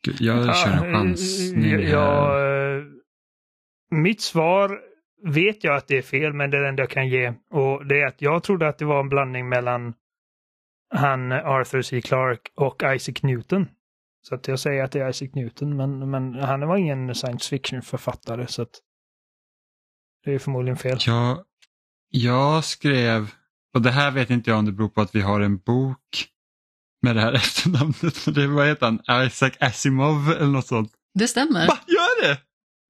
Gud, 0.06 0.16
jag 0.20 0.56
kör 0.56 0.70
en 0.72 0.92
chansning 0.94 1.70
Ja, 1.70 1.78
här. 1.78 1.82
ja, 1.92 2.78
eh, 2.78 2.84
mitt 3.90 4.20
svar 4.20 4.80
vet 5.24 5.64
jag 5.64 5.76
att 5.76 5.88
det 5.88 5.98
är 5.98 6.02
fel, 6.02 6.32
men 6.32 6.50
det 6.50 6.56
är 6.56 6.62
det 6.62 6.68
enda 6.68 6.82
jag 6.82 6.90
kan 6.90 7.08
ge. 7.08 7.34
Och 7.50 7.86
det 7.86 8.00
är 8.00 8.06
att 8.06 8.22
jag 8.22 8.42
trodde 8.42 8.68
att 8.68 8.78
det 8.78 8.84
var 8.84 9.00
en 9.00 9.08
blandning 9.08 9.48
mellan 9.48 9.94
han 10.94 11.32
Arthur 11.32 11.82
C. 11.82 12.00
Clarke 12.00 12.50
och 12.56 12.82
Isaac 12.94 13.14
Newton. 13.22 13.66
Så 14.22 14.34
att 14.34 14.48
jag 14.48 14.58
säger 14.58 14.84
att 14.84 14.92
det 14.92 15.00
är 15.00 15.08
Isaac 15.08 15.28
Newton, 15.34 15.76
men, 15.76 16.10
men 16.10 16.34
han 16.34 16.60
var 16.60 16.76
ingen 16.76 17.14
science 17.14 17.48
fiction-författare, 17.50 18.46
så 18.46 18.62
att 18.62 18.80
det 20.24 20.34
är 20.34 20.38
förmodligen 20.38 20.76
fel. 20.76 20.98
Jag, 21.06 21.38
jag 22.10 22.64
skrev, 22.64 23.30
och 23.74 23.82
det 23.82 23.90
här 23.90 24.10
vet 24.10 24.30
inte 24.30 24.50
jag 24.50 24.58
om 24.58 24.64
det 24.64 24.72
beror 24.72 24.88
på 24.88 25.00
att 25.00 25.14
vi 25.14 25.20
har 25.20 25.40
en 25.40 25.58
bok 25.58 26.26
med 27.02 27.16
det 27.16 27.20
här 27.22 27.32
efternamnet. 27.42 28.34
Det, 28.34 28.46
vad 28.46 28.66
heter 28.66 28.86
han? 29.06 29.24
Isaac 29.26 29.50
Asimov 29.60 30.30
eller 30.32 30.46
något 30.46 30.66
sånt. 30.66 30.92
Det 31.14 31.28
stämmer. 31.28 31.66
Va, 31.66 31.78
gör 31.86 32.22
det? 32.28 32.38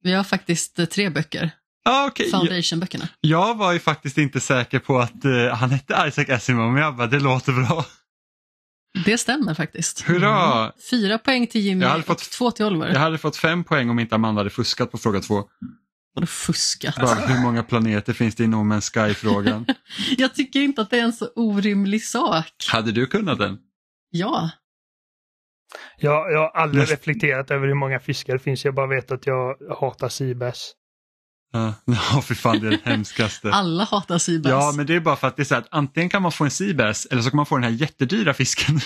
Vi 0.02 0.12
har 0.12 0.24
faktiskt 0.24 0.78
eh, 0.78 0.84
tre 0.84 1.10
böcker. 1.10 1.50
Ah, 1.84 2.06
okay. 2.06 2.26
jag, 2.26 2.40
Foundation-böckerna. 2.40 3.09
jag 3.20 3.54
var 3.56 3.72
ju 3.72 3.78
faktiskt 3.78 4.18
inte 4.18 4.40
säker 4.40 4.78
på 4.78 4.98
att 4.98 5.24
eh, 5.24 5.46
han 5.54 5.70
hette 5.70 6.04
Isaac 6.09 6.24
Asimov, 6.36 6.72
men 6.72 6.82
jag 6.82 6.96
bara, 6.96 7.06
det 7.06 7.20
låter 7.20 7.52
bra. 7.52 7.84
Det 9.04 9.18
stämmer 9.18 9.54
faktiskt. 9.54 10.00
Hurra! 10.00 10.72
Fyra 10.90 11.18
poäng 11.18 11.46
till 11.46 11.60
Jimmy 11.60 11.82
Jag 11.84 11.90
hade 11.90 12.02
fått- 12.02 12.20
och 12.20 12.30
två 12.30 12.50
till 12.50 12.64
Oliver. 12.64 12.92
Jag 12.92 13.00
hade 13.00 13.18
fått 13.18 13.36
fem 13.36 13.64
poäng 13.64 13.90
om 13.90 13.98
inte 13.98 14.14
Amanda 14.14 14.40
hade 14.40 14.50
fuskat 14.50 14.90
på 14.90 14.98
fråga 14.98 15.20
två. 15.20 15.44
Vadå 16.14 16.26
fuskat? 16.26 16.97
Bara, 16.97 17.14
hur 17.14 17.43
många 17.43 17.62
planeter 17.62 18.12
finns 18.12 18.34
det 18.34 18.44
i 18.44 18.47
No 18.47 18.56
Man's 18.56 18.93
Sky-frågan? 18.93 19.66
Jag 20.18 20.34
tycker 20.34 20.60
inte 20.60 20.82
att 20.82 20.90
det 20.90 20.98
är 20.98 21.02
en 21.05 21.12
så 21.12 21.28
orimlig 21.36 22.05
sak. 22.05 22.47
hade 22.72 22.93
du 22.93 23.06
kunnat 23.06 23.39
den? 23.39 23.59
Ja, 24.10 24.51
Jag, 25.98 26.32
jag 26.32 26.39
har 26.39 26.51
aldrig 26.62 26.84
Näst- 26.84 26.90
reflekterat 26.90 27.51
över 27.51 27.66
hur 27.66 27.74
många 27.74 28.01
fiskar 28.01 28.32
det 28.32 28.39
finns. 28.39 28.64
Jag 28.64 28.74
bara 28.74 28.86
vet 28.86 29.10
att 29.12 29.26
jag 29.26 29.56
hatar 29.80 30.09
seabass. 30.09 30.72
Ja, 31.52 31.74
ja 32.14 32.22
för 32.22 32.34
fan 32.34 32.60
det 32.60 32.66
är 32.66 32.70
det 32.70 32.80
hemskaste. 32.84 33.51
alla 33.52 33.84
hatar 33.84 34.18
Seabass. 34.18 34.51
Ja, 34.51 34.72
men 34.76 34.86
det 34.86 34.94
är 34.94 35.01
bara 35.01 35.16
för 35.16 35.28
att 35.28 35.36
det 35.36 35.43
är 35.43 35.44
så 35.44 35.55
att 35.55 35.68
antingen 35.70 36.09
kan 36.09 36.22
man 36.22 36.32
få 36.32 36.44
en 36.44 36.51
seabass 36.51 37.06
eller 37.10 37.22
så 37.22 37.30
kan 37.30 37.36
man 37.36 37.47
få 37.47 37.55
den 37.56 37.64
här 37.64 37.70
jättedyra 37.70 38.34
fisken. 38.34 38.80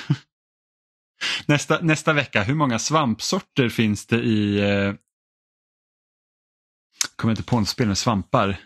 nästa, 1.47 1.79
nästa 1.83 2.13
vecka, 2.13 2.43
hur 2.43 2.55
många 2.55 2.79
svampsorter 2.79 3.69
finns 3.69 4.07
det 4.07 4.17
i... 4.17 4.61
Kommer 7.17 7.33
inte 7.33 7.43
på 7.43 7.61
något 7.61 7.69
spel 7.69 7.87
med 7.87 7.99
svampar. 7.99 8.61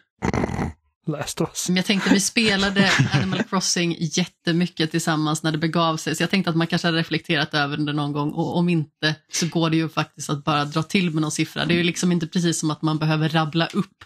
Last 1.06 1.40
of 1.40 1.48
us. 1.48 1.68
Men 1.68 1.76
jag 1.76 1.84
tänkte 1.84 2.10
vi 2.10 2.20
spelade 2.20 2.90
Animal 3.12 3.42
Crossing 3.42 3.96
jättemycket 4.00 4.90
tillsammans 4.90 5.42
när 5.42 5.52
det 5.52 5.58
begav 5.58 5.96
sig, 5.96 6.16
så 6.16 6.22
jag 6.22 6.30
tänkte 6.30 6.50
att 6.50 6.56
man 6.56 6.66
kanske 6.66 6.88
hade 6.88 6.98
reflekterat 6.98 7.54
över 7.54 7.76
det 7.76 7.92
någon 7.92 8.12
gång 8.12 8.30
och 8.30 8.56
om 8.56 8.68
inte 8.68 9.16
så 9.32 9.46
går 9.46 9.70
det 9.70 9.76
ju 9.76 9.88
faktiskt 9.88 10.30
att 10.30 10.44
bara 10.44 10.64
dra 10.64 10.82
till 10.82 11.10
med 11.10 11.22
någon 11.22 11.30
siffra. 11.30 11.64
Det 11.64 11.74
är 11.74 11.78
ju 11.78 11.82
liksom 11.82 12.12
inte 12.12 12.26
precis 12.26 12.60
som 12.60 12.70
att 12.70 12.82
man 12.82 12.98
behöver 12.98 13.28
rabbla 13.28 13.66
upp 13.66 14.04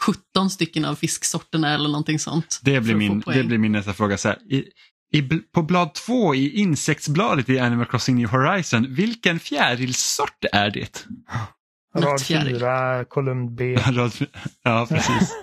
17 0.00 0.50
stycken 0.50 0.84
av 0.84 0.94
fisksorterna 0.94 1.74
eller 1.74 1.88
någonting 1.88 2.18
sånt. 2.18 2.60
Det 2.62 2.80
blir, 2.80 2.94
min, 2.94 3.22
det 3.26 3.44
blir 3.44 3.58
min 3.58 3.72
nästa 3.72 3.92
fråga. 3.92 4.18
Så 4.18 4.28
här, 4.28 4.38
i, 4.52 4.64
i, 5.12 5.22
på 5.54 5.62
blad 5.62 5.94
två 5.94 6.34
i 6.34 6.58
insektsbladet 6.58 7.48
i 7.48 7.58
Animal 7.58 7.86
Crossing 7.86 8.16
New 8.16 8.28
Horizon, 8.28 8.94
vilken 8.94 9.38
fjärilsort 9.40 10.44
är 10.52 10.70
det? 10.70 11.06
Rad 11.96 12.10
Nattfjäril. 12.12 12.58
4, 12.58 13.04
kolumn 13.04 13.54
B. 13.54 13.76
ja, 14.62 14.86
precis. 14.88 15.32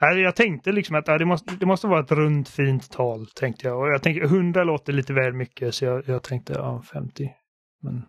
Jag 0.00 0.36
tänkte 0.36 0.72
liksom 0.72 0.96
att 0.96 1.06
det, 1.06 1.24
måste, 1.24 1.56
det 1.60 1.66
måste 1.66 1.86
vara 1.86 2.00
ett 2.00 2.12
runt 2.12 2.48
fint 2.48 2.90
tal, 2.90 3.26
tänkte 3.26 3.68
jag. 3.68 3.78
Och 3.78 3.88
jag 3.88 4.02
tänkte 4.02 4.26
100 4.26 4.64
låter 4.64 4.92
lite 4.92 5.12
väl 5.12 5.32
mycket, 5.32 5.74
så 5.74 5.84
jag, 5.84 6.02
jag 6.08 6.22
tänkte 6.22 6.52
ja, 6.52 6.82
50. 6.92 7.30
Men 7.82 8.02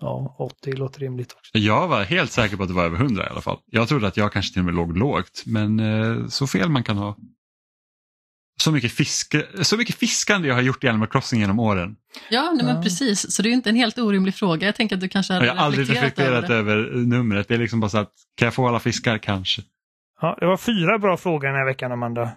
ja, 0.00 0.36
80 0.38 0.72
låter 0.72 1.00
rimligt 1.00 1.32
också. 1.32 1.58
Jag 1.58 1.88
var 1.88 2.02
helt 2.02 2.32
säker 2.32 2.56
på 2.56 2.62
att 2.62 2.68
det 2.68 2.74
var 2.74 2.84
över 2.84 2.96
100 2.96 3.26
i 3.26 3.28
alla 3.28 3.40
fall. 3.40 3.58
Jag 3.66 3.88
trodde 3.88 4.06
att 4.06 4.16
jag 4.16 4.32
kanske 4.32 4.52
till 4.52 4.60
och 4.60 4.66
med 4.66 4.74
låg 4.74 4.96
lågt, 4.96 5.42
men 5.46 5.80
eh, 5.80 6.26
så 6.26 6.46
fel 6.46 6.68
man 6.68 6.84
kan 6.84 6.96
ha. 6.96 7.16
Så 8.56 8.72
mycket, 8.72 8.92
fiske, 8.92 9.46
så 9.62 9.76
mycket 9.76 9.94
fiskande 9.94 10.48
jag 10.48 10.54
har 10.54 10.62
gjort 10.62 10.84
i 10.84 10.88
Animal 10.88 11.08
Crossing 11.08 11.40
genom 11.40 11.58
åren. 11.58 11.96
Ja, 12.30 12.52
nej, 12.56 12.64
men 12.64 12.82
precis. 12.82 13.34
Så 13.34 13.42
det 13.42 13.48
är 13.48 13.50
ju 13.50 13.54
inte 13.54 13.70
en 13.70 13.76
helt 13.76 13.98
orimlig 13.98 14.34
fråga. 14.34 14.66
Jag 14.66 14.74
tänker 14.74 14.96
att 14.96 15.00
du 15.00 15.08
kanske 15.08 15.32
hade 15.32 15.46
Jag 15.46 15.54
har 15.54 15.64
aldrig 15.64 15.90
reflekterat 15.90 16.50
över 16.50 16.76
över 16.76 16.90
numret. 16.96 17.48
Det 17.48 17.54
är 17.54 17.58
liksom 17.58 17.80
bara 17.80 17.88
så 17.88 17.98
att, 17.98 18.12
kan 18.36 18.46
jag 18.46 18.54
få 18.54 18.68
alla 18.68 18.80
fiskar 18.80 19.18
kanske? 19.18 19.62
Ja, 20.20 20.36
det 20.40 20.46
var 20.46 20.56
fyra 20.56 20.98
bra 20.98 21.16
frågor 21.16 21.46
den 21.46 21.56
här 21.56 21.64
veckan, 21.64 21.92
Amanda. 21.92 22.30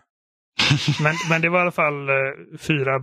Men, 1.01 1.13
men 1.29 1.41
det 1.41 1.49
var 1.49 1.59
i 1.59 1.61
alla 1.61 1.71
fall 1.71 2.09
eh, 2.09 2.57
fyra 2.59 2.99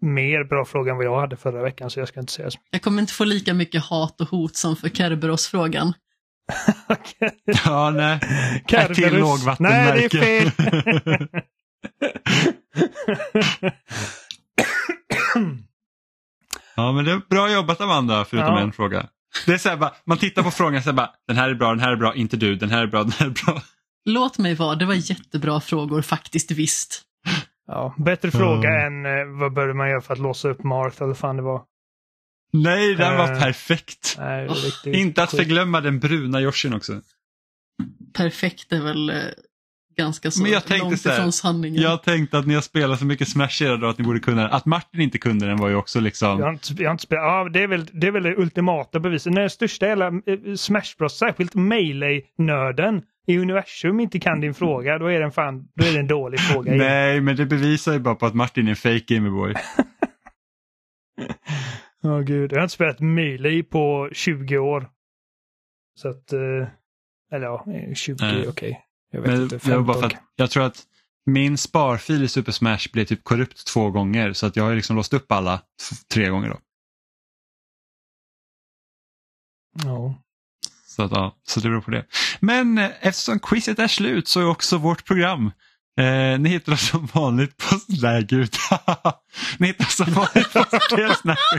mer 0.00 0.44
bra 0.44 0.64
frågor 0.64 0.90
än 0.90 0.96
vad 0.96 1.06
jag 1.06 1.20
hade 1.20 1.36
förra 1.36 1.62
veckan, 1.62 1.90
så 1.90 2.00
jag 2.00 2.08
ska 2.08 2.20
inte 2.20 2.32
säga 2.32 2.50
så 2.50 2.58
Jag 2.70 2.82
kommer 2.82 3.00
inte 3.00 3.12
få 3.12 3.24
lika 3.24 3.54
mycket 3.54 3.84
hat 3.84 4.20
och 4.20 4.28
hot 4.28 4.56
som 4.56 4.76
för 4.76 4.88
Kerberos-frågan. 4.88 5.92
mycket. 6.88 7.34
Ja, 7.64 7.90
nej. 7.90 8.14
Ett 8.14 8.66
till 8.66 8.76
Kerberus. 8.76 8.94
Nej, 8.94 8.96
det 8.96 9.16
är 9.16 9.20
lågvattenmärke. 9.20 10.18
fel. 10.18 11.28
Ja, 16.76 16.92
men 16.92 17.04
det 17.04 17.10
är 17.12 17.20
bra 17.30 17.52
jobbat 17.52 17.80
Amanda, 17.80 18.24
förutom 18.24 18.54
Ja. 18.54 18.60
en 18.60 18.72
fråga. 18.72 19.08
Det 19.46 19.52
är 19.52 19.58
så 19.58 19.68
här, 19.68 19.76
bara, 19.76 19.92
man 20.04 20.18
tittar 20.18 20.42
på 20.42 20.50
frågan 20.50 20.82
säger 20.82 20.94
bara, 20.96 21.10
den 21.26 21.36
här 21.36 21.48
är 21.50 21.54
bra, 21.54 21.70
den 21.70 21.80
här 21.80 21.92
är 21.92 21.96
bra, 21.96 22.14
inte 22.14 22.36
du, 22.36 22.54
den 22.56 22.70
här 22.70 22.82
är 22.82 22.86
bra, 22.86 23.02
den 23.02 23.12
här 23.12 23.26
är 23.26 23.30
bra. 23.46 23.62
Låt 24.04 24.38
mig 24.38 24.54
vara, 24.54 24.74
det 24.74 24.86
var 24.86 24.94
jättebra 24.94 25.60
frågor 25.60 26.02
faktiskt, 26.02 26.50
visst. 26.50 27.02
ja, 27.66 27.94
bättre 27.98 28.30
fråga 28.30 28.68
Mm. 28.68 29.06
än 29.06 29.18
eh, 29.34 29.38
vad 29.40 29.52
började 29.52 29.74
man 29.74 29.90
göra 29.90 30.00
för 30.00 30.12
att 30.14 30.20
låsa 30.20 30.48
upp 30.48 30.64
Marth 30.64 31.02
eller 31.02 31.14
fan 31.14 31.36
det 31.36 31.42
var. 31.42 31.62
Nej, 32.52 32.94
den 32.94 33.16
var 33.16 33.32
Eh. 33.32 33.40
perfekt. 33.40 34.14
Nej, 34.18 34.48
Oh, 34.48 34.56
Inte 35.00 35.22
att 35.22 35.30
förglömma 35.30 35.80
den 35.80 35.98
bruna 36.00 36.40
Yoshin 36.40 36.74
också. 36.74 37.00
Perfekt 38.14 38.72
är 38.72 38.80
väl 38.80 39.10
eh, 39.10 39.16
ganska 39.98 40.30
så 40.30 40.42
Men 40.42 40.50
jag 40.50 40.64
tänkte 40.64 40.84
långt 40.84 41.00
så 41.00 41.08
här, 41.08 41.16
ifrån 41.16 41.32
sanningen. 41.32 41.82
Jag 41.82 42.02
tänkte 42.02 42.38
att 42.38 42.46
ni 42.46 42.54
har 42.54 42.60
spelat 42.60 42.98
så 42.98 43.06
mycket 43.06 43.28
Smash 43.28 43.62
era 43.62 43.76
då 43.76 43.86
att 43.86 43.98
ni 43.98 44.04
borde 44.04 44.20
kunna 44.20 44.42
den. 44.42 44.50
Att 44.50 44.66
Martin 44.66 45.00
inte 45.00 45.18
kunde 45.18 45.46
den 45.46 45.56
var 45.56 45.68
ju 45.68 45.74
också 45.74 46.00
liksom... 46.00 46.38
Jag 46.38 46.46
har 46.46 46.52
inte, 46.52 46.82
jag 46.82 46.88
har 46.88 46.92
inte 46.92 47.02
spelat. 47.02 47.24
Ja, 47.24 47.48
det 47.48 47.62
är, 47.62 47.66
väl, 47.66 47.86
det 47.92 48.06
är 48.06 48.10
väl 48.10 48.22
det 48.22 48.36
ultimata 48.36 49.00
beviset. 49.00 49.32
När 49.32 49.40
den 49.40 49.50
största 49.50 49.86
jävla 49.86 50.06
eh, 50.06 50.54
Smash 50.56 50.96
Bros, 50.98 51.18
särskilt 51.18 51.54
Melee-nörden 51.54 53.02
i 53.26 53.38
universum 53.38 54.00
inte 54.00 54.18
kan 54.18 54.40
din 54.40 54.54
fråga, 54.54 54.98
då 54.98 55.06
är 55.06 55.18
det 55.18 55.24
en, 55.24 55.32
fan, 55.32 55.68
då 55.74 55.84
är 55.84 55.92
det 55.92 55.98
en 55.98 56.06
dålig 56.06 56.40
fråga. 56.40 56.74
igen. 56.74 56.86
Nej, 56.86 57.20
men 57.20 57.36
det 57.36 57.46
bevisar 57.46 57.92
ju 57.92 57.98
bara 57.98 58.14
på 58.14 58.26
att 58.26 58.34
Martin 58.34 58.66
är 58.66 58.70
en 58.70 58.76
fake 58.76 59.14
Gameboy. 59.14 59.54
Åh 62.04 62.20
gud, 62.26 62.52
jag 62.52 62.58
har 62.58 62.62
inte 62.62 62.74
spelat 62.74 63.00
Melee 63.00 63.62
på 63.62 64.08
20 64.12 64.58
år. 64.58 64.88
Så 65.98 66.08
att, 66.08 66.32
eh, 66.32 66.68
eller 67.32 67.46
ja, 67.46 67.64
eh, 67.74 67.94
20, 67.94 68.16
Nej. 68.20 68.48
okej. 68.48 68.84
Jag 69.10 69.20
vet 69.20 69.30
Men 69.30 69.42
inte, 69.42 69.58
15 69.58 69.86
bara 69.86 69.98
för 69.98 70.06
att 70.06 70.22
jag 70.36 70.50
tror 70.50 70.64
att 70.64 70.86
min 71.26 71.58
sparfil 71.58 72.22
i 72.22 72.28
Super 72.28 72.52
Smash 72.52 72.92
blev 72.92 73.04
typ 73.04 73.24
korrupt 73.24 73.66
två 73.66 73.90
gånger 73.90 74.32
så 74.32 74.46
att 74.46 74.56
jag 74.56 74.64
har 74.64 74.74
liksom 74.74 74.96
låst 74.96 75.12
upp 75.12 75.32
alla 75.32 75.60
tre 76.12 76.28
gånger 76.28 76.48
då. 76.48 76.58
Ja. 79.84 80.14
Så, 80.86 81.02
att, 81.02 81.12
ja, 81.12 81.36
så 81.46 81.60
det 81.60 81.68
beror 81.68 81.80
på 81.80 81.90
det. 81.90 82.06
Men 82.40 82.78
eh, 82.78 82.90
eftersom 83.00 83.40
quizet 83.40 83.78
är 83.78 83.88
slut 83.88 84.28
så 84.28 84.40
är 84.40 84.48
också 84.48 84.78
vårt 84.78 85.04
program. 85.04 85.50
Eh, 86.00 86.38
ni 86.38 86.48
hittar 86.48 86.72
oss 86.72 86.88
som 86.88 87.06
vanligt 87.06 87.56
på... 87.56 87.80
Nej 88.02 88.24
gud. 88.24 88.54
ni 89.58 89.66
hittar 89.66 89.84
oss 89.84 89.96
som 89.96 90.12
vanligt 90.12 90.52
på 90.52 90.64
Spelsnack. 90.80 91.38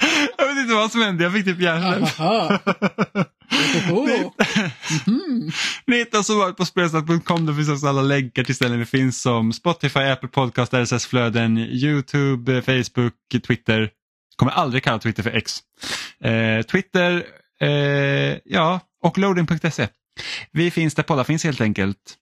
jag 0.38 0.54
vet 0.54 0.58
inte 0.70 0.80
vad 0.80 0.92
som 0.92 1.02
hände, 1.02 1.24
jag 1.24 1.32
fick 1.32 1.44
typ 1.44 1.60
hjärnsläpp. 1.60 2.60
Mhm. 5.06 5.50
Ni 5.86 5.96
hittar 5.96 6.18
oss 6.18 6.30
varit 6.30 6.56
på 6.56 6.64
spelsnack.com. 6.64 7.46
Där 7.46 7.54
finns 7.54 7.68
också 7.68 7.86
alla 7.86 8.02
länkar 8.02 8.44
till 8.44 8.54
ställen 8.54 8.78
vi 8.78 8.84
finns 8.86 9.22
som 9.22 9.52
Spotify, 9.52 10.00
Apple 10.00 10.28
Podcast, 10.28 10.74
RSS-flöden, 10.74 11.58
YouTube, 11.58 12.56
eh, 12.56 12.62
Facebook, 12.62 13.14
Twitter. 13.46 13.90
Kommer 14.36 14.52
aldrig 14.52 14.82
kalla 14.82 14.98
Twitter 14.98 15.22
för 15.22 15.30
X. 15.30 15.58
Eh, 16.24 16.62
Twitter, 16.62 17.24
eh, 17.60 18.38
ja, 18.44 18.80
och 19.04 19.18
loading.se. 19.18 19.88
Vi 20.52 20.70
finns 20.70 20.94
där 20.94 21.02
poddar 21.02 21.24
finns 21.24 21.44
helt 21.44 21.60
enkelt. 21.60 22.16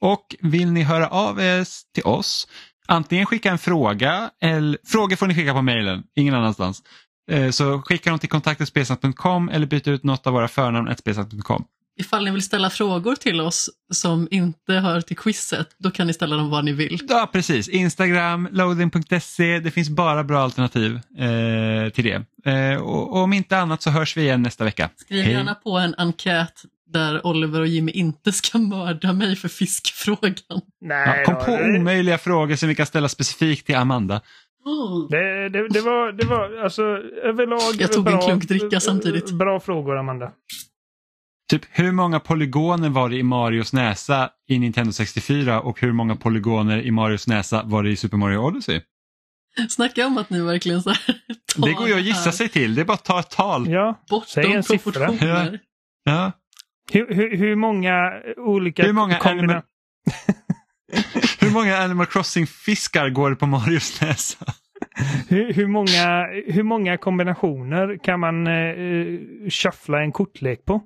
Och 0.00 0.36
vill 0.40 0.72
ni 0.72 0.82
höra 0.82 1.08
av 1.08 1.40
er 1.40 1.66
till 1.94 2.04
oss, 2.04 2.48
antingen 2.88 3.26
skicka 3.26 3.50
en 3.50 3.58
fråga, 3.58 4.30
eller 4.42 4.78
frågor 4.86 5.16
får 5.16 5.26
ni 5.26 5.34
skicka 5.34 5.52
på 5.54 5.62
mejlen, 5.62 6.02
ingen 6.16 6.34
annanstans. 6.34 6.82
Eh, 7.30 7.50
Så 7.50 7.82
skicka 7.82 8.10
dem 8.10 8.18
till 8.18 8.28
kontaktetspelsnack.com 8.28 9.48
eller 9.48 9.66
byt 9.66 9.88
ut 9.88 10.04
något 10.04 10.26
av 10.26 10.32
våra 10.32 10.48
förnamn 10.48 10.94
spelsnack.com. 10.98 11.64
Ifall 12.00 12.24
ni 12.24 12.30
vill 12.30 12.42
ställa 12.42 12.70
frågor 12.70 13.14
till 13.14 13.40
oss 13.40 13.70
som 13.92 14.28
inte 14.30 14.72
hör 14.72 15.00
till 15.00 15.16
quizet, 15.16 15.68
då 15.78 15.90
kan 15.90 16.06
ni 16.06 16.12
ställa 16.12 16.36
dem 16.36 16.50
var 16.50 16.62
ni 16.62 16.72
vill. 16.72 16.98
Ja, 17.08 17.28
precis. 17.32 17.68
Instagram, 17.68 18.48
loading.se. 18.52 19.60
Det 19.60 19.70
finns 19.70 19.88
bara 19.88 20.24
bra 20.24 20.40
alternativ 20.42 20.94
eh, 21.18 21.90
till 21.92 22.04
det. 22.04 22.50
Eh, 22.52 22.76
och, 22.82 23.12
och 23.12 23.18
om 23.22 23.32
inte 23.32 23.58
annat 23.58 23.82
så 23.82 23.90
hörs 23.90 24.16
vi 24.16 24.22
igen 24.22 24.42
nästa 24.42 24.64
vecka. 24.64 24.90
Skriv 24.96 25.24
Hej. 25.24 25.32
gärna 25.32 25.54
på 25.54 25.78
en 25.78 25.94
enkät 25.98 26.62
där 26.92 27.26
Oliver 27.26 27.60
och 27.60 27.66
Jimmy 27.66 27.92
inte 27.92 28.32
ska 28.32 28.58
mörda 28.58 29.12
mig 29.12 29.36
för 29.36 29.48
fiskfrågan. 29.48 30.34
Ja, 30.48 30.60
Nej, 30.80 31.24
kom 31.24 31.34
då, 31.34 31.40
på 31.40 31.52
omöjliga 31.52 32.18
frågor 32.18 32.56
som 32.56 32.68
vi 32.68 32.74
kan 32.74 32.86
ställa 32.86 33.08
specifikt 33.08 33.66
till 33.66 33.76
Amanda. 33.76 34.20
Det, 35.10 35.48
det, 35.48 35.68
det, 35.68 35.80
var, 35.80 36.12
det 36.12 36.26
var 36.26 36.62
alltså 36.64 36.82
överlag 37.22 37.74
Jag 37.78 37.92
tog 37.92 38.06
en 38.08 38.12
bra, 38.12 38.20
klunk 38.26 38.48
dricka 38.48 38.80
samtidigt. 38.80 39.30
Bra 39.30 39.60
frågor, 39.60 39.96
Amanda. 39.98 40.32
Typ 41.50 41.62
hur 41.70 41.92
många 41.92 42.20
polygoner 42.20 42.88
var 42.88 43.08
det 43.08 43.16
i 43.16 43.22
Marios 43.22 43.72
näsa 43.72 44.30
i 44.48 44.58
Nintendo 44.58 44.92
64 44.92 45.60
och 45.60 45.80
hur 45.80 45.92
många 45.92 46.16
polygoner 46.16 46.82
i 46.82 46.90
Marios 46.90 47.26
näsa 47.28 47.62
var 47.64 47.82
det 47.82 47.90
i 47.90 47.96
Super 47.96 48.16
Mario 48.16 48.38
Odyssey? 48.38 48.80
Snacka 49.68 50.06
om 50.06 50.18
att 50.18 50.30
ni 50.30 50.40
verkligen 50.42 50.82
så 50.82 50.90
här 50.90 50.98
Det 51.56 51.72
går 51.72 51.86
ju 51.86 51.92
att 51.92 51.98
här 52.00 52.06
gissa 52.06 52.32
sig 52.32 52.48
till, 52.48 52.74
det 52.74 52.80
är 52.80 52.84
bara 52.84 52.92
att 52.94 53.04
ta 53.04 53.20
ett 53.20 53.30
tal. 53.30 53.70
Ja, 53.70 54.00
Säg 54.26 54.42
bortom 54.44 54.56
en 54.56 54.62
siffra. 54.62 54.92
proportioner. 54.92 55.58
Ja. 56.04 56.32
hur, 56.92 57.14
hur, 57.14 57.36
hur 57.36 57.56
många 57.56 58.12
olika 58.36 58.82
Hur 58.82 58.92
många 58.92 59.18
kombina- 59.18 59.62
Hur 61.40 61.50
många 61.50 61.76
Animal 61.76 62.06
Crossing-fiskar 62.06 63.08
går 63.10 63.30
det 63.30 63.36
på 63.36 63.46
Marios 63.46 64.00
näsa? 64.00 64.54
hur, 65.28 65.52
hur, 65.52 65.66
många, 65.66 66.26
hur 66.52 66.62
många 66.62 66.98
kombinationer 66.98 67.98
kan 68.04 68.20
man 68.20 68.46
eh, 68.46 69.20
shuffla 69.50 70.02
en 70.02 70.12
kortlek 70.12 70.64
på? 70.64 70.82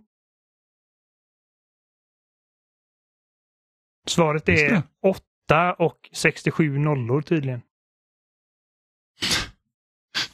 Svaret 4.09 4.49
är 4.49 4.71
det. 4.71 4.83
8 5.03 5.75
och 5.79 6.11
67 6.13 6.79
nollor 6.79 7.23
tydligen. 7.23 7.61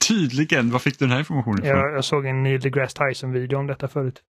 Tydligen, 0.08 0.70
var 0.70 0.78
fick 0.78 0.98
du 0.98 1.04
den 1.04 1.12
här 1.12 1.18
informationen 1.18 1.58
ifrån? 1.58 1.78
Jag, 1.78 1.94
jag 1.94 2.04
såg 2.04 2.26
en 2.26 2.42
Neil 2.42 2.60
deGrasse 2.60 2.98
Tyson-video 2.98 3.58
om 3.58 3.66
detta 3.66 3.88
förut. 3.88 4.22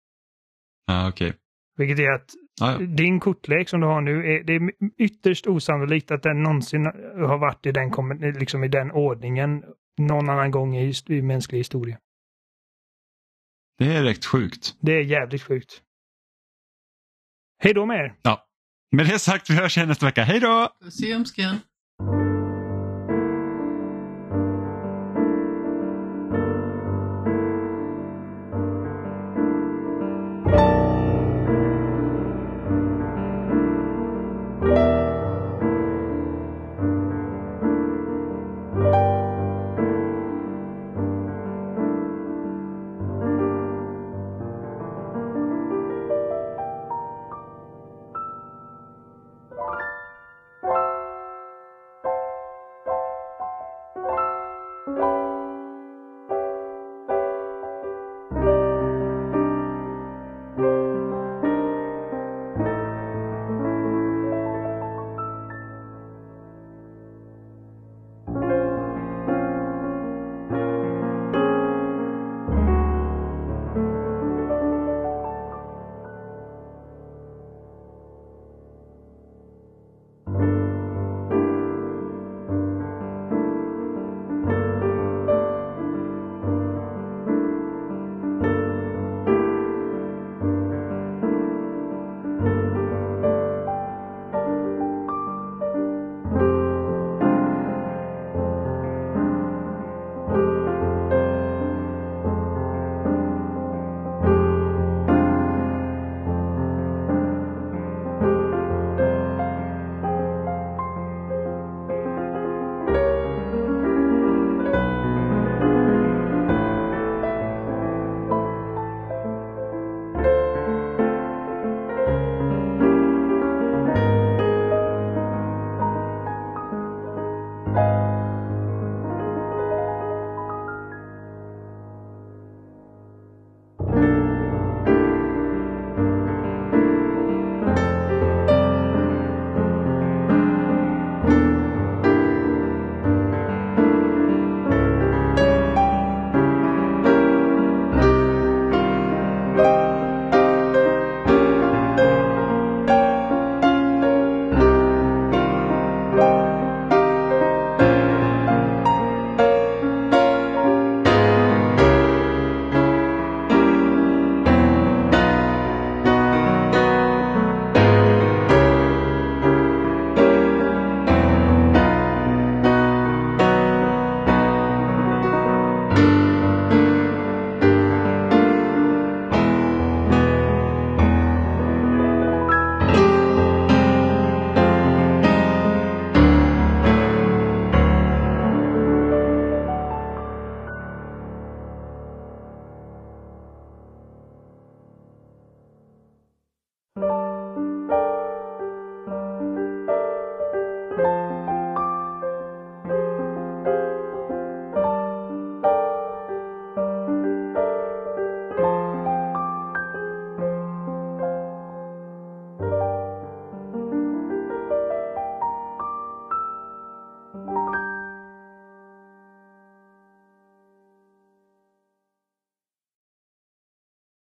Ja, 0.85 1.09
okej. 1.09 1.34
Vilket 1.77 1.99
är 1.99 2.11
att 2.11 2.30
Ja, 2.61 2.72
ja. 2.72 2.77
din 2.77 3.19
kortlek 3.19 3.69
som 3.69 3.82
du 3.82 3.88
har 3.88 4.02
nu, 4.02 4.36
är, 4.36 4.44
det 4.44 4.53
är 4.53 4.72
ytterst 4.98 5.48
osannolikt 5.48 6.11
att 6.11 6.23
den 6.23 6.44
någonsin 6.44 6.86
har 7.15 7.38
varit 7.38 7.65
i 7.65 7.72
den, 7.72 7.91
liksom 8.40 8.64
i 8.64 8.68
den 8.68 8.91
ordningen 8.91 9.64
någon 9.98 10.30
annan 10.30 10.52
gång 10.52 10.77
i, 10.77 10.94
i 11.07 11.22
mänsklig 11.22 11.60
historia. 11.60 11.98
Det 13.77 13.95
är 13.95 14.03
rätt 14.03 14.26
sjukt. 14.26 14.76
Det 14.80 14.91
är 14.91 15.03
jävligt 15.03 15.44
sjukt. 15.44 15.82
Hej 17.64 17.73
då 17.73 17.86
med 17.86 17.98
er! 17.98 18.15
Ja. 18.22 18.48
Med 18.91 19.06
det 19.06 19.19
sagt, 19.19 19.49
vi 19.49 19.56
hörs 19.56 19.77
igen 19.77 19.90
nästa 19.90 20.06
vecka. 20.06 20.23
Hej 20.23 20.40
då! 20.40 20.69
Puss 20.82 21.03
i 21.03 21.14